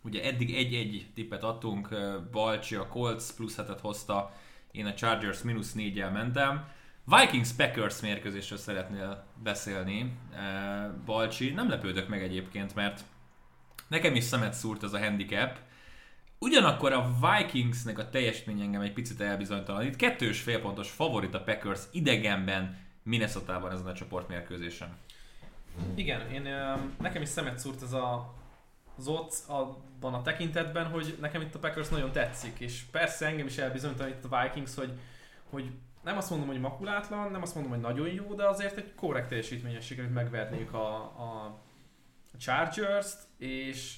Ugye 0.00 0.24
eddig 0.24 0.54
egy-egy 0.54 1.06
tippet 1.14 1.42
adtunk, 1.42 1.88
eh, 1.90 2.14
Balcsi 2.32 2.74
a 2.74 2.88
Colts 2.88 3.32
plusz 3.36 3.56
hetet 3.56 3.80
hozta, 3.80 4.32
én 4.70 4.86
a 4.86 4.94
Chargers 4.94 5.42
mínusz 5.42 5.72
négyel 5.72 6.10
mentem. 6.10 6.68
Vikings-Packers 7.04 8.00
mérkőzésről 8.00 8.58
szeretnél 8.58 9.24
beszélni, 9.42 10.16
eh, 10.34 10.90
Balcsi. 11.04 11.50
Nem 11.50 11.68
lepődök 11.68 12.08
meg 12.08 12.22
egyébként, 12.22 12.74
mert 12.74 13.04
nekem 13.88 14.14
is 14.14 14.24
szemet 14.24 14.54
szúrt 14.54 14.82
ez 14.82 14.92
a 14.92 14.98
handicap. 14.98 15.58
Ugyanakkor 16.42 16.92
a 16.92 17.10
Vikingsnek 17.20 17.98
a 17.98 18.08
teljesítmény 18.08 18.60
engem 18.60 18.80
egy 18.80 18.92
picit 18.92 19.20
elbizonytalanít. 19.20 19.96
Kettős 19.96 20.40
félpontos 20.40 20.90
favorit 20.90 21.34
a 21.34 21.42
Packers 21.42 21.80
idegenben 21.90 22.78
Minnesota-ban 23.02 23.72
ezen 23.72 23.86
a 23.86 23.92
csoportmérkőzésen. 23.92 24.96
Igen, 25.94 26.30
én, 26.30 26.42
nekem 27.00 27.22
is 27.22 27.28
szemet 27.28 27.58
szúrt 27.58 27.82
ez 27.82 27.92
a 27.92 28.34
ott 29.06 29.34
abban 29.46 30.14
a 30.14 30.22
tekintetben, 30.22 30.86
hogy 30.86 31.16
nekem 31.20 31.40
itt 31.40 31.54
a 31.54 31.58
Packers 31.58 31.88
nagyon 31.88 32.12
tetszik, 32.12 32.58
és 32.58 32.82
persze 32.90 33.26
engem 33.26 33.46
is 33.46 33.58
elbizonytalanít 33.58 34.24
a 34.30 34.42
Vikings, 34.42 34.74
hogy, 34.74 34.92
hogy 35.50 35.70
nem 36.04 36.16
azt 36.16 36.30
mondom, 36.30 36.48
hogy 36.48 36.60
makulátlan, 36.60 37.30
nem 37.30 37.42
azt 37.42 37.54
mondom, 37.54 37.72
hogy 37.72 37.82
nagyon 37.82 38.08
jó, 38.08 38.34
de 38.34 38.48
azért 38.48 38.76
egy 38.76 38.94
korrekt 38.94 39.28
teljesítményes 39.28 39.86
sikerült 39.86 40.14
megverniük 40.14 40.74
a, 40.74 40.94
a, 40.96 41.58
Chargers-t, 42.38 43.18
és 43.38 43.96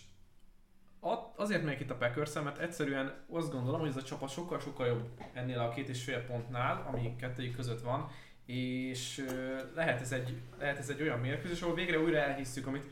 azért 1.36 1.62
megyek 1.64 1.81
itt 1.81 1.90
a 1.90 1.94
packers 1.94 2.32
mert 2.32 2.59
egyszerűen 2.59 3.14
azt 3.31 3.51
gondolom, 3.52 3.81
hogy 3.81 3.89
ez 3.89 3.97
a 3.97 4.02
csapat 4.02 4.31
sokkal-sokkal 4.31 4.86
jobb 4.86 5.09
ennél 5.32 5.59
a 5.59 5.68
két 5.68 5.89
és 5.89 6.02
fél 6.05 6.20
pontnál, 6.26 6.86
ami 6.93 7.16
kettőjük 7.16 7.56
között 7.56 7.81
van, 7.82 8.10
és 8.47 9.24
lehet 9.74 10.01
ez, 10.01 10.12
egy, 10.12 10.36
lehet 10.59 10.78
ez 10.78 10.89
egy 10.89 11.02
olyan 11.02 11.18
mérkőzés, 11.18 11.62
ahol 11.62 11.74
végre 11.74 11.98
újra 12.01 12.18
elhisszük, 12.18 12.66
amit 12.66 12.85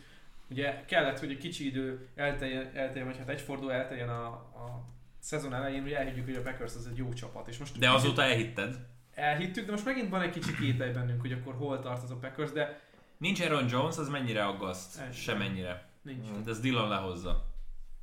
ugye 0.50 0.84
kellett, 0.84 1.18
hogy 1.18 1.30
egy 1.30 1.38
kicsi 1.38 1.66
idő 1.66 2.08
elteljen, 2.14 2.70
elteljen 2.74 3.06
vagy 3.06 3.18
hát 3.18 3.28
egy 3.28 3.40
forduló 3.40 3.70
elteljen 3.70 4.08
a, 4.08 4.24
a 4.32 4.84
szezon 5.18 5.54
elején, 5.54 5.82
hogy 5.82 5.92
elhiggyük, 5.92 6.24
hogy 6.24 6.34
a 6.34 6.42
Packers 6.42 6.74
az 6.74 6.86
egy 6.90 6.96
jó 6.96 7.12
csapat. 7.12 7.48
És 7.48 7.58
most 7.58 7.78
De 7.78 7.90
azóta 7.90 8.22
elhitted. 8.22 8.76
elhittük, 9.14 9.64
de 9.66 9.70
most 9.70 9.84
megint 9.84 10.08
van 10.08 10.22
egy 10.22 10.30
kicsi 10.30 10.54
kételj 10.54 10.92
bennünk, 10.92 11.20
hogy 11.20 11.32
akkor 11.32 11.54
hol 11.54 11.80
tart 11.80 12.02
az 12.02 12.10
a 12.10 12.16
Packers, 12.16 12.52
de 12.52 12.80
Nincs 13.16 13.40
Aaron 13.40 13.68
Jones, 13.68 13.96
az 13.98 14.08
mennyire 14.08 14.44
aggaszt? 14.44 15.00
Ez- 15.00 15.14
Semennyire. 15.16 15.88
nincs. 16.02 16.26
De 16.44 16.50
ez 16.50 16.60
Dillon 16.60 16.88
lehozza. 16.88 17.44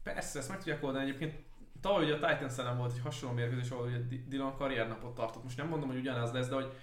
Persze, 0.04 0.40
ezt 0.40 0.50
meg 0.50 0.58
tudják 0.58 0.84
oldani. 0.84 1.04
Egyébként 1.04 1.40
tavaly 1.82 2.04
ugye 2.04 2.14
a 2.14 2.30
Titans 2.30 2.58
ellen 2.58 2.78
volt 2.78 2.94
egy 2.94 3.02
hasonló 3.02 3.36
mérkőzés, 3.36 3.70
ahol 3.70 3.86
ugye 3.86 4.18
Dillon 4.28 4.56
karriernapot 4.56 5.16
tartott. 5.16 5.44
Most 5.44 5.58
nem 5.58 5.68
mondom, 5.68 5.90
hogy 5.90 5.98
ugyanaz 5.98 6.32
lesz, 6.32 6.48
de 6.48 6.56
hogy 6.56 6.74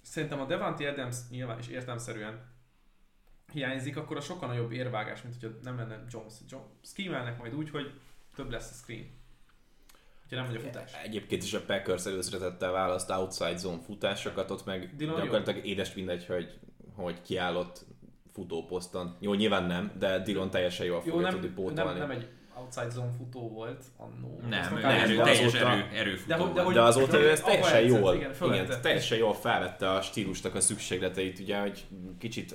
szerintem 0.00 0.40
a 0.40 0.46
Devante 0.46 0.88
Adams 0.88 1.16
nyilván 1.30 1.58
is 1.58 1.68
értelmszerűen 1.68 2.54
hiányzik, 3.52 3.96
akkor 3.96 4.16
a 4.16 4.20
sokkal 4.20 4.48
nagyobb 4.48 4.72
érvágás, 4.72 5.22
mint 5.22 5.34
hogyha 5.40 5.56
nem 5.62 5.76
lenne 5.76 6.04
Jones. 6.08 6.34
Jones 6.48 6.66
scheme 6.82 7.36
majd 7.38 7.54
úgy, 7.54 7.70
hogy 7.70 8.00
több 8.34 8.50
lesz 8.50 8.70
a 8.70 8.74
screen. 8.74 9.06
hogyha 10.22 10.36
nem 10.36 10.46
megy 10.46 10.56
a 10.56 10.60
futás. 10.60 10.92
Egyébként 11.02 11.42
is 11.42 11.54
a 11.54 11.64
Packers 11.64 12.06
előszeretettel 12.06 12.72
választ 12.72 13.10
outside 13.10 13.56
zone 13.56 13.82
futásokat, 13.82 14.50
ott 14.50 14.64
meg 14.64 14.96
Dillon 14.96 15.20
gyakorlatilag 15.20 15.66
édes 15.66 15.94
mindegy, 15.94 16.26
hogy, 16.26 16.58
hogy 16.94 17.22
kiállott 17.22 17.84
futóposzton. 18.36 19.16
Jó, 19.20 19.34
nyilván 19.34 19.64
nem, 19.64 19.90
de 19.98 20.18
Dillon 20.18 20.50
teljesen 20.50 20.86
jól 20.86 21.02
Jó, 21.04 21.10
fogja 21.12 21.26
nem, 21.26 21.30
tudni 21.40 21.46
nem, 21.46 21.54
pótolni. 21.54 21.98
nem 21.98 22.10
egy 22.10 22.28
outside 22.58 22.90
zone 22.90 23.10
futó 23.18 23.48
volt 23.50 23.84
annó. 23.96 24.40
Nem, 24.48 24.74
akár- 24.76 25.02
erő, 25.02 25.16
de 25.16 25.22
teljes 25.22 25.44
azóta- 25.54 25.68
erő, 25.68 25.86
erőfutó 25.94 26.28
De 26.28 26.42
hogy- 26.42 26.52
de 26.52 26.62
hogy- 26.62 26.74
De 26.74 26.82
azóta 26.82 27.20
ő 27.20 27.30
ezt 27.30 27.44
teljesen 27.44 27.80
jól, 27.82 28.14
igen, 28.14 28.32
igen, 28.42 28.80
teljesen 28.82 29.18
jól 29.18 29.34
felvette 29.34 29.90
a 29.90 30.00
stílusnak 30.00 30.54
a 30.54 30.60
szükségleteit, 30.60 31.38
ugye, 31.38 31.58
hogy 31.60 31.84
kicsit 32.18 32.52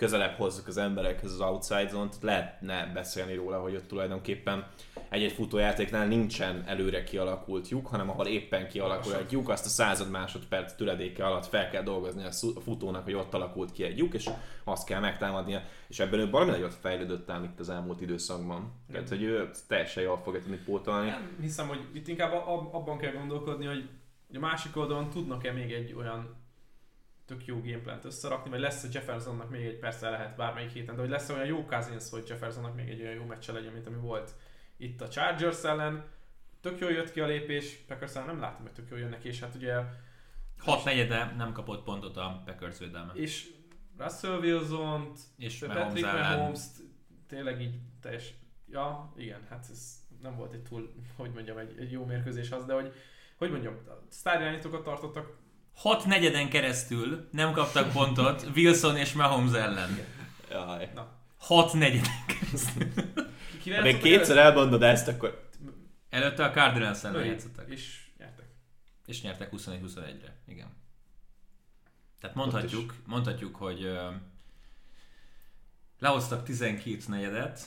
közelebb 0.00 0.36
hozzuk 0.36 0.66
az 0.66 0.76
emberekhez 0.76 1.32
az 1.32 1.40
outside 1.40 1.88
zone-t, 1.88 2.16
lehetne 2.20 2.90
beszélni 2.94 3.34
róla, 3.34 3.60
hogy 3.60 3.74
ott 3.74 3.88
tulajdonképpen 3.88 4.66
egy-egy 5.08 5.32
futójátéknál 5.32 6.06
nincsen 6.06 6.64
előre 6.66 7.04
kialakult 7.04 7.68
lyuk, 7.68 7.86
hanem 7.86 8.10
ahol 8.10 8.26
éppen 8.26 8.68
kialakul 8.68 9.14
egy 9.14 9.32
lyuk, 9.32 9.48
azt 9.48 9.64
a 9.64 9.68
század 9.68 10.10
másodperc 10.10 10.72
töredéke 10.72 11.26
alatt 11.26 11.46
fel 11.46 11.70
kell 11.70 11.82
dolgozni 11.82 12.24
a 12.24 12.60
futónak, 12.60 13.04
hogy 13.04 13.14
ott 13.14 13.34
alakult 13.34 13.72
ki 13.72 13.82
egy 13.82 13.98
lyuk, 13.98 14.14
és 14.14 14.28
azt 14.64 14.86
kell 14.86 15.00
megtámadnia. 15.00 15.62
És 15.88 15.98
ebben 15.98 16.20
ő 16.20 16.30
valami 16.30 16.50
nagyot 16.50 16.74
fejlődött 16.74 17.30
ám 17.30 17.44
itt 17.44 17.60
az 17.60 17.68
elmúlt 17.68 18.00
időszakban. 18.00 18.72
Tehát, 18.92 19.08
hogy 19.08 19.22
ő 19.22 19.50
teljesen 19.68 20.02
jól 20.02 20.20
fogja 20.24 20.40
tudni 20.40 20.58
pótolni. 20.64 21.08
Nem 21.08 21.36
hiszem, 21.40 21.68
hogy 21.68 21.80
itt 21.92 22.08
inkább 22.08 22.32
ab- 22.32 22.74
abban 22.74 22.98
kell 22.98 23.12
gondolkodni, 23.12 23.66
hogy 23.66 23.88
a 24.34 24.38
másik 24.38 24.76
oldalon 24.76 25.10
tudnak-e 25.10 25.52
még 25.52 25.72
egy 25.72 25.94
olyan 25.94 26.39
tök 27.30 27.46
jó 27.46 27.60
gameplant 27.60 28.04
összerakni, 28.04 28.50
vagy 28.50 28.60
lesz 28.60 28.84
a 28.84 28.88
Jeffersonnak 28.92 29.50
még 29.50 29.64
egy, 29.64 29.78
persze 29.78 30.10
lehet 30.10 30.36
bármelyik 30.36 30.70
héten, 30.70 30.94
de 30.94 31.00
hogy 31.00 31.10
lesz 31.10 31.28
olyan 31.28 31.46
jó 31.46 31.64
Cousins, 31.64 32.10
hogy 32.10 32.28
Jeffersonnak 32.28 32.74
még 32.74 32.88
egy 32.88 33.00
olyan 33.00 33.14
jó 33.14 33.24
meccse 33.24 33.52
legyen, 33.52 33.72
mint 33.72 33.86
ami 33.86 33.96
volt 33.96 34.34
itt 34.76 35.00
a 35.00 35.08
Chargers 35.08 35.64
ellen. 35.64 36.04
Tök 36.60 36.78
jól 36.78 36.90
jött 36.90 37.12
ki 37.12 37.20
a 37.20 37.26
lépés, 37.26 37.76
Packers 37.86 38.14
ellen 38.14 38.26
nem 38.26 38.40
látom, 38.40 38.62
hogy 38.62 38.72
tök 38.72 38.90
jól 38.90 38.98
jön 38.98 39.08
neki, 39.08 39.28
és 39.28 39.40
hát 39.40 39.54
ugye 39.54 39.74
6 40.58 40.84
negyede 40.84 41.34
nem 41.36 41.52
kapott 41.52 41.84
pontot 41.84 42.16
a 42.16 42.42
Packers 42.44 42.78
védelme. 42.78 43.12
és 43.14 43.50
Russell 43.98 44.38
Wilson-t, 44.38 45.18
És 45.36 45.58
Patrick 45.58 46.12
mahomes 46.12 46.60
tényleg 47.28 47.60
így 47.60 47.74
teljes, 48.00 48.34
ja 48.66 49.12
igen, 49.16 49.46
hát 49.48 49.66
ez 49.70 49.98
nem 50.22 50.36
volt 50.36 50.52
egy 50.52 50.62
túl, 50.62 50.92
hogy 51.16 51.30
mondjam, 51.32 51.58
egy, 51.58 51.74
egy 51.78 51.92
jó 51.92 52.04
mérkőzés 52.04 52.50
az, 52.50 52.64
de 52.64 52.74
hogy, 52.74 52.92
hogy 53.36 53.50
mondjam, 53.50 53.76
sztárjányítókat 54.08 54.82
tartottak, 54.82 55.38
6 55.80 56.04
negyeden 56.04 56.48
keresztül 56.48 57.28
nem 57.32 57.52
kaptak 57.52 57.92
pontot 57.92 58.46
Wilson 58.54 58.96
és 58.96 59.12
Mahomes 59.12 59.52
ellen. 59.52 59.98
Jaj. 60.50 60.90
6 61.36 61.72
negyeden 61.72 62.24
keresztül. 62.26 62.88
Ha 63.74 63.82
még 63.82 63.98
kétszer 63.98 64.36
elmondod 64.36 64.82
ezt, 64.82 65.08
akkor 65.08 65.48
Előtte 66.10 66.44
a 66.44 66.50
Cardinals 66.50 67.04
ellen 67.04 67.24
játszottak. 67.24 67.70
És 67.70 68.08
nyertek. 68.18 68.46
És 69.06 69.22
nyertek 69.22 69.52
21-21-re. 69.56 70.36
Igen. 70.46 70.68
Tehát 72.20 72.36
mondhatjuk, 72.36 72.94
mondhatjuk 73.06 73.56
hogy 73.56 73.82
ö, 73.82 74.08
lehoztak 75.98 76.44
12 76.44 76.98
negyedet, 77.06 77.66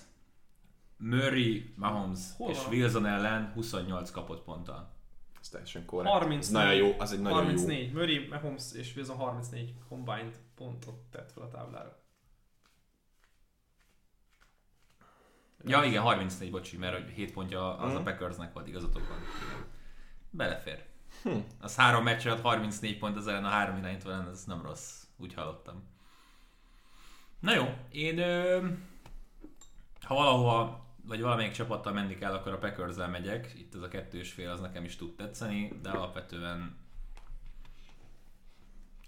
Murray, 0.97 1.73
Mahomes 1.75 2.19
Hol 2.37 2.51
és 2.51 2.57
van? 2.57 2.73
Wilson 2.73 3.05
ellen 3.05 3.51
28 3.53 4.11
kapott 4.11 4.43
ponttal. 4.43 4.92
Teljesen 5.53 5.85
korrekt. 5.85 6.11
34. 6.13 6.39
Ez 6.43 6.49
nagyon 6.49 6.73
jó, 6.75 6.95
az 6.99 7.11
egy 7.11 7.21
nagyon 7.21 7.37
34. 7.37 7.93
Murray, 7.93 8.27
Mahomes 8.27 8.73
és 8.73 8.95
Wilson 8.95 9.15
34 9.17 9.73
combined 9.87 10.39
pontot 10.55 10.95
tett 11.11 11.31
fel 11.31 11.43
a 11.43 11.47
táblára. 11.47 12.01
Ja 15.65 15.83
igen, 15.83 16.01
34, 16.01 16.51
bocsi, 16.51 16.77
mert 16.77 16.93
hogy 16.93 17.09
7 17.11 17.31
pontja 17.33 17.77
az 17.77 17.91
Mhm. 17.91 17.99
a 17.99 18.03
Packersnek 18.03 18.53
volt 18.53 18.67
igazatok 18.67 19.07
van. 19.07 19.17
Belefér. 20.29 20.85
Hm. 21.23 21.37
Az 21.59 21.75
három 21.75 22.03
meccs 22.03 22.27
alatt 22.27 22.41
34 22.41 22.97
pont 22.97 23.15
az 23.17 23.27
ellen, 23.27 23.45
a 23.45 23.49
három 23.49 23.77
irányító 23.77 24.09
ellen, 24.09 24.29
ez 24.29 24.43
nem 24.43 24.61
rossz. 24.61 25.03
Úgy 25.17 25.33
hallottam. 25.33 25.83
Na 27.39 27.53
jó, 27.53 27.73
én 27.91 28.17
ö, 28.19 28.67
ha 30.01 30.15
valahova, 30.15 30.82
vagy 31.05 31.21
valamelyik 31.21 31.51
csapattal 31.51 31.93
menni 31.93 32.17
kell, 32.17 32.33
akkor 32.33 32.51
a 32.51 32.57
packers 32.57 32.95
megyek. 32.95 33.53
Itt 33.57 33.75
ez 33.75 33.81
a 33.81 33.87
kettős 33.87 34.31
fél, 34.31 34.49
az 34.49 34.59
nekem 34.59 34.83
is 34.83 34.95
tud 34.95 35.15
tetszeni, 35.15 35.79
de 35.81 35.89
alapvetően 35.89 36.77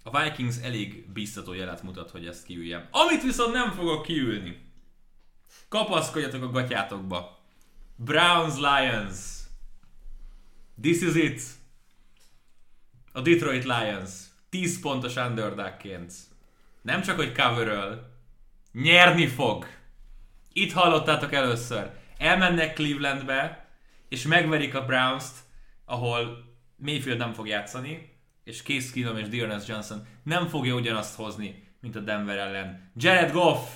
a 0.02 0.22
Vikings 0.22 0.56
elég 0.62 1.12
biztató 1.12 1.52
jelet 1.52 1.82
mutat, 1.82 2.10
hogy 2.10 2.26
ezt 2.26 2.44
kiüljem. 2.44 2.88
Amit 2.90 3.22
viszont 3.22 3.52
nem 3.52 3.70
fogok 3.70 4.02
kiülni. 4.02 4.64
Kapaszkodjatok 5.68 6.42
a 6.42 6.50
gatyátokba. 6.50 7.38
Browns 7.96 8.54
Lions. 8.54 9.16
This 10.80 11.00
is 11.00 11.14
it. 11.14 11.42
A 13.12 13.20
Detroit 13.20 13.64
Lions 13.64 14.10
10 14.48 14.80
pontos 14.80 15.16
underdogként 15.16 16.12
nem 16.86 17.02
csak 17.02 17.16
hogy 17.16 17.32
coveröl, 17.32 18.10
nyerni 18.72 19.26
fog. 19.26 19.66
Itt 20.58 20.72
hallottátok 20.72 21.32
először. 21.32 21.90
Elmennek 22.18 22.74
Clevelandbe, 22.74 23.66
és 24.08 24.26
megverik 24.26 24.74
a 24.74 24.84
Browns-t, 24.84 25.34
ahol 25.84 26.44
Mayfield 26.76 27.18
nem 27.18 27.32
fog 27.32 27.46
játszani, 27.46 28.12
és 28.44 28.62
Case 28.62 28.92
Keenum 28.92 29.16
és 29.16 29.28
Dearness 29.28 29.68
Johnson 29.68 30.06
nem 30.22 30.46
fogja 30.46 30.74
ugyanazt 30.74 31.16
hozni, 31.16 31.68
mint 31.80 31.96
a 31.96 32.00
Denver 32.00 32.38
ellen. 32.38 32.90
Jared 32.96 33.32
Goff 33.32 33.68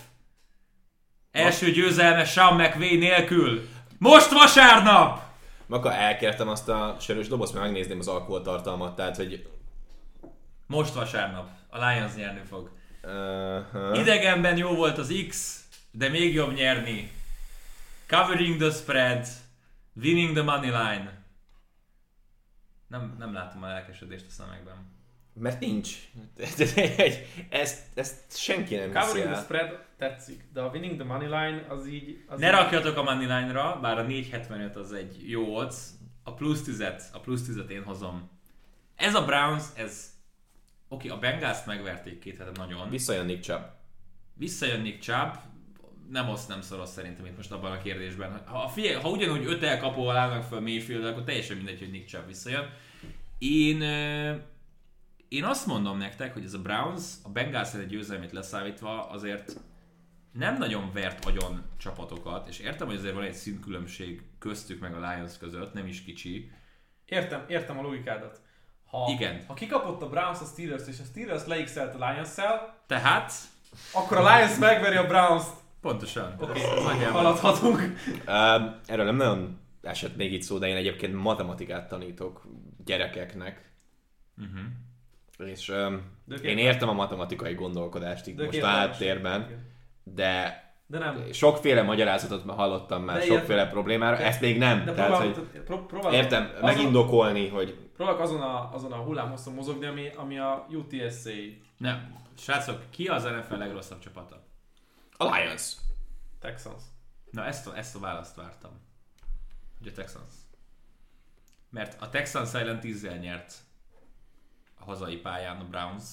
első 1.31 1.71
győzelme 1.71 2.25
Sean 2.25 2.55
McVay 2.55 2.97
nélkül. 2.97 3.69
Most 3.99 4.31
vasárnap! 4.31 5.23
Maka 5.67 5.95
elkértem 5.95 6.49
azt 6.49 6.69
a 6.69 6.97
sörös 7.01 7.29
dobozt, 7.29 7.53
mert 7.53 7.65
megnézném 7.65 7.99
az 7.99 8.09
alkoholtartalmat, 8.09 8.97
tehát 8.97 9.17
hogy 9.17 9.49
Most 10.67 10.95
vasárnap. 10.95 11.49
A 11.71 11.89
Lions 11.89 12.15
nyerni 12.15 12.43
fog. 12.49 12.71
uh, 13.03 13.99
Idegenben 13.99 14.57
jó 14.57 14.75
volt 14.75 14.99
az 14.99 15.15
X, 15.29 15.60
de 15.91 16.09
még 16.09 16.35
jobb 16.35 16.55
nyerni. 16.55 17.11
Covering 18.07 18.61
the 18.61 18.71
spread, 18.71 19.27
winning 19.95 20.33
the 20.33 20.43
money 20.43 20.71
line. 20.71 21.19
Nem, 22.87 23.15
nem 23.19 23.33
látom 23.33 23.63
a 23.63 23.67
lelkesedést 23.67 24.27
a 24.29 24.31
szemekben. 24.31 24.75
mert 25.35 25.61
nincs. 25.61 25.97
ezt, 27.49 27.83
ezt 27.95 28.39
senki 28.39 28.75
nem 28.75 28.85
hiszi 28.85 29.07
Covering 29.07 29.33
the 29.33 29.43
spread 29.43 29.85
tetszik, 29.97 30.45
de 30.53 30.61
a 30.61 30.69
winning 30.69 30.95
the 30.95 31.05
money 31.05 31.27
line 31.27 31.67
az 31.69 31.87
így... 31.87 32.25
Az 32.27 32.41
Ne 32.41 32.47
így, 32.47 32.53
rakjatok 32.53 32.97
a 32.97 33.03
money 33.03 33.27
line-ra, 33.27 33.79
bár 33.81 33.99
a 33.99 34.07
4.75 34.07 34.75
az 34.75 34.93
egy 34.93 35.31
jó 35.31 35.57
odds. 35.57 35.77
A 36.23 36.35
plusz 36.35 36.63
10 36.63 36.85
a 37.13 37.21
plusz 37.21 37.45
10 37.45 37.61
én 37.69 37.83
hozom. 37.83 38.31
Ez 38.97 39.15
a 39.15 39.25
Browns, 39.25 39.65
ez... 39.75 40.11
Oké, 40.89 41.11
okay, 41.11 41.19
a 41.19 41.21
Bengals 41.21 41.65
megverték 41.65 42.19
két 42.19 42.39
hete 42.39 42.51
nagyon. 42.55 42.91
Visszajön 42.91 43.27
Nick 43.27 43.43
Chubb. 43.43 43.79
Visszajön 44.35 44.81
Nick 44.81 45.03
Chubb, 45.03 45.35
nem 46.11 46.29
oszt, 46.29 46.49
nem 46.49 46.61
szoros 46.61 46.89
szerintem 46.89 47.27
itt 47.27 47.37
most 47.37 47.53
abban 47.53 47.73
a 47.73 47.79
kérdésben. 47.79 48.43
Ha, 48.47 48.69
figyelj, 48.69 48.95
ha 48.95 49.09
ugyanúgy 49.09 49.45
öt 49.47 49.63
elkapóval 49.63 50.17
állnak 50.17 50.43
fel 50.43 50.61
Mayfield, 50.61 51.05
akkor 51.05 51.25
teljesen 51.25 51.57
mindegy, 51.57 51.79
hogy 51.79 51.91
Nick 51.91 52.09
Chubb 52.09 52.27
visszajön. 52.27 52.71
Én, 53.39 53.83
én 55.29 55.45
azt 55.45 55.67
mondom 55.67 55.99
nektek, 55.99 56.33
hogy 56.33 56.45
ez 56.45 56.55
a 56.55 56.63
Browns 56.63 57.05
a 57.23 57.29
Bengals 57.29 57.75
egy 57.75 57.87
győzelmét 57.87 58.33
leszámítva 58.33 59.09
azért 59.09 59.61
nem 60.33 60.59
nagyon 60.59 60.91
vert 60.93 61.25
agyon 61.25 61.65
csapatokat, 61.77 62.49
és 62.49 62.59
értem, 62.59 62.87
hogy 62.87 62.97
azért 62.97 63.15
van 63.15 63.25
egy 63.25 63.35
szintkülönbség 63.35 64.23
köztük 64.39 64.81
meg 64.81 64.95
a 64.95 65.11
Lions 65.11 65.39
között, 65.39 65.73
nem 65.73 65.87
is 65.87 66.05
kicsi. 66.05 66.51
Értem, 67.05 67.45
értem 67.49 67.79
a 67.79 67.83
logikádat. 67.83 68.41
Ha, 68.87 69.11
Igen. 69.11 69.45
Ha 69.47 69.55
kikapott 69.55 70.03
a 70.03 70.09
Browns 70.09 70.41
a 70.41 70.45
Steelers 70.45 70.87
és 70.87 70.99
a 71.01 71.05
Steelers 71.05 71.47
leixelt 71.47 71.95
a 71.95 72.11
Lions-szel, 72.11 72.83
Tehát, 72.87 73.33
akkor 73.93 74.17
a 74.17 74.35
Lions 74.35 74.59
megveri 74.59 74.97
a 74.97 75.07
Browns-t. 75.07 75.60
Pontosan. 75.81 76.35
Oké, 76.41 76.61
nagyjából- 76.85 77.21
haladhatunk. 77.23 77.77
Uh, 78.27 78.75
erről 78.87 79.05
nem 79.05 79.17
nagyon 79.17 79.59
esett 79.83 80.17
még 80.17 80.33
itt 80.33 80.43
szó, 80.43 80.59
de 80.59 80.67
én 80.67 80.77
egyébként 80.77 81.15
matematikát 81.23 81.89
tanítok 81.89 82.43
gyerekeknek. 82.85 83.71
Mhm. 84.35 84.59
És 85.49 85.69
um, 85.69 86.03
én 86.43 86.59
értem 86.59 86.89
a 86.89 86.93
matematikai 86.93 87.55
gondolkodást 87.55 88.27
itt 88.27 88.37
De 88.37 88.45
most 88.45 88.63
a 88.63 88.67
háttérben, 88.67 89.67
de 90.05 90.65
De 90.87 90.99
nem. 90.99 91.33
sokféle 91.33 91.83
magyarázatot 91.83 92.45
már 92.45 92.57
hallottam 92.57 93.03
már, 93.03 93.19
De 93.19 93.25
sokféle 93.25 93.59
értem. 93.59 93.71
problémára, 93.73 94.17
De- 94.17 94.25
ezt 94.25 94.41
még 94.41 94.59
nem. 94.59 94.85
De 94.85 94.93
Tehát, 94.93 95.11
próbál, 95.11 95.27
hogy 95.33 95.63
pró- 95.65 95.87
próbál, 95.87 96.13
értem, 96.15 96.51
azon- 96.55 96.65
megindokolni, 96.65 97.49
hogy 97.49 97.77
Próbálok 97.97 98.21
azon 98.21 98.41
a, 98.41 98.75
azon 98.75 98.93
a 98.93 98.97
hullámhosszon 98.97 99.55
mozogni, 99.55 99.87
ami, 99.87 100.09
ami 100.17 100.39
a 100.39 100.67
UTSA. 100.71 101.31
Nem. 101.77 102.15
Srácok, 102.39 102.83
ki 102.91 103.07
az 103.07 103.23
NFL 103.25 103.55
legrosszabb 103.55 103.99
csapata? 103.99 104.43
A 105.21 105.37
Lions. 105.37 105.77
Texans. 106.39 106.83
Na 107.31 107.45
ezt 107.45 107.67
a, 107.67 107.77
ezt 107.77 107.97
a 107.97 107.99
választ 107.99 108.35
vártam. 108.35 108.81
Hogy 109.79 109.89
a 109.89 109.93
Texans. 109.93 110.33
Mert 111.71 112.03
a 112.03 112.09
Texans 112.09 112.55
ellen 112.55 112.81
10 112.81 113.03
nyert 113.21 113.55
a 114.75 114.85
hazai 114.85 115.17
pályán 115.17 115.61
a 115.61 115.65
Browns, 115.65 116.05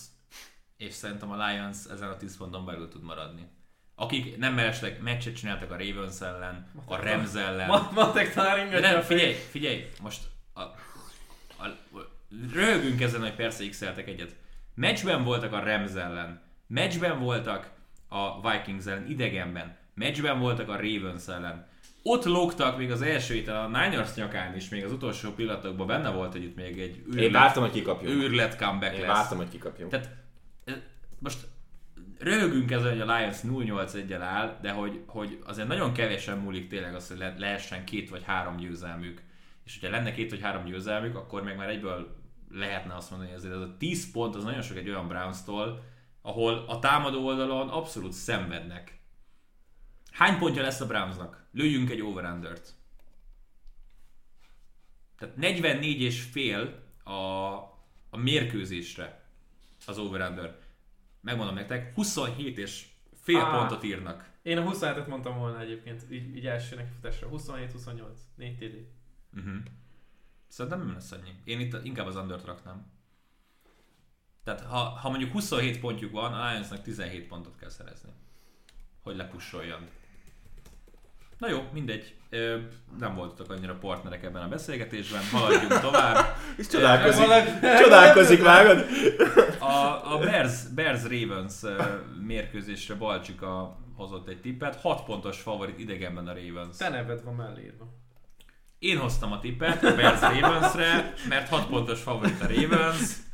és 0.77 0.93
szerintem 0.93 1.31
a 1.31 1.47
Lions 1.47 1.85
ezen 1.85 2.09
a 2.09 2.17
10 2.17 2.38
ponton 2.38 2.65
belül 2.65 2.89
tud 2.89 3.03
maradni. 3.03 3.49
akik 3.95 4.38
nem 4.38 4.53
mellesleg 4.53 5.01
meccset 5.01 5.35
csináltak 5.35 5.71
a 5.71 5.77
Ravens 5.77 6.21
ellen, 6.21 6.71
a 6.85 6.95
Rams 6.95 7.34
ellen. 7.34 7.67
Ma- 7.67 7.91
Matek 7.93 8.34
talán 8.34 8.69
De 8.69 8.79
nem, 8.79 8.97
a 8.97 9.01
figyelj, 9.01 9.34
figyelj, 9.34 9.91
most 10.01 10.27
a, 10.53 10.61
a, 10.61 10.75
röhögünk 12.51 13.01
ezen, 13.01 13.21
hogy 13.21 13.35
persze 13.35 13.69
x 13.69 13.81
egyet. 13.81 14.35
Meccsben 14.73 15.23
voltak 15.23 15.53
a 15.53 15.63
Rams 15.63 15.93
ellen, 15.93 16.41
meccsben 16.67 17.19
voltak 17.19 17.76
a 18.07 18.49
Vikings 18.51 18.85
ellen, 18.85 19.09
idegenben, 19.09 19.77
meccsben 19.93 20.39
voltak 20.39 20.69
a 20.69 20.75
Ravens 20.75 21.27
ellen. 21.27 21.67
Ott 22.03 22.25
lógtak 22.25 22.77
még 22.77 22.91
az 22.91 23.01
első 23.01 23.34
héten 23.34 23.55
a 23.55 23.67
Niners 23.67 24.13
nyakán 24.13 24.55
is, 24.55 24.69
még 24.69 24.84
az 24.84 24.91
utolsó 24.91 25.31
pillanatokban 25.31 25.88
benne 25.88 26.09
volt, 26.09 26.31
hogy 26.31 26.43
itt 26.43 26.55
még 26.55 26.79
egy 26.79 26.95
Én 26.95 27.17
őrlet, 27.17 27.31
vártam, 27.31 27.63
hogy 27.63 27.71
kikapjunk. 27.71 28.15
őrlet 28.23 28.57
comeback 28.57 28.93
Én 28.93 28.99
lesz. 29.01 29.09
vártam, 29.09 29.38
hogy 29.38 29.49
kikapjunk. 29.49 29.91
Tehát 29.91 30.09
eh, 30.65 30.75
most 31.19 31.47
röhögünk 32.19 32.71
ezen, 32.71 32.89
hogy 32.89 33.09
a 33.09 33.17
Lions 33.17 33.38
0-8 33.43 33.93
1 33.93 34.13
áll, 34.13 34.57
de 34.61 34.71
hogy, 34.71 35.01
hogy 35.05 35.39
azért 35.45 35.67
nagyon 35.67 35.93
kevesen 35.93 36.38
múlik 36.38 36.67
tényleg 36.67 36.95
az, 36.95 37.07
hogy 37.07 37.17
le, 37.17 37.35
lehessen 37.38 37.85
két 37.85 38.09
vagy 38.09 38.23
három 38.23 38.57
győzelmük. 38.57 39.21
És 39.65 39.77
hogyha 39.79 39.95
lenne 39.95 40.11
két 40.11 40.29
vagy 40.29 40.41
három 40.41 40.65
győzelmük, 40.65 41.15
akkor 41.15 41.43
meg 41.43 41.57
már 41.57 41.69
egyből 41.69 42.15
lehetne 42.51 42.95
azt 42.95 43.09
mondani, 43.09 43.31
hogy 43.31 43.39
azért 43.39 43.55
ez 43.55 43.61
a 43.61 43.75
10 43.77 44.11
pont 44.11 44.35
az 44.35 44.43
nagyon 44.43 44.61
sok 44.61 44.77
egy 44.77 44.89
olyan 44.89 45.07
Browns-tól, 45.07 45.84
ahol 46.27 46.65
a 46.67 46.79
támadó 46.79 47.25
oldalon 47.25 47.69
abszolút 47.69 48.11
szenvednek. 48.11 48.99
Hány 50.11 50.37
pontja 50.37 50.61
lesz 50.61 50.79
a 50.79 50.85
Brownsnak? 50.85 51.47
Lőjünk 51.51 51.89
egy 51.89 52.01
over 52.01 52.23
-t. 52.23 52.75
Tehát 55.17 55.35
44 55.35 56.01
és 56.01 56.21
fél 56.21 56.83
a, 57.03 57.11
a 58.09 58.17
mérkőzésre 58.17 59.25
az 59.85 59.97
over 59.97 60.21
-under. 60.21 60.59
Megmondom 61.21 61.55
nektek, 61.55 61.93
27 61.93 62.57
és 62.57 62.87
fél 63.13 63.39
Á. 63.39 63.57
pontot 63.57 63.83
írnak. 63.83 64.29
Én 64.41 64.57
a 64.57 64.71
27-et 64.71 65.07
mondtam 65.07 65.37
volna 65.37 65.59
egyébként, 65.59 66.05
így, 66.11 66.35
így 66.35 66.45
első 66.45 66.75
nekifutásra. 66.75 67.29
27-28, 67.31 68.01
4 68.35 68.57
TD. 68.57 68.87
Uh-huh. 69.39 69.63
Szerintem 70.47 70.79
nem 70.85 70.93
lesz 70.93 71.11
annyi. 71.11 71.35
Én 71.43 71.59
itt 71.59 71.83
inkább 71.83 72.07
az 72.07 72.15
undert 72.15 72.45
raknám. 72.45 72.96
Tehát 74.47 74.61
ha, 74.61 74.77
ha 74.77 75.09
mondjuk 75.09 75.31
27 75.31 75.79
pontjuk 75.79 76.11
van, 76.11 76.33
a 76.33 76.51
Lionsnak 76.51 76.81
17 76.81 77.27
pontot 77.27 77.55
kell 77.59 77.69
szerezni. 77.69 78.09
Hogy 79.03 79.15
lepussoljon. 79.15 79.79
Na 81.37 81.49
jó, 81.49 81.63
mindegy. 81.73 82.15
Ö, 82.29 82.57
nem 82.99 83.15
voltatok 83.15 83.51
annyira 83.51 83.73
partnerek 83.73 84.23
ebben 84.23 84.41
a 84.41 84.47
beszélgetésben, 84.47 85.21
haladjunk 85.31 85.79
tovább. 85.89 86.35
És 86.57 86.67
csodálkozik, 86.67 87.25
csodálkozik, 87.83 88.43
vágod? 88.43 88.85
A, 89.59 90.13
a 90.13 90.19
Bears, 90.19 90.63
Bears 90.75 91.03
Ravens 91.03 91.53
mérkőzésre 92.21 92.95
Balcsika 92.95 93.77
hozott 93.95 94.27
egy 94.27 94.41
tippet. 94.41 94.81
6 94.81 95.03
pontos 95.03 95.41
favorit 95.41 95.79
idegenben 95.79 96.27
a 96.27 96.33
Ravens. 96.33 96.77
Te 96.77 96.89
neved 96.89 97.23
van 97.23 97.35
mellé 97.35 97.63
írva. 97.63 97.87
Én 98.79 98.97
hoztam 98.97 99.31
a 99.31 99.39
tippet 99.39 99.83
a 99.83 99.95
Bears 99.95 100.21
Ravensre, 100.21 101.13
mert 101.29 101.49
6 101.49 101.67
pontos 101.67 102.01
favorit 102.01 102.41
a 102.41 102.47
Ravens, 102.47 103.25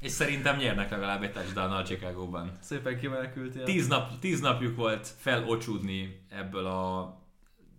és 0.00 0.10
szerintem 0.10 0.56
nyernek 0.56 0.90
legalább 0.90 1.22
egy 1.22 1.32
touchdown 1.32 1.72
a 1.72 1.84
Chicago-ban. 1.84 2.58
Szépen 2.60 2.98
kimenekültél. 2.98 3.64
Tíz, 3.64 3.88
nap, 3.88 4.18
tíz 4.18 4.40
napjuk 4.40 4.76
volt 4.76 5.06
felocsúdni 5.06 6.24
ebből 6.28 6.66
a 6.66 7.14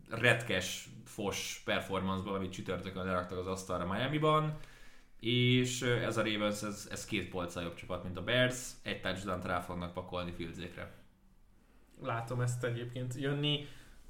retkes, 0.10 0.90
fos 1.06 1.62
performanceból, 1.66 2.36
amit 2.36 2.52
csütörtökön 2.52 3.06
leraktak 3.06 3.38
az 3.38 3.48
asztalra 3.48 3.86
Miami-ban, 3.86 4.58
és 5.20 5.82
ez 5.82 6.18
a 6.18 6.24
Ravens, 6.24 6.64
ez, 6.64 6.88
ez 6.92 7.06
két 7.06 7.30
polccal 7.30 7.64
jobb 7.64 7.76
csapat, 7.76 8.04
mint 8.04 8.18
a 8.18 8.24
Bears, 8.24 8.72
egy 8.84 9.02
touchdown 9.02 9.42
rá 9.42 9.60
fognak 9.60 9.94
pakolni 9.94 10.32
Fieldzékre. 10.32 10.92
Látom 12.02 12.42
ezt 12.42 12.64
egyébként 12.64 13.16
jönni. 13.16 13.68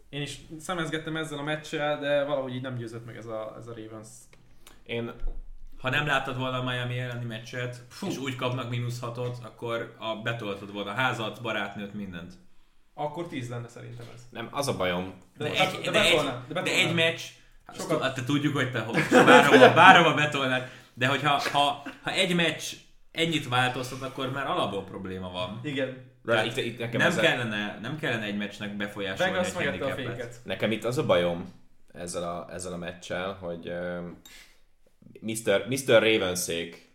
Én 0.09 0.21
is 0.21 0.39
szemezgettem 0.59 1.15
ezzel 1.15 1.37
a 1.37 1.43
meccsel, 1.43 1.99
de 1.99 2.23
valahogy 2.23 2.55
így 2.55 2.61
nem 2.61 2.75
győzött 2.75 3.05
meg 3.05 3.17
ez 3.17 3.25
a, 3.25 3.55
ez 3.57 3.67
a 3.67 3.73
Ravens. 3.73 4.07
Én 4.83 5.13
Ha 5.81 5.89
nem 5.89 6.05
láttad 6.05 6.37
volna 6.37 6.57
a 6.57 6.63
Miami 6.63 6.99
elleni 6.99 7.25
meccset, 7.25 7.81
Fú. 7.89 8.07
és 8.07 8.17
úgy 8.17 8.35
kapnak 8.35 8.69
mínusz 8.69 8.99
hatot, 8.99 9.37
akkor 9.43 9.95
a, 9.99 10.15
betoltad 10.15 10.71
volna 10.73 10.91
a 10.91 10.93
házat, 10.93 11.41
barátnőt, 11.41 11.93
mindent. 11.93 12.33
Akkor 12.93 13.27
10 13.27 13.49
lenne 13.49 13.67
szerintem 13.67 14.05
ez. 14.15 14.21
nem, 14.29 14.47
az 14.51 14.67
a 14.67 14.77
bajom. 14.77 15.13
De, 15.37 15.43
De, 15.49 15.51
egy, 15.51 15.79
de, 15.83 15.91
de, 15.91 16.01
egy, 16.03 16.29
de, 16.47 16.61
de 16.61 16.71
egy 16.71 16.93
meccs, 16.93 17.19
hát 17.65 17.75
Sokat- 17.75 17.91
Sokat... 17.97 18.13
te 18.15 18.23
tudjuk, 18.23 18.55
hogy 18.55 18.71
te 18.71 18.79
hogy 18.79 19.01
bárhova, 19.11 19.73
bárhova 19.83 20.13
betolnád, 20.13 20.69
de 20.93 21.07
hogyha 21.07 21.29
ha, 21.51 21.83
ha 22.03 22.11
egy 22.11 22.35
meccs 22.35 22.63
ennyit 23.11 23.47
változtat, 23.47 24.01
akkor 24.01 24.31
már 24.31 24.47
alapból 24.47 24.83
probléma 24.83 25.31
van. 25.31 25.59
Igen. 25.63 26.09
De 26.23 26.45
itt, 26.45 26.57
itt 26.57 26.79
nekem, 26.79 26.99
Nem 26.99 27.07
ez 27.09 27.17
a, 27.17 27.21
kellene, 27.21 27.79
nem 27.81 27.97
kellene 27.97 28.23
egy 28.23 28.37
meccsnek 28.37 28.75
befolyásolni 28.77 29.31
Vegas 29.31 29.55
egy 29.55 29.81
a 29.81 29.89
féket. 29.89 30.41
nekem 30.43 30.71
itt 30.71 30.83
az 30.83 30.97
a 30.97 31.05
bajom 31.05 31.53
ezzel 31.93 32.23
a, 32.23 32.53
ezzel 32.53 32.73
a 32.73 32.77
meccsel, 32.77 33.33
hogy 33.33 33.67
uh, 33.67 33.99
Mr. 35.21 35.67
Mr. 35.69 36.01
Ravenszék 36.03 36.89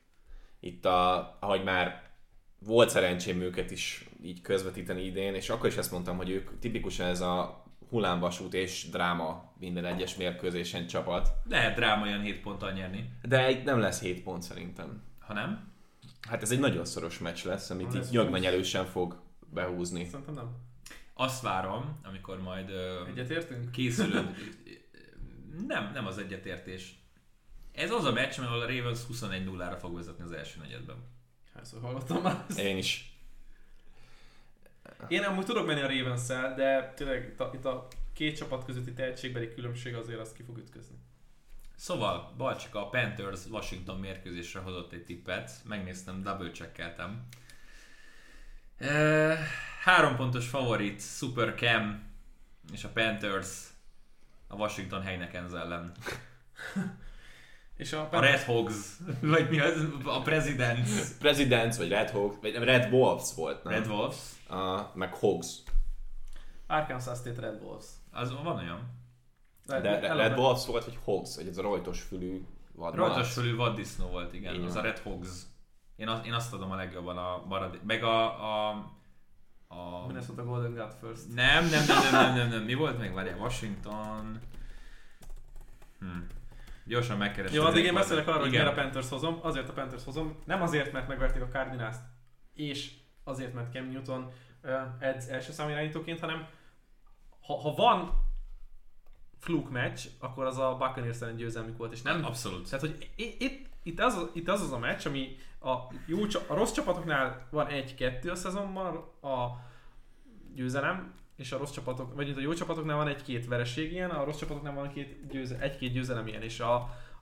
itt, 0.61 0.85
a, 0.85 1.37
ahogy 1.41 1.65
már 1.65 2.11
volt 2.59 2.91
szerencsém 2.91 3.41
őket 3.41 3.71
is 3.71 4.09
így 4.23 4.41
közvetíteni 4.41 5.05
idén, 5.05 5.35
és 5.35 5.49
akkor 5.51 5.69
is 5.69 5.77
ezt 5.77 5.91
mondtam, 5.91 6.17
hogy 6.17 6.31
ők 6.31 6.59
tipikusan 6.59 7.07
ez 7.07 7.21
a 7.21 7.65
hullámvasút 7.89 8.55
és 8.55 8.89
dráma 8.91 9.53
minden 9.59 9.85
egyes 9.85 10.17
mérkőzésen 10.17 10.87
csapat. 10.87 11.29
Lehet 11.49 11.77
dráma 11.77 12.03
olyan 12.03 12.21
7 12.21 12.41
ponttal 12.41 12.73
nyerni. 12.73 13.11
De 13.23 13.51
itt 13.51 13.65
nem 13.65 13.79
lesz 13.79 14.01
7 14.01 14.23
pont 14.23 14.43
szerintem. 14.43 15.03
Ha 15.19 15.33
nem, 15.33 15.75
Hát 16.29 16.43
ez 16.43 16.51
egy 16.51 16.59
nagyon 16.61 16.85
szoros 16.85 17.19
meccs 17.19 17.45
lesz, 17.45 17.71
amit 17.71 17.87
Ha 17.87 17.93
itt 17.93 17.99
lesz 17.99 18.11
nyögvenyelősen 18.11 18.85
fog 18.85 19.23
behúzni. 19.53 20.05
Szerintem 20.05 20.35
nem. 20.35 20.57
azt 21.15 21.43
várom, 21.43 21.99
amikor 22.05 22.43
majd 22.43 22.71
ö, 22.71 23.07
Egyetértünk? 23.07 23.71
készülöd. 23.71 24.35
nem, 25.67 25.91
nem 25.95 26.07
az 26.07 26.19
egyetértés. 26.19 26.95
Ez 27.77 27.91
az 27.91 28.05
a 28.05 28.13
meccs, 28.13 28.39
ahol 28.39 28.61
a 28.61 28.67
Ravens 28.67 29.01
21-0-ra 29.13 29.77
fog 29.81 29.95
vezetni 29.95 30.25
az 30.25 30.33
első 30.33 30.61
negyedben. 30.61 30.97
Hányszor 31.55 31.81
hallottam 31.81 32.23
már 32.23 32.45
ezt? 32.49 32.59
Én 32.59 32.77
is. 32.77 33.19
Én 35.09 35.23
amúgy 35.23 35.45
tudok 35.45 35.67
menni 35.67 35.81
a 35.81 35.89
ravens 35.89 36.27
de 36.27 36.93
tényleg 36.97 37.25
itt 37.25 37.41
a, 37.41 37.51
itt 37.55 37.65
a 37.65 37.89
két 38.13 38.37
csapat 38.37 38.65
közötti 38.65 38.93
tehetségbeli 38.93 39.55
különbség 39.55 39.95
azért 39.95 40.21
az 40.21 40.33
ki 40.33 40.43
fog 40.43 40.59
ütközni. 40.59 40.97
Szóval, 41.75 42.33
Balcsika 42.37 42.87
a 42.87 42.89
Panthers 42.89 43.47
Washington 43.47 44.01
mérkőzésre 44.01 44.61
hozott 44.61 44.93
egy 44.93 45.05
tippet, 45.05 45.51
megnéztem, 45.65 46.23
double 46.23 46.51
checkeltem. 46.51 47.27
E, 48.79 49.37
három 49.83 50.17
pontos 50.17 50.49
favorit, 50.49 51.01
Super 51.01 51.55
Cam 51.55 52.03
és 52.73 52.85
a 52.85 52.89
Panthers 52.89 53.51
a 54.47 54.55
Washington 54.55 55.03
Heinekens 55.03 55.53
ellen. 55.53 55.93
És 57.77 57.93
a, 57.93 58.09
A 58.11 58.21
Red 58.21 58.41
Hogs, 58.41 58.97
vagy 59.21 59.51
mi 59.51 59.61
az? 59.61 59.89
A 60.05 60.23
Presidents. 60.23 60.91
Presidents, 61.19 61.77
vagy 61.77 61.89
Red 61.89 62.11
Hawks, 62.11 62.37
vagy 62.41 62.55
Red 62.55 62.93
Wolves 62.93 63.35
volt, 63.35 63.65
nem? 63.65 63.73
Red 63.73 63.87
Wolves. 63.87 64.17
Uh, 64.51 64.81
meg 64.95 65.15
Hogs. 65.15 65.63
Arkansas 66.67 67.19
State 67.19 67.41
Red 67.41 67.63
Wolves. 67.63 67.85
Az 68.11 68.33
van 68.43 68.57
olyan. 68.57 68.95
De 69.67 69.81
Red, 69.81 70.17
Red 70.17 70.39
Wolves 70.39 70.67
volt, 70.67 70.85
vagy 70.85 70.99
Hogs, 71.05 71.35
hogy 71.35 71.49
ez 71.49 71.59
a 71.59 71.63
rojtos 71.63 72.01
fülű 72.03 72.47
vadmalac. 72.73 73.15
Rajtos 73.15 73.33
fölül 73.33 73.57
vaddisznó 73.57 74.07
volt, 74.07 74.33
igen. 74.35 74.55
Így 74.55 74.65
az 74.65 74.77
a 74.77 74.81
Red 74.81 74.99
Hogs. 74.99 75.29
Én, 75.97 76.09
azt, 76.09 76.27
én 76.27 76.33
azt 76.33 76.53
adom 76.53 76.71
a 76.71 76.77
legjobban 76.77 77.19
a 77.19 77.45
maradék. 77.49 77.83
Meg 77.83 78.03
a... 78.03 78.25
a, 78.25 78.69
a 79.69 80.07
Minnesota 80.07 80.45
Golden 80.45 80.75
God 80.75 80.95
first. 81.01 81.35
nem, 81.35 81.69
nem, 81.69 81.85
nem, 81.87 82.03
nem, 82.03 82.13
nem, 82.13 82.35
nem, 82.37 82.49
nem, 82.49 82.63
Mi 82.63 82.75
volt 82.75 82.99
még? 82.99 83.13
Várjál, 83.13 83.39
Washington... 83.39 84.41
Hm. 85.99 86.07
Gyorsan 86.87 87.17
megkeresem. 87.17 87.57
Jó, 87.57 87.65
addig 87.65 87.85
én 87.85 87.95
beszélek 87.95 88.29
arról, 88.29 88.41
hogy 88.41 88.51
miért 88.51 88.67
a 88.67 88.73
Panthers 88.73 89.09
hozom. 89.09 89.39
Azért 89.43 89.69
a 89.69 89.73
Panthers 89.73 90.05
hozom. 90.05 90.39
Nem 90.45 90.63
azért, 90.63 90.93
mert 90.93 91.09
megverték 91.09 91.43
a 91.43 91.49
Cardinals-t, 91.49 92.01
és 92.55 92.93
azért, 93.25 93.55
mert 93.55 93.73
Cam 93.73 93.91
Newton 93.91 94.33
edz 94.99 95.29
első 95.29 95.53
számú 95.53 95.71
irányítóként, 95.71 96.21
hanem 96.21 96.47
ha, 97.41 97.61
ha 97.61 97.75
van 97.75 98.25
fluke 99.39 99.71
meccs, 99.71 100.07
akkor 100.19 100.45
az 100.45 100.59
a 100.59 100.77
Buccaneers 100.79 101.21
ellen 101.21 101.37
győzelmük 101.37 101.77
volt, 101.77 101.93
és 101.93 102.03
nem 102.03 102.25
Abszolút. 102.25 102.71
Tehát, 102.71 102.81
hogy 102.81 103.11
itt, 103.17 103.67
itt, 103.83 104.01
az, 104.01 104.31
itt 104.33 104.49
az 104.49 104.61
az 104.61 104.73
a 104.73 104.79
meccs, 104.79 105.07
ami 105.07 105.37
a, 105.61 105.75
jó, 106.07 106.23
a 106.49 106.55
rossz 106.55 106.73
csapatoknál 106.73 107.47
van 107.51 107.67
egy-kettő 107.67 108.31
a 108.31 108.35
szezonban 108.35 108.97
a 109.23 109.65
győzelem, 110.55 111.15
és 111.37 111.53
a 111.53 111.59
rossz 111.59 111.71
csapatok, 111.71 112.15
vagy 112.15 112.35
a 112.37 112.41
jó 112.41 112.53
csapatoknál 112.53 112.97
van 112.97 113.09
egy-két 113.09 113.47
vereség 113.47 113.93
ilyen, 113.93 114.11
a 114.11 114.25
rossz 114.25 114.39
csapatoknál 114.39 114.75
van 114.75 114.93
két 114.93 115.27
győze, 115.29 115.59
egy-két 115.59 115.93
győzelem 115.93 116.27
ilyen, 116.27 116.43
és 116.43 116.61
a, 116.61 116.75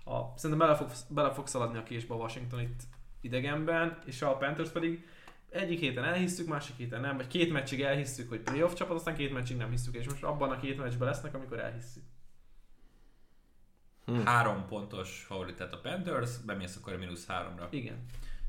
a, 0.04 0.32
szerintem 0.36 0.66
bele 0.66 0.76
fog, 0.76 0.90
bele 1.08 1.32
fog 1.32 1.46
szaladni 1.46 1.78
a 1.78 1.82
késbe 1.82 2.14
a 2.14 2.16
Washington 2.16 2.60
itt 2.60 2.82
idegenben, 3.20 3.98
és 4.06 4.22
a 4.22 4.36
Panthers 4.36 4.70
pedig 4.70 5.08
egyik 5.50 5.78
héten 5.78 6.04
elhisszük, 6.04 6.48
másik 6.48 6.76
héten 6.76 7.00
nem, 7.00 7.16
vagy 7.16 7.26
két 7.26 7.52
meccsig 7.52 7.80
elhisszük, 7.80 8.28
hogy 8.28 8.40
playoff 8.40 8.72
csapat, 8.72 8.96
aztán 8.96 9.14
két 9.14 9.32
meccsig 9.32 9.56
nem 9.56 9.70
hisszük, 9.70 9.94
és 9.94 10.08
most 10.08 10.24
abban 10.24 10.50
a 10.50 10.56
két 10.60 10.78
meccsben 10.78 11.08
lesznek, 11.08 11.34
amikor 11.34 11.58
elhisszük. 11.58 12.02
Három 14.24 14.66
pontos 14.66 15.24
favorit 15.26 15.56
tehát 15.56 15.72
a 15.72 15.80
Panthers, 15.80 16.38
bemész 16.38 16.76
akkor 16.76 16.92
a 16.92 16.98
mínusz 16.98 17.26
háromra. 17.26 17.68
Igen. 17.70 18.04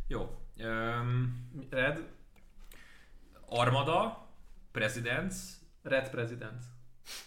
Jó. 0.07 0.39
Um, 0.57 1.49
Red, 1.69 2.13
Armada, 3.45 4.24
Presidents, 4.76 5.35
Red 5.84 6.10
President. 6.10 6.64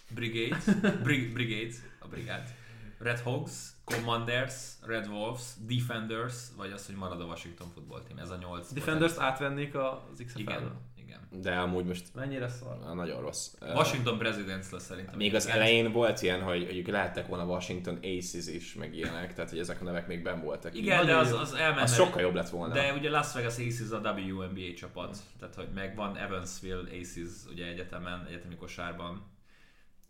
Brigades, 0.09 0.65
Brig- 1.05 1.33
Brigades, 1.33 1.75
a 1.99 2.07
brigád, 2.07 2.53
Red 2.97 3.19
Hogs, 3.19 3.73
Commanders, 3.83 4.53
Red 4.81 5.07
Wolves, 5.07 5.43
Defenders, 5.67 6.35
vagy 6.57 6.71
az, 6.71 6.85
hogy 6.85 6.95
marad 6.95 7.21
a 7.21 7.25
Washington 7.25 7.69
Football 7.73 8.01
Team. 8.03 8.19
Ez 8.19 8.29
a 8.29 8.37
nyolc. 8.37 8.71
Defenders 8.71 9.17
átvennék 9.17 9.75
az 9.75 10.23
XFL-ből. 10.25 10.55
Igen, 10.57 10.71
igen. 11.09 11.41
De 11.41 11.55
amúgy 11.55 11.85
most 11.85 12.05
Mennyire 12.13 12.47
szar? 12.47 12.95
nagyon 12.95 13.21
rossz. 13.21 13.53
Washington 13.61 14.17
Presidents 14.17 14.69
lesz 14.69 14.83
szerintem. 14.83 15.15
Még 15.15 15.35
az 15.35 15.47
elején 15.47 15.91
volt 15.91 16.21
ilyen, 16.21 16.41
hogy 16.41 16.63
mondjuk 16.63 16.87
lehettek 16.87 17.27
volna 17.27 17.45
Washington 17.45 17.99
Aces 18.01 18.47
is, 18.47 18.73
meg 18.73 18.95
ilyenek, 18.95 19.33
tehát 19.33 19.49
hogy 19.49 19.59
ezek 19.59 19.81
a 19.81 19.83
nevek 19.83 20.07
még 20.07 20.23
ben 20.23 20.41
voltak. 20.41 20.75
Igen, 20.75 21.05
de 21.05 21.13
Nagyon 21.13 21.19
az, 21.19 21.31
az 21.31 21.53
elmenne. 21.53 21.81
Az 21.81 21.95
sokkal 21.95 22.21
jobb 22.21 22.35
lett 22.35 22.49
volna. 22.49 22.73
De 22.73 22.93
ugye 22.93 23.09
Las 23.09 23.33
Vegas 23.33 23.57
Aces 23.57 23.91
a 23.91 23.97
WNBA 23.97 24.73
csapat, 24.77 25.17
tehát 25.39 25.55
hogy 25.55 25.67
megvan 25.73 26.17
Evansville 26.17 26.89
Aces 27.01 27.31
ugye 27.51 27.65
egyetemen, 27.65 28.25
egyetemi 28.27 28.55
kosárban. 28.55 29.37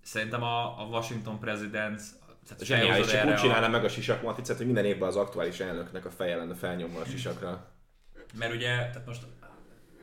Szerintem 0.01 0.43
a, 0.43 0.81
a 0.81 0.85
Washington 0.85 1.39
Presidents 1.39 2.03
tehát 2.47 2.65
Zseniális, 2.65 2.91
felhozod 2.91 3.19
csak 3.19 3.29
úgy 3.29 3.41
csinálnám 3.41 3.71
meg 3.71 3.83
a 3.83 3.89
sisak 3.89 4.21
matricát, 4.21 4.57
hogy 4.57 4.65
minden 4.65 4.85
évben 4.85 5.07
az 5.07 5.15
aktuális 5.15 5.59
elnöknek 5.59 6.05
a 6.05 6.09
feje 6.09 6.35
lenne 6.35 6.55
felnyomva 6.55 6.99
a 6.99 7.05
sisakra. 7.05 7.67
Mert 8.37 8.53
ugye, 8.53 8.75
tehát 8.75 9.05
most 9.05 9.21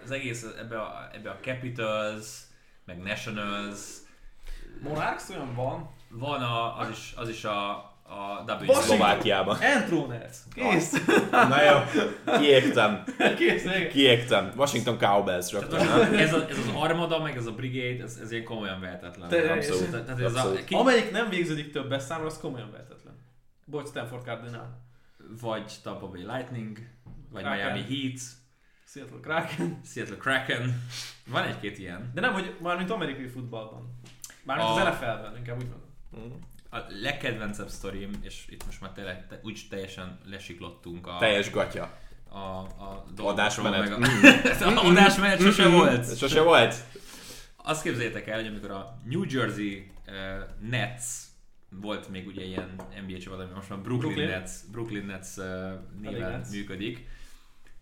az 0.07 0.13
egész 0.13 0.47
ebbe 0.59 0.81
a, 0.81 1.09
ebbe 1.13 1.31
a 1.31 1.39
Capitals, 1.43 2.27
meg 2.85 2.99
Nationals, 3.03 3.79
Monarchs 4.83 5.29
olyan 5.31 5.55
van. 5.55 5.91
van 6.11 6.43
a, 6.43 6.79
az, 6.79 6.89
is, 6.91 7.13
az 7.17 7.29
is 7.29 7.45
a, 7.45 7.71
a. 8.09 8.43
Washington. 8.69 8.83
Szlovákiában. 8.83 9.61
Entroners. 9.61 10.37
Kész. 10.55 10.93
Na 11.31 11.63
jó, 11.63 11.79
kiégtem, 12.39 13.05
Kész. 13.37 13.65
kiégtem. 13.93 14.53
Washington 14.57 14.99
Tehát 14.99 15.51
rögtön. 15.53 16.19
ez, 16.19 16.33
a, 16.35 16.49
ez 16.49 16.59
az 16.59 16.71
armada, 16.75 17.23
meg 17.23 17.37
ez 17.37 17.47
a 17.47 17.53
brigade, 17.53 18.03
ez, 18.03 18.19
ez 18.23 18.31
ilyen 18.33 18.45
komolyan 18.45 18.81
vehetetlen. 18.81 19.29
Te- 19.29 19.53
Abszolút. 19.53 19.91
Tehát, 19.91 20.05
tehát 20.05 20.21
ez 20.21 20.35
Abszolút. 20.35 20.59
a, 20.61 20.65
ki, 20.65 20.75
Amelyik 20.75 21.11
nem 21.11 21.29
végződik 21.29 21.73
többes 21.73 22.03
számra, 22.03 22.27
az 22.27 22.39
komolyan 22.39 22.71
vehetetlen. 22.71 23.15
Bocs, 23.65 23.89
Stanford 23.89 24.25
Cardinal. 24.25 24.81
vagy 25.41 25.73
Tampa 25.83 26.09
Bay 26.09 26.23
Lightning, 26.27 26.79
vagy. 27.31 27.43
Miami 27.45 27.81
Heat, 27.83 28.21
Seattle 28.89 29.21
Kraken. 29.21 29.81
Seattle 29.85 30.17
Kraken. 30.17 30.83
Van 31.27 31.45
egy-két 31.45 31.79
ilyen. 31.79 32.11
De 32.15 32.21
nem, 32.21 32.33
hogy 32.33 32.57
mármint 32.63 32.91
amerikai 32.91 33.27
futballban. 33.29 34.01
Mármint 34.43 34.69
A- 34.69 34.73
az 34.73 34.83
NFL-ben, 34.89 35.37
inkább 35.37 35.57
úgy 35.63 35.69
mondom. 35.69 36.39
A 36.71 36.79
legkedvencebb 36.89 37.69
sztorim, 37.69 38.11
és 38.23 38.45
itt 38.49 38.65
most 38.67 38.81
már 38.81 38.91
tényleg 38.91 39.27
te, 39.27 39.41
úgy 39.43 39.67
teljesen 39.71 40.19
lesiklottunk 40.25 41.07
a, 41.07 41.17
Teljes 41.19 41.51
gatya. 41.51 41.99
a, 42.29 42.37
a 42.39 43.05
Adásmenet. 43.17 43.89
dolgokról, 43.89 44.21
Meg 44.21 44.63
a, 44.63 44.81
a 44.81 44.85
adásmenet 44.89 45.41
sose 45.41 45.69
volt. 45.69 46.17
Sose 46.19 46.41
volt? 46.43 46.75
Azt 47.57 47.83
képzeljétek 47.83 48.27
el, 48.29 48.37
hogy 48.37 48.47
amikor 48.47 48.71
a 48.71 48.99
New 49.05 49.23
Jersey 49.29 49.91
uh, 50.07 50.15
Nets 50.71 51.03
volt 51.71 52.09
még 52.09 52.27
ugye 52.27 52.45
ilyen 52.45 52.75
NBA 53.07 53.19
csapat, 53.19 53.41
ami 53.41 53.51
most 53.55 53.69
már 53.69 53.79
Brooklyn, 53.79 54.13
Brooklyn. 54.15 54.39
Nets, 54.39 54.51
Brooklyn 54.71 55.05
Nets 55.07 55.37
uh, 55.37 55.45
néven 56.01 56.45
működik, 56.51 57.07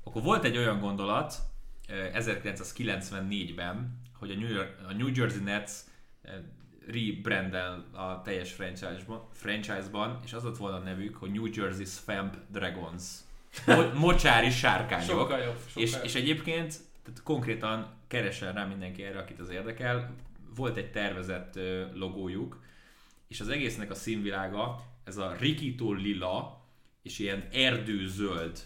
akkor 0.05 0.23
volt 0.23 0.45
egy 0.45 0.57
olyan 0.57 0.81
gondolat 0.81 1.35
uh, 1.89 1.97
1994-ben, 2.15 4.01
hogy 4.19 4.31
a 4.31 4.35
New, 4.35 4.53
York, 4.53 4.77
a 4.89 4.93
New 4.93 5.09
Jersey 5.15 5.43
Nets 5.43 5.71
uh, 6.25 6.31
rebrandel 6.87 7.85
a 7.93 8.23
teljes 8.23 8.53
franchise-ban, 8.53 9.29
franchise-ban, 9.33 10.21
és 10.25 10.33
az 10.33 10.43
volt 10.43 10.57
volna 10.57 10.77
a 10.77 10.81
nevük, 10.81 11.17
hogy 11.17 11.31
New 11.31 11.47
Jersey 11.53 11.85
Swamp 11.85 12.37
Dragons. 12.51 13.05
Mo- 13.67 13.95
mocsári 14.07 14.51
sárkányok. 14.51 15.09
Sokkal 15.09 15.39
jobb. 15.39 15.59
Sokkal 15.67 15.83
És, 15.83 15.93
jobb. 15.93 16.05
és 16.05 16.15
egyébként 16.15 16.75
tehát 17.05 17.23
konkrétan 17.23 17.93
keresen 18.07 18.53
rá 18.53 18.65
mindenki 18.65 19.03
erre, 19.03 19.19
akit 19.19 19.41
az 19.41 19.51
érdekel. 19.51 20.15
Volt 20.57 20.77
egy 20.77 20.91
tervezett 20.91 21.59
logójuk, 21.95 22.63
és 23.29 23.41
az 23.41 23.49
egésznek 23.49 23.91
a 23.91 23.95
színvilága, 23.95 24.83
ez 25.05 25.17
a 25.17 25.37
rikító 25.39 25.93
lila, 25.93 26.65
és 27.03 27.19
ilyen 27.19 27.49
erdőzöld 27.53 28.63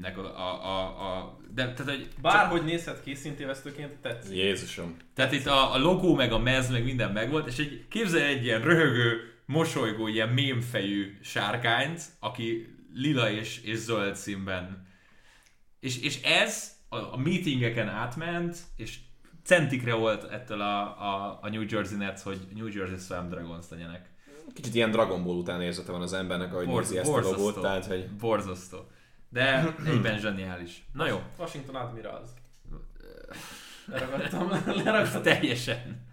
nek 0.00 0.18
a, 0.18 0.38
a, 0.38 0.64
a, 0.64 0.82
a 0.84 1.38
de, 1.54 1.72
tehát, 1.72 1.92
hogy 1.92 2.08
Bárhogy 2.22 2.64
nézhet 2.64 3.02
ki, 3.02 3.14
szintévesztőként 3.14 3.92
tetszik. 4.00 4.36
Jézusom. 4.36 4.96
tehát 5.14 5.32
itt 5.32 5.46
a, 5.46 5.74
a 5.74 5.78
logó, 5.78 6.14
meg 6.14 6.32
a 6.32 6.38
mez, 6.38 6.70
meg 6.70 6.84
minden 6.84 7.12
megvolt, 7.12 7.46
és 7.46 7.58
egy, 7.58 7.84
képzelj 7.88 8.32
egy 8.32 8.44
ilyen 8.44 8.62
röhögő, 8.62 9.32
mosolygó, 9.46 10.06
ilyen 10.06 10.28
mémfejű 10.28 11.18
sárkányt, 11.22 12.02
aki 12.20 12.76
lila 12.94 13.30
és, 13.30 13.62
és 13.62 13.76
zöld 13.76 14.16
színben. 14.16 14.86
És, 15.80 15.98
és 15.98 16.22
ez 16.22 16.76
a, 16.88 16.96
a 16.96 17.16
meetingeken 17.16 17.88
átment, 17.88 18.58
és 18.76 18.98
centikre 19.44 19.94
volt 19.94 20.30
ettől 20.30 20.60
a, 20.60 20.80
a, 20.82 21.38
a 21.42 21.48
New 21.48 21.64
Jersey 21.68 21.96
Nets, 21.96 22.20
hogy 22.20 22.38
New 22.54 22.66
Jersey 22.66 22.98
Swamp 22.98 23.30
Dragons 23.30 23.66
legyenek. 23.70 24.10
Kicsit 24.54 24.74
ilyen 24.74 24.90
Dragon 24.90 25.24
Ball 25.24 25.36
után 25.36 25.62
érzete 25.62 25.92
van 25.92 26.00
az 26.00 26.12
embernek, 26.12 26.52
ahogy 26.52 26.66
nézi 26.66 26.98
ezt 26.98 27.12
a 27.12 27.20
logót, 27.20 27.60
tehát 27.60 27.86
hogy 27.86 28.08
Borzasztó. 28.18 28.78
De 29.32 29.74
egyben 29.90 30.18
zseniális. 30.18 30.84
Na 30.92 31.06
jó, 31.06 31.22
Washington 31.38 31.74
Admirals. 31.74 32.28
Leragadtam, 33.86 34.48
leragadtam. 34.66 35.22
teljesen. 35.32 36.10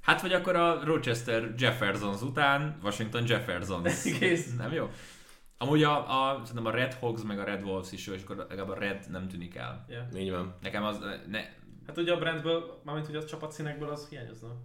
Hát 0.00 0.20
vagy 0.20 0.32
akkor 0.32 0.56
a 0.56 0.84
Rochester 0.84 1.54
Jeffersons 1.58 2.20
után 2.22 2.78
Washington 2.82 3.24
Jeffersons. 3.26 4.02
Kész. 4.18 4.56
Nem 4.56 4.72
jó? 4.72 4.90
Amúgy 5.58 5.82
a, 5.82 6.30
a, 6.30 6.40
szerintem 6.44 6.66
a 6.72 6.76
Red 6.76 6.92
Hogs 6.92 7.22
meg 7.22 7.38
a 7.38 7.44
Red 7.44 7.62
Wolves 7.62 7.92
is 7.92 8.06
jó, 8.06 8.12
és 8.12 8.22
akkor 8.22 8.36
legalább 8.36 8.68
a 8.68 8.78
Red 8.78 9.06
nem 9.10 9.28
tűnik 9.28 9.54
el. 9.54 9.84
Yeah. 9.88 10.20
így 10.20 10.30
van. 10.30 10.54
Nekem 10.60 10.84
az, 10.84 10.98
ne, 11.28 11.40
Hát 11.86 11.98
ugye 11.98 12.12
a 12.12 12.18
brandből, 12.18 12.80
mármint 12.84 13.08
ugye 13.08 13.18
a 13.18 13.24
csapatszínekből 13.24 13.88
az 13.88 14.08
hiányozna. 14.08 14.62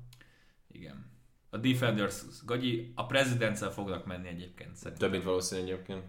igen. 0.71 1.17
A 1.49 1.57
Defenders, 1.57 2.21
Gagyi, 2.45 2.91
a 2.95 3.05
presidents 3.05 3.59
fognak 3.59 4.05
menni 4.05 4.27
egyébként 4.27 4.75
szerintem. 4.75 5.01
Több 5.01 5.11
mint 5.11 5.23
valószínű 5.23 5.61
egyébként. 5.61 6.03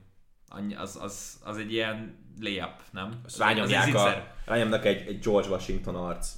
Annyi, 0.53 0.75
az, 0.75 0.99
az, 1.01 1.41
az 1.45 1.57
egy 1.57 1.73
ilyen 1.73 2.19
layup, 2.41 2.75
nem? 2.91 3.21
Az 3.25 3.39
rányomják, 3.39 3.95
a, 3.95 4.33
rányomnak 4.45 4.85
egy, 4.85 5.07
egy 5.09 5.19
George 5.19 5.49
Washington 5.49 5.95
arc 5.95 6.33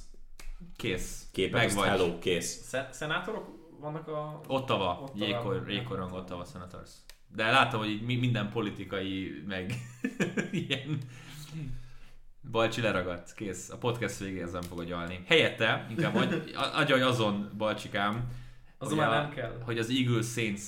Kész. 0.75 1.27
képet, 1.31 1.65
Meg 1.65 1.73
vagy. 1.75 1.87
hello, 1.87 2.19
kész. 2.19 2.61
Szen- 2.65 2.93
szenátorok 2.93 3.47
vannak 3.79 4.07
a... 4.07 4.41
Ottawa, 4.47 4.99
Ottawa. 5.01 5.25
jégkor, 5.25 5.63
jégkorong 5.67 6.13
Ottawa 6.13 6.43
Senators. 6.45 6.89
De 7.35 7.51
látom, 7.51 7.79
hogy 7.79 7.89
így 7.89 8.19
minden 8.19 8.49
politikai, 8.51 9.43
meg 9.47 9.73
ilyen... 10.67 10.97
Balcsi 12.51 12.81
leragadt, 12.81 13.33
kész. 13.33 13.69
A 13.69 13.77
podcast 13.77 14.17
végéhez 14.19 14.51
nem 14.51 14.61
fog 14.61 14.79
agyalni. 14.79 15.23
Helyette, 15.27 15.85
inkább 15.89 16.15
agy, 16.15 16.51
agyalj 16.81 17.01
azon, 17.01 17.51
Balcsikám, 17.57 18.27
Azon 18.77 18.97
hogy 18.97 19.07
már 19.07 19.17
a- 19.17 19.21
nem 19.21 19.29
kell. 19.29 19.61
hogy 19.65 19.77
az 19.77 19.89
Eagles 19.89 20.25
Saints 20.25 20.61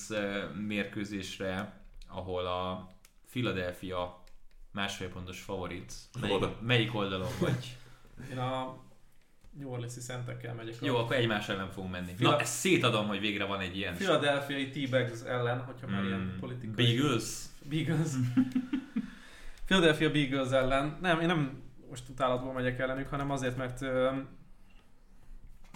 mérkőzésre, 0.68 1.82
ahol 2.08 2.46
a 2.46 2.90
Philadelphia 3.40 4.24
másfél 4.72 5.10
pontos 5.10 5.42
favorit, 5.42 5.94
melyik, 6.22 6.36
Oda. 6.36 6.58
melyik 6.62 6.96
oldalon 6.96 7.32
vagy? 7.40 7.78
Én 8.32 8.38
a 8.38 8.78
New 9.52 9.70
Orleans-i 9.70 10.00
szentekkel 10.00 10.54
megyek. 10.54 10.76
Jó, 10.82 10.96
akkor 10.98 11.16
egymás 11.16 11.50
ellen 11.50 11.70
fogunk 11.70 11.92
menni. 11.92 12.14
Fila- 12.16 12.32
Na, 12.32 12.40
ezt 12.40 12.54
szétadom, 12.54 13.08
hogy 13.08 13.20
végre 13.20 13.46
van 13.46 13.60
egy 13.60 13.78
ilyen. 13.78 13.94
Philadelphia-i 13.96 14.70
T-Bags 14.70 15.22
ellen, 15.22 15.60
hogyha 15.64 15.88
már 15.88 16.04
ilyen 16.04 16.20
Mm, 16.20 16.40
politikai... 16.40 16.86
Beagles? 16.86 17.24
Beagles. 17.70 18.10
Philadelphia 19.66 20.12
Beagles 20.12 20.52
ellen. 20.52 20.98
Nem, 21.02 21.20
én 21.20 21.28
nem 21.28 21.64
most 21.90 22.10
utálatból 22.10 22.54
megyek 22.54 22.80
ellenük, 22.80 23.08
hanem 23.08 23.32
azért, 23.32 23.58
mert 23.58 23.82
ö, 23.82 24.12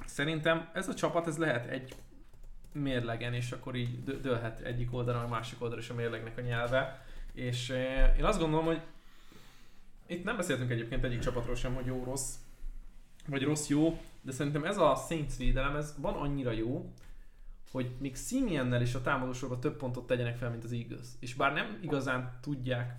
szerintem 0.06 0.70
ez 0.74 0.88
a 0.88 0.94
csapat 0.94 1.28
ez 1.28 1.38
lehet 1.38 1.66
egy 1.70 1.94
mérlegen, 2.74 3.34
és 3.34 3.52
akkor 3.52 3.76
így 3.76 4.04
dőlhet 4.22 4.60
egyik 4.60 4.94
oldalon, 4.94 5.24
a 5.24 5.28
másik 5.28 5.62
oldalon 5.62 5.84
is 5.84 5.90
a 5.90 5.94
mérlegnek 5.94 6.38
a 6.38 6.42
nyelve. 6.42 7.08
És 7.40 7.70
ö, 7.70 8.04
én 8.18 8.24
azt 8.24 8.40
gondolom, 8.40 8.66
hogy 8.66 8.82
itt 10.08 10.24
nem 10.24 10.38
beszéltünk 10.38 10.72
egyébként 10.72 11.04
egyik 11.04 11.20
csapatról 11.20 11.56
sem, 11.56 11.74
hogy 11.74 11.86
jó-rossz, 11.86 12.36
vagy 13.28 13.44
rossz-jó, 13.44 14.02
de 14.22 14.32
szerintem 14.32 14.64
ez 14.64 14.78
a 14.78 14.96
Saints 15.08 15.36
védelem, 15.38 15.76
ez 15.76 15.96
van 15.98 16.14
annyira 16.14 16.52
jó, 16.52 16.94
hogy 17.72 17.92
még 18.00 18.16
Simiennel 18.16 18.82
is 18.82 18.96
a 18.96 19.02
támadósorban 19.02 19.60
több 19.60 19.78
pontot 19.78 20.08
tegyenek 20.08 20.38
fel, 20.38 20.50
mint 20.50 20.64
az 20.64 20.72
Eagles. 20.72 21.08
És 21.20 21.34
bár 21.34 21.54
nem 21.54 21.78
igazán 21.82 22.40
tudják 22.42 22.96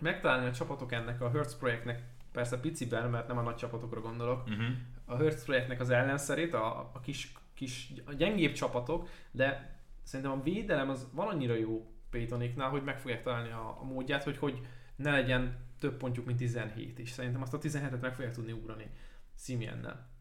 megtalálni 0.00 0.46
a 0.46 0.52
csapatok 0.52 0.92
ennek 0.92 1.20
a 1.20 1.30
Hertz 1.30 1.56
projektnek, 1.56 2.02
persze 2.32 2.60
piciben, 2.60 3.10
mert 3.10 3.28
nem 3.28 3.38
a 3.38 3.42
nagy 3.42 3.56
csapatokra 3.56 4.00
gondolok, 4.00 4.48
Uh-huh. 4.48 4.66
a 5.04 5.16
Hertz 5.16 5.44
projektnek 5.44 5.80
az 5.80 5.90
ellenszerét, 5.90 6.54
a, 6.54 6.90
a 6.92 7.00
kis, 7.00 7.32
kis 7.54 7.92
a 8.04 8.12
gyengébb 8.12 8.52
csapatok, 8.52 9.08
de 9.30 9.78
szerintem 10.02 10.38
a 10.38 10.42
védelem 10.42 10.90
az 10.90 11.06
van 11.12 11.28
annyira 11.28 11.54
jó 11.54 11.93
Paytoniknál, 12.14 12.68
hogy 12.68 12.82
meg 12.82 12.98
fogják 12.98 13.22
találni 13.22 13.50
a, 13.50 13.76
a 13.80 13.84
módját, 13.84 14.22
hogy, 14.22 14.38
hogy 14.38 14.60
ne 14.96 15.10
legyen 15.10 15.56
több 15.78 15.96
pontjuk, 15.96 16.26
mint 16.26 16.38
17 16.38 16.98
és 16.98 17.10
szerintem 17.10 17.42
azt 17.42 17.54
a 17.54 17.58
17-et 17.58 18.00
meg 18.00 18.14
fogják 18.14 18.34
tudni 18.34 18.52
ugrani 18.52 18.90
Simiennel. 19.38 20.12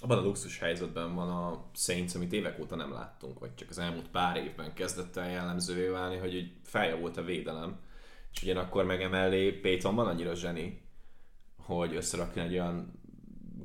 Abban 0.00 0.18
a 0.18 0.22
luxus 0.22 0.58
helyzetben 0.58 1.14
van 1.14 1.28
a 1.28 1.64
Saints, 1.74 2.14
amit 2.14 2.32
évek 2.32 2.58
óta 2.60 2.76
nem 2.76 2.92
láttunk, 2.92 3.38
vagy 3.38 3.54
csak 3.54 3.70
az 3.70 3.78
elmúlt 3.78 4.08
pár 4.08 4.36
évben 4.36 4.74
kezdett 4.74 5.16
el 5.16 5.30
jellemzővé 5.30 5.86
válni, 5.86 6.16
hogy 6.16 6.34
úgy 6.34 6.52
feljavult 6.64 7.16
a 7.16 7.24
védelem, 7.24 7.78
és 8.32 8.42
ugyanakkor 8.42 8.84
meg 8.84 9.02
emellé 9.02 9.52
Payton 9.52 9.94
van 9.94 10.06
annyira 10.06 10.34
zseni, 10.34 10.82
hogy 11.56 11.94
összerakjon 11.94 12.44
egy 12.44 12.52
olyan 12.52 12.99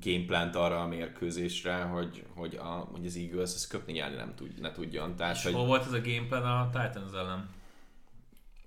gameplant 0.04 0.56
arra 0.56 0.82
a 0.82 0.88
mérkőzésre, 0.88 1.76
hogy, 1.76 2.24
hogy, 2.36 2.56
a, 2.56 2.64
hogy 2.92 3.06
az 3.06 3.16
Eagles 3.18 3.54
ezt 3.54 3.68
köpni 3.70 3.94
nyelni 3.94 4.16
nem 4.16 4.34
tud, 4.36 4.60
ne 4.62 4.72
tudjon. 4.72 5.16
Tehát, 5.16 5.36
És 5.36 5.44
hogy, 5.44 5.54
hol 5.54 5.66
volt 5.66 5.86
ez 5.86 5.92
a 5.94 6.02
gameplan 6.02 6.44
a 6.44 6.70
Titans 6.70 7.12
ellen? 7.14 7.50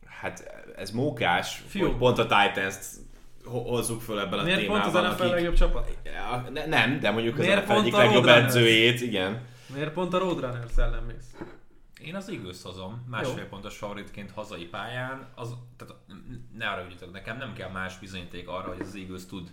hát 0.06 0.64
ez 0.76 0.90
mókás, 0.90 1.62
Fiú. 1.66 1.86
hogy 1.86 1.96
pont 1.96 2.18
a 2.18 2.22
Titans-t 2.22 2.84
ho- 3.44 3.68
hozzuk 3.68 4.00
föl 4.00 4.20
ebben 4.20 4.38
a 4.38 4.42
Miért 4.42 4.66
pont 4.66 4.82
témában. 4.82 5.04
az 5.04 5.12
NFL 5.18 5.26
legjobb 5.26 5.54
csapat? 5.54 5.98
Ja, 6.04 6.44
ne, 6.52 6.66
nem, 6.66 7.00
de 7.00 7.10
mondjuk 7.10 7.38
az 7.38 7.44
Miért 7.44 7.60
NFL 7.60 7.66
pont 7.72 7.80
egyik 7.80 7.94
a 7.94 7.98
legjobb 7.98 8.24
Roadrunners? 8.24 8.54
edzőjét, 8.54 9.00
igen. 9.00 9.42
Miért 9.74 9.92
pont 9.92 10.14
a 10.14 10.18
Roadrunners 10.18 10.76
ellen 10.76 11.02
mész? 11.02 11.34
Én 12.00 12.14
az 12.14 12.28
Eagles 12.28 12.62
hozom, 12.62 13.06
másfél 13.10 13.44
pontos 13.48 13.76
favoritként 13.76 14.30
hazai 14.30 14.64
pályán. 14.64 15.26
Az, 15.34 15.54
tehát 15.76 15.94
ne 16.58 16.68
arra 16.68 16.84
ügyetek, 16.86 17.10
nekem 17.10 17.36
nem 17.38 17.52
kell 17.52 17.70
más 17.70 17.98
bizonyíték 17.98 18.48
arra, 18.48 18.68
hogy 18.68 18.80
az 18.80 18.94
Eagles 18.94 19.26
tud 19.26 19.50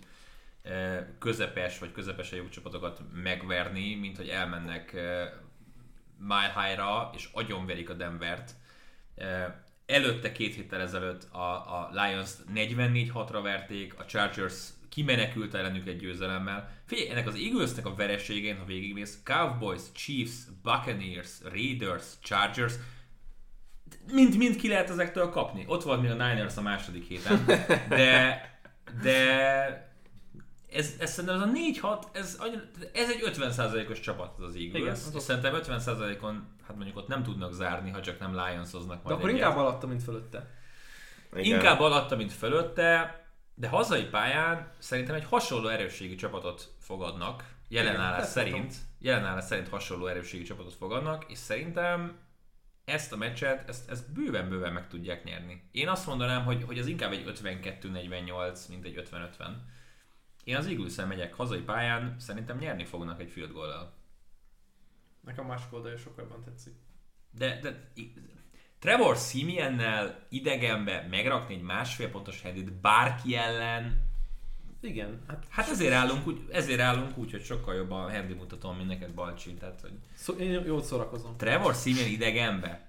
közepes 1.20 1.80
vagy 1.80 1.92
közepesen 1.92 2.38
jobb 2.38 2.50
csapatokat 2.50 3.02
megverni, 3.14 3.96
mint 3.96 4.18
hogy 4.18 4.30
elmennek 4.30 4.92
Mile 6.18 6.54
High-ra 6.56 7.12
és 7.16 7.30
agyonverik 7.34 7.90
a 7.90 7.94
Denvert. 7.94 8.56
Előtte 9.86 10.32
két 10.32 10.56
héttel 10.56 10.82
ezelőtt 10.82 11.24
a, 11.32 11.80
a 11.80 11.90
Lions 11.92 12.32
44-6-ra 12.56 13.40
verték, 13.44 14.00
a 14.00 14.06
Chargers 14.06 14.70
kimenekült 14.90 15.54
ellenük 15.54 15.88
egy 15.88 15.98
győzelemmel. 15.98 16.72
Figyelj, 16.86 17.10
ennek 17.10 17.28
az 17.28 17.36
Eaglesnek 17.36 17.86
a 17.86 17.96
vereségén, 17.96 18.58
ha 18.58 18.66
végigmész, 18.66 19.20
Cowboys, 19.24 19.82
Chiefs, 19.92 20.34
Buccaneers, 20.64 21.30
Raiders, 21.44 22.06
Chargers, 22.22 22.74
mind-mind 24.12 24.56
ki 24.56 24.68
lehet 24.68 24.90
ezektől 24.90 25.30
kapni. 25.30 25.64
Ott 25.68 25.84
volt 25.84 26.02
még 26.02 26.12
a 26.12 26.14
Niners 26.14 26.58
a 26.58 26.62
második 26.62 27.08
héten, 27.08 27.46
de, 27.90 28.42
de 29.02 29.95
ez, 30.76 30.96
ez 31.00 31.12
szerintem 31.12 31.42
ez 31.42 31.48
a 31.48 31.52
4-6, 31.98 32.04
ez, 32.12 32.40
ez 32.94 33.10
egy 33.10 33.22
50%-os 33.26 34.00
csapat 34.00 34.38
az 34.38 34.44
az 34.44 34.56
Eagles. 34.56 34.82
Igen, 34.82 34.92
az 34.92 35.12
és 35.16 35.22
szerintem 35.22 35.60
50%-on, 35.64 36.48
hát 36.68 36.76
mondjuk 36.76 36.98
ott 36.98 37.08
nem 37.08 37.24
tudnak 37.24 37.54
zárni, 37.54 37.92
ha 37.92 38.02
csak 38.02 38.20
nem 38.20 38.36
Lionsoznak 38.36 38.96
De 38.96 39.02
majd 39.04 39.16
akkor 39.16 39.30
egyet. 39.30 39.42
inkább 39.42 39.58
alatta, 39.58 39.88
mint 39.88 40.04
fölötte. 40.04 40.50
igen. 41.36 41.44
Inkább 41.46 41.80
alatta, 41.80 42.16
mint 42.16 42.34
fölötte, 42.34 43.20
de 43.56 43.68
hazai 43.68 44.04
pályán 44.04 44.72
szerintem 44.78 45.16
egy 45.16 45.26
hasonló 45.26 45.68
erősségi 45.68 46.16
csapatot 46.16 46.74
fogadnak, 46.80 47.44
jelenállás 47.68 48.28
szerint, 48.28 48.74
jelenállás 49.00 49.44
szerint 49.44 49.70
hasonló 49.70 50.08
erősségi 50.08 50.44
csapatot 50.44 50.74
fogadnak, 50.74 51.26
és 51.28 51.38
szerintem 51.38 52.18
ezt 52.86 53.14
a 53.14 53.18
meccset, 53.18 53.70
ezt, 53.70 53.90
ezt 53.90 54.12
bőven-bőven 54.14 54.74
meg 54.74 54.88
tudják 54.88 55.24
nyerni. 55.24 55.70
Én 55.72 55.88
azt 55.88 56.08
mondanám, 56.08 56.44
hogy, 56.44 56.64
hogy 56.64 56.80
az 56.80 56.88
inkább 56.88 57.12
egy 57.12 57.40
52-48, 57.44 58.70
mint 58.70 58.86
egy 58.86 59.08
50-50. 59.12 59.48
Én 60.46 60.56
az 60.56 60.68
eagles 60.68 60.96
megyek 60.96 61.34
hazai 61.34 61.62
pályán, 61.62 62.16
szerintem 62.20 62.58
nyerni 62.58 62.86
fognak 62.86 63.22
egy 63.22 63.30
field 63.30 63.52
goal 63.52 63.94
Nekem 65.22 65.46
másik 65.46 65.74
oldalja 65.74 65.98
sokkal 65.98 66.24
jobban 66.24 66.44
tetszik. 66.44 66.74
De, 67.32 67.60
de 67.62 67.92
Trevor 68.80 69.18
Simiennel 69.18 70.26
idegenbe 70.30 71.08
megrakni 71.10 71.54
egy 71.54 71.62
másfél 71.62 72.10
pontos 72.10 72.42
headit 72.42 72.74
bárki 72.74 73.36
ellen, 73.36 74.14
Igen, 74.82 75.22
hát 75.28 75.46
Hát 75.50 75.70
ezért 75.70 75.94
állunk 75.94 76.28
úgy, 76.28 76.46
ezért 76.52 76.80
állunk 76.80 77.18
úgy, 77.18 77.32
hogy 77.32 77.44
sokkal 77.44 77.76
jobb 77.76 77.92
a 77.92 78.12
handy 78.12 78.34
mutatom, 78.34 78.76
mint 78.76 78.88
neked 78.88 79.12
Balcsi. 79.12 79.54
Tehát, 79.54 79.82
hogy 79.82 79.94
szó, 80.14 80.34
én 80.34 80.66
jót 80.66 80.84
szórakozom. 80.84 81.38
Trevor 81.38 81.76
Simeon 81.76 82.10
idegenbe. 82.10 82.88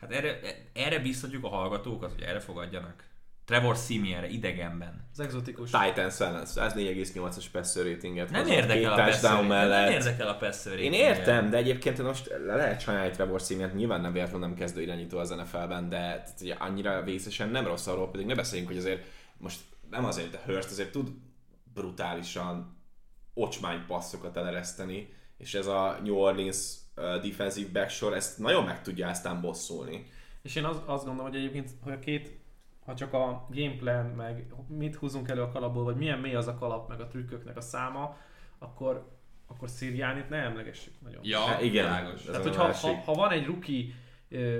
Hát 0.00 0.10
erre, 0.10 0.40
erre 0.72 0.98
biztatjuk 0.98 1.44
a 1.44 1.48
hallgatókat, 1.48 2.12
hogy 2.12 2.22
erre 2.22 2.40
fogadjanak. 2.40 3.07
Trevor 3.48 3.76
Simeonre 3.76 4.28
idegenben. 4.28 5.08
Az 5.12 5.20
egzotikus. 5.20 5.70
Titans 5.70 6.20
ellen, 6.20 6.40
ez 6.40 6.56
4,8-as 6.56 7.44
passer 7.52 7.84
ratinget 7.84 8.30
Nem 8.30 8.46
érdekel 8.46 8.92
a 8.92 8.96
passer, 8.96 9.32
nem 9.32 9.46
mellett. 9.46 9.90
érdekel 9.90 10.28
a 10.28 10.34
passer 10.34 10.78
Én 10.78 10.92
értem, 10.92 11.50
de 11.50 11.56
egyébként 11.56 12.02
most 12.02 12.28
le 12.46 12.54
lehet 12.54 12.80
sajnálni 12.80 13.10
Trevor 13.10 13.40
Simeon, 13.40 13.70
nyilván 13.70 14.00
nem 14.00 14.12
véletlenül 14.12 14.46
nem 14.46 14.56
kezdő 14.56 14.82
irányító 14.82 15.18
az 15.18 15.30
NFL-ben, 15.30 15.88
de 15.88 16.22
ugye 16.40 16.54
annyira 16.54 17.02
vészesen 17.02 17.48
nem 17.48 17.66
rossz 17.66 17.86
arról, 17.86 18.10
pedig 18.10 18.26
ne 18.26 18.34
beszéljünk, 18.34 18.70
hogy 18.70 18.78
azért 18.78 19.04
most 19.36 19.60
nem 19.90 20.04
azért, 20.04 20.30
de 20.30 20.40
Hurst 20.44 20.70
azért 20.70 20.92
tud 20.92 21.08
brutálisan 21.74 22.82
ocsmány 23.34 23.84
passzokat 23.86 24.36
elereszteni, 24.36 25.08
és 25.38 25.54
ez 25.54 25.66
a 25.66 25.98
New 26.02 26.16
Orleans 26.16 26.74
defensive 27.22 27.70
backsor 27.72 28.14
ezt 28.14 28.38
nagyon 28.38 28.64
meg 28.64 28.82
tudja 28.82 29.08
aztán 29.08 29.40
bosszulni. 29.40 30.06
És 30.42 30.54
én 30.54 30.64
az, 30.64 30.76
azt 30.86 31.04
gondolom, 31.04 31.30
hogy 31.30 31.40
egyébként, 31.40 31.70
hogy 31.82 31.92
a 31.92 31.98
két, 31.98 32.46
ha 32.88 32.94
csak 32.94 33.12
a 33.12 33.46
gameplan, 33.50 34.06
meg 34.06 34.46
mit 34.68 34.96
húzunk 34.96 35.28
elő 35.28 35.42
a 35.42 35.50
kalapból, 35.50 35.84
vagy 35.84 35.96
milyen 35.96 36.18
mély 36.18 36.34
az 36.34 36.46
a 36.46 36.54
kalap, 36.54 36.88
meg 36.88 37.00
a 37.00 37.06
trükköknek 37.06 37.56
a 37.56 37.60
száma, 37.60 38.16
akkor, 38.58 39.08
akkor 39.46 39.68
Szíriánit 39.68 40.28
ne 40.28 40.36
emlegessük 40.36 40.92
nagyon. 41.00 41.20
Ja, 41.24 41.40
Hát 41.40 41.62
igen, 41.62 41.84
világos. 41.84 42.20
ez 42.20 42.26
Tehát, 42.26 42.42
hogyha 42.42 42.72
ha, 42.72 42.94
ha 43.04 43.12
van 43.12 43.30
egy 43.30 43.46
ö, 44.28 44.58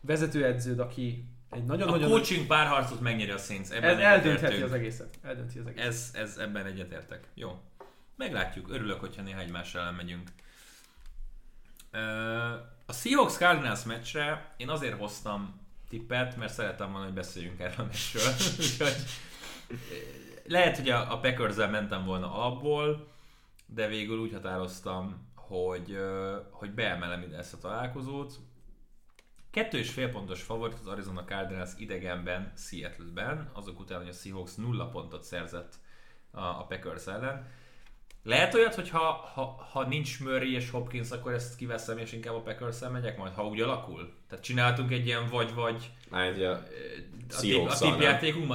vezetőedződ, 0.00 0.78
aki 0.78 1.24
egy 1.50 1.62
A 1.62 1.64
nagyon-nagyon... 1.64 2.10
coaching 2.10 2.46
párharcot 2.46 3.00
megnyeri 3.00 3.30
a 3.30 3.38
Saints. 3.38 3.70
Ebben 3.70 3.98
el, 3.98 4.00
eldöntheti 4.00 4.62
az 4.62 4.72
egészet. 4.72 5.18
Eldönti 5.22 5.58
az 5.58 5.66
egészet. 5.66 5.88
Ez, 5.88 6.10
ez 6.14 6.36
ebben 6.36 6.66
egyetértek. 6.66 7.28
Jó. 7.34 7.60
Meglátjuk. 8.16 8.70
Örülök, 8.70 9.00
hogyha 9.00 9.22
néha 9.22 9.40
egymás 9.40 9.74
ellen 9.74 9.94
megyünk. 9.94 10.30
A 12.86 12.92
Seahawks 12.92 13.36
Cardinals 13.36 13.84
meccsre 13.84 14.54
én 14.56 14.68
azért 14.68 14.98
hoztam 14.98 15.59
tippet, 15.90 16.36
mert 16.36 16.52
szerettem 16.52 16.90
volna, 16.90 17.04
hogy 17.04 17.14
beszéljünk 17.14 17.60
erről 17.60 17.74
a 17.78 17.84
meccsről. 17.84 18.32
Ö, 19.68 19.74
lehet, 20.46 20.76
hogy 20.76 20.88
a, 20.88 21.12
a 21.12 21.20
packers 21.20 21.56
mentem 21.56 22.04
volna 22.04 22.34
alapból, 22.34 23.08
de 23.66 23.86
végül 23.86 24.18
úgy 24.18 24.32
határoztam, 24.32 25.28
hogy, 25.34 25.92
ö, 25.92 26.36
hogy 26.50 26.70
beemelem 26.70 27.22
ide 27.22 27.36
ezt 27.36 27.54
a 27.54 27.58
találkozót. 27.58 28.38
Kettő 29.50 29.78
és 29.78 29.90
fél 29.90 30.10
pontos 30.10 30.42
favorit 30.42 30.78
az 30.78 30.86
Arizona 30.86 31.24
Cardinals 31.24 31.70
idegenben, 31.76 32.52
Seattle-ben, 32.56 33.50
azok 33.52 33.80
után, 33.80 33.98
hogy 33.98 34.08
a 34.08 34.12
Seahawks 34.12 34.54
nulla 34.54 34.88
pontot 34.88 35.24
szerzett 35.24 35.74
a, 36.30 36.40
a 36.40 36.66
Packers 36.68 37.06
ellen. 37.06 37.48
Lehet 38.22 38.54
olyat, 38.54 38.74
hogy 38.74 38.90
ha, 38.90 39.30
ha, 39.34 39.68
ha 39.72 39.84
nincs 39.86 40.20
Murray 40.20 40.54
és 40.54 40.70
Hopkins, 40.70 41.10
akkor 41.10 41.32
ezt 41.32 41.56
kiveszem, 41.56 41.98
és 41.98 42.12
inkább 42.12 42.34
a 42.34 42.40
packers 42.40 42.76
megyek 42.92 43.16
majd, 43.18 43.32
ha 43.34 43.46
úgy 43.46 43.60
alakul? 43.60 44.12
Tehát 44.28 44.44
csináltunk 44.44 44.90
egy 44.92 45.06
ilyen 45.06 45.28
vagy-vagy 45.28 45.90
ö, 46.38 46.50
a, 46.50 46.52
a 47.28 47.32
Seahawks-szal, 47.40 47.90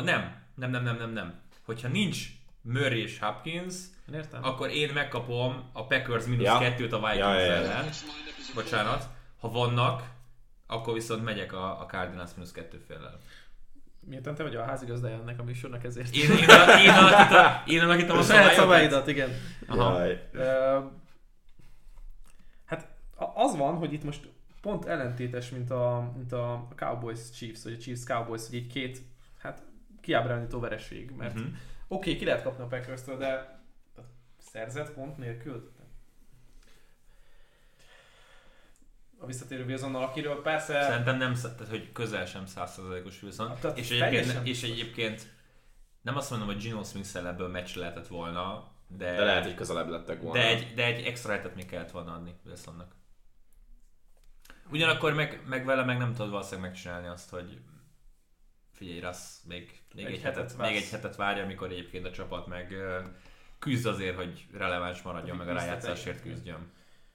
nem? 0.04 0.44
Nem. 0.56 0.70
Nem, 0.72 0.84
nem, 0.84 0.98
nem, 0.98 1.12
nem. 1.12 1.40
Hogyha 1.66 1.88
nincs 1.88 2.28
Murray 2.62 3.02
és 3.02 3.20
Hopkins, 3.20 3.76
értem? 4.14 4.44
akkor 4.44 4.70
én 4.70 4.92
megkapom 4.94 5.70
a 5.74 5.86
Packers 5.86 6.26
mínusz 6.26 6.46
Ja. 6.46 6.58
kettőt 6.58 6.94
a 6.94 6.98
Vikings 6.98 7.18
Ja, 7.18 7.34
ja, 7.40 7.46
ja. 7.46 7.52
ellen. 7.54 7.90
Bocsánat. 8.54 9.08
Ha 9.40 9.50
vannak, 9.52 10.04
akkor 10.68 10.94
viszont 10.94 11.24
megyek 11.24 11.54
a, 11.54 11.82
a 11.82 11.86
Cardinals 11.86 12.30
mínusz 12.36 12.52
kettő 12.52 12.84
féllel. 12.88 13.20
Miután 14.08 14.36
te 14.36 14.44
vagy 14.44 14.56
a 14.56 14.64
házigazdája 14.64 15.16
ennek 15.16 15.40
a 15.40 15.44
műsornak 15.44 15.84
ezért. 15.84 16.16
Én, 16.16 16.22
én, 16.22 16.38
én, 16.38 16.80
én, 16.80 16.90
alakítom, 16.90 17.46
én 17.66 17.82
alakítom 17.82 18.18
a 18.18 18.20
a 18.20 18.24
saját 18.24 18.54
szabályokat. 18.54 18.56
szabályodat, 18.56 19.08
igen. 19.08 19.30
Aha. 19.68 20.00
Jaj. 20.00 20.30
Hát 22.66 22.88
a- 23.16 23.32
az 23.44 23.56
van, 23.56 23.76
hogy 23.76 23.94
itt 23.94 24.04
most 24.04 24.28
pont 24.62 24.86
ellentétes, 24.86 25.50
mint 25.50 25.72
a, 25.72 26.12
mint 26.16 26.32
a 26.32 26.68
Cowboys 26.76 27.20
Chiefs, 27.32 27.64
vagy 27.64 27.74
a 27.74 27.78
Chiefs 27.78 28.04
Cowboys, 28.04 28.46
hogy 28.46 28.56
így 28.56 28.68
két, 28.68 29.02
hát 29.38 29.64
kiábrándító 30.02 30.60
vereség, 30.60 31.12
mert 31.18 31.34
uh-huh. 31.34 31.54
oké, 31.88 32.10
okay, 32.10 32.16
ki 32.16 32.26
lehet 32.26 32.44
kapni 32.44 32.64
a 32.64 32.68
packers 32.68 33.02
de 33.04 33.60
szerzett 34.38 34.94
pont 34.94 35.18
nélkül. 35.18 35.72
A 39.26 39.28
visszatérő 39.28 39.66
Wilsonnal, 39.66 40.04
akiről 40.04 40.42
persze 40.42 40.82
Szerintem 40.82 41.18
nem, 41.18 41.34
tehát, 41.34 41.68
hogy 41.70 41.92
közel 41.92 42.26
sem 42.26 42.46
százszerzalékos 42.46 43.24
Wilson. 43.24 43.48
Hát, 43.48 43.78
és, 43.78 43.92
egyébként, 43.92 44.48
és 44.48 44.64
egyébként 44.64 45.34
nem 46.02 46.18
azt 46.18 46.30
mondom, 46.30 46.48
hogy 46.48 46.58
Gino 46.58 46.84
smith 46.84 47.16
ebből 47.16 47.48
meccs 47.48 47.76
lehetett 47.76 48.08
volna, 48.08 48.72
de, 48.88 49.16
De 49.16 49.24
lehet, 49.24 49.44
hogy 49.44 49.56
közelebb 49.56 49.90
lettek 49.90 50.22
volna. 50.22 50.40
de, 50.40 50.48
egy, 50.48 50.74
de 50.74 50.86
egy 50.86 51.06
extra 51.06 51.32
hetet 51.32 51.56
még 51.56 51.66
kellett 51.66 51.92
volna 51.92 52.14
adni 52.14 52.36
Wilsonnak. 52.46 52.96
Ugyanakkor 54.72 55.14
meg, 55.14 55.42
meg 55.48 55.66
vele 55.66 55.84
meg 55.84 55.98
nem 55.98 56.14
tudod 56.14 56.32
valószínűleg 56.32 56.70
megcsinálni 56.70 57.08
azt, 57.08 57.30
hogy 57.30 57.60
figyelj, 58.72 59.00
Rassz, 59.00 59.44
még, 59.44 59.82
még, 59.96 60.06
Egy 60.06 60.14
egy, 60.14 60.22
hetet 60.22 60.52
hetet, 60.52 60.68
még 60.68 60.76
egy 60.76 60.90
hetet 60.90 61.16
várja, 61.16 61.44
amikor 61.44 61.72
egyébként 61.72 62.06
a 62.06 62.12
csapat 62.12 62.48
meg 62.48 62.76
küzd 63.60 63.86
azért, 63.86 64.16
hogy 64.16 64.46
releváns 64.54 65.02
maradjon, 65.02 65.38
meg 65.38 65.50
a 65.50 65.54
rájátszásért 65.54 66.22
küzdjön. 66.22 66.74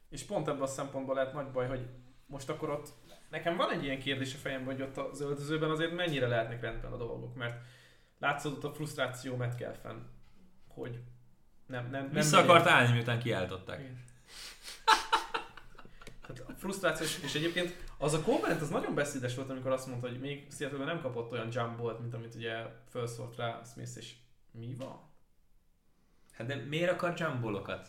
És 0.09 0.23
pont 0.23 0.49
ebből 0.49 0.63
a 0.63 0.67
szempontból 0.67 1.15
lehet 1.15 1.33
nagy 1.33 1.51
baj, 1.51 1.69
hogy 1.69 1.87
most 2.31 2.49
akkor 2.49 2.71
ott 2.71 2.89
nekem 3.29 3.57
van 3.57 3.71
egy 3.71 3.85
ilyen 3.85 3.99
kérdés 3.99 4.35
a 4.35 4.39
fejemben, 4.39 4.75
hogy 4.75 4.83
ott 4.83 4.97
az 4.97 5.21
öltözőben 5.21 5.71
azért 5.71 5.93
mennyire 5.95 6.27
lehetnek 6.27 6.61
rendben 6.61 6.93
a 6.93 6.97
dolgok, 6.97 7.35
mert 7.35 7.61
látszódott 8.19 8.65
a 8.65 8.73
frusztráció 8.73 9.37
Metcalfen, 9.37 10.11
hogy 10.69 11.01
nem, 11.67 11.91
nem, 11.91 12.03
nem 12.05 12.13
Vissza 12.13 12.39
akart 12.39 12.67
állni, 12.67 12.93
miután 12.93 13.19
kiáltották. 13.19 13.81
Igen. 13.81 14.05
Tehát 16.27 16.51
a 16.51 16.53
frusztráció, 16.59 17.07
és- 17.07 17.35
egyébként 17.35 17.85
az 17.99 18.15
a 18.15 18.23
komment 18.23 18.61
az 18.61 18.69
nagyon 18.69 18.95
beszédes 18.95 19.35
volt, 19.35 19.51
amikor 19.51 19.71
azt 19.71 19.87
mondta, 19.87 20.09
hogy 20.09 20.21
még 20.21 20.47
seattle 20.53 20.85
nem 20.85 21.01
kapott 21.01 21.31
olyan 21.33 21.49
jump 21.53 22.01
mint 22.01 22.15
amit 22.15 22.35
ugye 22.35 22.67
felszólt 22.89 23.37
rá 23.37 23.61
Smith, 23.73 23.97
és 23.97 24.15
mi 24.51 24.75
van? 24.75 25.01
Hát 26.33 26.47
de 26.47 26.55
miért 26.55 26.91
akar 26.91 27.15
jumbolokat? 27.17 27.89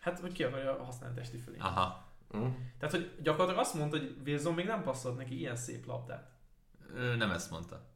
Hát, 0.00 0.18
hogy 0.20 0.32
ki 0.32 0.44
akarja 0.44 0.84
használni 0.84 1.16
testi 1.16 1.38
fölé. 1.38 1.56
Aha. 1.58 2.05
Mm. 2.36 2.46
Tehát, 2.78 2.94
hogy 2.94 3.10
gyakorlatilag 3.22 3.60
azt 3.60 3.74
mondta, 3.74 3.98
hogy 3.98 4.16
Wilson 4.26 4.54
még 4.54 4.66
nem 4.66 4.82
passzolt 4.82 5.16
neki 5.16 5.38
ilyen 5.38 5.56
szép 5.56 5.86
labdát. 5.86 6.30
Ő 6.94 7.16
nem 7.16 7.30
ezt 7.30 7.50
mondta. 7.50 7.86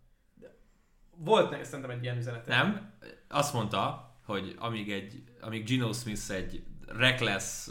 Volt 1.16 1.50
neki 1.50 1.64
szerintem 1.64 1.90
egy 1.90 2.02
ilyen 2.02 2.16
üzenet. 2.16 2.46
Nem? 2.46 2.92
Azt 3.28 3.52
mondta, 3.52 4.14
hogy 4.24 4.56
amíg, 4.58 4.90
egy, 4.92 5.22
amíg 5.40 5.64
Gino 5.64 5.92
Smith 5.92 6.30
egy 6.30 6.64
reckless 6.86 7.68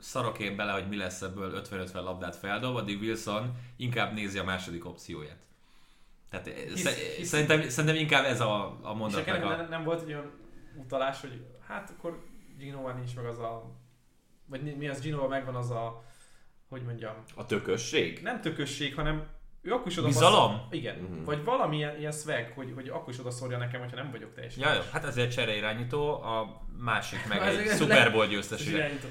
szarokén 0.00 0.56
bele, 0.56 0.72
hogy 0.72 0.88
mi 0.88 0.96
lesz 0.96 1.22
ebből 1.22 1.62
50-50 1.70 1.92
labdát 1.92 2.36
feldob, 2.36 2.76
addig 2.76 3.00
Wilson 3.00 3.54
inkább 3.76 4.12
nézi 4.12 4.38
a 4.38 4.44
második 4.44 4.84
opcióját. 4.84 5.38
Tehát 6.30 6.46
Hisz- 6.48 7.16
hisz, 7.16 7.28
szerintem, 7.28 7.68
szerintem 7.68 8.00
inkább 8.00 8.24
ez 8.24 8.40
a, 8.40 8.64
a 8.66 8.90
És 8.92 8.98
mondat. 8.98 9.26
meg 9.26 9.44
a- 9.44 9.56
nem, 9.56 9.68
nem 9.68 9.84
volt 9.84 10.02
egy 10.02 10.08
olyan 10.08 10.30
utalás, 10.76 11.20
hogy 11.20 11.46
hát 11.66 11.90
akkor 11.90 12.24
Ginoval 12.58 12.92
nincs 12.92 13.16
meg 13.16 13.24
az 13.26 13.38
a... 13.38 13.70
Vagy 14.46 14.62
mi- 14.62 14.74
mi 14.74 14.88
az 14.88 15.00
Ginoval 15.00 15.28
megvan 15.28 15.54
az 15.54 15.70
a... 15.70 16.04
Hogy 16.68 16.82
mondjam... 16.82 17.14
A 17.34 17.46
tökösség? 17.46 18.20
Nem 18.22 18.40
tökösség, 18.40 18.94
hanem 18.94 19.26
ő 19.62 19.72
akkor 19.72 19.86
is 19.86 19.98
oda 19.98 20.06
Bizalom? 20.06 20.52
passzol- 20.52 20.74
Igen. 20.74 20.96
Mhm. 20.98 21.24
Vagy 21.24 21.44
valami 21.44 21.76
ilyen, 21.76 22.12
swag, 22.12 22.52
hogy, 22.54 22.72
hogy 22.74 22.88
akkor 22.88 23.12
is 23.12 23.18
oda 23.18 23.30
szórja 23.30 23.58
nekem, 23.58 23.80
hogyha 23.80 23.96
nem 23.96 24.10
vagyok 24.10 24.34
teljesen. 24.34 24.62
Ja, 24.68 24.74
jó, 24.74 24.80
hát 24.92 25.04
ez 25.04 25.16
egy 25.16 25.30
csereirányító, 25.30 26.22
a 26.22 26.62
másik 26.78 27.26
meg 27.28 27.40
egy 27.56 27.68
Super 27.68 28.12
Bowl 28.12 28.26
győztes. 28.26 28.62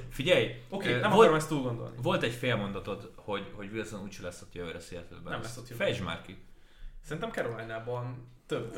Figyelj, 0.10 0.44
Oké, 0.70 0.88
okay, 0.90 0.92
nem 0.92 1.02
volt, 1.02 1.14
akarom 1.14 1.36
ezt 1.36 1.48
túl 1.48 1.62
gondolni. 1.62 1.98
volt 2.02 2.24
egy 2.24 2.34
fél 2.34 2.56
mondatod, 2.56 3.12
hogy, 3.16 3.52
hogy 3.56 3.70
Wilson 3.72 4.02
úgyse 4.02 4.22
lesz 4.24 4.42
ott 4.42 4.54
jövőre 4.54 4.80
Seattle-ben. 4.80 5.32
Nem 5.32 5.42
lesz 5.42 5.58
ott 5.58 5.70
jövőre. 5.70 5.86
Fejtsd 5.86 6.04
már 6.04 6.22
ki. 6.22 6.38
Szerintem 7.02 7.32
Caroline-ban 7.32 8.28
több. 8.48 8.76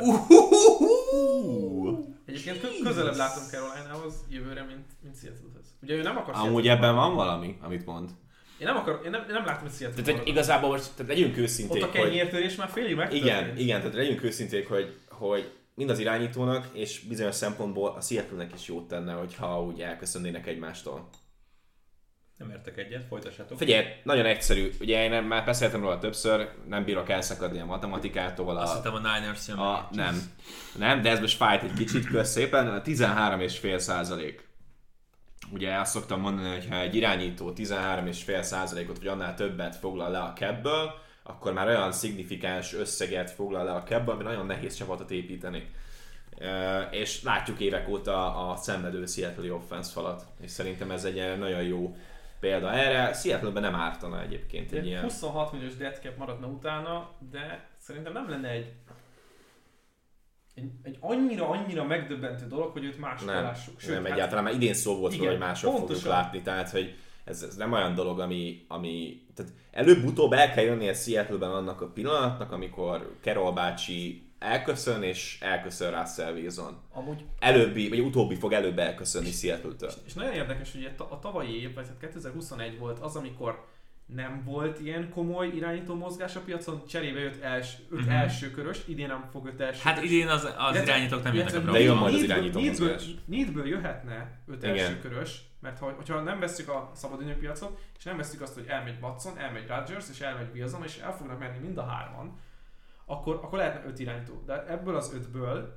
Egyébként 2.25 2.59
kö- 2.59 2.81
közelebb 2.83 3.15
látom 3.15 3.43
Caroline-hoz 3.43 4.13
jövőre, 4.29 4.63
mint, 4.63 4.85
mint 5.03 5.15
Seattle-hez. 5.19 5.65
Ugye 5.81 5.93
ő 5.93 6.01
nem 6.01 6.17
akar 6.17 6.33
Amúgy 6.35 6.67
ebben 6.67 6.95
van 6.95 7.15
valami, 7.15 7.57
amit 7.61 7.85
mond. 7.85 8.09
Én 8.57 8.67
nem, 8.67 8.75
akar, 8.75 9.01
én 9.05 9.09
nem, 9.09 9.21
én 9.21 9.33
nem 9.33 9.45
látom, 9.45 9.61
hogy 9.61 9.71
Seattle 9.77 10.03
Tehát 10.03 10.19
hogy 10.19 10.29
igazából 10.29 10.69
most 10.69 10.91
tehát 10.95 11.11
legyünk 11.11 11.37
őszinték, 11.37 11.83
Ott 11.83 11.89
a 11.89 11.91
kenyértörés 11.91 12.55
már 12.55 12.69
félig 12.69 12.95
megtörtént. 12.95 13.25
Igen, 13.25 13.57
igen, 13.57 13.79
tehát 13.79 13.95
legyünk 13.95 14.23
őszinték, 14.23 14.67
hogy, 14.67 14.93
hogy 15.09 15.51
mind 15.73 15.89
az 15.89 15.99
irányítónak, 15.99 16.67
és 16.73 16.99
bizonyos 16.99 17.35
szempontból 17.35 17.95
a 17.97 18.01
Seattle-nek 18.01 18.53
is 18.53 18.67
jót 18.67 18.87
tenne, 18.87 19.13
hogyha 19.13 19.63
úgy 19.63 19.81
elköszönnének 19.81 20.47
egymástól. 20.47 21.09
Nem 22.37 22.49
értek 22.49 22.77
egyet, 22.77 23.03
folytassátok. 23.07 23.57
Figyelj, 23.57 23.85
nagyon 24.03 24.25
egyszerű. 24.25 24.71
Ugye 24.79 25.03
én 25.03 25.23
már 25.23 25.45
beszéltem 25.45 25.81
róla 25.81 25.97
többször, 25.97 26.49
nem 26.67 26.83
bírok 26.83 27.09
elszakadni 27.09 27.59
a 27.59 27.65
matematikától. 27.65 28.57
Azt 28.57 28.71
A, 28.71 28.75
hittem 28.75 28.93
a 28.93 28.97
Niners 28.97 29.47
jön. 29.47 29.57
a, 29.57 29.87
nem. 29.91 30.21
Nem, 30.77 31.01
de 31.01 31.09
ez 31.09 31.19
most 31.19 31.37
fájt 31.37 31.63
egy 31.63 31.73
kicsit, 31.73 32.07
kösz 32.07 32.31
szépen. 32.31 32.67
A 32.67 32.81
13,5 32.81 33.77
százalék. 33.77 34.47
Ugye 35.51 35.75
azt 35.75 35.91
szoktam 35.91 36.21
mondani, 36.21 36.49
hogy 36.49 36.67
ha 36.69 36.79
egy 36.79 36.95
irányító 36.95 37.53
13,5 37.55 38.41
százalékot 38.41 38.97
vagy 38.97 39.07
annál 39.07 39.35
többet 39.35 39.75
foglal 39.75 40.11
le 40.11 40.19
a 40.19 40.33
kebből, 40.33 40.93
akkor 41.23 41.53
már 41.53 41.67
olyan 41.67 41.91
szignifikáns 41.91 42.73
összeget 42.73 43.31
foglal 43.31 43.63
le 43.63 43.71
a 43.71 43.83
kebből, 43.83 44.13
ami 44.13 44.23
nagyon 44.23 44.45
nehéz 44.45 44.75
csapatot 44.75 45.11
építeni. 45.11 45.69
És 46.91 47.23
látjuk 47.23 47.59
évek 47.59 47.89
óta 47.89 48.49
a 48.49 48.55
szenvedő 48.55 49.05
Seattle 49.05 49.53
offense 49.53 49.91
falat, 49.91 50.25
és 50.41 50.51
szerintem 50.51 50.91
ez 50.91 51.03
egy 51.03 51.37
nagyon 51.37 51.63
jó 51.63 51.95
példa 52.39 52.71
erre. 52.71 53.13
Seattle-ben 53.13 53.61
nem 53.61 53.75
ártana 53.75 54.21
egyébként 54.21 54.71
egy 54.71 54.79
Ugye 54.79 54.87
ilyen... 54.87 55.01
26 55.01 55.51
milliós 55.51 55.75
dead 55.75 55.99
cap 56.01 56.17
maradna 56.17 56.47
utána, 56.47 57.11
de 57.31 57.67
szerintem 57.77 58.13
nem 58.13 58.29
lenne 58.29 58.49
egy 58.49 58.73
egy, 60.55 60.71
egy 60.83 60.97
annyira, 60.99 61.49
annyira 61.49 61.83
megdöbbentő 61.83 62.47
dolog, 62.47 62.71
hogy 62.71 62.83
őt 62.83 62.97
máshol 62.99 63.33
Nem, 63.33 63.43
lássuk. 63.43 63.79
Sőt, 63.79 63.93
nem 63.93 64.05
egyáltalán, 64.05 64.43
már 64.43 64.53
idén 64.53 64.73
szó 64.73 64.91
volt 64.97 65.11
róla, 65.11 65.23
Igen, 65.23 65.29
hogy 65.29 65.47
máshol 65.47 65.71
fogjuk 65.71 65.87
pontosan. 65.87 66.11
látni, 66.11 66.41
tehát 66.41 66.69
hogy 66.69 66.95
ez, 67.23 67.41
ez 67.43 67.55
nem 67.55 67.71
olyan 67.71 67.95
dolog, 67.95 68.19
ami, 68.19 68.65
ami 68.67 69.21
tehát 69.35 69.51
előbb-utóbb 69.71 70.33
el 70.33 70.51
kell 70.51 70.63
jönni 70.63 70.89
a 70.89 70.93
Seattle-ben 70.93 71.49
annak 71.51 71.81
a 71.81 71.87
pillanatnak, 71.87 72.51
amikor 72.51 73.17
Carol 73.21 73.53
bácsi 73.53 74.24
elköszön, 74.45 75.03
és 75.03 75.37
elköszön 75.41 75.99
Russell 75.99 76.33
Wilson. 76.33 76.77
Amúgy, 76.93 77.25
Előbbi, 77.39 77.89
vagy 77.89 77.99
utóbbi 77.99 78.35
fog 78.35 78.53
előbb 78.53 78.79
elköszönni 78.79 79.31
Seattle-től. 79.31 79.91
és 80.05 80.13
nagyon 80.13 80.33
érdekes, 80.33 80.71
hogy 80.71 80.91
a, 80.97 81.19
tavalyi 81.19 81.61
év, 81.61 81.73
vagy 81.73 81.87
hát 81.87 81.97
2021 81.99 82.77
volt 82.77 82.99
az, 82.99 83.15
amikor 83.15 83.65
nem 84.05 84.43
volt 84.43 84.79
ilyen 84.79 85.09
komoly 85.09 85.47
irányító 85.47 85.95
mozgás 85.95 86.35
a 86.35 86.39
piacon, 86.39 86.85
cserébe 86.87 87.19
jött 87.19 87.41
els, 87.43 87.73
öt 87.91 87.99
Mhm. 87.99 88.09
első 88.09 88.51
körös, 88.51 88.79
idén 88.87 89.07
nem 89.07 89.25
fog 89.31 89.45
öt 89.47 89.61
első 89.61 89.79
Hát 89.83 89.95
körös. 89.95 90.09
idén 90.11 90.27
az, 90.27 90.43
az 90.43 90.51
Illetve- 90.57 90.83
irányítók 90.83 91.23
nem 91.23 91.33
jönnek 91.33 91.55
a 91.55 91.59
De 91.59 91.79
jön 91.79 91.95
majd 91.95 92.13
az 92.13 92.21
irányító 92.21 92.59
mozgás. 92.59 93.05
Needből 93.25 93.67
jöhetne 93.67 94.39
öt 94.47 94.63
Igen. 94.63 94.77
első 94.77 94.99
körös, 94.99 95.41
mert 95.61 95.79
ha, 95.79 95.91
hogyha 95.91 96.21
nem 96.21 96.39
veszük 96.39 96.69
a 96.69 96.91
szabad 96.95 97.23
piacot, 97.33 97.79
és 97.97 98.03
nem 98.03 98.17
veszük 98.17 98.41
azt, 98.41 98.53
hogy 98.53 98.65
elmegy 98.67 98.97
Watson, 99.01 99.37
elmegy 99.37 99.67
Rodgers, 99.67 100.05
és 100.11 100.19
elmegy 100.19 100.47
Wilson, 100.53 100.83
és 100.83 100.97
el 100.97 101.15
fognak 101.15 101.39
menni 101.39 101.57
mind 101.57 101.77
a 101.77 101.83
hárman, 101.85 102.39
akkor, 103.05 103.35
akkor 103.35 103.57
lehetne 103.57 103.89
öt 103.89 103.99
irányító. 103.99 104.43
De 104.45 104.67
ebből 104.67 104.95
az 104.95 105.13
ötből, 105.13 105.75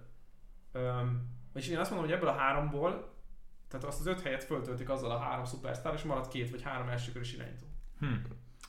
öm, 0.72 1.26
és 1.54 1.68
én 1.68 1.78
azt 1.78 1.90
mondom, 1.90 2.08
hogy 2.08 2.16
ebből 2.16 2.28
a 2.28 2.36
háromból, 2.36 3.12
tehát 3.68 3.86
azt 3.86 4.00
az 4.00 4.06
öt 4.06 4.20
helyet 4.22 4.44
föltöltik 4.44 4.88
azzal 4.90 5.10
a 5.10 5.18
három 5.18 5.44
szupersztár, 5.44 5.94
és 5.94 6.02
marad 6.02 6.28
két 6.28 6.50
vagy 6.50 6.62
három 6.62 6.88
első 6.88 7.12
körös 7.12 7.32
irányító. 7.34 7.66
Hm. 7.98 8.06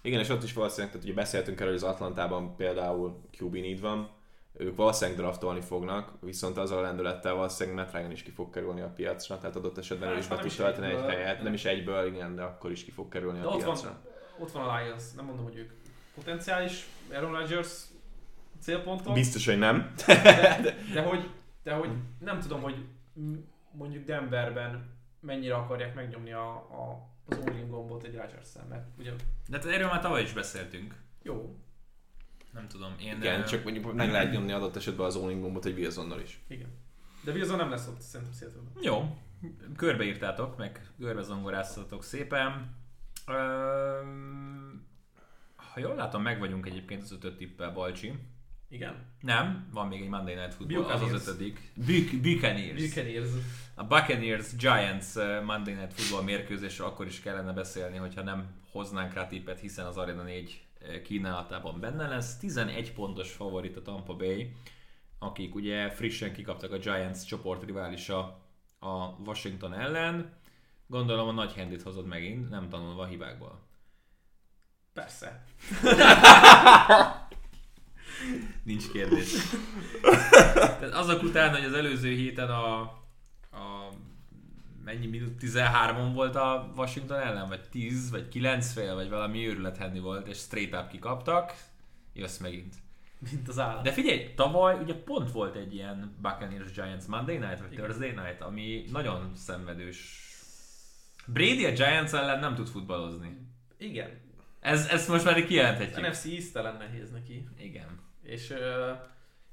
Igen, 0.02 0.19
és 0.19 0.30
ott 0.30 0.44
is 0.44 0.53
valószínűleg, 0.53 0.91
tehát 0.91 1.06
ugye 1.06 1.15
beszéltünk 1.15 1.60
erről, 1.60 1.73
hogy 1.73 1.84
az 1.84 1.90
Atlantában 1.90 2.56
például 2.56 3.22
QB 3.40 3.53
need 3.53 3.81
van, 3.81 4.10
ők 4.53 4.76
valószínűleg 4.76 5.19
draftolni 5.19 5.61
fognak, 5.61 6.11
viszont 6.22 6.57
azzal 6.57 6.77
a 6.77 6.81
lendülettel 6.81 7.34
valószínűleg 7.34 7.86
Matt 7.86 7.94
Ryan 7.95 8.11
is 8.11 8.23
ki 8.23 8.31
fog 8.31 8.49
kerülni 8.49 8.81
a 8.81 8.90
piacra, 8.90 9.38
tehát 9.38 9.56
adott 9.56 9.77
esetben 9.77 10.10
ő 10.10 10.14
Hát, 10.14 10.22
is 10.22 10.27
ha 10.27 10.36
be 10.36 10.41
nem 10.41 10.44
tud 10.44 10.52
is 10.52 10.57
tölteni 10.57 10.94
egy 10.94 11.02
helyet, 11.14 11.36
nem. 11.36 11.44
nem 11.44 11.53
is 11.53 11.65
egyből, 11.65 12.06
igen, 12.07 12.36
de 12.36 12.41
akkor 12.41 12.72
is 12.72 12.84
ki 12.84 12.91
fog 12.91 13.10
kerülni 13.10 13.40
De 13.40 13.45
a 13.45 13.49
ott 13.49 13.64
van, 13.64 13.73
piacra. 13.73 13.99
ott 14.40 14.52
van 14.52 14.68
a 14.68 14.77
Lions, 14.77 15.11
nem 15.15 15.26
mondom, 15.26 15.44
hogy 15.45 15.56
ők 15.57 15.72
potenciális 16.15 16.88
Aaron 17.14 17.31
Rodgers 17.31 17.84
célpontok, 18.60 19.14
Biztos, 19.14 19.45
hogy 19.45 19.57
nem. 19.57 19.94
de, 20.07 20.76
de, 20.94 21.02
hogy, 21.02 21.30
de 21.64 21.73
hogy 21.73 21.90
nem 22.19 22.40
tudom, 22.40 22.61
hogy 22.61 22.86
mondjuk 23.72 24.06
Denverben 24.06 24.98
mennyire 25.19 25.56
akarják 25.56 25.95
megnyomni 25.95 26.31
a, 26.31 26.52
a, 26.56 27.10
az 27.26 27.38
all 27.38 27.65
gombot 27.68 28.03
egy 28.03 28.15
rodgers 28.15 28.48
mert 28.69 28.88
ugye 28.98 29.11
De 29.48 29.57
hát 29.57 29.65
erről 29.65 29.88
már 29.88 30.02
tavaly 30.02 30.22
is 30.22 30.34
beszéltünk. 30.34 30.95
jó, 31.22 31.56
Nem 32.53 32.68
tudom, 32.68 32.95
én... 32.99 33.18
Igen, 33.18 33.41
ö, 33.41 33.44
csak 33.45 33.64
mondjuk 33.64 33.94
meg 33.94 34.11
lehet 34.11 34.31
nyomni 34.31 34.52
adott 34.52 34.76
esetben 34.76 35.06
az 35.06 35.15
owning 35.15 35.41
gombot 35.41 35.65
egy 35.65 35.77
Wilsonnal 35.77 36.19
is. 36.19 36.40
igen. 36.48 36.69
De 37.23 37.31
Wilson 37.31 37.57
nem 37.57 37.69
lesz 37.69 37.88
ott 37.88 38.02
szerintem 38.02 38.36
seattle 38.36 38.61
Jó, 38.81 39.18
körbeírtátok, 39.76 40.57
meg 40.57 40.81
körbezongoráztatok 40.99 42.03
szépen. 42.03 42.76
Öm, 43.27 44.88
ha 45.56 45.80
jól 45.80 45.95
látom, 45.95 46.22
meg 46.22 46.40
vagyunk 46.40 46.65
egyébként 46.65 47.02
az 47.02 47.11
ötöt 47.11 47.38
tippel, 47.38 47.72
Balcsi. 47.72 48.14
Igen. 48.70 49.06
Nem, 49.22 49.70
van 49.74 49.88
még 49.88 50.02
egy 50.02 50.10
Monday 50.10 50.36
Night 50.36 50.54
Football, 50.54 50.84
az 50.84 50.90
az 50.91 51.00
Buccaneers. 51.00 51.28
ötödik. 51.28 51.72
Buk- 51.76 52.22
Buccaneers. 52.22 52.82
Buccaneers. 52.82 53.30
A 53.76 53.84
Buccaneers 53.84 54.56
Giants 54.56 55.16
uh, 55.16 55.44
Monday 55.44 55.74
Night 55.74 55.94
Football 55.94 56.24
mérkőzésről 56.24 56.88
akkor 56.88 57.06
is 57.08 57.20
kellene 57.22 57.52
beszélni, 57.52 57.98
hogyha 57.98 58.22
nem 58.24 58.48
hoznánk 58.72 59.14
rá 59.14 59.28
tippet, 59.28 59.60
hiszen 59.60 59.86
az 59.86 59.98
Arena 59.98 60.22
4 60.24 60.64
uh, 60.82 61.02
kínálatában 61.02 61.80
benne 61.80 62.08
lesz. 62.08 62.38
11 62.38 62.94
pontos 62.94 63.32
favorit 63.32 63.78
a 63.78 63.82
Tampa 63.82 64.16
Bay, 64.16 64.52
akik 65.20 65.56
ugye 65.56 65.90
frissen 65.90 66.34
kikaptak 66.34 66.72
a 66.72 66.78
Giants 66.78 67.26
csoportriválisa 67.26 68.20
a 68.80 68.96
Washington 69.26 69.74
ellen. 69.74 70.38
Gondolom 70.88 71.28
a 71.28 71.32
nagy 71.32 71.54
handit 71.56 71.82
hozod 71.82 72.06
megint, 72.06 72.50
nem 72.50 72.70
tanulva 72.70 73.02
a 73.02 73.06
hibákból. 73.06 73.60
Persze. 74.94 75.44
Nincs 78.64 78.91
kérdés. 78.91 79.34
Tehát 80.52 80.94
azok 80.94 81.24
után, 81.24 81.56
hogy 81.56 81.64
az 81.64 81.74
előző 81.74 82.10
héten 82.10 82.50
a, 82.50 82.80
a 83.52 83.94
mennyi 84.84 85.08
minut 85.08 85.34
13-on 85.41 86.12
volt 86.14 86.36
a 86.36 86.74
Washington 86.76 87.20
ellen, 87.20 87.48
vagy 87.48 87.62
10, 87.70 88.12
vagy 88.12 88.28
9 88.28 88.74
fél, 88.74 88.96
vagy 88.96 89.10
valami 89.10 89.48
őrület 89.48 89.78
henni 89.78 90.00
volt, 90.00 90.28
és 90.28 90.38
straight 90.38 90.76
up 90.76 90.90
kikaptak, 90.90 91.54
jössz 92.14 92.38
megint. 92.38 92.76
Mint 93.32 93.48
az 93.48 93.60
állat. 93.60 93.84
De 93.84 93.91
figyelj, 93.91 94.34
tavaly 94.36 94.76
ugye 94.82 94.94
pont 94.94 95.32
volt 95.32 95.56
egy 95.56 95.74
ilyen 95.74 96.16
Buccaneers 96.22 96.72
Giants 96.72 97.06
Monday 97.06 97.38
Night, 97.38 97.60
vagy 97.60 97.72
Igen. 97.72 97.84
Thursday 97.84 98.10
Night, 98.10 98.41
ami 98.41 98.86
nagyon 98.91 99.32
szenvedős. 99.36 100.28
Brady 101.26 101.66
a 101.66 101.72
Giants 101.72 102.12
ellen 102.12 102.40
nem 102.40 102.56
tud 102.56 102.68
futballozni. 102.68 103.38
Igen. 103.78 104.10
Ez, 104.60 104.88
ezt 104.88 105.08
most 105.08 105.26
már 105.26 105.46
kijelenthetjük. 105.46 106.08
NFC 106.08 106.26
east 106.26 106.54
nehéz 106.54 107.12
neki. 107.12 107.48
Igen. 107.58 108.00
És 108.30 108.50
uh, 108.50 108.58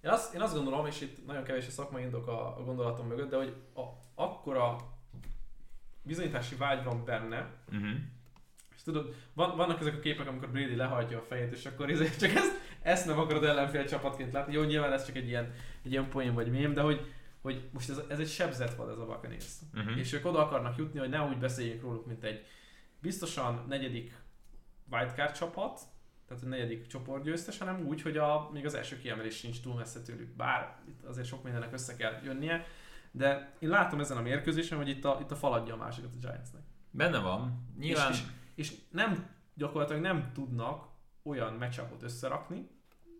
én, 0.00 0.10
azt, 0.10 0.34
én 0.34 0.40
azt 0.40 0.54
gondolom, 0.54 0.86
és 0.86 1.00
itt 1.00 1.26
nagyon 1.26 1.42
kevés 1.42 1.66
a 1.66 1.70
szakmai 1.70 2.02
indok 2.02 2.26
a, 2.26 2.58
a 2.58 2.64
gondolatom 2.64 3.06
mögött, 3.06 3.30
de 3.30 3.36
hogy 3.36 3.54
a, 3.74 3.82
akkora 4.14 4.76
bizonyítási 6.02 6.54
vágy 6.54 6.84
van 6.84 7.04
benne, 7.04 7.54
Uh-huh. 7.72 7.90
és 8.74 8.82
tudod, 8.82 9.14
van, 9.34 9.56
vannak 9.56 9.80
ezek 9.80 9.94
a 9.94 9.98
képek, 9.98 10.28
amikor 10.28 10.50
Brady 10.50 10.76
lehajtja 10.76 11.18
a 11.18 11.22
fejét, 11.22 11.52
és 11.52 11.66
akkor 11.66 11.90
ezért 11.90 12.18
csak 12.18 12.30
ezt, 12.30 12.52
ezt 12.82 13.06
nem 13.06 13.18
akarod 13.18 13.44
ellenfél 13.44 13.84
csapatként 13.84 14.32
látni. 14.32 14.52
Jó, 14.52 14.62
nyilván 14.62 14.92
ez 14.92 15.06
csak 15.06 15.16
egy 15.16 15.28
ilyen, 15.28 15.54
egy 15.82 15.90
ilyen 15.90 16.08
poén 16.08 16.34
vagy 16.34 16.50
mém, 16.50 16.72
de 16.74 16.80
hogy, 16.80 17.12
hogy 17.40 17.68
most 17.72 17.90
ez, 17.90 18.00
ez 18.08 18.18
egy 18.18 18.28
sebzett 18.28 18.74
vad 18.74 18.88
ez 18.88 18.98
a 18.98 19.06
Buccaneers. 19.06 19.52
Uh-huh. 19.74 19.98
És 19.98 20.12
ők 20.12 20.26
oda 20.26 20.38
akarnak 20.38 20.76
jutni, 20.76 20.98
hogy 20.98 21.08
ne 21.08 21.22
úgy 21.22 21.38
beszéljünk 21.38 21.82
róluk, 21.82 22.06
mint 22.06 22.24
egy 22.24 22.46
biztosan 23.00 23.64
negyedik 23.68 24.14
wildcard 24.90 25.32
csapat, 25.32 25.80
tehát 26.28 26.42
a 26.42 26.46
negyedik 26.46 26.86
csoportgyőztes, 26.86 27.58
hanem 27.58 27.86
úgy, 27.86 28.02
hogy 28.02 28.16
a, 28.16 28.50
még 28.52 28.66
az 28.66 28.74
első 28.74 28.98
kiemelés 28.98 29.36
sincs 29.36 29.60
túl 29.60 29.74
messze 29.74 30.02
tőlük. 30.02 30.36
Bár 30.36 30.76
itt 30.88 31.04
azért 31.04 31.26
sok 31.26 31.42
mindennek 31.42 31.72
össze 31.72 31.96
kell 31.96 32.20
jönnie, 32.24 32.66
de 33.10 33.52
én 33.58 33.68
látom 33.68 34.00
ezen 34.00 34.16
a 34.16 34.20
mérkőzésen, 34.20 34.78
hogy 34.78 34.88
itt 34.88 35.04
a, 35.04 35.18
itt 35.20 35.30
a 35.30 35.36
faladja 35.36 35.74
a 35.74 35.76
másikat 35.76 36.14
a 36.14 36.18
Giantsnek. 36.18 36.62
Benne 36.90 37.18
van. 37.18 37.66
Nyilván... 37.78 38.12
És, 38.12 38.18
és, 38.54 38.70
és 38.70 38.78
nem, 38.90 39.28
gyakorlatilag 39.54 40.02
nem 40.02 40.30
tudnak 40.32 40.86
olyan 41.22 41.54
matchupot 41.54 42.02
összerakni, 42.02 42.68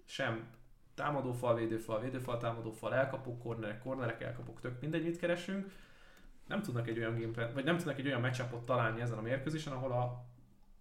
sem 0.05 0.49
támadófal, 0.95 1.55
védőfal, 1.55 2.01
védőfal, 2.01 2.39
támadófal, 2.39 2.95
elkapok, 2.95 3.39
kornerek, 3.39 3.83
kornerek, 3.83 4.23
elkapok, 4.23 4.61
tök 4.61 4.81
mindegy, 4.81 5.05
mit 5.05 5.19
keresünk. 5.19 5.73
Nem 6.47 6.63
tudnak 6.63 6.89
egy 6.89 6.99
olyan 6.99 7.19
gameplan, 7.19 7.53
vagy 7.55 7.65
nem 7.65 7.77
tudnak 7.77 7.99
egy 7.99 8.07
olyan 8.07 8.21
matchupot 8.21 8.67
találni 8.67 9.01
ezen 9.01 9.19
a 9.19 9.23
mérkőzésen, 9.23 9.73
ahol 9.73 9.93
a 9.93 10.25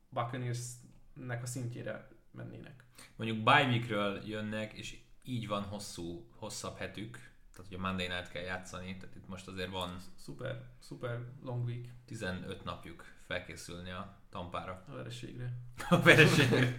Buccaneers-nek 0.09 1.43
a 1.43 1.45
szintjére 1.45 2.07
mennének. 2.35 2.85
Mondjuk 3.15 3.43
bye 3.43 4.19
jönnek, 4.25 4.73
és 4.73 4.97
így 5.23 5.47
van 5.47 5.63
hosszú, 5.63 6.27
hosszabb 6.35 6.77
hetük, 6.77 7.11
tehát 7.51 7.69
hogy 7.69 7.77
a 7.77 7.87
Monday 7.87 8.07
Night 8.07 8.31
kell 8.31 8.43
játszani, 8.43 8.97
tehát 8.97 9.15
itt 9.15 9.27
most 9.27 9.47
azért 9.47 9.69
van 9.69 9.97
Super, 10.23 10.61
super 10.81 11.19
long 11.43 11.65
week 11.65 11.85
15 12.05 12.63
napjuk 12.63 13.03
felkészülni 13.27 13.91
a 13.91 14.17
tampára. 14.29 14.83
a 14.89 14.95
vereségre. 14.95 15.49
A 15.89 15.99
vereség. 16.01 16.75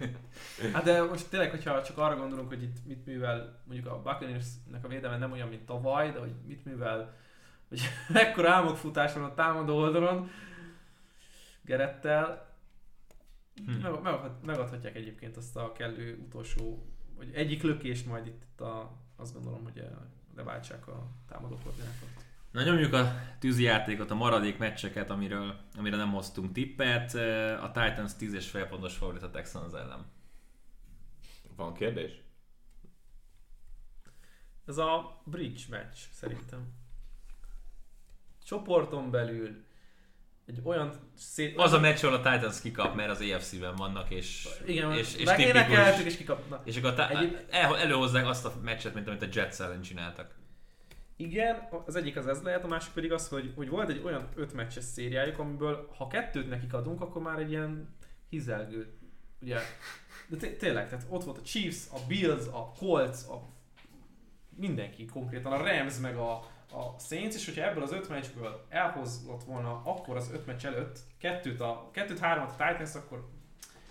Hát 0.73 0.83
de 0.83 1.03
most 1.03 1.29
tényleg, 1.29 1.49
hogyha 1.49 1.83
csak 1.83 1.97
arra 1.97 2.15
gondolunk, 2.15 2.47
hogy 2.47 2.63
itt 2.63 2.85
mit 2.85 3.05
művel, 3.05 3.61
mondjuk 3.63 3.87
a 3.87 4.01
Buccaneers-nek 4.01 4.83
a 4.83 4.87
védelme 4.87 5.17
nem 5.17 5.31
olyan, 5.31 5.47
mint 5.47 5.65
tavaly, 5.65 6.11
de 6.11 6.19
hogy 6.19 6.33
mit 6.45 6.65
művel, 6.65 7.15
hogy 7.67 7.81
mekkora 8.13 8.51
álmokfutás 8.51 9.13
van 9.13 9.23
a 9.23 9.33
támadó 9.33 9.77
oldalon, 9.77 10.29
Gerettel, 11.61 12.46
Hm. 13.65 13.71
meg, 13.71 14.01
megad, 14.01 14.31
megadhatják 14.45 14.95
egyébként 14.95 15.37
azt 15.37 15.55
a 15.55 15.71
kellő 15.71 16.17
utolsó, 16.25 16.85
vagy 17.17 17.31
egyik 17.33 17.61
lökést 17.61 18.05
majd 18.05 18.27
itt, 18.27 18.43
itt 18.43 18.61
a, 18.61 18.91
azt 19.15 19.33
gondolom, 19.33 19.63
hogy 19.63 19.77
eh, 19.77 19.89
leváltsák 20.35 20.87
a 20.87 21.07
támadó 21.27 21.57
koordinákat. 21.63 22.25
Na 22.51 22.63
nyomjuk 22.63 22.93
a 22.93 23.21
tűzi 23.39 23.63
játékot, 23.63 24.11
a 24.11 24.15
maradék 24.15 24.57
meccseket, 24.57 25.09
amiről, 25.09 25.59
amire 25.77 25.95
nem 25.95 26.11
hoztunk 26.11 26.51
tippet. 26.51 27.13
A 27.61 27.71
Titans 27.71 28.15
10 28.15 28.33
és 28.33 28.49
fél 28.49 28.65
pontos 28.65 28.95
favorit 28.95 29.23
a 29.23 29.29
Texans 29.29 29.73
ellen. 29.73 30.05
Van 31.55 31.73
kérdés? 31.73 32.21
Ez 34.65 34.77
a 34.77 35.21
bridge 35.25 35.63
match 35.69 36.11
szerintem. 36.11 36.73
Csoporton 38.45 39.11
belül 39.11 39.65
egy 40.47 40.59
olyan 40.63 40.91
szét... 41.17 41.57
Az 41.57 41.73
a 41.73 41.79
meccs, 41.79 42.03
ahol 42.03 42.15
a 42.15 42.31
Titans 42.31 42.61
kikap, 42.61 42.95
mert 42.95 43.09
az 43.09 43.21
AFC-ben 43.21 43.75
vannak, 43.75 44.09
és, 44.09 44.47
Igen, 44.65 44.91
és, 44.91 45.15
és 45.15 45.29
tipikus, 45.29 46.03
és 46.05 46.17
kikapnak. 46.17 46.67
és 46.67 46.77
akkor 46.77 46.93
ta- 46.93 47.09
Egyéb- 47.09 47.45
el, 47.49 47.77
előhozzák 47.77 48.27
azt 48.27 48.45
a 48.45 48.53
meccset, 48.63 48.93
mint 48.93 49.07
amit 49.07 49.21
a 49.21 49.27
Jets 49.33 49.59
ellen 49.59 49.81
csináltak. 49.81 50.35
Igen, 51.15 51.67
az 51.85 51.95
egyik 51.95 52.15
az 52.17 52.27
ez 52.27 52.41
lehet, 52.41 52.63
a 52.63 52.67
másik 52.67 52.93
pedig 52.93 53.11
az, 53.11 53.27
hogy, 53.27 53.53
hogy 53.55 53.69
volt 53.69 53.89
egy 53.89 54.01
olyan 54.05 54.29
öt 54.35 54.53
meccses 54.53 54.83
szériájuk, 54.83 55.39
amiből 55.39 55.89
ha 55.97 56.07
kettőt 56.07 56.49
nekik 56.49 56.73
adunk, 56.73 57.01
akkor 57.01 57.21
már 57.21 57.39
egy 57.39 57.49
ilyen 57.49 57.95
hizelgő, 58.29 58.93
ugye. 59.41 59.59
De 60.27 60.37
té- 60.37 60.57
tényleg, 60.57 60.89
tehát 60.89 61.05
ott 61.09 61.23
volt 61.23 61.37
a 61.37 61.41
Chiefs, 61.41 61.77
a 61.91 61.97
Bills, 62.07 62.45
a 62.51 62.71
Colts, 62.79 63.17
a 63.29 63.49
mindenki 64.55 65.05
konkrétan, 65.05 65.51
a 65.51 65.57
Rams 65.57 65.97
meg 65.97 66.15
a, 66.15 66.47
a 66.71 66.99
Saints, 66.99 67.35
és 67.35 67.45
hogyha 67.45 67.61
ebből 67.61 67.83
az 67.83 67.91
öt 67.91 68.09
meccsből 68.09 68.65
elhozott 68.69 69.43
volna 69.43 69.81
akkor 69.85 70.15
az 70.15 70.31
öt 70.33 70.45
meccs 70.45 70.65
előtt 70.65 70.99
kettőt, 71.17 71.61
a, 71.61 71.89
kettőt 71.91 72.19
hármat 72.19 72.49
a 72.49 72.67
Titans, 72.67 72.95
akkor 72.95 73.29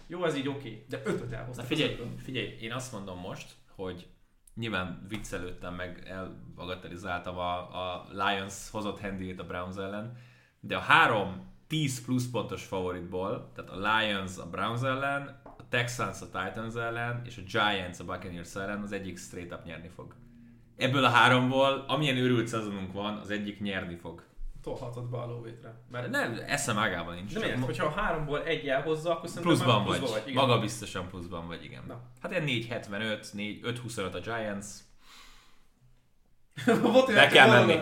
jó, 0.06 0.24
ez 0.24 0.36
így 0.36 0.48
oké, 0.48 0.84
de 0.88 1.02
ötöt 1.04 1.30
Na 1.30 1.36
elhoztak. 1.36 1.64
az 1.64 1.70
figyelj, 1.70 1.96
figyelj, 2.22 2.56
én 2.60 2.72
azt 2.72 2.92
mondom 2.92 3.18
most, 3.18 3.54
hogy 3.74 4.06
nyilván 4.54 5.06
viccelődtem 5.08 5.74
meg, 5.74 6.02
elbagatelizáltam 6.08 7.38
a, 7.38 7.58
a 7.58 8.06
Lions 8.10 8.70
hozott 8.70 9.00
handyét 9.00 9.40
a 9.40 9.46
Browns 9.46 9.76
ellen, 9.76 10.16
de 10.60 10.76
a 10.76 10.80
három 10.80 11.54
10 11.66 12.04
plusz 12.04 12.30
pontos 12.30 12.64
favoritból, 12.64 13.52
tehát 13.54 13.70
a 13.70 13.76
Lions 13.76 14.38
a 14.38 14.48
Browns 14.50 14.82
ellen, 14.82 15.40
a 15.44 15.68
Texans 15.68 16.20
a 16.20 16.24
Titans 16.24 16.74
ellen, 16.74 17.22
és 17.24 17.36
a 17.36 17.42
Giants 17.42 17.98
a 17.98 18.04
Buccaneers 18.04 18.54
ellen 18.54 18.82
az 18.82 18.92
egyik 18.92 19.18
straight 19.18 19.52
up 19.52 19.64
nyerni 19.64 19.88
fog. 19.88 20.14
Ebből 20.76 21.04
a 21.04 21.08
háromból, 21.08 21.84
amilyen 21.88 22.16
őrült 22.16 22.46
szezonunk 22.48 22.92
van, 22.92 23.16
az 23.16 23.30
egyik 23.30 23.60
nyerni 23.60 23.96
fog. 23.96 24.22
Tolhatod 24.62 25.10
be 25.10 25.16
a 25.18 25.26
lóvétre. 25.26 25.74
Mert 25.90 26.10
Nem, 26.10 26.40
eszem 26.46 26.78
ágában 26.78 27.14
nincs. 27.14 27.32
de 27.32 27.40
miért? 27.40 27.56
mo- 27.56 27.66
Hogyha 27.66 27.86
a 27.86 28.00
háromból 28.00 28.42
egy 28.44 28.68
elhozza, 28.68 29.10
akkor 29.10 29.28
szerintem 29.28 29.52
Pluszban 29.54 29.76
már 29.78 29.86
vagy. 29.86 29.98
pluszban 29.98 30.20
vagy. 30.24 30.34
Maga 30.34 30.58
biztosan 30.60 31.08
pluszban 31.08 31.46
vagy, 31.46 31.64
igen. 31.64 31.82
Na. 31.86 32.00
Hát 32.22 32.30
ilyen 32.30 32.44
4.75, 32.46 33.32
4, 33.32 33.60
5.25 33.64 34.12
a 34.14 34.18
Giants. 34.20 34.66
Volt 36.92 37.06
Be 37.14 37.26
kell 37.26 37.48
menni. 37.48 37.80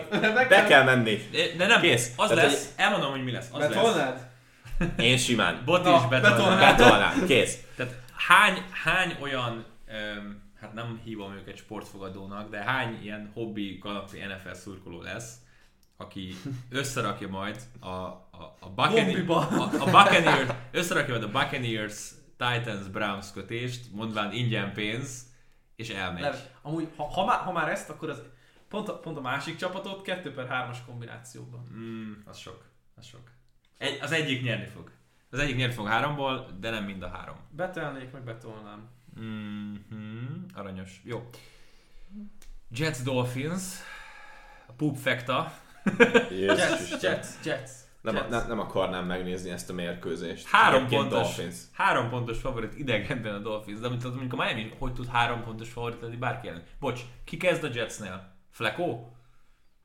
Be 0.49 0.65
kell 0.67 0.83
menni. 0.83 1.15
De, 1.31 1.55
de 1.57 1.67
nem, 1.67 1.81
Kész. 1.81 2.13
az 2.15 2.29
Tehát, 2.29 2.43
lesz, 2.45 2.73
elmondom, 2.75 3.11
hogy 3.11 3.23
mi 3.23 3.31
lesz. 3.31 3.49
Az 3.51 3.59
lesz. 3.59 3.69
Betolnád? 3.73 4.27
Én 4.97 5.17
simán. 5.17 5.61
Boti 5.65 5.89
Na, 5.89 5.95
is 5.95 6.07
betolná. 6.09 6.35
betolná. 6.39 6.71
Betolnám. 6.75 7.25
Kész. 7.25 7.57
Tehát 7.75 7.93
hány, 8.27 8.61
hány 8.83 9.15
olyan, 9.21 9.65
öm, 9.87 10.43
hát 10.65 10.73
nem 10.73 11.01
hívom 11.03 11.33
őket 11.33 11.57
sportfogadónak, 11.57 12.49
de 12.49 12.63
hány 12.63 12.99
ilyen 13.01 13.31
hobbi 13.33 13.77
kanapi 13.77 14.17
NFL 14.17 14.51
szurkoló 14.51 15.01
lesz, 15.01 15.35
aki 15.97 16.33
összerakja 16.69 17.27
majd 17.27 17.61
a, 17.79 17.87
a, 17.87 18.57
a, 18.59 18.69
Buccaneers, 18.69 19.27
a, 19.27 19.61
a 19.79 19.85
Buccaneers, 19.85 20.49
összerakja 20.71 21.13
majd 21.13 21.25
a 21.25 21.39
Buccaneers 21.39 22.11
Titans 22.37 22.87
Browns 22.87 23.31
kötést, 23.31 23.91
mondván 23.91 24.33
ingyen 24.33 24.73
pénz, 24.73 25.33
és 25.75 25.89
elmegy. 25.89 26.21
Nem, 26.21 26.35
amúgy, 26.61 26.87
ha, 26.95 27.03
ha, 27.03 27.25
már, 27.25 27.39
ha 27.39 27.51
már 27.51 27.69
ezt, 27.69 27.89
akkor 27.89 28.09
az 28.09 28.21
pont 28.69 28.89
a, 28.89 28.99
pont 28.99 29.17
a 29.17 29.21
másik 29.21 29.55
csapatot 29.55 30.01
2 30.01 30.33
per 30.33 30.47
3-as 30.49 30.77
kombinációban. 30.85 31.67
Mm, 31.73 32.13
az 32.25 32.37
sok. 32.37 32.65
Az 32.95 33.05
sok. 33.05 33.31
Egy, 33.77 33.99
az 34.01 34.11
egyik 34.11 34.43
nyerni 34.43 34.65
fog. 34.65 34.91
Az 35.29 35.39
egyik 35.39 35.55
nyerni 35.55 35.73
fog 35.73 35.87
háromból, 35.87 36.47
de 36.59 36.69
nem 36.69 36.83
mind 36.83 37.03
a 37.03 37.07
három. 37.07 37.37
Betelnék, 37.49 38.11
meg 38.11 38.23
betolnám. 38.23 38.89
Mm-hmm, 39.19 40.45
aranyos. 40.53 41.01
Jó. 41.03 41.29
Jets 42.69 43.01
Dolphins. 43.01 43.63
A 44.67 44.71
poop 44.71 44.97
fekta. 44.97 45.53
Jets. 46.29 47.01
Jets, 47.01 47.27
Jets. 47.43 47.69
Nem, 48.01 48.15
Jets. 48.15 48.29
nem, 48.29 48.47
nem 48.47 48.59
akarnám 48.59 49.05
megnézni 49.05 49.49
ezt 49.49 49.69
a 49.69 49.73
mérkőzést. 49.73 50.47
Három 50.47 50.87
pontos, 50.87 51.09
Dolphins. 51.09 51.55
három 51.71 52.09
pontos 52.09 52.39
favorit 52.39 52.77
idegenben 52.77 53.33
a 53.33 53.39
Dolphins, 53.39 53.79
de 53.79 53.89
mint 53.89 54.03
mondjuk 54.03 54.33
a 54.33 54.43
Miami, 54.43 54.73
hogy 54.79 54.93
tud 54.93 55.07
három 55.07 55.43
pontos 55.43 55.69
favorit 55.69 56.01
lenni 56.01 56.15
bárki 56.15 56.47
ellen? 56.47 56.63
Bocs, 56.79 57.01
ki 57.23 57.37
kezd 57.37 57.63
a 57.63 57.69
Jetsnél? 57.73 58.33
Flecko? 58.51 59.14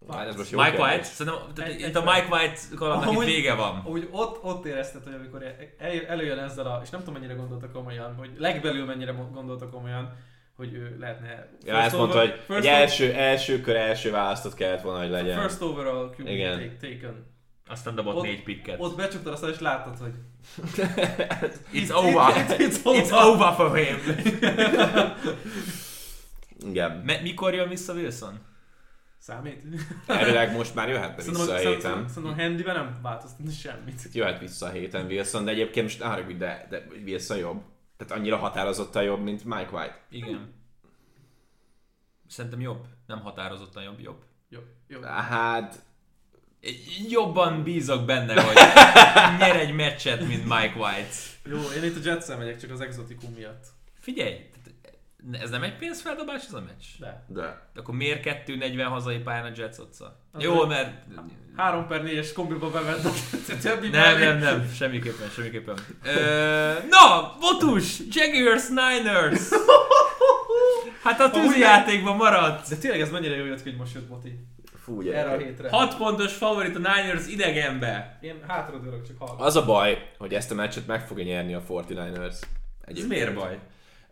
Ez 0.08 0.36
most 0.36 0.50
jó 0.50 0.58
Mike 0.58 0.70
kérdés. 0.70 0.88
White? 0.90 1.04
Szerintem 1.04 1.64
Egy- 1.66 1.80
itt 1.80 1.84
egy 1.86 1.96
a 1.96 2.02
fel. 2.02 2.14
Mike 2.14 2.36
White 2.36 2.60
kalandnak 2.76 3.12
itt 3.12 3.24
vége 3.34 3.54
van. 3.54 3.82
Amúgy 3.84 4.08
ott, 4.10 4.44
ott 4.44 4.64
érezted, 4.64 5.02
hogy 5.04 5.14
amikor 5.14 5.42
el, 5.78 6.06
előjön 6.08 6.38
ezzel 6.38 6.66
a, 6.66 6.80
és 6.84 6.90
nem 6.90 7.00
tudom 7.00 7.14
mennyire 7.14 7.34
gondoltak 7.34 7.72
komolyan, 7.72 8.14
hogy 8.14 8.30
legbelül 8.38 8.84
mennyire 8.84 9.12
gondoltak 9.32 9.70
komolyan, 9.70 10.16
hogy 10.56 10.72
ő 10.74 10.96
lehetne... 11.00 11.48
Ja, 11.64 11.74
ezt 11.76 11.96
mondta, 11.96 12.18
hogy 12.18 12.28
egy 12.28 12.40
first, 12.46 12.66
első, 12.68 13.12
első 13.12 13.60
kör 13.60 13.76
első 13.76 14.10
választott 14.10 14.54
kellett 14.54 14.82
volna, 14.82 15.00
hogy 15.00 15.10
legyen. 15.10 15.40
first 15.40 15.62
overall 15.62 16.14
QB 16.18 16.28
Igen. 16.28 16.58
take, 16.58 16.76
taken. 16.94 17.26
Aztán 17.68 17.94
dobott 17.94 18.14
Ott- 18.14 18.24
négy 18.24 18.42
picket. 18.42 18.76
Ott 18.80 18.96
becsuktad 18.96 19.32
azt, 19.32 19.44
és 19.44 19.60
láttad, 19.60 19.98
hogy 19.98 20.12
It's 21.82 21.94
over. 21.94 22.36
It, 22.36 22.56
it's 22.58 22.78
over. 22.84 23.02
It's 23.02 23.24
over 23.24 23.52
for 23.52 23.76
him. 23.76 23.98
Igen. 26.70 27.02
Me- 27.06 27.22
mikor 27.22 27.54
jön 27.54 27.68
vissza 27.68 27.92
Wilson? 27.92 28.40
Számít. 29.20 29.62
Elvileg 30.06 30.52
most 30.56 30.74
már 30.74 30.88
jöhetne 30.88 31.22
Szerintem, 31.22 31.42
vissza 31.46 31.54
a 31.54 31.58
szerintem, 31.58 31.92
héten. 31.92 32.08
szerintem 32.08 32.38
a 32.38 32.42
handyben 32.42 32.74
nem 32.74 32.98
változtatni 33.02 33.52
semmit. 33.52 34.08
Jöhet 34.12 34.40
vissza 34.40 34.66
a 34.66 34.70
héten 34.70 35.06
Wilson, 35.06 35.44
de 35.44 35.50
egyébként 35.50 35.86
most 35.86 36.02
hogy 36.02 36.36
de, 36.38 36.66
de 36.70 36.86
Wilson 37.04 37.36
jobb. 37.36 37.62
Tehát 37.96 38.12
annyira 38.12 38.36
határozottan 38.36 39.02
jobb, 39.02 39.22
mint 39.22 39.44
Mike 39.44 39.70
White. 39.72 40.00
Igen. 40.10 40.52
Szerintem 42.28 42.60
jobb. 42.60 42.86
Nem 43.06 43.20
határozottan 43.20 43.82
jobb, 43.82 44.00
jobb. 44.00 44.22
Jó, 44.48 44.60
jó. 44.88 45.00
Hát, 45.02 45.82
Jobban 47.08 47.62
bízok 47.62 48.04
benne, 48.04 48.42
hogy 48.42 48.54
nyer 49.38 49.56
egy 49.56 49.74
meccset, 49.74 50.26
mint 50.26 50.42
Mike 50.42 50.74
White. 50.76 51.14
Jó, 51.44 51.58
én 51.76 51.84
itt 51.84 51.96
a 51.96 52.00
Jets-el 52.10 52.38
megyek, 52.38 52.60
csak 52.60 52.70
az 52.70 52.80
exotikum 52.80 53.32
miatt. 53.32 53.66
Figyelj, 54.00 54.49
ez 55.32 55.50
nem 55.50 55.62
egy 55.62 55.76
pénzfeldobás 55.76 56.44
ez 56.46 56.52
a 56.52 56.60
meccs? 56.60 56.84
De. 56.98 57.24
de. 57.28 57.68
Akkor 57.74 57.94
miért 57.94 58.44
2-40 58.46 58.86
hazai 58.88 59.18
pályán 59.18 59.44
a 59.44 59.50
Jets 59.56 59.78
otca? 59.78 60.20
Jó, 60.38 60.66
mert... 60.66 60.90
3 61.56 61.86
per 61.86 62.02
4-es 62.04 62.30
kombiba 62.34 62.70
bevett 62.70 63.04
a 63.04 63.10
többi 63.62 63.88
Nem, 63.88 64.18
nem, 64.18 64.38
nem, 64.38 64.70
semmiképpen, 64.74 65.28
semmiképpen. 65.28 65.74
Ö, 66.04 66.72
na, 66.90 67.36
Botus, 67.40 67.98
Jaguars, 68.10 68.68
Niners. 68.68 69.48
Hát 71.02 71.20
a 71.20 71.24
Amúgy 71.24 71.32
tűzi 71.40 71.58
nem. 71.58 71.60
játékban 71.60 72.16
maradt. 72.16 72.68
De 72.68 72.76
tényleg 72.76 73.00
ez 73.00 73.10
mennyire 73.10 73.36
jó 73.36 73.44
jött 73.44 73.62
hogy 73.62 73.76
most 73.76 73.94
jött 73.94 74.08
Boti. 74.08 74.38
Fú, 74.82 75.00
erre 75.10 75.30
a 75.30 75.36
hétre. 75.38 75.68
6 75.70 75.96
pontos 75.96 76.32
favorit 76.32 76.76
a 76.76 76.78
Niners 76.78 77.26
idegenbe. 77.26 78.18
Én 78.20 78.40
hátradőlök, 78.48 79.06
csak 79.06 79.16
hallgatom. 79.18 79.46
Az 79.46 79.56
a 79.56 79.64
baj, 79.64 80.10
hogy 80.18 80.34
ezt 80.34 80.50
a 80.50 80.54
meccset 80.54 80.86
meg 80.86 81.06
fogja 81.06 81.24
nyerni 81.24 81.54
a 81.54 81.62
49ers. 81.68 82.26
Ez 82.26 82.42
Egyébként. 82.84 83.08
miért 83.08 83.34
baj? 83.34 83.58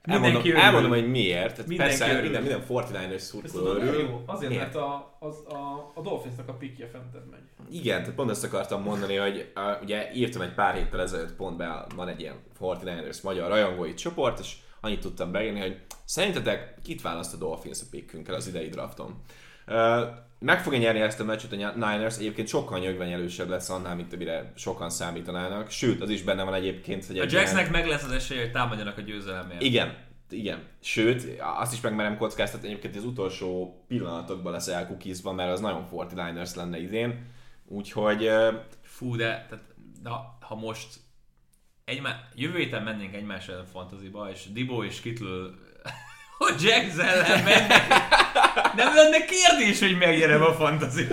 Elmondom, 0.09 0.41
örül. 0.41 0.57
elmondom, 0.57 0.91
hogy 0.91 1.11
miért. 1.11 1.53
Tehát 1.53 1.67
Mindenki 1.67 1.97
persze 1.97 2.11
örül. 2.13 2.23
minden, 2.23 2.43
minden 2.43 2.63
49ers 2.69 3.15
Ez 3.15 3.23
szurkoló 3.23 3.67
örül. 3.67 4.23
Azért, 4.27 4.51
Miért? 4.51 4.65
mert 4.65 4.77
a, 4.77 5.17
az, 5.21 5.37
a, 5.49 5.93
a 5.95 6.01
Dolphinsnak 6.01 6.49
a 6.49 6.53
pikje 6.53 6.87
fented 6.87 7.23
megy. 7.31 7.41
Igen, 7.71 8.01
tehát 8.01 8.15
pont 8.15 8.31
ezt 8.31 8.45
akartam 8.45 8.83
mondani, 8.83 9.17
hogy 9.17 9.53
uh, 9.57 9.83
ugye 9.83 10.11
írtam 10.15 10.43
egy 10.43 10.55
pár 10.55 10.75
héttel 10.75 11.01
ezelőtt 11.01 11.35
pont 11.35 11.57
be, 11.57 11.87
van 11.97 12.09
egy 12.09 12.21
ilyen 12.21 12.35
49ers 12.61 13.23
magyar 13.23 13.49
rajongói 13.49 13.95
csoport, 13.95 14.39
és 14.39 14.57
annyit 14.81 15.01
tudtam 15.01 15.33
beírni, 15.33 15.61
hogy 15.61 15.81
szerintetek 16.05 16.75
kit 16.85 17.03
választ 17.03 17.35
a 17.35 17.37
Dolphins 17.37 17.81
a 17.81 17.87
pickünkkel 17.91 18.35
az 18.35 18.47
idei 18.47 18.69
drafton? 18.69 19.23
Uh, 19.67 19.75
meg 20.39 20.63
fogja 20.63 20.79
nyerni 20.79 21.01
ezt 21.01 21.21
a 21.21 21.25
meccset 21.25 21.53
a 21.53 21.57
Niners, 21.75 22.17
egyébként 22.19 22.49
sokkal 22.49 22.79
nyögvenyelősebb 22.79 23.49
lesz 23.49 23.71
annál, 23.71 23.95
mint 23.97 24.13
amire 24.13 24.53
sokan 24.57 24.91
számítanának. 24.91 25.71
Sőt, 25.71 26.03
az 26.03 26.11
is 26.11 26.23
benne 26.23 26.43
van 26.43 26.55
egyébként, 26.55 27.07
hogy 27.07 27.19
A 27.19 27.23
egy 27.23 27.33
ilyen- 27.33 27.43
Jacksnek 27.45 27.71
meg 27.71 27.87
lesz 27.87 28.05
az 28.05 28.11
esélye, 28.11 28.41
hogy 28.41 28.53
támadjanak 28.53 28.99
a 28.99 29.01
győzelemért. 29.01 29.63
Igen, 29.63 29.97
igen. 30.31 30.63
Sőt, 30.81 31.41
azt 31.41 31.73
is 31.73 31.81
megmerem 31.81 32.17
kockáztatni, 32.17 32.69
egyébként 32.69 32.97
az 32.97 33.05
utolsó 33.05 33.85
pillanatokban 33.89 34.53
lesz 34.53 34.69
elkukizva, 34.69 35.33
mert 35.33 35.53
az 35.53 35.61
nagyon 35.61 35.89
49ers 35.93 36.57
lenne 36.57 36.79
idén. 36.81 37.27
Úgyhogy 37.67 38.31
Fú, 38.83 39.17
de 39.17 39.47
tehát, 39.49 39.65
na, 40.03 40.37
ha 40.41 40.55
most 40.55 40.89
egymá... 41.85 42.29
jövő 42.35 42.59
héten 42.59 42.83
mennénk 42.83 43.15
egymás 43.15 43.49
ellen 43.49 43.65
fantaziba, 43.67 44.31
és 44.31 44.47
Dibo 44.53 44.85
és 44.85 45.01
Kittle 45.01 45.47
hogy 46.39 46.63
Jacks 46.63 46.99
ellen 46.99 47.45
mennek, 47.45 47.89
nem 48.75 48.95
lenne 48.95 49.25
kérdés, 49.25 49.81
hogy 49.81 49.99
megnyerem 49.99 50.43
a 50.43 50.53
fantazit. 50.53 51.13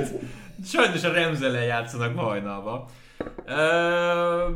Sajnos 0.65 1.03
a 1.03 1.14
Rams 1.14 1.39
ellen 1.39 1.64
játszanak 1.64 2.15
ma 2.15 2.22
hajnalba. 2.22 2.89
Ö, 3.45 4.49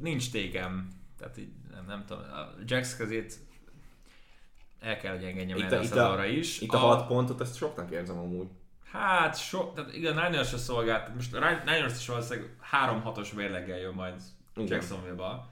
nincs 0.00 0.30
tékem. 0.30 0.88
Tehát 1.18 1.38
így, 1.38 1.52
nem, 1.70 1.84
nem 1.86 2.04
tudom, 2.06 2.22
a 2.22 2.62
Jacks 2.66 2.96
kezét 2.96 3.34
el 4.80 4.96
kell, 4.96 5.14
hogy 5.14 5.24
engedjem 5.24 5.56
itt, 5.56 5.72
a, 5.72 5.78
a 5.78 5.82
itt, 5.82 5.92
a, 5.92 6.24
is. 6.24 6.60
itt 6.60 6.72
a 6.72 6.78
6 6.78 7.06
pontot, 7.06 7.40
ezt 7.40 7.56
soknak 7.56 7.90
érzem 7.90 8.18
amúgy. 8.18 8.48
Hát, 8.92 9.38
so, 9.38 9.72
tehát 9.72 9.94
igen, 9.94 10.18
a 10.18 10.28
Niners 10.28 10.48
se 10.48 10.56
szolgált. 10.56 11.14
Most 11.14 11.34
a 11.34 11.62
Niners 11.64 11.98
is 11.98 12.06
valószínűleg 12.06 12.50
3-6-os 12.72 13.34
mérleggel 13.34 13.78
jön 13.78 13.94
majd. 13.94 14.22
Jacksonville-ba, 14.56 15.50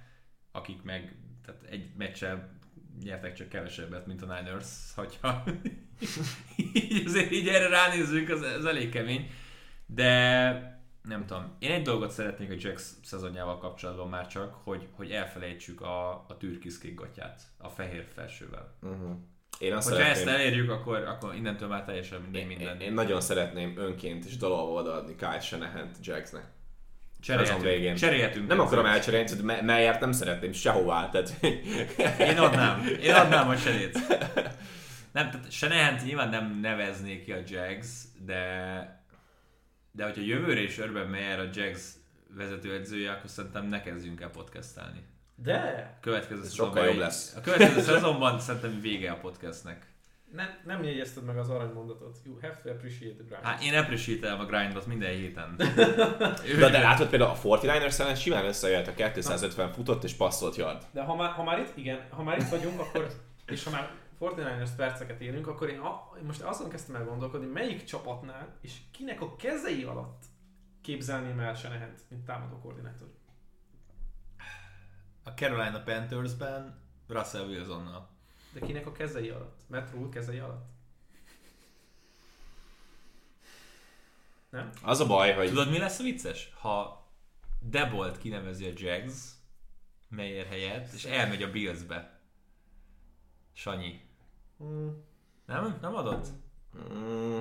akik 0.53 0.83
meg 0.83 1.17
tehát 1.45 1.63
egy 1.71 1.91
meccsel 1.97 2.58
nyertek 3.03 3.35
csak 3.35 3.49
kevesebbet, 3.49 4.07
mint 4.07 4.23
a 4.23 4.27
Niners, 4.27 4.67
hogyha 4.95 5.45
így 6.73 7.07
azért 7.07 7.31
így 7.31 7.49
erre 7.49 7.69
ránézzünk, 7.69 8.29
az, 8.29 8.41
az 8.41 8.65
elég 8.65 8.91
kemény. 8.91 9.31
De 9.87 10.79
nem 11.03 11.27
tudom, 11.27 11.57
én 11.59 11.71
egy 11.71 11.83
dolgot 11.83 12.11
szeretnék 12.11 12.51
a 12.51 12.55
Jacks 12.59 12.83
szezonjával 13.03 13.59
kapcsolatban 13.59 14.09
már 14.09 14.27
csak, 14.27 14.55
hogy, 14.55 14.89
hogy 14.93 15.11
elfelejtsük 15.11 15.81
a, 15.81 16.11
a 16.11 16.37
türkiszkék 16.39 16.95
gatyát, 16.95 17.43
a 17.59 17.69
fehér 17.69 18.07
felsővel. 18.15 18.75
Uh-huh. 18.83 19.17
Én 19.59 19.73
azt 19.73 19.89
Hogyha 19.89 20.05
ezt 20.05 20.21
szeretném, 20.21 20.47
elérjük, 20.47 20.71
akkor, 20.71 20.97
akkor 20.97 21.35
innentől 21.35 21.69
már 21.69 21.85
teljesen 21.85 22.21
minden 22.21 22.41
én, 22.41 22.47
minden. 22.47 22.81
én, 22.81 22.81
én, 22.81 22.93
nagyon 22.93 23.21
szeretném 23.21 23.75
önként 23.77 24.25
és 24.25 24.37
dalolva 24.37 24.81
odaadni 24.81 25.15
Kyle 25.15 25.41
Shanahan-t 25.41 25.97
Jacksnek. 26.01 26.47
Cserélhetünk. 27.21 27.63
Végén. 27.63 27.95
Cserélhetünk. 27.95 28.49
Nem 28.49 28.61
akarom 28.61 28.87
elcserélni, 28.87 29.27
tehát 29.27 29.43
Me- 29.43 29.63
Meyert 29.63 30.01
nem 30.01 30.13
szeretném 30.13 30.53
sehová, 30.53 31.09
tehát 31.09 31.37
Én 32.21 32.39
adnám. 32.39 32.87
Én 33.03 33.15
adnám 33.15 33.49
a 33.49 33.57
Serét. 33.57 33.99
Nem, 35.13 35.31
tehát 35.31 35.51
Shanahan 35.53 35.95
nyilván 36.05 36.29
nem 36.29 36.59
nevezné 36.63 37.21
ki 37.21 37.33
a 37.33 37.39
Jags, 37.47 37.89
de 38.25 38.97
de 39.93 40.05
hogyha 40.05 40.23
jövőre 40.23 40.61
is 40.61 40.79
Urban 40.79 41.07
Meyer 41.07 41.39
a 41.41 41.49
Jags 41.53 41.83
vezetőedzője, 42.37 43.11
akkor 43.11 43.31
szerintem 43.31 43.67
ne 43.67 43.83
kezdjünk 43.83 44.21
el 44.21 44.31
podcastálni. 44.31 45.03
De 45.35 45.99
Következő 46.01 46.41
Ez 46.41 46.49
szezonban, 46.49 46.75
sokkal 46.77 46.89
jobb 46.91 46.99
lesz. 46.99 47.35
A 47.37 47.41
következő 47.41 47.81
szezonban 47.81 48.41
szerintem 48.41 48.81
vége 48.81 49.11
a 49.11 49.17
podcastnek. 49.17 49.87
Nem, 50.33 50.49
nem 50.65 50.83
jegyezted 50.83 51.25
meg 51.25 51.39
az 51.39 51.51
aranymondatot. 51.51 52.19
You 52.25 52.39
have 52.41 52.61
to 52.63 52.71
appreciate 52.71 53.15
the 53.15 53.25
grind. 53.25 53.45
Hát 53.45 53.63
én 53.63 53.75
appreciate 53.75 54.33
a 54.33 54.45
grindot 54.45 54.87
minden 54.87 55.11
héten. 55.11 55.55
De, 56.59 56.71
de 56.71 56.81
látod 56.81 57.09
például 57.09 57.31
a 57.31 57.39
49ers 57.39 58.01
ellen 58.01 58.15
simán 58.15 58.45
összejött 58.45 58.87
a 58.87 58.95
250 58.95 59.73
futott 59.73 60.05
és 60.05 60.15
passzolt 60.15 60.57
yard. 60.57 60.87
De 60.93 61.03
ha 61.03 61.15
már, 61.15 61.31
ha 61.31 61.43
már 61.43 61.59
itt, 61.59 61.77
igen, 61.77 62.07
ha 62.11 62.23
már 62.23 62.39
itt 62.39 62.49
vagyunk, 62.49 62.81
akkor, 62.81 63.09
és 63.47 63.65
ha 63.65 63.71
már 63.71 63.91
49ers 64.21 64.71
perceket 64.77 65.21
érünk, 65.21 65.47
akkor 65.47 65.69
én, 65.69 65.79
a, 65.79 66.11
én 66.19 66.25
most 66.25 66.41
azon 66.41 66.69
kezdtem 66.69 66.95
el 66.95 67.05
gondolkodni, 67.05 67.47
melyik 67.47 67.85
csapatnál, 67.85 68.57
és 68.61 68.73
kinek 68.93 69.21
a 69.21 69.37
kezei 69.37 69.83
alatt 69.83 70.23
képzelném 70.83 71.41
el 71.41 71.55
Senehent, 71.55 72.01
mint 72.09 72.25
támadó 72.25 72.59
koordinátor. 72.59 73.09
A 75.25 75.31
Carolina 75.31 75.83
Panthersben 75.83 76.87
Russell 77.09 77.47
Wilsonnal. 77.47 78.18
De 78.53 78.61
kinek 78.67 78.87
a 78.87 78.93
kezei 78.93 79.29
alatt? 79.29 79.61
Rule 79.93 80.09
kezei 80.09 80.39
alatt? 80.39 80.67
Nem? 84.51 84.71
Az 84.83 85.01
a 85.01 85.07
baj, 85.07 85.33
hogy 85.35 85.49
Tudod, 85.49 85.71
mi 85.71 85.79
lesz 85.79 85.99
a 85.99 86.03
vicces? 86.03 86.53
Ha 86.61 87.07
Debolt 87.61 88.19
kinevezi 88.19 88.67
a 88.67 88.73
Jags 88.77 89.15
Meyer 90.09 90.47
helyett, 90.47 90.93
és 90.93 91.05
elmegy 91.05 91.43
a 91.43 91.51
Billsbe. 91.51 92.21
Sanyi. 93.53 94.01
Hmm. 94.59 95.05
Nem? 95.47 95.79
Nem 95.81 95.95
adott? 95.95 96.27
mm, 96.93 97.39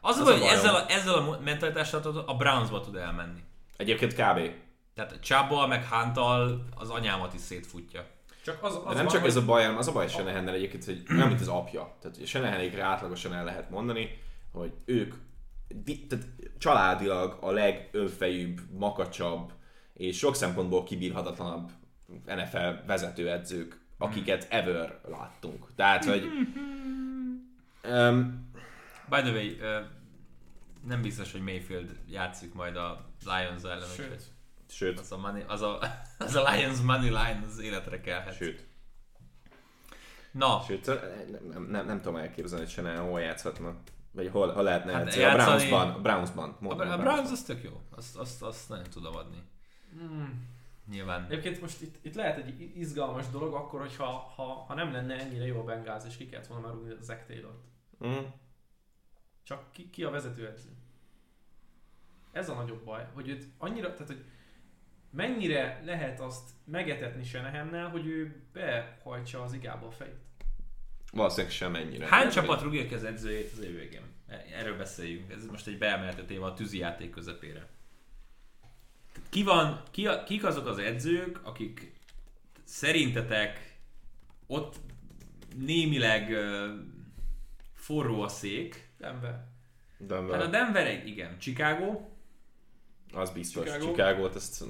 Az 0.00 0.16
a 0.16 0.20
Az 0.20 0.24
baj, 0.24 0.26
a 0.26 0.30
hogy 0.32 0.40
bajom. 0.40 0.58
ezzel 0.58 0.74
a, 0.74 0.90
ezzel 0.90 1.14
a 1.14 1.40
mentalitással 1.40 2.24
a 2.26 2.36
Brownsba 2.36 2.80
tud 2.80 2.96
elmenni. 2.96 3.42
egyébként 3.76 4.12
kb. 4.12 4.50
Tehát 4.94 5.20
Csábbal 5.20 5.66
meg 5.66 5.86
Hunttal 5.86 6.64
az 6.74 6.90
anyámat 6.90 7.34
is 7.34 7.40
szétfutja. 7.40 8.06
Csak 8.48 8.62
az, 8.62 8.74
az 8.74 8.82
De 8.82 8.88
nem 8.88 8.96
van, 8.96 9.06
csak 9.06 9.20
hogy- 9.20 9.30
ez 9.30 9.36
a 9.36 9.44
baj, 9.44 9.62
hanem 9.62 9.78
az 9.78 9.88
a 9.88 9.92
baj 9.92 10.08
Senehennel 10.08 10.54
egyébként, 10.54 10.84
hogy 10.84 11.02
olyan, 11.10 11.28
mint 11.28 11.40
az 11.40 11.48
apja. 11.48 11.96
Tehát 12.00 12.26
Senehenékre 12.26 12.82
átlagosan 12.82 13.34
el 13.34 13.44
lehet 13.44 13.70
mondani, 13.70 14.18
hogy 14.52 14.72
ők 14.84 15.14
di- 15.84 16.06
tehát 16.06 16.26
családilag 16.58 17.38
a 17.40 17.50
legönfejűbb, 17.50 18.60
makacsabb 18.78 19.52
és 19.94 20.18
sok 20.18 20.34
szempontból 20.34 20.84
kibírhatatlanabb 20.84 21.70
NFL 22.26 22.86
vezetőedzők, 22.86 23.80
akiket 23.98 24.46
ever 24.50 25.00
láttunk. 25.08 25.74
Tehát, 25.74 26.04
hogy 26.04 26.24
um, 27.84 28.46
By 29.08 29.16
the 29.20 29.30
way, 29.30 29.46
uh, 29.46 29.86
nem 30.86 31.02
biztos, 31.02 31.32
hogy 31.32 31.40
Mayfield 31.40 31.96
játszik 32.06 32.54
majd 32.54 32.76
a 32.76 33.06
Lions 33.24 33.62
ellen. 33.62 33.88
Sőt. 33.96 34.04
úgyhogy 34.04 34.22
sőt, 34.68 34.98
Az 34.98 35.12
a, 35.12 35.16
money, 35.16 35.42
az, 35.46 35.62
a, 35.62 35.78
az 36.18 36.34
a 36.34 36.50
Lions 36.50 36.80
money 36.80 37.08
line 37.08 37.42
az 37.46 37.58
életre 37.58 38.00
kelhet. 38.00 38.34
sőt, 38.36 38.66
Na, 40.32 40.62
sőt, 40.66 40.86
nem, 41.30 41.44
nem, 41.52 41.62
nem, 41.62 41.86
nem 41.86 41.96
tudom 42.00 42.16
elképzelni, 42.16 42.64
hogy 42.64 42.72
Senehen 42.72 43.02
hol 43.08 43.20
játszhatna. 43.20 43.76
Vagy 44.10 44.28
hol, 44.28 44.52
hol 44.52 44.62
lehetne 44.62 44.92
Hát 44.92 45.04
hát 45.04 45.14
a 45.14 45.18
játszani- 45.18 45.68
Brownsban, 45.68 45.90
a 45.90 46.00
Brownsban. 46.00 46.48
a, 46.50 46.56
mondom, 46.60 46.90
a 46.90 46.96
Browns 46.96 47.30
az 47.30 47.42
tök 47.42 47.62
jó. 47.62 47.80
Azt, 47.90 48.16
azt, 48.16 48.42
azt 48.42 48.68
nagyon 48.68 48.90
tudom 48.90 49.16
adni. 49.16 49.42
Hmm. 49.98 50.46
Nyilván. 50.90 51.24
Egyébként 51.24 51.60
most 51.60 51.80
itt, 51.80 51.96
itt 52.04 52.14
lehet 52.14 52.36
egy 52.38 52.76
izgalmas 52.76 53.28
dolog 53.28 53.54
akkor, 53.54 53.80
hogyha 53.80 54.04
ha, 54.36 54.42
ha 54.42 54.74
nem 54.74 54.92
lenne 54.92 55.18
ennyire 55.18 55.46
jó 55.46 55.60
a 55.60 55.64
Bengáz, 55.64 56.04
és 56.06 56.16
ki 56.16 56.28
kellett 56.28 56.46
volna 56.46 56.66
már 56.66 56.74
rúgni 56.74 56.92
a 56.92 56.96
Zach 57.00 57.26
Taylor-t. 57.26 57.64
Mm. 58.06 58.24
Csak 59.42 59.72
ki, 59.72 59.90
ki 59.90 60.04
a 60.04 60.10
vezetőedző? 60.10 60.68
Ez 62.32 62.48
a 62.48 62.54
nagyobb 62.54 62.84
baj, 62.84 63.06
hogy 63.14 63.28
őt 63.28 63.44
annyira, 63.58 63.92
tehát 63.92 64.06
hogy 64.06 64.24
mennyire 65.10 65.82
lehet 65.84 66.20
azt 66.20 66.50
megetetni 66.64 67.24
Senehennel, 67.24 67.88
hogy 67.88 68.06
ő 68.06 68.42
behajtsa 68.52 69.42
az 69.42 69.52
igába 69.52 69.86
a 69.86 69.90
fejét. 69.90 70.26
Valószínűleg 71.12 71.52
sem 71.52 71.74
ennyire. 71.74 72.06
Hány 72.06 72.30
csapat 72.30 72.62
rúgja 72.62 72.86
ki 72.86 72.94
az 72.94 73.04
edzőjét 73.04 73.52
az 73.52 73.60
év 73.60 73.74
végén? 73.74 74.02
Erről 74.54 74.76
beszéljünk. 74.76 75.32
Ez 75.32 75.46
most 75.46 75.66
egy 75.66 75.78
beemeltető 75.78 76.24
téma 76.24 76.46
a 76.46 76.54
tűzi 76.54 76.78
játék 76.78 77.10
közepére. 77.10 77.66
Ki 79.28 79.42
van, 79.42 79.82
ki 79.90 80.06
a, 80.06 80.24
kik 80.24 80.44
azok 80.44 80.66
az 80.66 80.78
edzők, 80.78 81.40
akik 81.42 81.92
szerintetek 82.64 83.78
ott 84.46 84.76
némileg 85.56 86.30
uh, 86.30 86.68
forró 87.74 88.22
a 88.22 88.28
szék. 88.28 88.88
Denver. 88.98 89.46
Denver. 89.98 90.38
Hát 90.38 90.46
a 90.46 90.50
Denver, 90.50 91.06
igen. 91.06 91.38
Chicago, 91.38 92.08
Az 93.12 93.30
biztos. 93.30 93.64
Chicago. 93.64 93.86
Chicago-t 93.86 94.34
ezt 94.34 94.64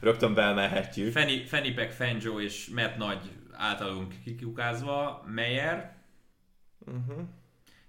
rögtön 0.00 0.34
beemelhetjük. 0.34 1.12
Fanny, 1.12 1.46
Fennipek, 1.46 1.92
Fangio 1.92 2.40
és 2.40 2.68
Matt 2.68 2.96
Nagy 2.96 3.32
általunk 3.52 4.14
kikukázva, 4.24 5.24
Meyer. 5.26 5.96
Uh-huh. 6.78 7.20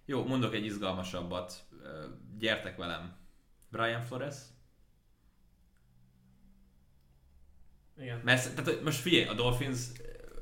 Jó, 0.05 0.25
mondok 0.25 0.53
egy 0.53 0.65
izgalmasabbat. 0.65 1.65
Gyertek 2.37 2.77
velem. 2.77 3.15
Brian 3.69 4.01
Flores. 4.01 4.35
Igen. 7.99 8.21
Mert 8.23 8.55
tehát, 8.55 8.83
most 8.83 8.99
figyelj, 8.99 9.27
a 9.27 9.33
Dolphins, 9.33 9.79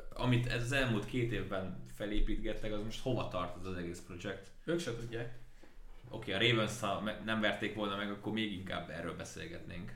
amit 0.09 0.47
ez 0.47 0.63
az 0.63 0.71
elmúlt 0.71 1.05
két 1.05 1.31
évben 1.31 1.83
felépítgettek, 1.93 2.73
az 2.73 2.83
most 2.83 3.01
hova 3.01 3.27
tart 3.27 3.57
ez 3.57 3.65
az 3.65 3.77
egész 3.77 4.03
projekt? 4.07 4.51
Ők 4.65 4.79
se 4.79 4.95
tudják. 4.95 5.39
Oké, 6.15 6.33
a 6.33 6.39
Ravens 6.39 6.79
ha 6.79 7.03
nem 7.25 7.41
verték 7.41 7.75
volna 7.75 7.95
meg, 7.95 8.11
akkor 8.11 8.33
még 8.33 8.51
inkább 8.51 8.89
erről 8.89 9.15
beszélgetnénk. 9.15 9.93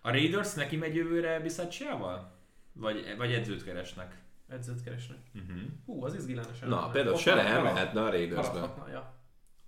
A 0.00 0.10
Raiders 0.10 0.54
neki 0.54 0.76
megy 0.76 0.94
jövőre 0.94 1.40
Bisacciával? 1.40 2.34
Vagy, 2.72 3.14
vagy 3.16 3.32
edzőt 3.32 3.64
keresnek? 3.64 4.18
Edzőt 4.48 4.82
keresnek. 4.82 5.18
Uh-huh. 5.34 5.60
Hú, 5.86 6.04
az 6.04 6.14
izgilányos. 6.14 6.58
Na, 6.58 6.90
például 6.90 7.16
se 7.16 7.34
nem 7.34 7.62
mehetne 7.62 8.02
a 8.02 8.10
Raidersbe. 8.10 8.58
Ja. 8.90 9.14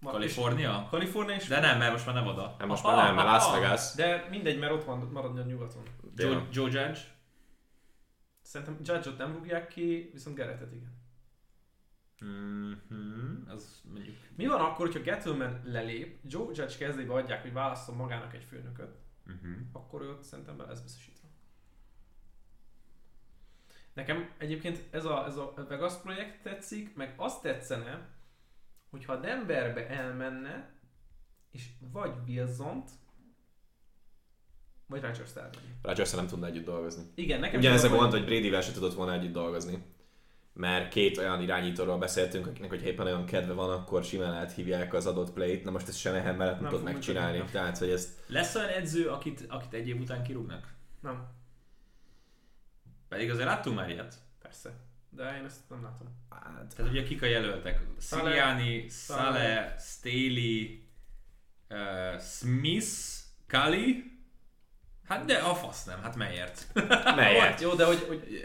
Ma- 0.01 0.11
Kalifornia? 0.11 0.81
és- 0.85 0.91
Kalifornia 0.91 1.35
is. 1.35 1.47
De 1.47 1.61
nem, 1.61 1.79
mert 1.79 1.93
most 1.93 2.07
már 2.07 2.15
nem 2.15 2.27
oda. 2.27 2.55
Hát 2.59 2.69
most 2.69 2.85
már 2.85 2.97
nem, 3.05 3.15
mert 3.15 3.27
Las 3.29 3.51
Vegas. 3.53 3.95
De 3.95 4.27
mindegy, 4.31 4.59
mert 4.59 4.73
ott 4.73 4.85
van, 4.85 4.99
maradni 4.99 5.41
a 5.41 5.45
nyugaton. 5.45 5.83
Joe. 6.17 6.47
Joe 6.53 6.71
Judge? 6.71 6.99
Szerintem 8.43 8.77
Judge-ot 8.83 9.19
nem 9.19 9.33
rúgják 9.33 9.69
ki, 9.69 10.11
viszont 10.13 10.37
Garrettet 10.37 10.73
igen. 10.73 10.98
Mm-hmm. 12.25 13.49
Az 13.49 13.81
mondjuk... 13.93 14.17
Mi 14.37 14.47
van 14.47 14.61
akkor, 14.61 14.87
hogyha 14.87 15.01
Gettleman 15.03 15.61
lelép, 15.65 16.19
Joe 16.25 16.45
Judge 16.45 16.77
kezébe 16.79 17.13
adják, 17.13 17.43
hogy 17.43 17.53
válasszon 17.53 17.97
magának 17.97 18.35
egy 18.35 18.45
főnököt, 18.45 18.97
Uh-huh. 19.27 19.57
akkor 19.73 20.03
ő 20.03 20.11
ott 20.11 20.23
szerintem 20.23 20.57
be 20.57 20.65
lesz 20.65 20.81
biztosítva. 20.81 21.29
Nekem 23.93 24.31
egyébként 24.39 24.85
ez 24.91 25.05
a, 25.05 25.27
ez 25.27 25.37
a 25.37 25.53
Vegas 25.69 25.95
projekt 26.03 26.43
tetszik, 26.43 26.95
meg 26.95 27.15
azt 27.17 27.43
tetszene, 27.43 28.09
hogyha 28.91 29.17
Denverbe 29.17 29.89
elmenne, 29.89 30.71
és 31.51 31.69
vagy 31.93 32.13
Wilson-t, 32.27 32.91
vagy 34.87 35.01
Rodgers 35.03 35.35
elvenni. 35.37 35.73
rodgers 35.83 36.13
nem 36.13 36.27
tudna 36.27 36.47
együtt 36.47 36.65
dolgozni. 36.65 37.03
Igen, 37.15 37.41
nekem 37.41 37.59
Ugyanez 37.59 37.85
a 37.85 37.89
gond, 37.89 38.01
hogy- 38.11 38.13
hogy 38.21 38.25
Bradyvel 38.29 38.61
se 38.61 38.73
tudott 38.73 38.95
volna 38.95 39.13
együtt 39.13 39.33
dolgozni. 39.33 39.83
Mert 40.59 40.89
két 40.89 41.19
olyan 41.19 41.43
irányítóról 41.43 41.99
beszéltünk, 41.99 42.47
akinek, 42.47 42.71
hogy 42.71 42.85
éppen 42.87 43.07
olyan 43.07 43.25
kedve 43.27 43.53
van, 43.53 43.71
akkor 43.71 44.05
simán 44.05 44.33
áthívják 44.35 44.95
az 44.95 45.07
adott 45.07 45.33
play-t. 45.33 45.65
Na 45.65 45.71
most 45.71 45.89
ezt 45.89 45.99
Senehem 45.99 46.37
mellett 46.37 46.61
nem, 46.61 46.69
tudod 46.71 46.85
megcsinálni. 46.85 47.33
működni. 47.33 47.53
Tehát, 47.53 47.79
hogy 47.79 47.91
ezt 47.91 48.09
Lesz 48.27 48.55
olyan 48.55 48.69
edző, 48.69 49.09
akit, 49.09 49.45
akit 49.49 49.73
egy 49.73 49.89
év 49.89 50.01
után 50.01 50.23
kirúgnak? 50.23 50.67
Nem, 51.01 51.27
Pedig 53.09 53.31
azért 53.31 53.47
láttunk 53.47 53.77
már 53.77 53.91
ilyet. 53.91 54.15
persze. 54.43 54.73
De 55.11 55.37
én 55.39 55.45
ezt 55.45 55.61
nem 55.69 55.83
látom. 55.83 56.09
hát, 56.31 56.75
Tehát 56.77 56.93
ugye 56.93 57.03
kik 57.03 57.23
a 57.23 57.27
jelöltek? 57.27 57.81
Saleh. 58.01 58.89
Saleh, 58.91 59.75
Staley, 59.79 60.81
uh, 61.71 62.21
Smith, 62.21 62.89
Kali. 63.47 64.05
Hát 65.05 65.25
de 65.25 65.35
a 65.39 65.55
fasz 65.55 65.85
nem, 65.85 66.03
hát 66.03 66.17
melyért? 66.17 66.67
melyet? 67.17 67.61
Jó, 67.65 67.75
de 67.75 67.85
hogy, 67.85 68.05
hogy 68.09 68.43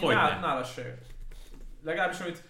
Hogy 0.00 0.14
nála, 0.14 0.40
nála 0.40 0.64
se. 0.64 0.98
Legalábbis 1.82 2.20
amit 2.20 2.42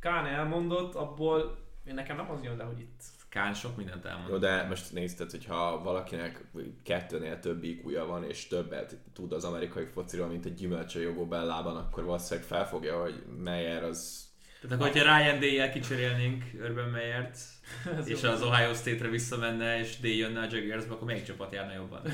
Kán 0.00 0.26
elmondott, 0.26 0.94
abból 0.94 1.58
én 1.84 1.94
nekem 1.94 2.16
nem 2.16 2.30
az 2.30 2.42
jön 2.42 2.56
le, 2.56 2.64
hogy 2.64 2.80
itt. 2.80 3.00
Kán 3.28 3.54
sok 3.54 3.76
mindent 3.76 4.04
elmond. 4.04 4.28
Jó, 4.28 4.36
de 4.36 4.62
most 4.62 4.92
nézd, 4.92 5.16
tehát, 5.16 5.32
hogyha 5.32 5.82
valakinek 5.82 6.44
kettőnél 6.82 7.38
több 7.38 7.64
iq 7.64 8.06
van, 8.06 8.24
és 8.24 8.46
többet 8.46 8.96
tud 9.12 9.32
az 9.32 9.44
amerikai 9.44 9.84
fociról, 9.84 10.26
mint 10.26 10.44
egy 10.44 10.54
gyümölcs 10.54 10.94
a 10.94 11.00
jogó 11.00 11.26
bellában, 11.26 11.76
akkor 11.76 12.04
valószínűleg 12.04 12.48
felfogja, 12.48 13.00
hogy 13.00 13.22
Meyer 13.38 13.82
az... 13.82 14.30
Tehát 14.60 14.76
akkor, 14.76 14.92
hogyha 14.92 15.16
Ryan 15.16 15.40
Day-jel 15.40 15.70
kicserélnénk 15.70 16.44
Urban 16.54 16.88
Meyert, 16.88 17.38
Ez 17.98 18.08
és 18.08 18.22
az 18.22 18.42
Ohio 18.42 18.74
State-re 18.74 19.08
visszamenne, 19.08 19.78
és 19.78 19.98
Day 20.00 20.16
jönne 20.16 20.40
a 20.40 20.46
Jaguarsbe, 20.50 20.94
akkor 20.94 21.06
melyik 21.06 21.24
csapat 21.24 21.52
járna 21.52 21.72
jobban? 21.74 22.02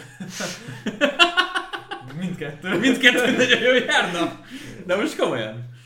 Mindkettő. 2.21 2.79
Mindkettő 2.79 3.37
nagyon 3.37 3.61
jó 3.61 3.73
járna. 3.73 4.41
De 4.87 4.97
most 4.97 5.17
komolyan. 5.17 5.77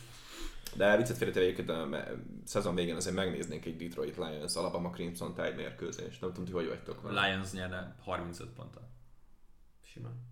De 0.77 0.97
viccet 0.97 1.17
félretéve 1.17 1.45
egyébként 1.45 1.71
a 1.71 1.87
me- 1.87 2.13
szezon 2.45 2.75
végén 2.75 2.97
azért 2.97 3.15
megnéznénk 3.17 3.65
egy 3.65 3.77
Detroit 3.77 4.17
Lions 4.17 4.55
Alabama 4.57 4.91
Crimson 4.91 5.35
Tide 5.35 5.55
mérkőzést. 5.55 6.21
Nem 6.21 6.31
tudom, 6.31 6.45
ti 6.45 6.53
hogy 6.53 6.67
vagytok 6.69 7.03
vele. 7.03 7.27
Lions 7.27 7.53
nyerne 7.53 7.97
35 8.05 8.49
ponttal. 8.49 8.91
Simán. 9.85 10.31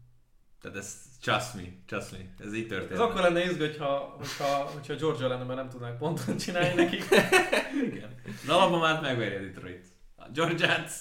Tehát 0.61 0.77
ez 0.77 0.97
trust 1.21 1.55
me, 1.55 1.63
trust 1.87 2.13
me, 2.13 2.19
ez 2.47 2.55
így 2.55 2.67
történt. 2.67 2.91
Ez 2.93 2.99
akkor 3.01 3.21
lenne 3.21 3.45
izgő, 3.45 3.67
hogyha, 3.67 3.97
hogyha, 3.99 4.47
hogyha 4.55 4.95
Georgia 4.95 5.29
lenne, 5.29 5.45
mert 5.45 5.59
nem 5.59 5.69
tudnák 5.69 5.97
pontot 5.99 6.43
csinálni 6.43 6.75
nekik. 6.83 7.05
Igen. 7.93 8.15
Az 8.43 8.49
Alabamát 8.49 9.01
megveri 9.01 9.35
a 9.35 9.41
Detroit. 9.41 9.87
A 10.31 10.33
Georgians. 10.35 10.93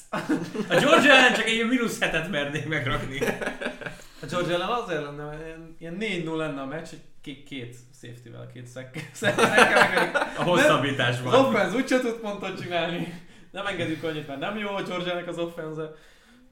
A 0.69 0.75
Georgia 0.79 1.11
ellen 1.11 1.33
csak 1.33 1.45
egy 1.45 1.53
ilyen 1.53 1.67
mínusz 1.67 1.99
hetet 1.99 2.29
mernék 2.31 2.67
megrakni. 2.67 3.19
A 4.21 4.25
Georgia 4.29 4.53
ellen 4.53 4.67
azért 4.69 5.01
lenne, 5.01 5.37
ilyen, 5.45 5.75
ilyen 5.79 6.25
4-0 6.25 6.35
lenne 6.35 6.61
a 6.61 6.65
meccs, 6.65 6.87
hogy 6.89 6.99
két, 7.21 7.43
két 7.43 7.75
safety-vel, 8.01 8.49
két 8.53 8.67
szek. 8.67 9.09
A 10.37 10.41
Az 10.41 10.45
hosszabbításban. 10.45 11.33
offense 11.45 11.75
úgyse 11.75 11.99
tud 11.99 12.13
pontot 12.15 12.61
csinálni. 12.61 13.21
Nem 13.51 13.65
engedjük 13.65 14.03
annyit, 14.03 14.27
mert 14.27 14.39
nem 14.39 14.57
jó 14.57 14.69
a 14.69 14.81
Georgia-nek 14.83 15.27
az 15.27 15.37
offense 15.37 15.91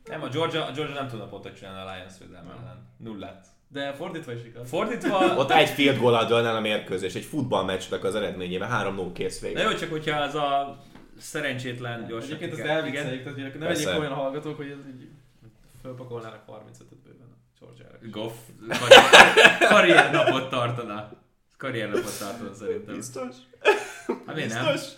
Nem, 0.06 0.22
a 0.24 0.28
Georgia, 0.28 0.66
a 0.66 0.72
Georgia 0.72 0.96
nem 0.96 1.08
tudna 1.08 1.26
pontot 1.26 1.58
csinálni 1.58 1.80
a 1.90 1.94
Lions 1.94 2.14
védelme 2.20 2.50
ellen. 2.52 2.88
Nullát. 2.98 3.46
de 3.68 3.94
fordítva 3.94 4.32
is 4.32 4.40
igaz. 4.46 4.70
Fordítva, 4.70 5.18
Ott 5.38 5.52
egy 5.52 5.70
field 5.70 6.00
goal 6.00 6.26
dől 6.26 6.46
el 6.46 6.56
a 6.56 6.60
mérkőzés, 6.60 7.14
egy 7.14 7.24
futballmeccsnek 7.24 8.04
az 8.04 8.16
eredményével 8.16 8.94
3-0 8.96 9.10
kész 9.14 9.42
vége. 9.42 9.54
de 9.64 9.70
jó, 9.70 9.78
csak 9.78 9.90
hogyha 9.90 10.20
az 10.20 10.36
a 10.36 10.78
szerencsétlen 11.20 12.06
gyorsan 12.08 12.36
Egyébként 12.36 12.60
ezt 12.60 12.70
elvicceljük, 12.70 13.24
tehát 13.24 13.40
hogy 13.52 13.60
ne 13.60 13.66
Persze. 13.66 13.86
vegyék 13.86 14.00
olyan 14.02 14.14
hallgatók, 14.14 14.58
hogy 14.58 14.66
ez 14.70 14.78
így 14.88 15.08
fölpakolnának 15.82 16.42
35-öt 16.48 16.98
bőven 17.04 17.28
a 17.32 17.60
Georgia-ra. 17.60 17.98
Goff 18.12 18.34
karrier, 18.80 19.58
karriernapot 19.70 20.50
tartana. 20.50 21.12
Karriernapot 21.58 22.20
tartana 22.20 22.54
szerintem. 22.54 22.96
Biztos? 22.96 23.36
Hát 24.26 24.36
miért 24.36 24.54
nem? 24.54 24.66
Az 24.68 24.98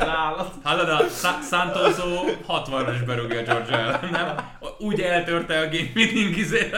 állat. 0.00 0.54
Hallod, 0.62 0.88
a 0.88 1.08
Sa- 1.08 1.42
Santoso 1.42 2.24
60-as 2.48 3.02
berúgja 3.06 3.42
Georgia 3.42 3.76
ellen, 3.76 4.08
nem? 4.10 4.36
Úgy 4.78 5.00
eltörte 5.00 5.58
a 5.58 5.64
game 5.64 5.88
winning 5.94 6.36
izé, 6.36 6.70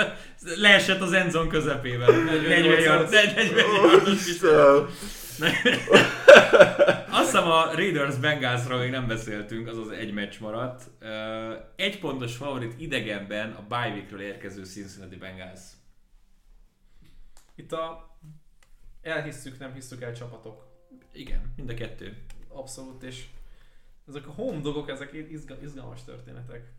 leesett 0.57 1.01
az 1.01 1.13
endzone 1.13 1.49
közepében. 1.49 2.15
40 2.15 2.81
yard, 2.81 3.11
40 3.11 3.47
yardos 3.57 4.27
is. 4.27 4.39
Azt 7.11 7.25
hiszem 7.25 7.51
a 7.51 7.75
Raiders 7.75 8.17
Bengalsról 8.17 8.79
még 8.79 8.91
nem 8.91 9.07
beszéltünk, 9.07 9.69
az 9.69 9.79
az 9.79 9.89
egy 9.89 10.13
meccs 10.13 10.39
maradt. 10.41 10.91
Egy 11.77 11.99
pontos 11.99 12.37
favorit 12.37 12.81
idegenben 12.81 13.53
a 13.53 13.63
bye 13.69 14.23
érkező 14.23 14.65
Cincinnati 14.65 15.17
Bengals. 15.17 15.61
Itt 17.55 17.73
a 17.73 18.17
elhisszük, 19.03 19.59
nem 19.59 19.75
hisszük 19.75 20.03
el 20.03 20.13
csapatok. 20.13 20.65
Igen, 21.13 21.53
mind 21.57 21.71
a 21.71 21.75
kettő. 21.75 22.25
Abszolút, 22.49 23.03
és 23.03 23.27
ezek 24.09 24.27
a 24.27 24.31
home 24.31 24.61
dogok, 24.61 24.89
ezek 24.89 25.13
izga, 25.13 25.57
izgalmas 25.63 26.05
történetek. 26.05 26.73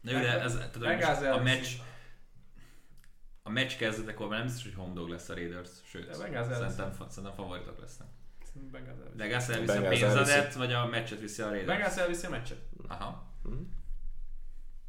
Na 0.00 0.10
jó, 0.10 0.18
de 0.18 0.40
ez, 0.40 0.54
most 0.54 1.22
a 1.22 1.42
meccs, 1.42 1.66
a 3.48 3.50
meccs 3.50 3.76
kezdetekor 3.76 4.28
már 4.28 4.38
nem 4.38 4.46
biztos, 4.46 4.64
hogy 4.64 4.74
home 4.74 4.94
dog 4.94 5.08
lesz 5.08 5.28
a 5.28 5.34
Raiders, 5.34 5.68
sőt, 5.84 6.14
szerintem, 6.14 6.92
szerintem 7.08 7.32
favoritok 7.36 7.80
lesznek. 7.80 8.08
Bengals 8.72 8.98
elviszi. 8.98 9.16
De 9.16 9.26
Gász 9.26 9.48
elviszi 9.48 9.78
a 9.78 9.88
pénzedet, 9.88 10.54
vagy 10.54 10.72
a 10.72 10.86
meccset 10.86 11.20
viszi 11.20 11.42
a 11.42 11.48
Raiders? 11.48 11.66
Bengals 11.66 11.96
elviszi 11.96 12.26
a 12.26 12.30
meccset. 12.30 12.58
Aha. 12.88 13.26
Mhm. 13.42 13.54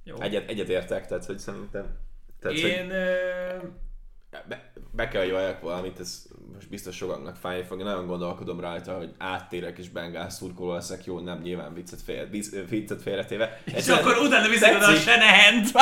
Jó. 0.03 0.21
Egyet, 0.21 0.49
egyet 0.49 0.69
értek, 0.69 1.07
tehát 1.07 1.25
hogy 1.25 1.39
szerintem... 1.39 1.97
Tehát, 2.39 2.59
hogy 2.59 2.69
Én... 2.69 2.91
Ö... 2.91 3.57
be, 4.47 4.71
be 4.91 5.07
kell, 5.07 5.21
hogy 5.21 5.31
valljak 5.31 5.61
valamit, 5.61 5.99
ez 5.99 6.25
most 6.53 6.69
biztos 6.69 6.95
sokaknak 6.95 7.35
fájni 7.35 7.63
fog. 7.63 7.79
Én 7.79 7.85
nagyon 7.85 8.07
gondolkodom 8.07 8.59
rajta, 8.59 8.97
hogy 8.97 9.13
áttérek 9.17 9.77
és 9.77 9.89
bengál 9.89 10.29
szurkoló 10.29 10.73
leszek. 10.73 11.05
Jó, 11.05 11.19
nem 11.19 11.41
nyilván 11.41 11.73
viccet, 11.73 12.01
fél, 12.01 12.27
viccet 12.69 13.01
félretéve. 13.01 13.61
És 13.65 13.87
akkor 13.87 14.17
utána 14.17 14.47
viszik 14.47 14.75
oda 14.75 14.87
a. 14.87 14.95
Senehent. 14.95 15.71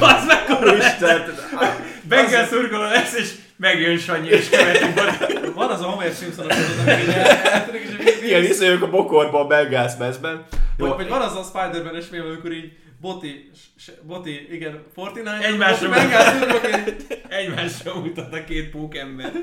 Az 0.00 0.24
mekkora. 0.26 0.76
Isten, 0.76 1.34
Bengal 2.02 2.44
szurkoló 2.46 2.82
lesz, 2.82 3.14
és 3.14 3.28
megjön 3.56 3.98
Sanyi, 3.98 4.28
és 4.28 4.48
követi 4.48 4.84
Boti. 4.94 5.50
Van 5.54 5.70
az 5.70 5.80
a 5.80 5.84
Homer 5.84 6.12
Simpson, 6.20 6.44
aki 6.44 6.58
amíg 6.90 7.02
így 7.08 7.14
el- 7.14 7.26
eltűnik, 7.52 7.82
és 7.82 8.14
így- 8.16 8.24
ilyen 8.28 8.40
visszajövök 8.40 8.82
a 8.82 8.90
bokorba 8.90 9.40
a 9.40 9.44
Bengals 9.46 9.92
mezben. 9.98 10.42
Jó, 10.82 10.88
Vagy, 10.88 10.96
vagy 10.96 11.08
van 11.08 11.22
az 11.22 11.36
a 11.36 11.42
Spider-Man-es 11.42 12.06
film, 12.06 12.26
amikor 12.26 12.52
így 12.52 12.72
Boti, 13.00 13.50
s- 13.76 13.90
Boti, 14.02 14.54
igen, 14.54 14.82
Fortnite, 14.94 15.38
Egymásra 15.46 15.88
így- 15.88 17.18
Egymásra 17.28 18.00
mutat 18.00 18.32
a 18.34 18.44
két 18.44 18.70
pókember. 18.70 19.32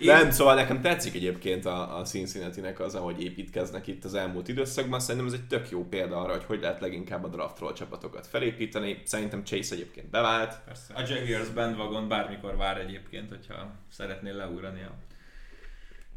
Nem, 0.00 0.30
szóval 0.30 0.54
nekem 0.54 0.80
tetszik 0.80 1.14
egyébként 1.14 1.66
a, 1.66 1.98
a 1.98 2.02
Cincinnati-nek 2.02 2.80
az, 2.80 2.94
ahogy 2.94 3.22
építkeznek 3.22 3.86
itt 3.86 4.04
az 4.04 4.14
elmúlt 4.14 4.48
időszakban. 4.48 5.00
Szerintem 5.00 5.26
ez 5.26 5.32
egy 5.32 5.46
tök 5.46 5.70
jó 5.70 5.84
példa 5.88 6.16
arra, 6.20 6.32
hogy 6.32 6.44
hogy 6.46 6.60
lehet 6.60 6.80
leginkább 6.80 7.24
a 7.24 7.28
draftról 7.28 7.72
csapatokat 7.72 8.26
felépíteni. 8.26 9.02
Szerintem 9.04 9.44
Chase 9.44 9.74
egyébként 9.74 10.10
bevált. 10.10 10.54
Persze. 10.66 10.94
A 10.94 11.00
Jaguars 11.08 11.48
bandwagon 11.48 12.08
bármikor 12.08 12.56
vár 12.56 12.78
egyébként, 12.78 13.28
hogyha 13.28 13.70
szeretnél 13.92 14.34
leugrani 14.34 14.80
a, 14.82 14.92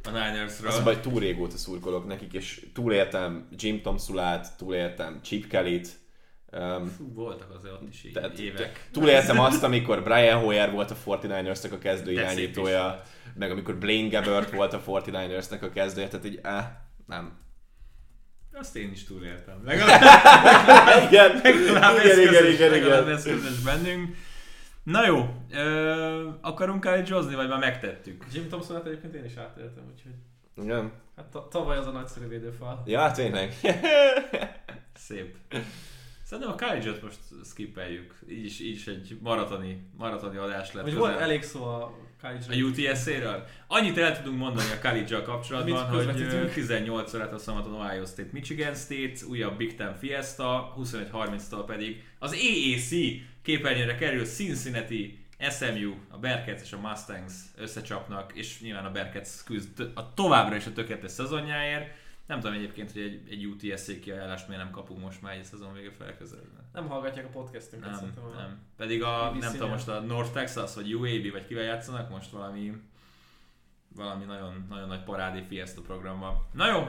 a 0.03 0.09
Ninersről. 0.09 0.69
Az 0.69 0.83
baj, 0.83 0.99
túl 0.99 1.19
régóta 1.19 1.57
szurkolok 1.57 2.07
nekik, 2.07 2.33
és 2.33 2.67
túléltem 2.73 3.47
Jim 3.55 3.81
Tomsulát, 3.81 4.57
túléltem 4.57 5.19
Chip 5.21 5.47
Kelly-t, 5.47 6.01
Um, 6.57 6.87
Fú, 6.97 7.13
voltak 7.13 7.55
azért 7.55 7.73
ott 7.73 7.89
is 7.89 8.03
így 8.03 8.11
tehát 8.13 8.39
évek. 8.39 8.87
túléltem 8.91 9.39
azt, 9.39 9.63
amikor 9.63 10.03
Brian 10.03 10.39
Hoyer 10.39 10.71
volt 10.71 10.91
a 10.91 10.95
49ers-nek 11.05 11.71
a 11.71 11.77
kezdő 11.77 12.11
irányítója, 12.11 13.01
meg 13.35 13.51
amikor 13.51 13.75
Blaine 13.75 14.07
Gabbert 14.07 14.51
volt 14.51 14.73
a 14.73 14.81
49ers-nek 14.87 15.61
a 15.61 15.69
kezdője, 15.69 16.07
tehát 16.07 16.25
így, 16.25 16.39
eh, 16.43 16.65
nem. 17.07 17.37
Azt 18.51 18.75
én 18.75 18.91
is 18.91 19.03
túléltem. 19.03 19.61
Legalább, 19.65 21.11
igen, 21.11 21.39
legalább 21.43 21.95
igen, 22.03 22.19
igen, 22.19 22.33
eszközös, 22.33 22.53
igen, 22.53 22.69
legalább 22.69 23.03
igen. 23.03 23.15
eszközös 23.15 23.59
bennünk. 23.59 24.15
Na 24.83 25.05
jó, 25.05 25.35
ö, 25.51 26.29
akarunk 26.41 26.83
college 26.83 27.35
vagy 27.35 27.47
már 27.47 27.59
megtettük? 27.59 28.25
Jim 28.33 28.47
Thompson-et 28.47 28.85
egyébként 28.85 29.13
én 29.13 29.25
is 29.25 29.35
átéltem, 29.35 29.83
úgyhogy... 29.93 30.11
Igen. 30.63 30.91
Hát 31.15 31.25
ta- 31.25 31.49
tavaly 31.49 31.77
az 31.77 31.87
a 31.87 31.91
nagyszerű 31.91 32.27
védőfal. 32.27 32.83
Ja, 32.85 33.11
tényleg. 33.11 33.53
Szép. 34.93 35.35
Szerintem 36.23 36.53
a 36.53 36.55
college 36.55 36.93
most 37.01 37.19
skippeljük. 37.45 38.19
Így 38.29 38.45
is, 38.45 38.59
így 38.59 38.75
is 38.75 38.87
egy 38.87 39.17
maratoni, 39.21 39.89
maratoni 39.97 40.37
adás 40.37 40.73
lett. 40.73 40.83
Hogy 40.83 40.93
közel. 40.93 41.09
volt 41.09 41.21
elég 41.21 41.43
szó 41.43 41.63
a 41.63 41.97
A 42.23 42.55
UTSA-ről? 42.55 43.45
Annyit 43.67 43.97
el 43.97 44.21
tudunk 44.21 44.37
mondani 44.37 44.67
a 44.71 44.87
college 44.87 45.21
kapcsolatban, 45.21 45.85
hogy 45.85 45.97
közvetítünk? 45.97 46.51
18 46.53 47.13
órát 47.13 47.33
a 47.33 47.37
szombaton 47.37 47.73
Ohio 47.73 48.05
State, 48.05 48.29
Michigan 48.31 48.75
State, 48.75 49.25
újabb 49.29 49.57
Big 49.57 49.75
Ten 49.75 49.95
Fiesta, 49.95 50.73
25-30-tól 50.79 51.63
pedig 51.65 52.03
az 52.19 52.31
AAC 52.31 52.89
képernyőre 53.41 53.95
kerül 53.95 54.25
Cincinnati, 54.25 55.19
SMU, 55.49 55.93
a 56.09 56.17
Bearcats 56.17 56.61
és 56.61 56.73
a 56.73 56.79
Mustangs 56.79 57.33
összecsapnak, 57.57 58.31
és 58.35 58.61
nyilván 58.61 58.85
a 58.85 58.91
Bearcats 58.91 59.43
küzd 59.45 59.91
a 59.93 60.13
továbbra 60.13 60.55
is 60.55 60.65
a 60.65 60.73
tökéletes 60.73 61.11
szezonjáért. 61.11 62.01
Nem 62.27 62.39
tudom 62.39 62.55
egyébként, 62.55 62.91
hogy 62.91 63.01
egy, 63.01 63.27
egy 63.29 63.45
UTSA 63.45 63.99
kiajánlást 64.01 64.47
miért 64.47 64.63
nem 64.63 64.71
kapunk 64.71 65.01
most 65.01 65.21
már 65.21 65.33
egy 65.33 65.43
szezon 65.43 65.73
vége 65.73 65.91
fel 65.91 66.17
közelben. 66.17 66.69
Nem 66.73 66.87
hallgatják 66.87 67.25
a 67.25 67.29
podcastünket 67.29 67.89
Nem, 67.89 67.99
szerintem. 67.99 68.23
nem. 68.35 68.59
Pedig 68.77 69.03
a, 69.03 69.35
nem 69.39 69.51
tudom, 69.51 69.69
most 69.69 69.87
a 69.87 69.99
North 69.99 70.31
Texas, 70.31 70.75
vagy 70.75 70.93
UAB, 70.93 71.31
vagy 71.31 71.47
kivel 71.47 71.63
játszanak, 71.63 72.09
most 72.09 72.31
valami 72.31 72.73
valami 73.95 74.25
nagyon, 74.25 74.65
nagyon 74.69 74.87
nagy 74.87 75.03
parádé 75.03 75.43
Fiesta 75.47 75.81
program 75.81 76.19
van. 76.19 76.45
Na 76.51 76.67
jó, 76.67 76.87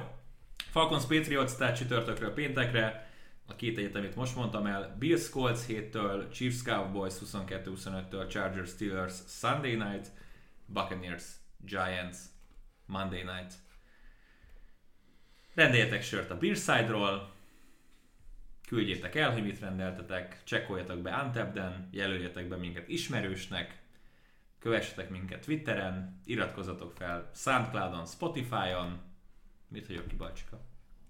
Falcons 0.56 1.06
Patriots, 1.06 1.52
tehát 1.52 1.76
csütörtökről 1.76 2.32
péntekre, 2.32 3.12
a 3.46 3.56
két 3.56 3.78
egyet, 3.78 3.94
amit 3.94 4.14
most 4.16 4.36
mondtam 4.36 4.66
el, 4.66 4.96
Bills 4.98 5.30
Colts 5.30 5.60
7-től, 5.68 6.32
Chiefs 6.32 6.62
Cowboys 6.62 7.14
22-25-től, 7.24 8.28
Chargers 8.28 8.70
Steelers 8.70 9.14
Sunday 9.26 9.74
night, 9.74 10.12
Buccaneers 10.66 11.24
Giants 11.64 12.18
Monday 12.86 13.22
night. 13.22 13.52
Rendeljetek 15.54 16.02
sört 16.02 16.30
a 16.30 16.38
Beerside-ról, 16.38 17.32
küldjétek 18.66 19.14
el, 19.14 19.32
hogy 19.32 19.42
mit 19.42 19.60
rendeltetek, 19.60 20.40
csekkoljatok 20.44 20.98
be 20.98 21.14
Antepden, 21.14 21.88
jelöljetek 21.90 22.48
be 22.48 22.56
minket 22.56 22.88
ismerősnek, 22.88 23.82
kövessetek 24.58 25.10
minket 25.10 25.44
Twitteren, 25.44 26.20
iratkozzatok 26.24 26.92
fel 26.92 27.30
Soundcloudon, 27.34 28.06
Spotify-on, 28.06 29.00
mit 29.68 29.86
hagyok 29.86 30.08
ki, 30.08 30.16
Balcsika? 30.16 30.60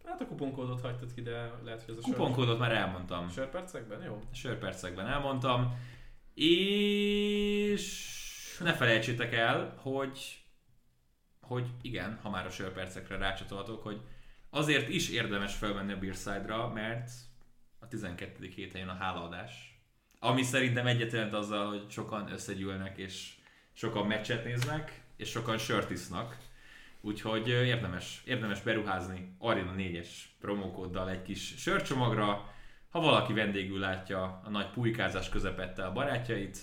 Hát 0.05 0.21
a 0.21 0.27
kuponkódot 0.27 0.81
hagytad 0.81 1.15
ki, 1.15 1.23
de 1.23 1.53
lehet, 1.65 1.83
hogy 1.83 1.95
ez 1.95 2.01
a 2.01 2.07
sör- 2.07 2.17
Kuponkódot 2.17 2.59
már 2.59 2.73
elmondtam. 2.73 3.29
Sörpercekben? 3.31 4.03
Jó. 4.03 4.23
A 4.33 4.35
sörpercekben 4.35 5.07
elmondtam. 5.07 5.79
És 6.35 7.85
ne 8.61 8.73
felejtsétek 8.73 9.33
el, 9.33 9.75
hogy 9.77 10.45
hogy 11.41 11.67
igen, 11.83 12.19
ha 12.23 12.31
már 12.31 12.47
a 12.47 12.51
sörpercekre 12.51 13.17
rácsatolhatok, 13.17 13.83
hogy 13.83 14.01
azért 14.55 14.89
is 14.89 15.09
érdemes 15.09 15.55
felmenni 15.55 15.93
a 15.93 15.99
Beerside-ra, 15.99 16.69
mert 16.69 17.11
a 17.79 17.89
12. 17.89 18.53
héten 18.55 18.81
jön 18.81 18.89
a 18.89 18.97
hálaadás. 19.01 19.53
Ami 20.19 20.43
szerintem 20.43 20.87
egyetlen 20.87 21.35
azzal, 21.35 21.69
hogy 21.69 21.85
sokan 21.89 22.33
összegyűlnek, 22.33 22.99
és 22.99 23.29
sokan 23.73 24.07
meccset 24.07 24.45
néznek, 24.45 25.01
és 25.17 25.29
sokan 25.29 25.59
sört 25.59 25.91
isznak. 25.91 26.37
Úgyhogy 27.01 27.49
érdemes, 27.49 28.23
érdemes 28.25 28.61
beruházni 28.61 29.37
Arena 29.39 29.73
4-es 29.77 30.09
promókóddal 30.41 31.11
egy 31.11 31.23
kis 31.23 31.55
sörcsomagra, 31.59 32.53
ha 32.91 33.01
valaki 33.01 33.33
vendégül 33.33 33.79
látja 33.79 34.41
a 34.45 34.51
nagy 34.51 34.71
pulykázás 34.71 35.29
közepette 35.29 35.85
a 35.85 35.93
barátjait, 35.93 36.59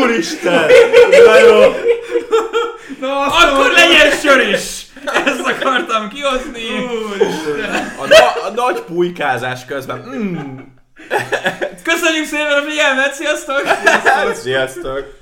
Úristen! 0.00 0.70
Na 1.24 1.38
jó! 1.38 1.72
Na, 3.00 3.22
akkor 3.26 3.70
legyen 3.70 4.10
sör 4.22 4.48
is! 4.48 4.86
Ezt 5.24 5.40
akartam 5.40 6.08
kihozni! 6.08 6.68
A, 7.98 8.06
na- 8.06 8.42
a 8.46 8.50
nagy 8.54 8.80
pulykázás 8.80 9.64
közben. 9.64 9.98
Mm. 9.98 10.36
Köszönjük 11.82 12.26
szépen 12.26 12.52
a 12.52 12.62
figyelmet, 12.68 13.14
sziasztok! 13.14 13.62
Sziasztok! 14.42 15.18